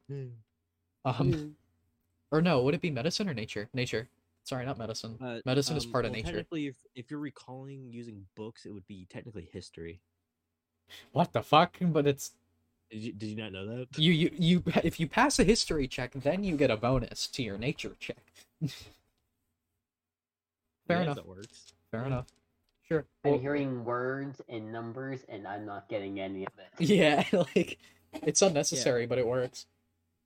[1.06, 1.56] Um,
[2.32, 3.70] or no, would it be medicine or nature?
[3.74, 4.08] Nature.
[4.44, 5.20] Sorry, not medicine.
[5.22, 6.28] Uh, Medicine is um, part of nature.
[6.28, 10.02] Technically, if if you're recalling using books, it would be technically history.
[11.12, 11.78] What the fuck?
[11.82, 12.32] But it's
[12.90, 13.98] Did you, did you not know that?
[13.98, 17.44] You you you if you pass a history check, then you get a bonus to
[17.44, 18.24] your nature check.
[20.88, 21.16] Fair Yeah, enough.
[21.18, 21.74] That works.
[21.92, 22.08] Fair Yeah.
[22.08, 22.26] enough.
[22.88, 23.06] Sure.
[23.24, 26.70] I'm Well, hearing words and numbers, and I'm not getting any of it.
[26.90, 27.24] yeah,
[27.56, 27.78] like
[28.24, 29.68] it's unnecessary, but it works.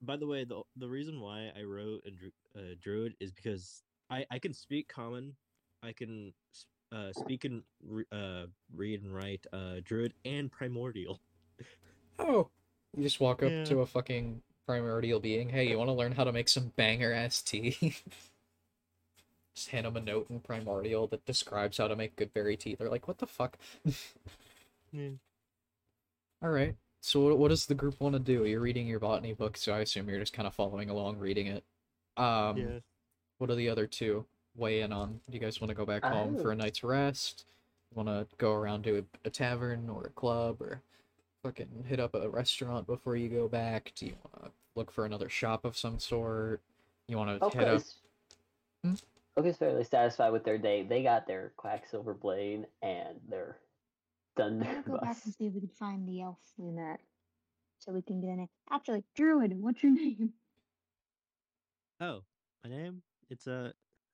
[0.04, 3.82] By the way, the the reason why I wrote and dru- uh, druid is because
[4.10, 5.36] I I can speak common,
[5.82, 6.32] I can
[6.92, 11.20] uh speak and re- uh read and write uh druid and primordial.
[12.18, 12.48] Oh,
[12.96, 13.64] You just walk up Yeah.
[13.64, 15.48] to a fucking primordial being.
[15.48, 17.76] Hey, you want to learn how to make some banger ass tea?
[19.54, 22.74] just hand them a note in primordial that describes how to make good berry tea.
[22.74, 23.58] They're like, what the fuck?
[24.92, 25.10] Yeah.
[26.42, 26.76] All right.
[27.04, 28.46] So what, what does the group want to do?
[28.46, 31.48] You're reading your botany book, so I assume you're just kind of following along, reading
[31.48, 31.62] it.
[32.16, 32.78] Um, yeah.
[33.36, 34.24] what are the other two
[34.56, 35.20] weigh in on?
[35.28, 37.44] Do you guys want to go back home for a night's rest?
[37.94, 40.80] Want to go around to a, a tavern or a club or
[41.42, 43.92] fucking hit up a restaurant before you go back?
[43.96, 46.62] Do you want to look for another shop of some sort?
[47.06, 47.74] You want to head up?
[47.74, 47.94] Oca's,
[48.82, 48.94] Hmm?
[49.36, 50.82] Oca's fairly satisfied with their day.
[50.82, 53.58] They got their Quacksilver Blade and their
[54.38, 56.98] I'm gonna go back and see if we can find the elf in that,
[57.78, 58.48] so we can get in it.
[58.70, 60.32] Actually, Druid, what's your name?
[62.00, 62.22] Oh,
[62.64, 63.02] my name?
[63.30, 63.70] It's uh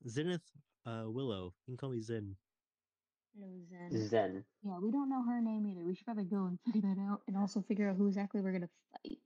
[0.08, 0.42] Zenith
[0.86, 1.54] uh Willow.
[1.66, 2.36] You can call me Zen.
[3.34, 4.08] Hello, Zen.
[4.08, 4.44] Zen.
[4.64, 5.84] Yeah, we don't know her name either.
[5.84, 8.52] We should probably go and figure that out, and also figure out who exactly we're
[8.52, 9.18] gonna fight.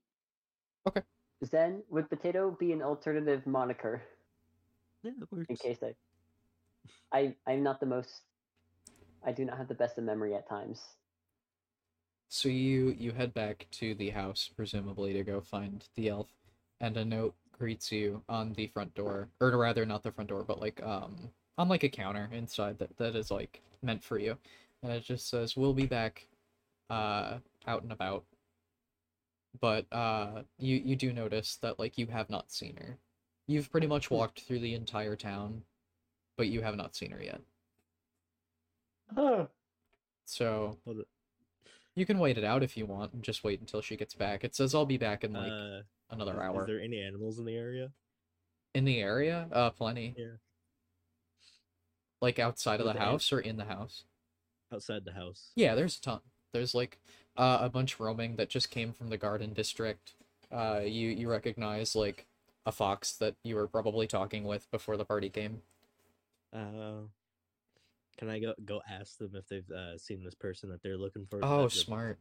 [0.87, 1.01] Okay.
[1.43, 4.01] Zen, would Potato be an alternative moniker
[5.03, 5.47] Yeah, that works.
[5.49, 8.21] in case I, I, I'm not the most.
[9.25, 10.81] I do not have the best of memory at times.
[12.29, 16.29] So you you head back to the house, presumably to go find the elf,
[16.79, 20.43] and a note greets you on the front door, or rather not the front door,
[20.43, 24.37] but like um on like a counter inside that that is like meant for you,
[24.83, 26.27] and it just says we'll be back,
[26.89, 28.25] uh out and about.
[29.59, 32.97] But uh you you do notice that like you have not seen her.
[33.47, 35.63] You've pretty much walked through the entire town,
[36.37, 37.41] but you have not seen her yet.
[40.25, 40.77] So
[41.95, 44.43] you can wait it out if you want and just wait until she gets back.
[44.43, 46.61] It says I'll be back in like uh, another is, hour.
[46.61, 47.91] Is there any animals in the area?
[48.73, 49.47] In the area?
[49.51, 50.15] Uh plenty.
[50.17, 50.37] Yeah.
[52.21, 54.03] Like outside of the the house or in the house?
[54.73, 55.51] Outside the house.
[55.55, 56.19] Yeah, there's a ton.
[56.53, 56.99] There's like
[57.37, 60.15] uh, a bunch roaming that just came from the garden district.
[60.51, 62.25] Uh you you recognize like
[62.65, 65.61] a fox that you were probably talking with before the party came.
[66.51, 67.03] Uh,
[68.17, 71.25] can I go go ask them if they've uh, seen this person that they're looking
[71.29, 71.39] for?
[71.43, 72.17] Oh, smart.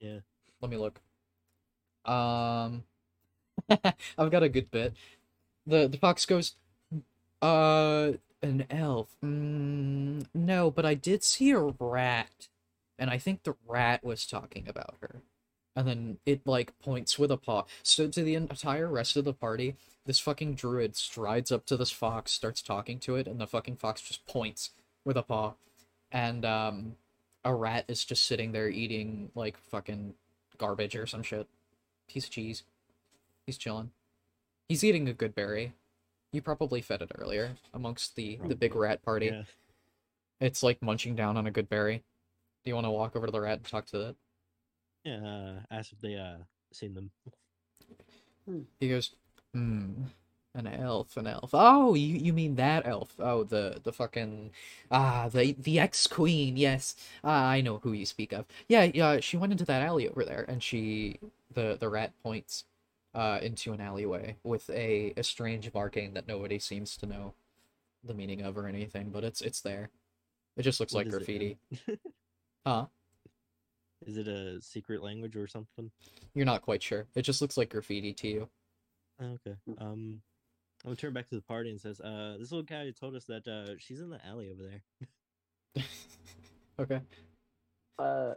[0.00, 0.18] Yeah.
[0.60, 1.00] Let me look.
[2.04, 2.84] Um
[4.18, 4.94] I've got a good bit.
[5.66, 6.56] The the fox goes,
[7.40, 8.12] uh
[8.42, 9.16] an elf.
[9.24, 12.48] Mm, no, but I did see a rat.
[12.98, 15.22] And I think the rat was talking about her.
[15.74, 17.64] And then it like points with a paw.
[17.82, 21.90] So to the entire rest of the party, this fucking druid strides up to this
[21.90, 24.70] fox, starts talking to it, and the fucking fox just points
[25.04, 25.54] with a paw.
[26.10, 26.96] And um
[27.44, 30.14] a rat is just sitting there eating like fucking
[30.58, 31.46] garbage or some shit.
[32.08, 32.62] Piece of cheese.
[33.46, 33.90] He's chilling.
[34.68, 35.74] He's eating a good berry.
[36.32, 39.26] You probably fed it earlier amongst the the big rat party.
[39.26, 39.42] Yeah.
[40.40, 42.02] It's like munching down on a good berry.
[42.64, 44.16] Do you want to walk over to the rat and talk to it?
[45.04, 45.18] Yeah.
[45.18, 46.38] Uh, ask if they uh
[46.72, 47.10] seen them.
[48.80, 49.12] He goes,
[49.54, 50.04] hmm,
[50.54, 51.50] an elf, an elf.
[51.52, 53.14] Oh, you you mean that elf?
[53.18, 54.50] Oh, the the fucking
[54.90, 56.56] ah, the the ex queen.
[56.56, 58.46] Yes, ah, I know who you speak of.
[58.68, 59.20] Yeah, yeah.
[59.20, 61.18] She went into that alley over there, and she
[61.52, 62.64] the the rat points
[63.14, 67.34] uh into an alleyway with a a strange marking that nobody seems to know
[68.04, 69.90] the meaning of or anything, but it's it's there.
[70.56, 71.54] It just looks What like is it in?
[71.54, 71.58] graffiti.
[72.66, 72.86] Huh?
[74.06, 75.90] Is it a secret language or something?
[76.34, 77.06] You're not quite sure.
[77.14, 78.48] It just looks like graffiti to you.
[79.20, 79.56] Okay.
[79.78, 80.22] Um,
[80.84, 83.24] I'm gonna turn back to the party and says, "Uh, this little guy told us
[83.24, 85.84] that uh she's in the alley over there."
[86.78, 87.00] okay.
[87.98, 88.34] Uh,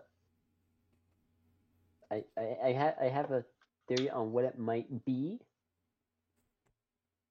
[2.09, 3.43] I I I, ha- I have a
[3.90, 5.40] theory on what it might be.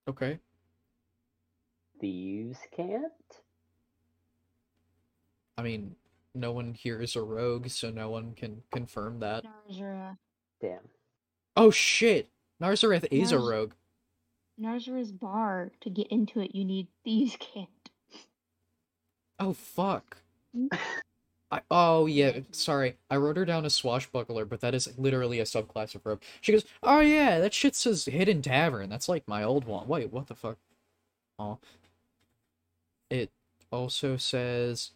[0.06, 0.38] Okay.
[1.98, 3.02] Thieves' Cant.
[5.56, 5.96] I mean,
[6.34, 9.44] no one here is a rogue, so no one can confirm that.
[9.44, 10.18] Narzra.
[10.60, 10.80] Damn.
[11.56, 12.28] Oh shit!
[12.60, 13.72] Narzareth is a rogue.
[14.60, 15.70] Narzra's bar.
[15.80, 17.68] To get into it, you need thieves can't.
[19.38, 20.18] Oh fuck.
[20.54, 20.68] Hmm?
[21.50, 22.96] I, oh yeah, sorry.
[23.10, 26.22] I wrote her down as swashbuckler, but that is literally a subclass of rogue.
[26.40, 28.90] She goes, "Oh yeah, that shit says hidden tavern.
[28.90, 30.58] That's like my old one." Wait, what the fuck?
[31.38, 31.58] Oh.
[33.10, 33.30] It
[33.70, 34.92] also says,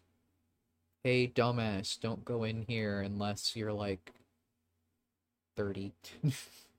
[1.05, 4.13] "Hey dumbass, don't go in here unless you're like
[5.57, 5.93] 30."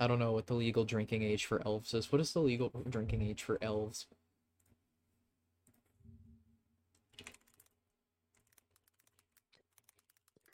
[0.00, 2.10] I don't know what the legal drinking age for elves is.
[2.10, 4.06] What is the legal drinking age for elves?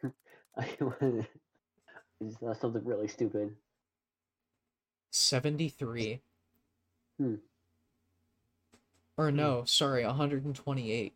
[0.59, 0.69] I
[2.21, 3.55] it's uh, something really stupid.
[5.13, 6.21] 73.
[7.19, 7.37] Hmm.
[9.17, 11.15] Or no, sorry, 128.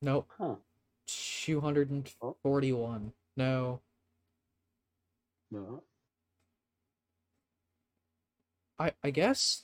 [0.00, 0.30] Nope.
[0.38, 0.54] Huh.
[1.06, 3.12] 241.
[3.36, 3.80] No,
[5.54, 5.82] No.
[8.78, 9.62] I I guess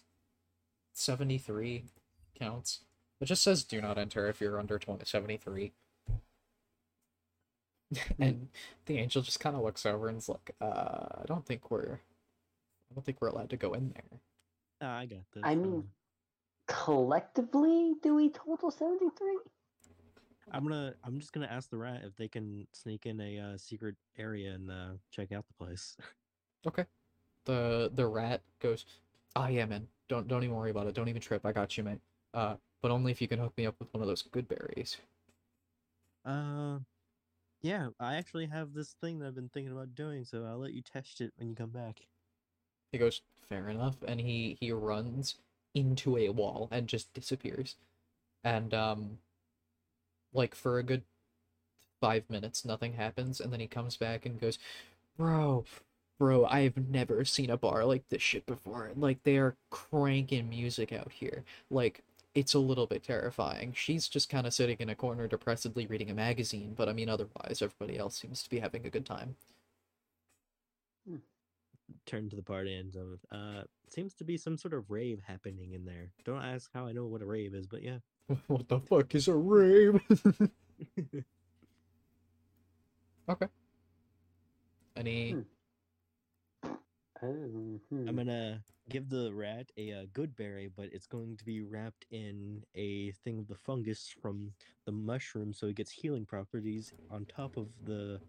[0.92, 1.84] 73
[2.38, 2.80] counts.
[3.20, 5.72] It just says do not enter if you're under 20, 73.
[8.20, 8.48] and
[8.86, 11.94] the angel just kind of looks over and is like, uh, I don't think we're
[12.90, 14.20] I don't think we're allowed to go in there.
[14.80, 15.42] Ah, I got this.
[15.44, 15.88] I mean-
[16.66, 19.38] Collectively, do we total 73?
[20.50, 20.94] I'm gonna.
[21.04, 24.52] I'm just gonna ask the rat if they can sneak in a uh, secret area
[24.52, 25.96] and uh, check out the place.
[26.66, 26.84] Okay.
[27.46, 28.84] The the rat goes,
[29.36, 29.88] "Ah, yeah, man.
[30.08, 30.94] Don't don't even worry about it.
[30.94, 31.46] Don't even trip.
[31.46, 32.00] I got you, mate.
[32.34, 34.98] Uh, but only if you can hook me up with one of those good berries."
[36.24, 36.78] Uh,
[37.62, 37.90] yeah.
[38.00, 40.82] I actually have this thing that I've been thinking about doing, so I'll let you
[40.82, 42.06] test it when you come back.
[42.92, 45.36] He goes, "Fair enough," and he he runs
[45.74, 47.76] into a wall and just disappears.
[48.44, 49.18] And um,
[50.32, 51.02] like for a good
[52.00, 54.58] five minutes, nothing happens, and then he comes back and goes,
[55.16, 55.64] "Bro,
[56.18, 58.90] bro, I have never seen a bar like this shit before.
[58.96, 61.44] Like they are cranking music out here.
[61.70, 62.02] Like."
[62.32, 63.72] It's a little bit terrifying.
[63.74, 67.08] She's just kind of sitting in a corner depressedly reading a magazine, but I mean,
[67.08, 69.34] otherwise, everybody else seems to be having a good time.
[72.06, 72.96] Turn to the party and
[73.32, 76.10] uh, seems to be some sort of rave happening in there.
[76.24, 77.98] Don't ask how I know what a rave is, but yeah.
[78.46, 80.00] What the fuck is a rave?
[83.28, 83.46] okay.
[84.96, 85.40] Any Hmm.
[87.22, 88.08] Um, hmm.
[88.08, 92.06] I'm gonna give the rat a uh, good berry, but it's going to be wrapped
[92.10, 94.52] in a thing of the fungus from
[94.86, 98.20] the mushroom, so it gets healing properties on top of the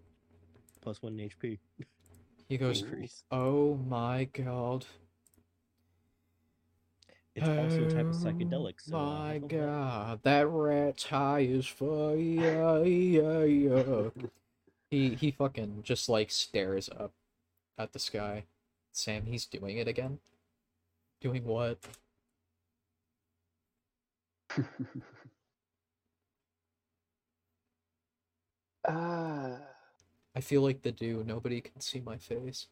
[0.82, 1.60] plus one HP
[2.50, 3.24] he goes, increase.
[3.32, 4.86] "Oh my god."
[7.36, 8.82] It's also a type of psychedelic.
[8.82, 9.58] So, Oh uh, my have fun that.
[9.58, 12.16] god, that rat's high as fuck.
[12.18, 14.10] Yeah, yeah, yeah.
[14.92, 17.14] he he fucking just like stares up
[17.78, 18.46] at the sky.
[18.94, 20.20] Sam, he's doing it again.
[21.22, 21.80] Doing what?
[28.88, 29.60] Ah.
[30.36, 31.24] I feel like the do.
[31.26, 32.68] Nobody can see my face.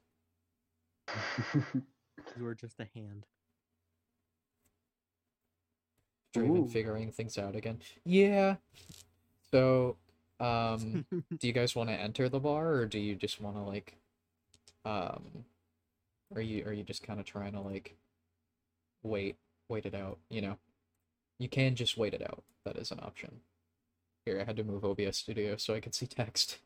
[2.38, 3.26] You are just a hand.
[6.33, 6.67] Draven Ooh.
[6.67, 7.80] figuring things out again.
[8.06, 8.56] Yeah.
[9.51, 9.98] So,
[10.40, 11.06] um,
[11.40, 13.95] do you guys want to enter the bar, or do you just want to like,
[14.85, 15.45] um,
[16.35, 17.95] are you are you just kind of trying to like,
[19.03, 19.38] wait
[19.69, 20.19] wait it out?
[20.30, 20.58] You know,
[21.40, 22.43] you can just wait it out.
[22.66, 23.40] That is an option.
[24.25, 26.59] Here, I had to move OBS Studio so I could see text.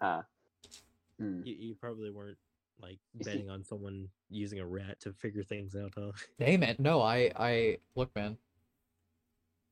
[0.00, 0.24] ah.
[1.20, 1.42] Hmm.
[1.44, 2.38] you, you probably weren't
[2.82, 6.12] like betting on someone using a rat to figure things out, huh?
[6.38, 8.38] Hey man, no, I I look man.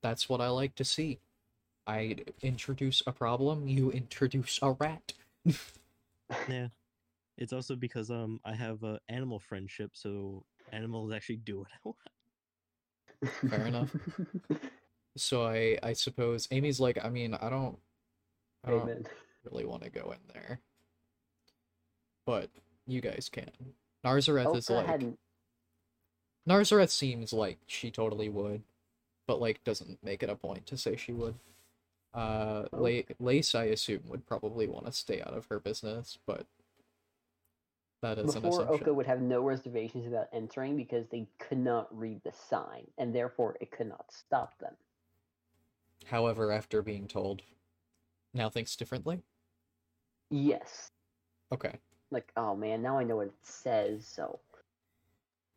[0.02, 1.20] That's what I like to see.
[1.86, 5.12] I introduce a problem, you introduce a rat.
[6.48, 6.68] yeah.
[7.38, 11.78] It's also because um I have a animal friendship, so animals actually do what I
[11.84, 13.50] want.
[13.50, 13.94] Fair enough.
[15.16, 17.78] So I I suppose Amy's like, I mean, I don't
[18.64, 19.04] I don't Amen.
[19.44, 20.60] really want to go in there.
[22.24, 22.48] But
[22.86, 23.50] you guys can.
[24.04, 25.18] Narzareth is like hadn't.
[26.48, 28.62] Narzareth seems like she totally would,
[29.26, 31.34] but like doesn't make it a point to say she would.
[32.14, 32.64] Uh.
[33.18, 36.46] Lace, I assume, would probably want to stay out of her business, but
[38.02, 38.68] that is an Before.
[38.68, 43.14] Oca would have no reservations about entering because they could not read the sign, and
[43.14, 44.74] therefore it could not stop them.
[46.06, 47.42] However, after being told,
[48.34, 49.22] now thinks differently.
[50.30, 50.90] Yes.
[51.52, 51.74] Okay.
[52.10, 54.40] Like, oh man, now I know what it says, so.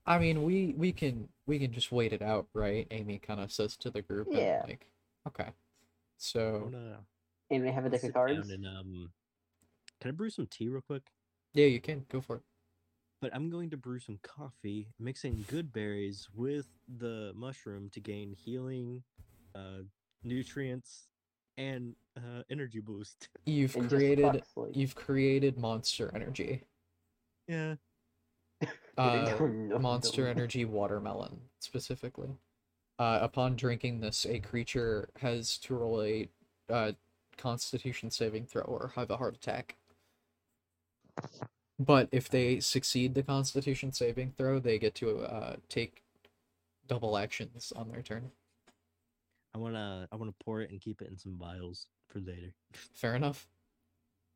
[0.05, 2.87] I mean, we we can we can just wait it out, right?
[2.91, 4.63] Amy kind of says to the group, and, Yeah.
[4.67, 4.87] like,
[5.27, 5.49] okay.
[6.17, 7.05] So wanna
[7.49, 8.49] And we have a I'll deck of cards.
[8.49, 9.11] and um
[10.01, 11.03] can I brew some tea real quick?
[11.53, 12.41] yeah, you can go for it.
[13.21, 16.67] But I'm going to brew some coffee, mixing good berries with
[16.99, 19.03] the mushroom to gain healing,
[19.55, 19.83] uh,
[20.23, 21.07] nutrients,
[21.57, 23.29] and uh, energy boost.
[23.45, 24.43] You've and created
[24.73, 26.63] you've created monster energy.
[27.47, 27.75] Yeah.
[28.97, 29.35] Uh,
[29.77, 30.25] Monster.
[30.25, 32.29] Energy Watermelon, specifically.
[32.97, 36.29] Uh, upon drinking this, a creature has to roll a
[36.71, 36.93] uh,
[37.37, 39.75] Constitution saving throw or have a heart attack.
[41.77, 46.01] But if they succeed the Constitution saving throw, they get to uh, take
[46.87, 48.31] double actions on their turn.
[49.53, 52.53] I wanna I wanna pour it and keep it in some vials for later.
[52.93, 53.47] Fair enough.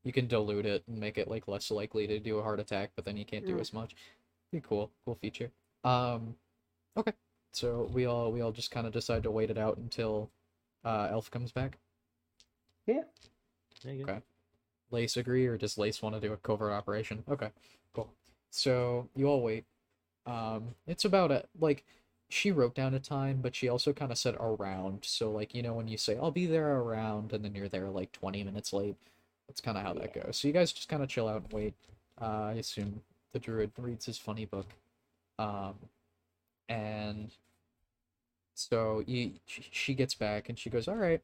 [0.03, 2.91] You can dilute it and make it like less likely to do a heart attack,
[2.95, 3.61] but then you can't do Mm.
[3.61, 3.95] as much.
[4.49, 5.51] Pretty cool, cool feature.
[5.83, 6.35] Um,
[6.97, 7.13] okay.
[7.53, 10.29] So we all we all just kind of decide to wait it out until
[10.83, 11.77] uh, Elf comes back.
[12.85, 13.03] Yeah.
[13.83, 14.13] There you go.
[14.13, 14.21] Okay.
[14.91, 17.23] Lace agree, or does Lace want to do a covert operation?
[17.29, 17.49] Okay,
[17.93, 18.11] cool.
[18.49, 19.65] So you all wait.
[20.25, 21.85] Um, it's about a like
[22.29, 24.99] she wrote down a time, but she also kind of said around.
[25.03, 27.89] So like you know when you say I'll be there around, and then you're there
[27.89, 28.95] like 20 minutes late.
[29.47, 30.37] That's kind of how that goes.
[30.37, 31.73] So you guys just kind of chill out and wait.
[32.21, 33.01] Uh, I assume
[33.31, 34.67] the druid reads his funny book.
[35.37, 35.75] Um,
[36.67, 37.31] and
[38.55, 41.21] so you, she, she gets back and she goes, "All right,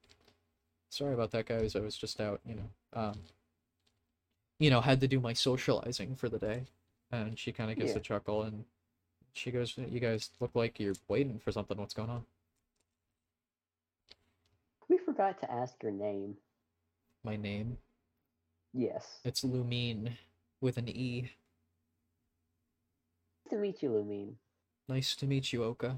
[0.90, 1.76] sorry about that, guys.
[1.76, 3.20] I was just out, you know, um,
[4.60, 6.64] you know, had to do my socializing for the day."
[7.12, 7.98] And she kind of gets Yeah.
[7.98, 8.66] a chuckle and
[9.34, 11.78] she goes, "You guys look like you're waiting for something.
[11.78, 12.26] What's going on?"
[14.88, 16.38] We forgot to ask your name.
[17.24, 17.78] My name,
[18.72, 19.20] Yes.
[19.24, 20.14] it's Lumine
[20.62, 21.32] with an E.
[23.46, 24.34] Nice to meet you, Lumine.
[24.88, 25.98] Nice to meet you, Oca.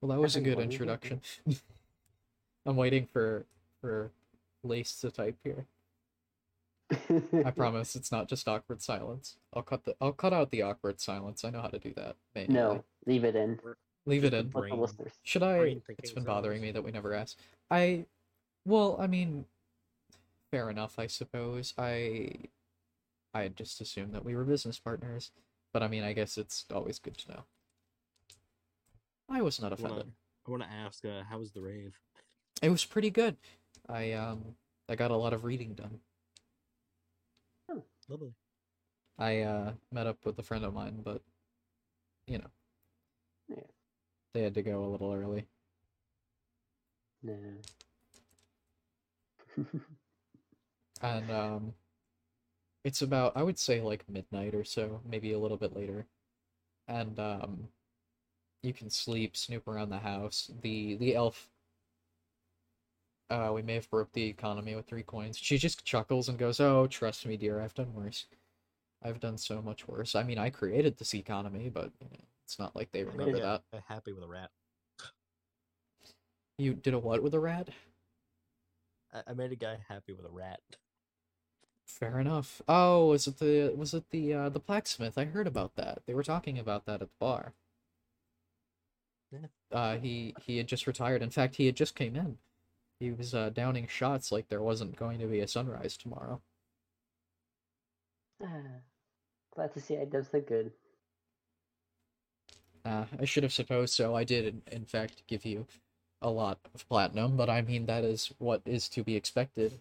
[0.00, 1.20] Well, that was a good introduction.
[2.66, 3.44] I'm waiting for
[3.80, 4.10] for
[4.62, 5.66] Lace to type here.
[7.44, 9.36] I promise it's not just awkward silence.
[9.54, 11.44] I'll cut the I'll cut out the awkward silence.
[11.44, 12.16] I know how to do that.
[12.34, 12.54] manually.
[12.54, 13.58] No, leave it in.
[14.06, 14.48] leave it in.
[14.48, 14.86] Brain.
[15.22, 15.76] Should I?
[15.98, 17.38] It's been bothering me that we never asked.
[17.70, 18.06] I,
[18.64, 19.44] well, I mean,
[20.50, 21.74] fair enough, I suppose.
[21.78, 22.30] I,
[23.34, 25.30] I just assumed that we were business partners,
[25.72, 27.44] but I mean, I guess it's always good to know.
[29.28, 30.12] I was not I wanna, offended.
[30.46, 31.94] I want to ask, uh, how was the rave?
[32.62, 33.36] It was pretty good.
[33.88, 34.56] I um,
[34.88, 36.00] I got a lot of reading done.
[37.70, 38.32] Oh, Lovely.
[39.18, 41.22] I uh met up with a friend of mine, but
[42.26, 42.50] you know,
[43.48, 43.62] Yeah.
[44.34, 45.46] they had to go a little early.
[47.22, 47.32] Nah.
[51.00, 51.74] and um
[52.84, 56.06] it's about i would say like midnight or so maybe a little bit later.
[56.88, 57.68] And um
[58.62, 60.50] you can sleep snoop around the house.
[60.62, 61.48] The the elf
[63.30, 65.38] uh we may have broke the economy with three coins.
[65.38, 68.26] She just chuckles and goes oh trust me dear i've done worse.
[69.02, 70.14] I've done so much worse.
[70.14, 73.60] I mean i created this economy but you know, it's not like they remember guy
[73.72, 73.82] that.
[73.86, 74.50] happy with a rat.
[76.58, 77.68] you did a what with a rat?
[79.26, 80.60] I made a guy happy with a rat.
[81.98, 82.62] Fair enough.
[82.68, 85.18] Oh, was it the was it the uh the blacksmith?
[85.18, 86.02] I heard about that.
[86.06, 87.54] They were talking about that at the bar.
[89.32, 89.46] Yeah.
[89.72, 91.22] Uh he he had just retired.
[91.22, 92.38] In fact, he had just came in.
[93.00, 96.42] He was uh downing shots like there wasn't going to be a sunrise tomorrow.
[98.42, 98.82] Ah,
[99.52, 100.72] Glad to see I did the good.
[102.84, 104.14] Uh I should have supposed so.
[104.14, 105.66] I did in, in fact give you
[106.22, 109.80] a lot of platinum, but I mean that is what is to be expected.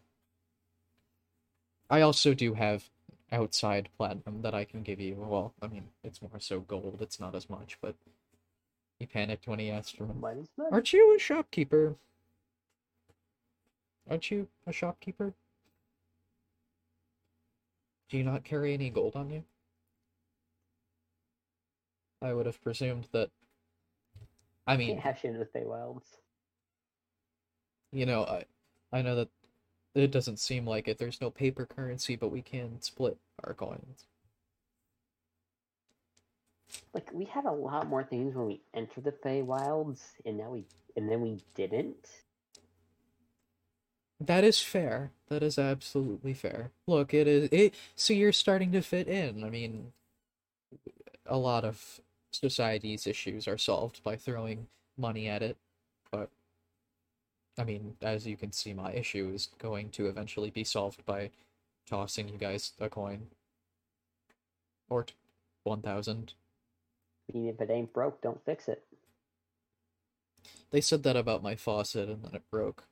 [1.89, 2.83] I also do have
[3.31, 5.15] outside platinum that I can give you.
[5.15, 6.99] Well, I mean, it's more so gold.
[7.01, 7.95] It's not as much, but
[8.99, 10.49] he panicked when he asked for as.
[10.71, 11.95] Aren't you a shopkeeper?
[14.09, 15.33] Aren't you a shopkeeper?
[18.09, 19.43] Do you not carry any gold on you?
[22.21, 23.29] I would have presumed that.
[24.67, 26.03] I mean, Can't have shit with Feywilds.
[27.91, 28.43] you know, I,
[28.91, 29.29] I know that
[29.95, 30.97] it doesn't seem like it.
[30.97, 34.05] There's no paper currency, but we can split our coins.
[36.93, 40.65] Like we had a lot more things when we entered the Feywilds, and now we
[40.95, 42.07] and then we didn't.
[44.19, 45.11] That is fair.
[45.29, 46.71] That is absolutely fair.
[46.87, 49.43] Look, it is it so you're starting to fit in.
[49.43, 49.93] I mean,
[51.25, 52.01] a lot of
[52.31, 55.57] society's issues are solved by throwing money at it,
[57.59, 61.31] I mean, as you can see, my issue is going to eventually be solved by
[61.85, 63.27] tossing you guys a coin
[64.89, 65.13] or t-
[65.63, 66.33] 1000.
[67.35, 68.85] I if it ain't broke, don't fix it.
[70.71, 72.85] They said that about my faucet and then it broke.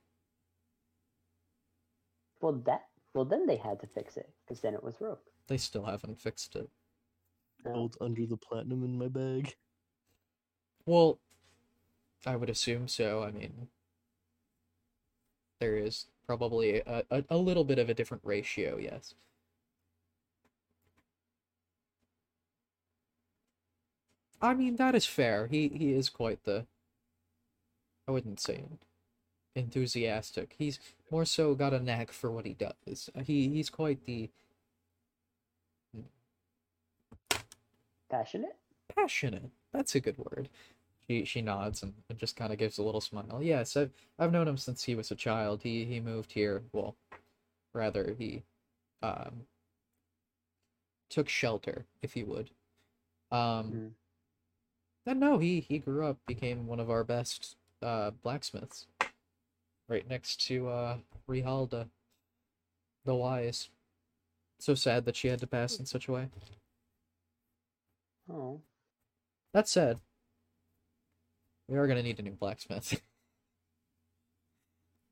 [2.42, 5.22] Well, that well then they had to fix it because then it was broke.
[5.46, 6.68] They still haven't fixed it.
[7.64, 9.56] Gold's under the platinum in my bag.
[10.84, 11.18] Well,
[12.26, 13.22] I would assume so.
[13.22, 13.68] I mean,
[15.60, 19.14] there is probably a, a, a little bit of a different ratio, yes.
[24.40, 25.46] I mean, that is fair.
[25.48, 26.66] He he is quite the
[28.08, 28.64] I wouldn't say
[29.54, 30.54] enthusiastic.
[30.58, 30.78] He's
[31.10, 33.10] more so got a knack for what he does.
[33.16, 34.30] Uh, he he's quite the
[38.10, 38.56] passionate.
[38.94, 39.50] passionate.
[39.72, 40.48] That's a good word.
[41.08, 43.40] She she nods and, just kind of gives a little smile.
[43.42, 45.62] Yes, I've I've known him since he was a child.
[45.62, 46.62] He he moved here.
[46.72, 46.96] Well,
[47.72, 48.42] rather he
[49.02, 49.46] um
[51.08, 52.50] took shelter, if you would.
[53.30, 53.90] Um Mm.
[55.06, 58.86] and no, he he grew up, became one of our best uh, blacksmiths,
[59.88, 60.96] right next to uh,
[61.28, 61.88] Rihalda,
[63.04, 63.70] the wise.
[64.58, 66.28] So sad that she had to pass in such a way.
[68.30, 68.60] Oh.
[69.54, 70.00] That said,
[71.68, 73.00] we are gonna need a new blacksmith.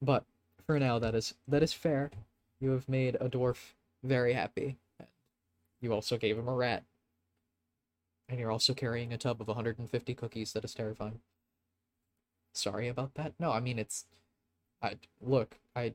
[0.02, 0.24] but
[0.66, 2.10] for now, that is that is fair.
[2.60, 4.76] You have made a dwarf very happy.
[5.80, 6.84] You also gave him a rat.
[8.28, 11.20] And you're also carrying a tub of 150 cookies that is terrifying.
[12.54, 13.34] Sorry about that.
[13.38, 14.06] No, I mean it's
[14.82, 15.94] I look, I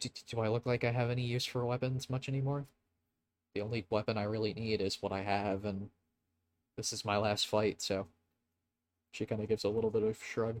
[0.00, 2.66] do, do I look like I have any use for weapons much anymore?
[3.54, 5.90] The only weapon I really need is what I have and
[6.76, 8.06] this is my last fight, so
[9.12, 10.60] she kind of gives a little bit of shrug.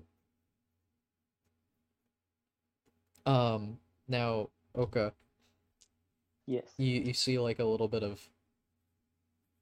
[3.26, 5.12] Um, now, Oca,
[6.46, 6.72] Yes.
[6.78, 8.28] you you see like a little bit of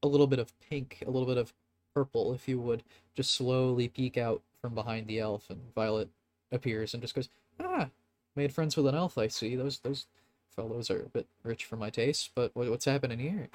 [0.03, 1.53] a little bit of pink, a little bit of
[1.95, 2.85] purple, if you would,
[3.15, 6.09] just slowly peek out from behind the elf, and Violet
[6.53, 7.91] appears and just goes, "Ah,
[8.37, 9.19] made friends with an elf.
[9.19, 9.57] I see.
[9.57, 10.07] Those those
[10.55, 12.31] fellows are a bit rich for my taste.
[12.35, 13.49] But what, what's happening here?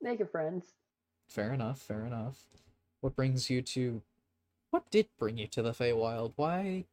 [0.00, 0.74] Make friends.
[1.28, 1.78] Fair enough.
[1.80, 2.46] Fair enough.
[3.00, 4.02] What brings you to?
[4.70, 6.32] What did bring you to the Feywild?
[6.36, 6.84] Why?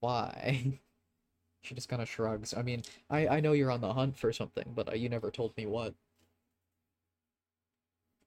[0.00, 0.80] Why?
[1.62, 2.54] she just kind of shrugs.
[2.54, 5.30] I mean, I I know you're on the hunt for something, but uh, you never
[5.30, 5.94] told me what.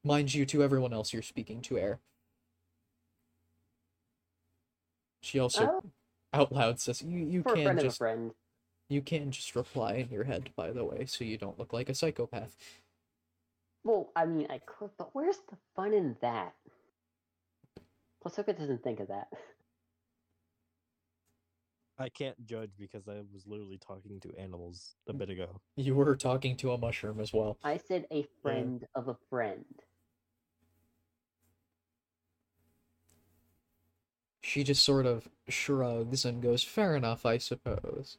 [0.03, 1.99] Mind you, to everyone else you're speaking to, Air.
[5.21, 5.83] She also Oh,
[6.33, 8.01] out loud says, "You you for can't friend of a just
[8.89, 11.89] you can just reply in your head, by the way, so you don't look like
[11.89, 12.55] a psychopath."
[13.83, 16.53] Well, I mean, I could, but where's the fun in that?
[18.27, 19.29] Plus, Oca doesn't think of that.
[21.97, 25.19] I can't judge because I was literally talking to animals a mm.
[25.19, 25.61] bit ago.
[25.77, 27.57] You were talking to a mushroom as well.
[27.63, 29.63] I said a friend of a friend.
[34.41, 38.17] She just sort of shrugs and goes, Fair enough, I suppose.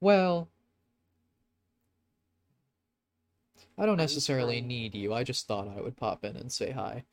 [0.00, 0.48] Well,
[3.78, 5.14] I don't necessarily need you.
[5.14, 7.04] I just thought I would pop in and say hi.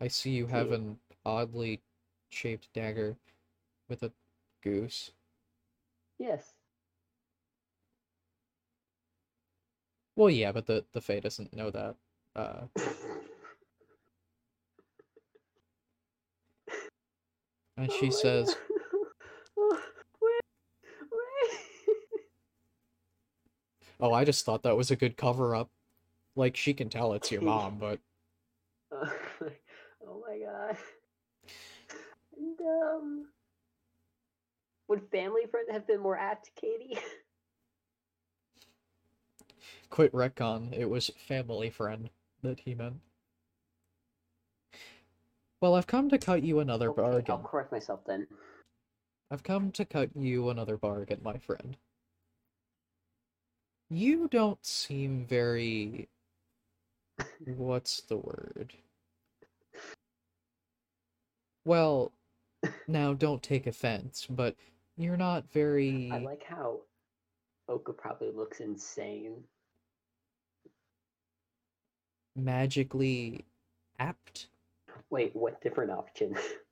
[0.00, 1.80] Oh, I see you have an oddly
[2.30, 3.16] shaped dagger
[3.88, 4.12] with a
[4.62, 5.12] goose.
[6.18, 6.54] yes.
[10.16, 11.96] Well, yeah, but the, the Fae doesn't know that.
[12.36, 12.62] Uh,
[17.76, 18.56] and Oh she my says.
[19.56, 19.80] Oh,
[20.20, 20.40] wait,
[21.12, 21.58] wait.
[24.00, 25.70] Oh, I just thought that was a good cover up.
[26.36, 28.00] Like, she can tell it's your mom, but
[30.64, 30.82] My, my god.
[32.36, 33.26] And, um,
[34.88, 36.98] would family friend have been more apt, Katie?
[39.90, 40.72] quit retcon.
[40.72, 42.10] It was family friend
[42.42, 43.00] that he meant.
[45.60, 47.24] Well, I've come to cut you another Okay, bargain.
[47.30, 48.26] I'll correct myself then.
[49.30, 51.76] I've come to cut you another bargain, my friend.
[53.90, 56.08] You don't seem very.
[57.46, 58.74] What's the word?
[61.64, 62.12] Well,
[62.88, 64.56] now don't take offense, but
[64.96, 66.80] you're not very I like how
[67.68, 69.44] Oca probably looks insane.
[72.36, 73.44] magically
[73.98, 74.48] apt.
[75.10, 76.36] Wait, what different option?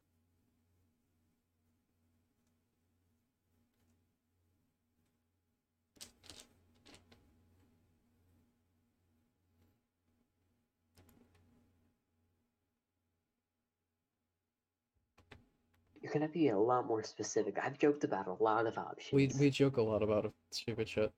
[16.02, 17.58] You're gonna be a lot more specific.
[17.62, 19.12] I've joked about a lot of options.
[19.12, 21.12] We we joke a lot about stupid shit.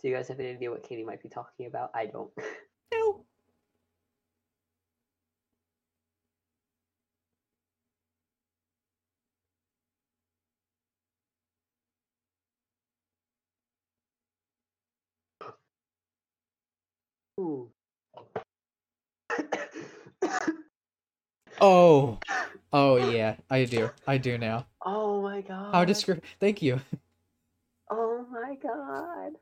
[0.00, 1.90] Do you guys have any idea what Katie might be talking about?
[1.94, 2.30] I don't.
[2.92, 3.24] No.
[17.40, 17.70] Ooh.
[21.66, 22.18] Oh.
[22.74, 23.88] Oh yeah, I do.
[24.06, 24.66] I do now.
[24.84, 25.72] oh my god.
[25.72, 26.80] How descri- Thank you.
[27.90, 29.32] Oh my god.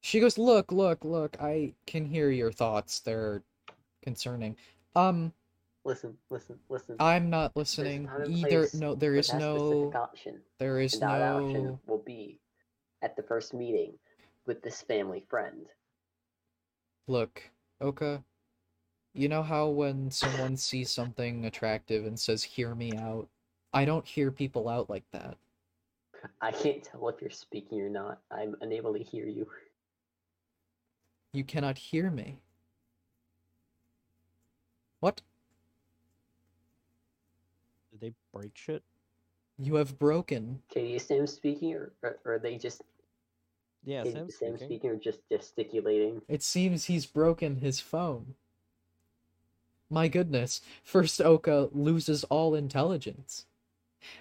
[0.00, 1.36] She goes, "Look, look, look.
[1.40, 3.00] I can hear your thoughts.
[3.00, 3.42] They're
[4.02, 4.56] concerning.
[4.94, 5.32] Um,
[5.84, 6.96] Listen, listen, listen.
[7.00, 8.68] I'm not listening either.
[8.74, 10.40] No, there is no option.
[10.58, 12.38] there is And that option no will be
[13.02, 13.92] at the first meeting
[14.46, 15.66] with this family friend.
[17.06, 17.42] Look,
[17.80, 18.22] Oca,
[19.14, 23.28] you know how when someone sees something attractive and says, Hear me out?
[23.72, 25.36] I don't hear people out like that.
[26.40, 28.20] I can't tell if you're speaking or not.
[28.30, 29.46] I'm unable to hear you.
[31.32, 32.38] You cannot hear me.
[35.00, 35.20] What?
[37.92, 38.82] Did they break shit?
[39.58, 40.62] You have broken.
[40.68, 42.82] Katie, is Sam speaking, or, or, or are they just
[43.84, 44.66] Yeah, is Sam's Sam speaking.
[44.68, 46.22] speaking, or just gesticulating?
[46.28, 48.34] It seems he's broken his phone.
[49.90, 50.60] My goodness.
[50.84, 53.46] First Oca loses all intelligence.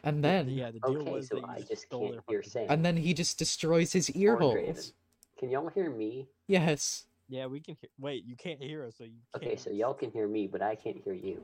[0.03, 2.41] And then yeah, the deal Okay, was so that I just just stole can't hear
[2.41, 2.65] fucking- Sam.
[2.69, 4.93] and then he just destroys his ear Or holes.
[5.37, 6.27] Can y'all hear me?
[6.47, 7.05] Yes.
[7.29, 7.89] Yeah, we can hear.
[7.99, 9.19] Wait, you can't hear us, so you.
[9.33, 11.43] Can't Okay, so y'all can hear me, but I can't hear you.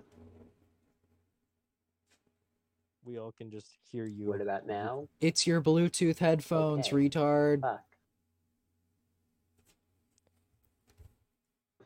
[3.05, 4.27] We all can just hear you.
[4.27, 5.09] What about now?
[5.19, 6.95] It's your Bluetooth headphones, Okay.
[6.95, 7.61] retard.
[7.61, 7.83] Fuck.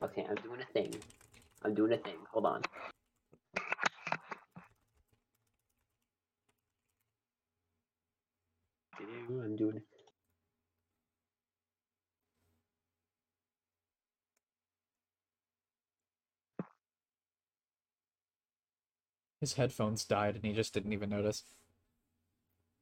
[0.03, 0.93] Okay, I'm doing a thing.
[1.63, 2.17] I'm doing a thing.
[2.31, 2.61] Hold on.
[8.99, 9.81] I'm doing.
[19.39, 21.43] His headphones died and he just didn't even notice.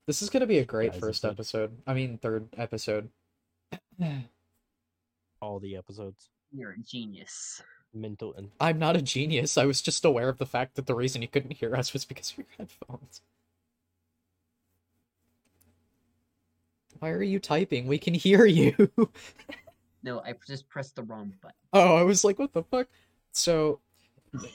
[0.08, 1.82] This is gonna be a great Guys, first it's a- episode.
[1.86, 3.10] I mean, third episode.
[5.42, 6.30] all the episodes.
[6.52, 7.62] You're a genius.
[7.96, 9.58] Mental and I'm not a genius.
[9.58, 12.06] I was just aware of the fact that the reason you couldn't hear us was
[12.06, 13.22] because of your headphones.
[17.00, 17.88] Why are you typing?
[17.88, 18.92] We can hear you.
[20.04, 21.56] No, I just pressed the wrong button.
[21.74, 22.88] oh, I was like, what the fuck?
[23.32, 23.80] So,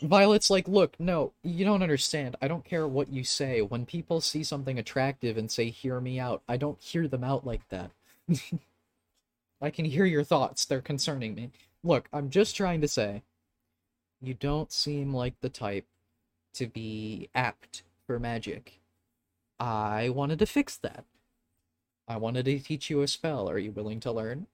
[0.00, 2.36] Violet's like, look, no, you don't understand.
[2.40, 3.60] I don't care what you say.
[3.60, 7.44] When people see something attractive and say, hear me out, I don't hear them out
[7.44, 7.90] like that.
[9.60, 10.64] I can hear your thoughts.
[10.64, 11.50] They're concerning me.
[11.82, 13.22] Look, I'm just trying to say,
[14.20, 15.86] you don't seem like the type
[16.54, 18.80] to be apt for magic.
[19.58, 21.04] I wanted to fix that.
[22.08, 23.48] I wanted to teach you a spell.
[23.48, 24.46] Are you willing to learn?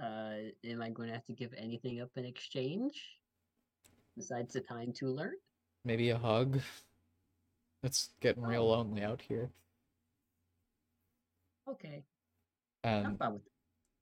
[0.00, 3.18] Uh, am I going to have to give anything up in exchange?
[4.16, 5.34] Besides the time to learn?
[5.84, 6.60] Maybe a hug?
[7.82, 8.68] It's getting real Oh.
[8.68, 9.50] lonely out here.
[11.68, 12.02] Okay,
[12.84, 13.18] I'm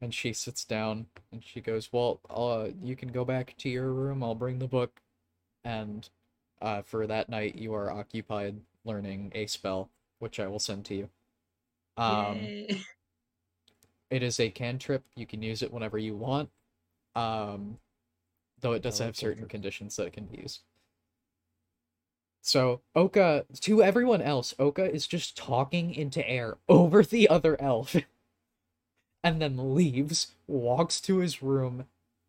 [0.05, 3.25] And fine with and she sits down and she goes, "Well, uh, you can go
[3.25, 4.23] back to your room.
[4.23, 5.01] I'll bring the book."
[5.65, 6.09] And
[6.63, 10.95] uh, for that night, you are occupied learning a spell, which I will send to
[10.95, 11.11] you.
[11.97, 12.83] Um, Yay.
[14.11, 15.05] it is a cantrip.
[15.17, 16.51] You can use it whenever you want.
[17.15, 17.79] Um,
[18.61, 19.51] though it does like have certain cantrips.
[19.51, 20.63] conditions that it can be used.
[22.47, 27.97] So Oca, to everyone else, Oca is just talking into air over the other elf,
[29.25, 31.87] and then leaves, walks to his room,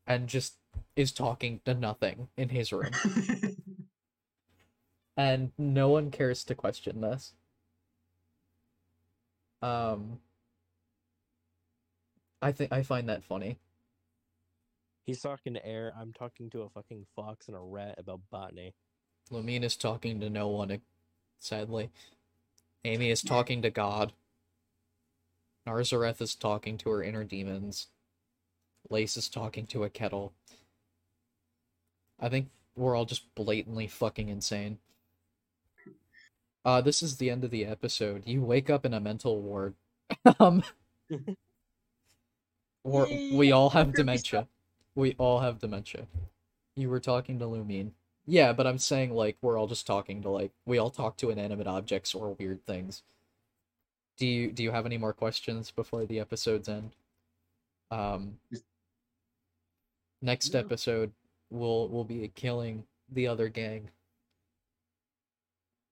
[0.07, 0.55] and just
[0.95, 2.91] is talking to nothing in his room,
[5.17, 7.33] and no one cares to question this.
[9.61, 10.19] Um,
[12.41, 13.57] I think I find that funny.
[15.05, 15.93] he's talking to air.
[15.99, 18.73] I'm talking to a fucking fox and a rat about botany.
[19.31, 20.81] Lumine is talking to no one,
[21.39, 21.89] sadly.
[22.85, 24.13] Amy is talking to God.
[25.67, 27.87] Narzareth is talking to her inner demons.
[28.89, 30.33] Lace is talking to a kettle.
[32.19, 34.77] I think we're all just blatantly fucking insane.
[36.63, 38.23] Uh, this is the end of the episode.
[38.25, 39.75] You wake up in a mental ward.
[40.39, 40.63] um,
[42.83, 44.47] or we all have dementia.
[44.95, 46.07] We all have dementia.
[46.75, 47.91] You were talking to Lumine.
[48.25, 51.29] Yeah, but I'm saying like we're all just talking to like we all talk to
[51.29, 53.03] inanimate objects or weird things.
[54.17, 56.91] Do you do you have any more questions before the episode's end?
[57.91, 58.39] Um
[60.21, 61.11] next episode
[61.49, 63.89] will will be killing the other gang.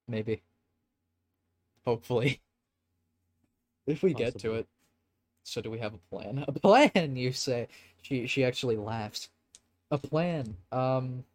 [0.07, 0.41] Maybe.
[1.85, 2.41] Hopefully.
[3.85, 4.67] If we get to it.
[5.43, 6.45] So do we have a plan?
[6.47, 7.67] A plan, you say.
[8.01, 9.29] She she actually laughs.
[9.91, 10.55] A plan.
[10.71, 11.25] Um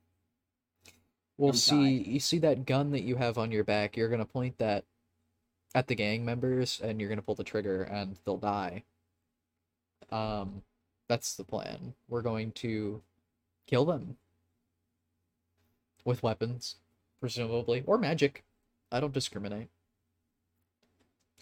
[1.37, 4.25] We'll Oh, see you see that gun that you have on your back, you're gonna
[4.25, 4.85] point that
[5.79, 8.83] at the gang members and you're gonna pull the trigger and they'll die.
[10.11, 10.63] Um
[11.09, 11.95] that's the plan.
[12.09, 13.03] We're going to
[13.67, 14.17] kill them.
[16.05, 16.77] With weapons,
[17.21, 17.83] presumably.
[17.87, 18.45] Or magic.
[18.93, 19.69] I don't discriminate.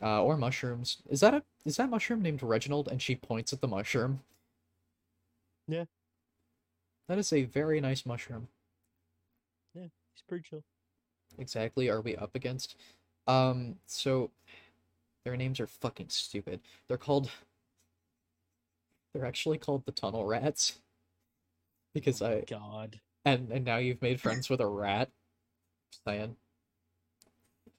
[0.02, 0.98] Uh, or mushrooms.
[1.08, 4.20] Is that a is that mushroom named Reginald and she points at the mushroom?
[5.66, 5.84] Yeah.
[7.08, 8.48] That is a very nice mushroom.
[9.74, 10.64] Yeah, he's pretty chill.
[11.38, 12.76] exactly are we up against?
[13.26, 14.30] Um, so
[15.24, 16.60] their names are fucking stupid.
[16.88, 17.30] They're called
[19.12, 20.78] they're actually called the tunnel rats.
[21.94, 23.00] Because Oh I God.
[23.24, 25.10] and and now you've made friends with a rat.
[25.90, 26.36] Just saying.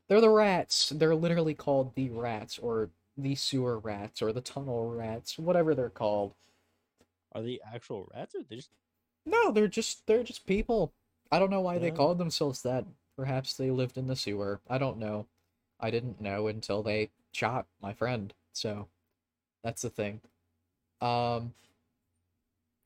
[0.10, 0.90] They're the rats.
[0.96, 5.90] They're literally called the rats or the sewer rats or the tunnel rats, whatever they're
[5.90, 6.34] called.
[7.34, 8.70] Are they actual rats or they just
[9.26, 10.94] No, they're just they're just people.
[11.32, 12.86] I don't know why they called themselves that.
[13.16, 14.62] Perhaps they lived in the sewer.
[14.70, 15.28] I don't know.
[15.80, 18.34] I didn't know until they shot my friend.
[18.54, 18.88] So
[19.64, 20.22] that's the thing.
[21.02, 21.54] Um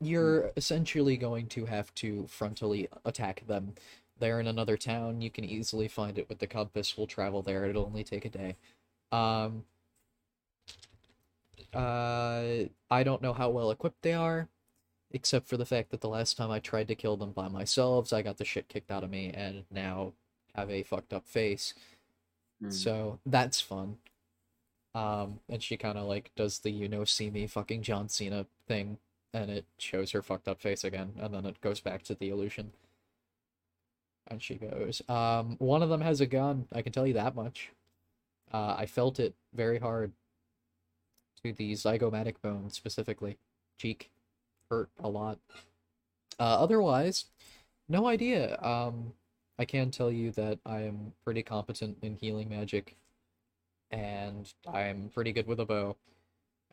[0.03, 3.75] you're essentially going to have to frontally attack them.
[4.19, 5.21] They're in another town.
[5.21, 6.97] You can easily find it with the compass.
[6.97, 7.65] We'll travel there.
[7.65, 8.57] It'll only take a day.
[9.11, 9.65] Um
[11.73, 14.49] uh I don't know how well equipped they are
[15.13, 18.11] except for the fact that the last time I tried to kill them by myself,
[18.13, 20.13] I got the shit kicked out of me and now
[20.55, 21.73] have a fucked up face.
[22.61, 22.69] Hmm.
[22.69, 23.97] So that's fun.
[24.93, 28.45] Um, and she kind of like does the you know see me fucking John Cena
[28.67, 28.97] thing,
[29.33, 32.29] and it shows her fucked up face again, and then it goes back to the
[32.29, 32.71] illusion.
[34.27, 36.67] And she goes, um, one of them has a gun.
[36.71, 37.71] I can tell you that much.
[38.53, 40.13] Uh, I felt it very hard
[41.43, 43.37] to the zygomatic bone specifically,
[43.77, 44.09] cheek
[44.69, 45.39] hurt a lot.
[46.39, 47.25] Uh, otherwise,
[47.89, 48.57] no idea.
[48.61, 49.13] Um,
[49.61, 52.95] I can tell you that I am pretty competent in healing magic,
[53.91, 55.97] and I'm pretty good with a bow,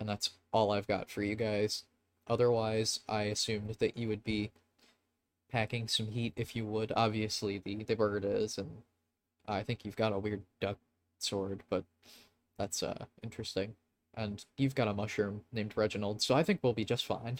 [0.00, 1.84] and that's all I've got for you guys.
[2.28, 4.52] Otherwise, I assumed that you would be
[5.52, 6.91] packing some heat if you would.
[6.97, 8.70] Obviously, the the bird is, and
[9.47, 10.78] I think you've got a weird duck
[11.18, 11.84] sword, but
[12.57, 13.75] that's uh interesting.
[14.15, 17.39] And you've got a mushroom named Reginald, so I think we'll be just fine.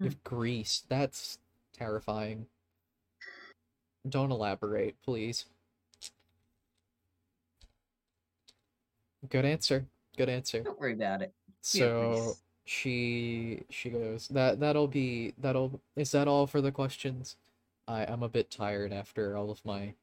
[0.00, 0.06] Hmm.
[0.06, 1.38] If grease, that's
[1.72, 2.46] terrifying.
[4.08, 5.46] Don't elaborate, please.
[9.28, 9.86] Good answer.
[10.16, 10.62] Good answer.
[10.62, 11.32] Don't worry about it.
[11.60, 17.36] So she she goes that that'll be that'll is that all for the questions?
[17.86, 19.94] I I'm a bit tired after all of my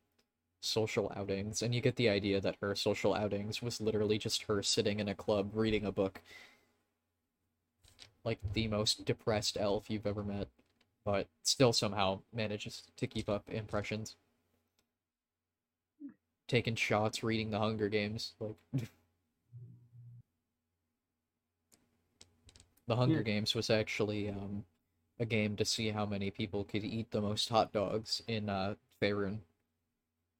[0.61, 4.61] social outings and you get the idea that her social outings was literally just her
[4.63, 6.21] sitting in a club reading a book.
[8.23, 10.48] Like the most depressed elf you've ever met,
[11.06, 14.15] but still somehow manages to keep up impressions.
[16.49, 18.56] Taking shots, reading the Hunger Games, like
[22.88, 23.23] The Hunger Yeah.
[23.23, 24.65] Games was actually um,
[25.19, 28.75] a game to see how many people could eat the most hot dogs in uh,
[29.01, 29.39] Faerun.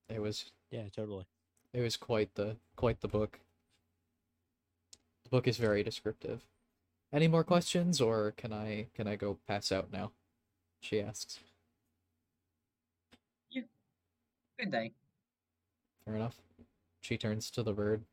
[0.10, 1.26] It was Yeah, totally.
[1.74, 3.40] it was quite the quite the book.
[5.24, 6.44] The book is very descriptive.
[7.12, 10.12] Any more questions, or can I can I go pass out now?
[10.82, 11.40] She asks.
[14.60, 14.92] Good day.
[16.04, 16.36] Fair enough.
[17.00, 18.04] She turns to the bird.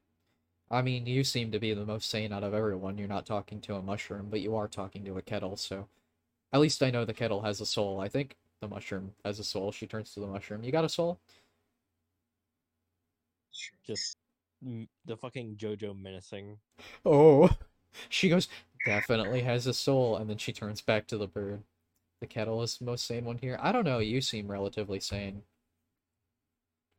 [0.70, 2.98] I mean, you seem to be the most sane out of everyone.
[2.98, 5.88] You're not talking to a mushroom, but you are talking to a kettle, so
[6.52, 8.00] at least I know the kettle has a soul.
[8.00, 9.72] I think the mushroom has a soul.
[9.72, 10.62] She turns to the mushroom.
[10.62, 11.18] You got a soul?
[13.84, 14.16] Just
[14.64, 16.58] mm, the fucking JoJo menacing.
[17.04, 17.50] Oh.
[18.08, 18.48] She goes,
[18.84, 21.62] definitely has a soul, and then she turns back to the bird.
[22.20, 23.58] The kettle is the most sane one here.
[23.60, 25.42] I don't know, you seem relatively sane.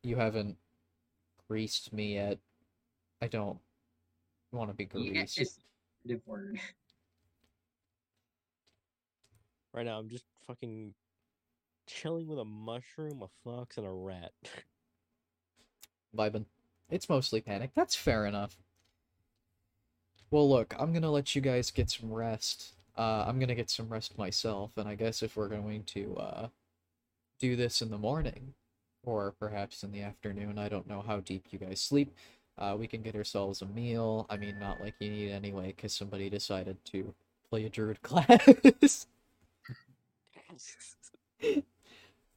[0.02, 0.56] You haven't
[1.48, 2.38] greased me yet.
[3.20, 3.58] I don't
[4.52, 5.38] want to be Yeah, greased.
[5.38, 5.58] it's
[6.08, 6.60] a word.
[9.74, 10.94] Right now, I'm just fucking
[11.86, 14.32] chilling with a mushroom, a fox, and a rat.
[16.16, 16.46] vibing.
[16.90, 17.70] It's mostly panic.
[17.74, 18.56] That's fair enough.
[20.30, 22.74] Well, look, I'm gonna let you guys get some rest.
[22.96, 26.48] Uh, I'm gonna get some rest myself, and I guess if we're going to uh,
[27.38, 28.54] do this in the morning,
[29.04, 32.14] or perhaps in the afternoon, I don't know how deep you guys sleep.
[32.58, 34.26] Uh, we can get ourselves a meal.
[34.28, 37.14] I mean, not like you need anyway, because somebody decided to
[37.48, 39.06] play a druid class.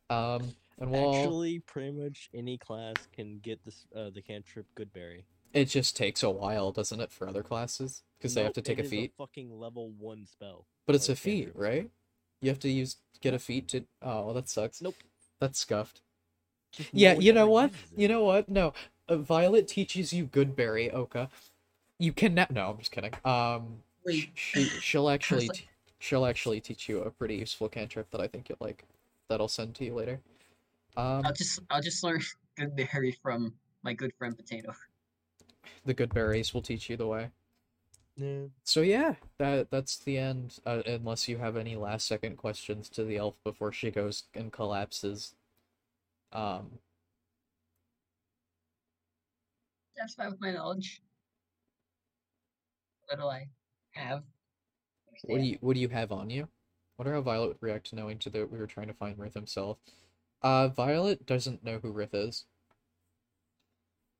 [0.09, 1.15] um, and we'll.
[1.15, 5.23] Actually, pretty much any class can get this uh, the cantrip Goodberry.
[5.53, 8.03] It just takes a while, doesn't it, for other classes?
[8.17, 9.13] Because they have to take it a is feat.
[9.17, 10.65] fucking level one spell.
[10.85, 11.89] But it's a feat, right?
[12.41, 13.85] You have to use get a feat to.
[14.01, 14.81] Oh, well, that sucks.
[14.81, 14.95] Nope.
[15.39, 16.01] That's scuffed.
[16.71, 17.71] Just Yeah, you know what?
[17.95, 18.47] You know what?
[18.49, 18.73] No,
[19.09, 21.29] uh, Violet teaches you Goodberry, Oca.
[21.99, 22.47] You can now.
[22.49, 23.13] No, I'm just kidding.
[23.25, 24.31] Um, Wait.
[24.35, 25.67] she she'll actually like-
[25.99, 28.85] she'll actually teach you a pretty useful cantrip that I think you'll like.
[29.29, 30.19] That I'll send to you later.
[30.97, 32.21] Um, I'll just I'll just learn
[32.57, 34.73] good berry from my good friend Potato.
[35.85, 37.29] The good berries will teach you the way.
[38.17, 38.51] No.
[38.63, 40.59] So yeah, that that's the end.
[40.65, 44.51] Uh, unless you have any last second questions to the elf before she goes and
[44.51, 45.35] collapses.
[46.33, 46.79] Um,
[49.95, 51.01] That's fine with my knowledge.
[53.07, 53.47] What do I
[53.91, 54.23] have?
[55.23, 56.47] what do you what do you have on you?
[56.97, 59.33] Wonder how Violet would react to knowing to that we were trying to find Rith
[59.33, 59.77] himself.
[60.41, 62.45] Uh, Violet doesn't know who Rith is.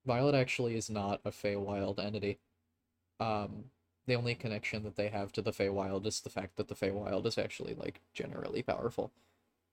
[0.05, 2.39] Violet actually is not a Feywild entity.
[3.19, 3.65] Um,
[4.07, 7.25] the only connection that they have to the Feywild is the fact that the Feywild
[7.25, 9.11] is actually like generally powerful.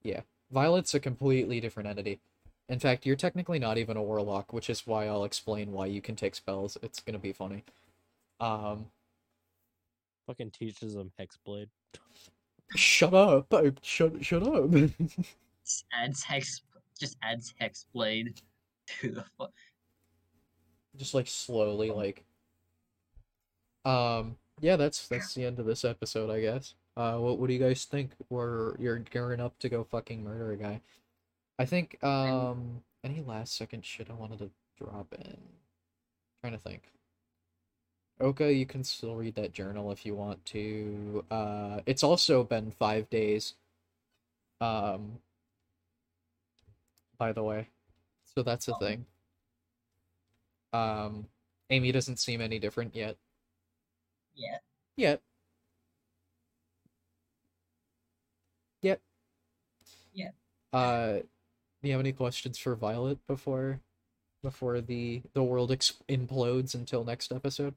[0.02, 2.20] Yeah, Violet's a completely different entity.
[2.68, 6.02] In fact, you're technically not even a warlock, which is why I'll explain why you
[6.02, 6.76] can take spells.
[6.82, 7.64] It's gonna be funny.
[8.40, 8.86] Um,
[10.26, 11.68] Fucking teaches them Hexblade.
[12.76, 13.46] shut up!
[13.54, 14.70] I- Shut shut up!
[15.64, 16.60] Just adds hex.
[17.00, 18.38] Just adds hexblade
[19.00, 19.24] to the.
[19.38, 19.46] Fu-
[20.98, 22.24] just like slowly like
[23.84, 26.74] um yeah that's that's the end of this episode i guess.
[26.96, 28.10] Uh what, what do you guys think?
[28.28, 30.80] We're you're gearing up to go fucking murder a guy?
[31.56, 35.38] I think um any last second shit i wanted to drop in.
[36.42, 36.82] Trying to think.
[38.20, 41.24] Oca you can still read that journal if you want to.
[41.30, 43.54] Uh it's also been five days
[44.60, 45.20] um
[47.16, 47.68] by the way.
[48.34, 48.78] So that's a Oh.
[48.78, 49.06] thing
[50.78, 51.26] um,
[51.70, 53.16] Amy doesn't seem any different yet.
[54.34, 54.58] Yeah.
[54.96, 55.20] Yet.
[58.82, 59.00] Yet.
[60.12, 60.30] Yeah.
[60.72, 61.18] Uh,
[61.82, 63.80] do you have any questions for Violet before,
[64.42, 67.74] before the the world ex- implodes until next episode?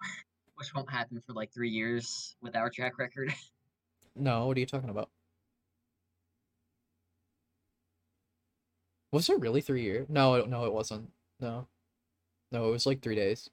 [0.56, 3.32] Which won't happen for like three years with our track record.
[4.18, 5.10] No, what are you talking about?
[9.12, 10.06] Was it really three years?
[10.08, 11.10] No, no, it wasn't.
[11.40, 11.66] No,
[12.50, 13.50] no, it was like three days.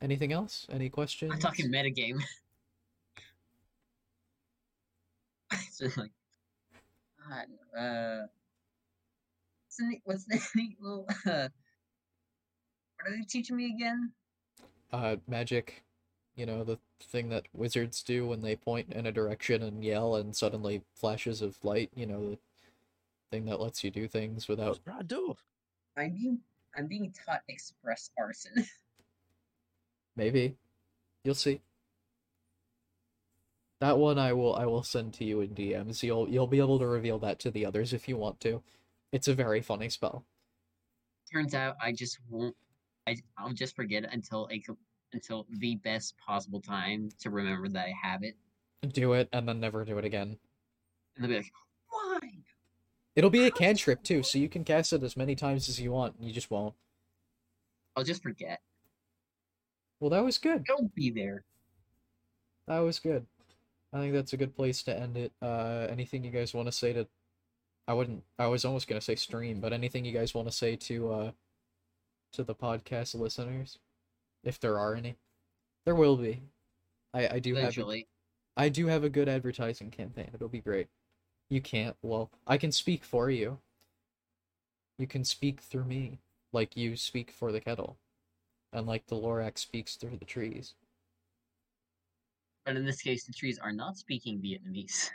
[0.00, 0.66] Anything else?
[0.70, 1.32] Any questions?
[1.32, 2.20] I'm talking metagame.
[5.52, 6.12] it's just like,
[7.28, 8.26] God, uh,
[9.64, 11.22] what's the, what's the neat little, uh,
[12.96, 14.12] what are they teaching me again?
[14.92, 15.82] uh magic
[16.36, 20.16] you know the thing that wizards do when they point in a direction and yell
[20.16, 22.38] and suddenly flashes of light you know the
[23.30, 25.36] thing that lets you do things without Radu.
[25.96, 26.40] I'm being,
[26.76, 28.66] I'm being taught express arson.
[30.16, 30.56] maybe
[31.24, 31.60] you'll see
[33.80, 36.78] that one i will i will send to you in dms you'll you'll be able
[36.78, 38.62] to reveal that to the others if you want to
[39.12, 40.24] it's a very funny spell
[41.32, 42.54] Turns out I just won't,
[43.08, 44.62] I, I'll just forget it until a,
[45.12, 48.36] until the best possible time to remember that I have it.
[48.88, 50.38] do it and then never do it again
[51.16, 51.65] And they'll be like, why?
[53.16, 55.90] It'll be a cantrip too so you can cast it as many times as you
[55.90, 56.74] want you just won't
[57.96, 58.60] I'll just forget.
[59.98, 61.44] well that was good It'll be there.
[62.68, 63.24] That was good.
[63.92, 65.32] I think that's a good place to end it.
[65.40, 67.06] Uh, anything you guys want to say to?
[67.88, 68.24] I wouldn't.
[68.38, 71.30] I was almost gonna say stream, but anything you guys want to say to uh,
[72.32, 73.78] to the podcast listeners,
[74.42, 75.16] if there are any,
[75.84, 76.42] there will be.
[77.14, 77.64] I I do have.
[77.64, 78.08] A, Eventually.
[78.56, 80.30] I do have a good advertising campaign.
[80.34, 80.88] It'll be great.
[81.48, 81.96] You can't.
[82.02, 83.58] Well, I can speak for you.
[84.98, 86.18] You can speak through me,
[86.52, 87.96] like you speak for the kettle,
[88.72, 90.74] and like the Lorax speaks through the trees.
[92.64, 95.10] But in this case, the trees are not speaking Vietnamese.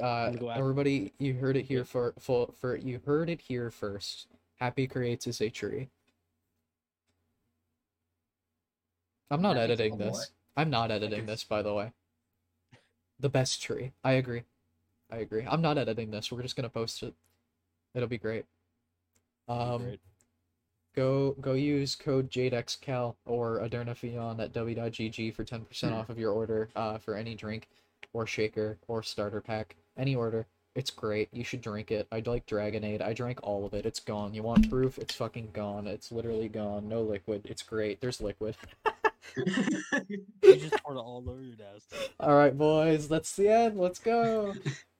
[0.00, 3.42] uh gonna go after- everybody you heard it here for for for you heard it
[3.42, 4.26] here first
[4.56, 5.90] happy creates is a tree
[9.30, 10.10] i'm not That editing one more.
[10.12, 11.92] this i'm not editing this by the way
[13.22, 14.42] the best tree i agree
[15.10, 17.14] i agree i'm not editing this we're just gonna post it
[17.94, 18.44] it'll be great
[19.48, 20.00] um Great.
[20.94, 26.68] go go use code JadexCal or Adernafeon at w.gg for 10% off of your order
[26.76, 27.68] uh, for any drink
[28.12, 29.76] or shaker or starter pack.
[29.96, 30.46] Any order.
[30.74, 31.28] It's great.
[31.32, 32.06] You should drink it.
[32.10, 33.02] I like Dragonade.
[33.02, 33.84] I drank all of it.
[33.84, 34.32] It's gone.
[34.32, 34.98] You want proof?
[34.98, 35.86] It's fucking gone.
[35.86, 36.88] It's literally gone.
[36.88, 37.42] No liquid.
[37.44, 38.00] It's great.
[38.00, 38.56] There's liquid.
[40.44, 41.88] You just poured it all over your desk.
[42.18, 43.08] all right, boys.
[43.08, 43.78] That's the end.
[43.78, 44.54] Let's go.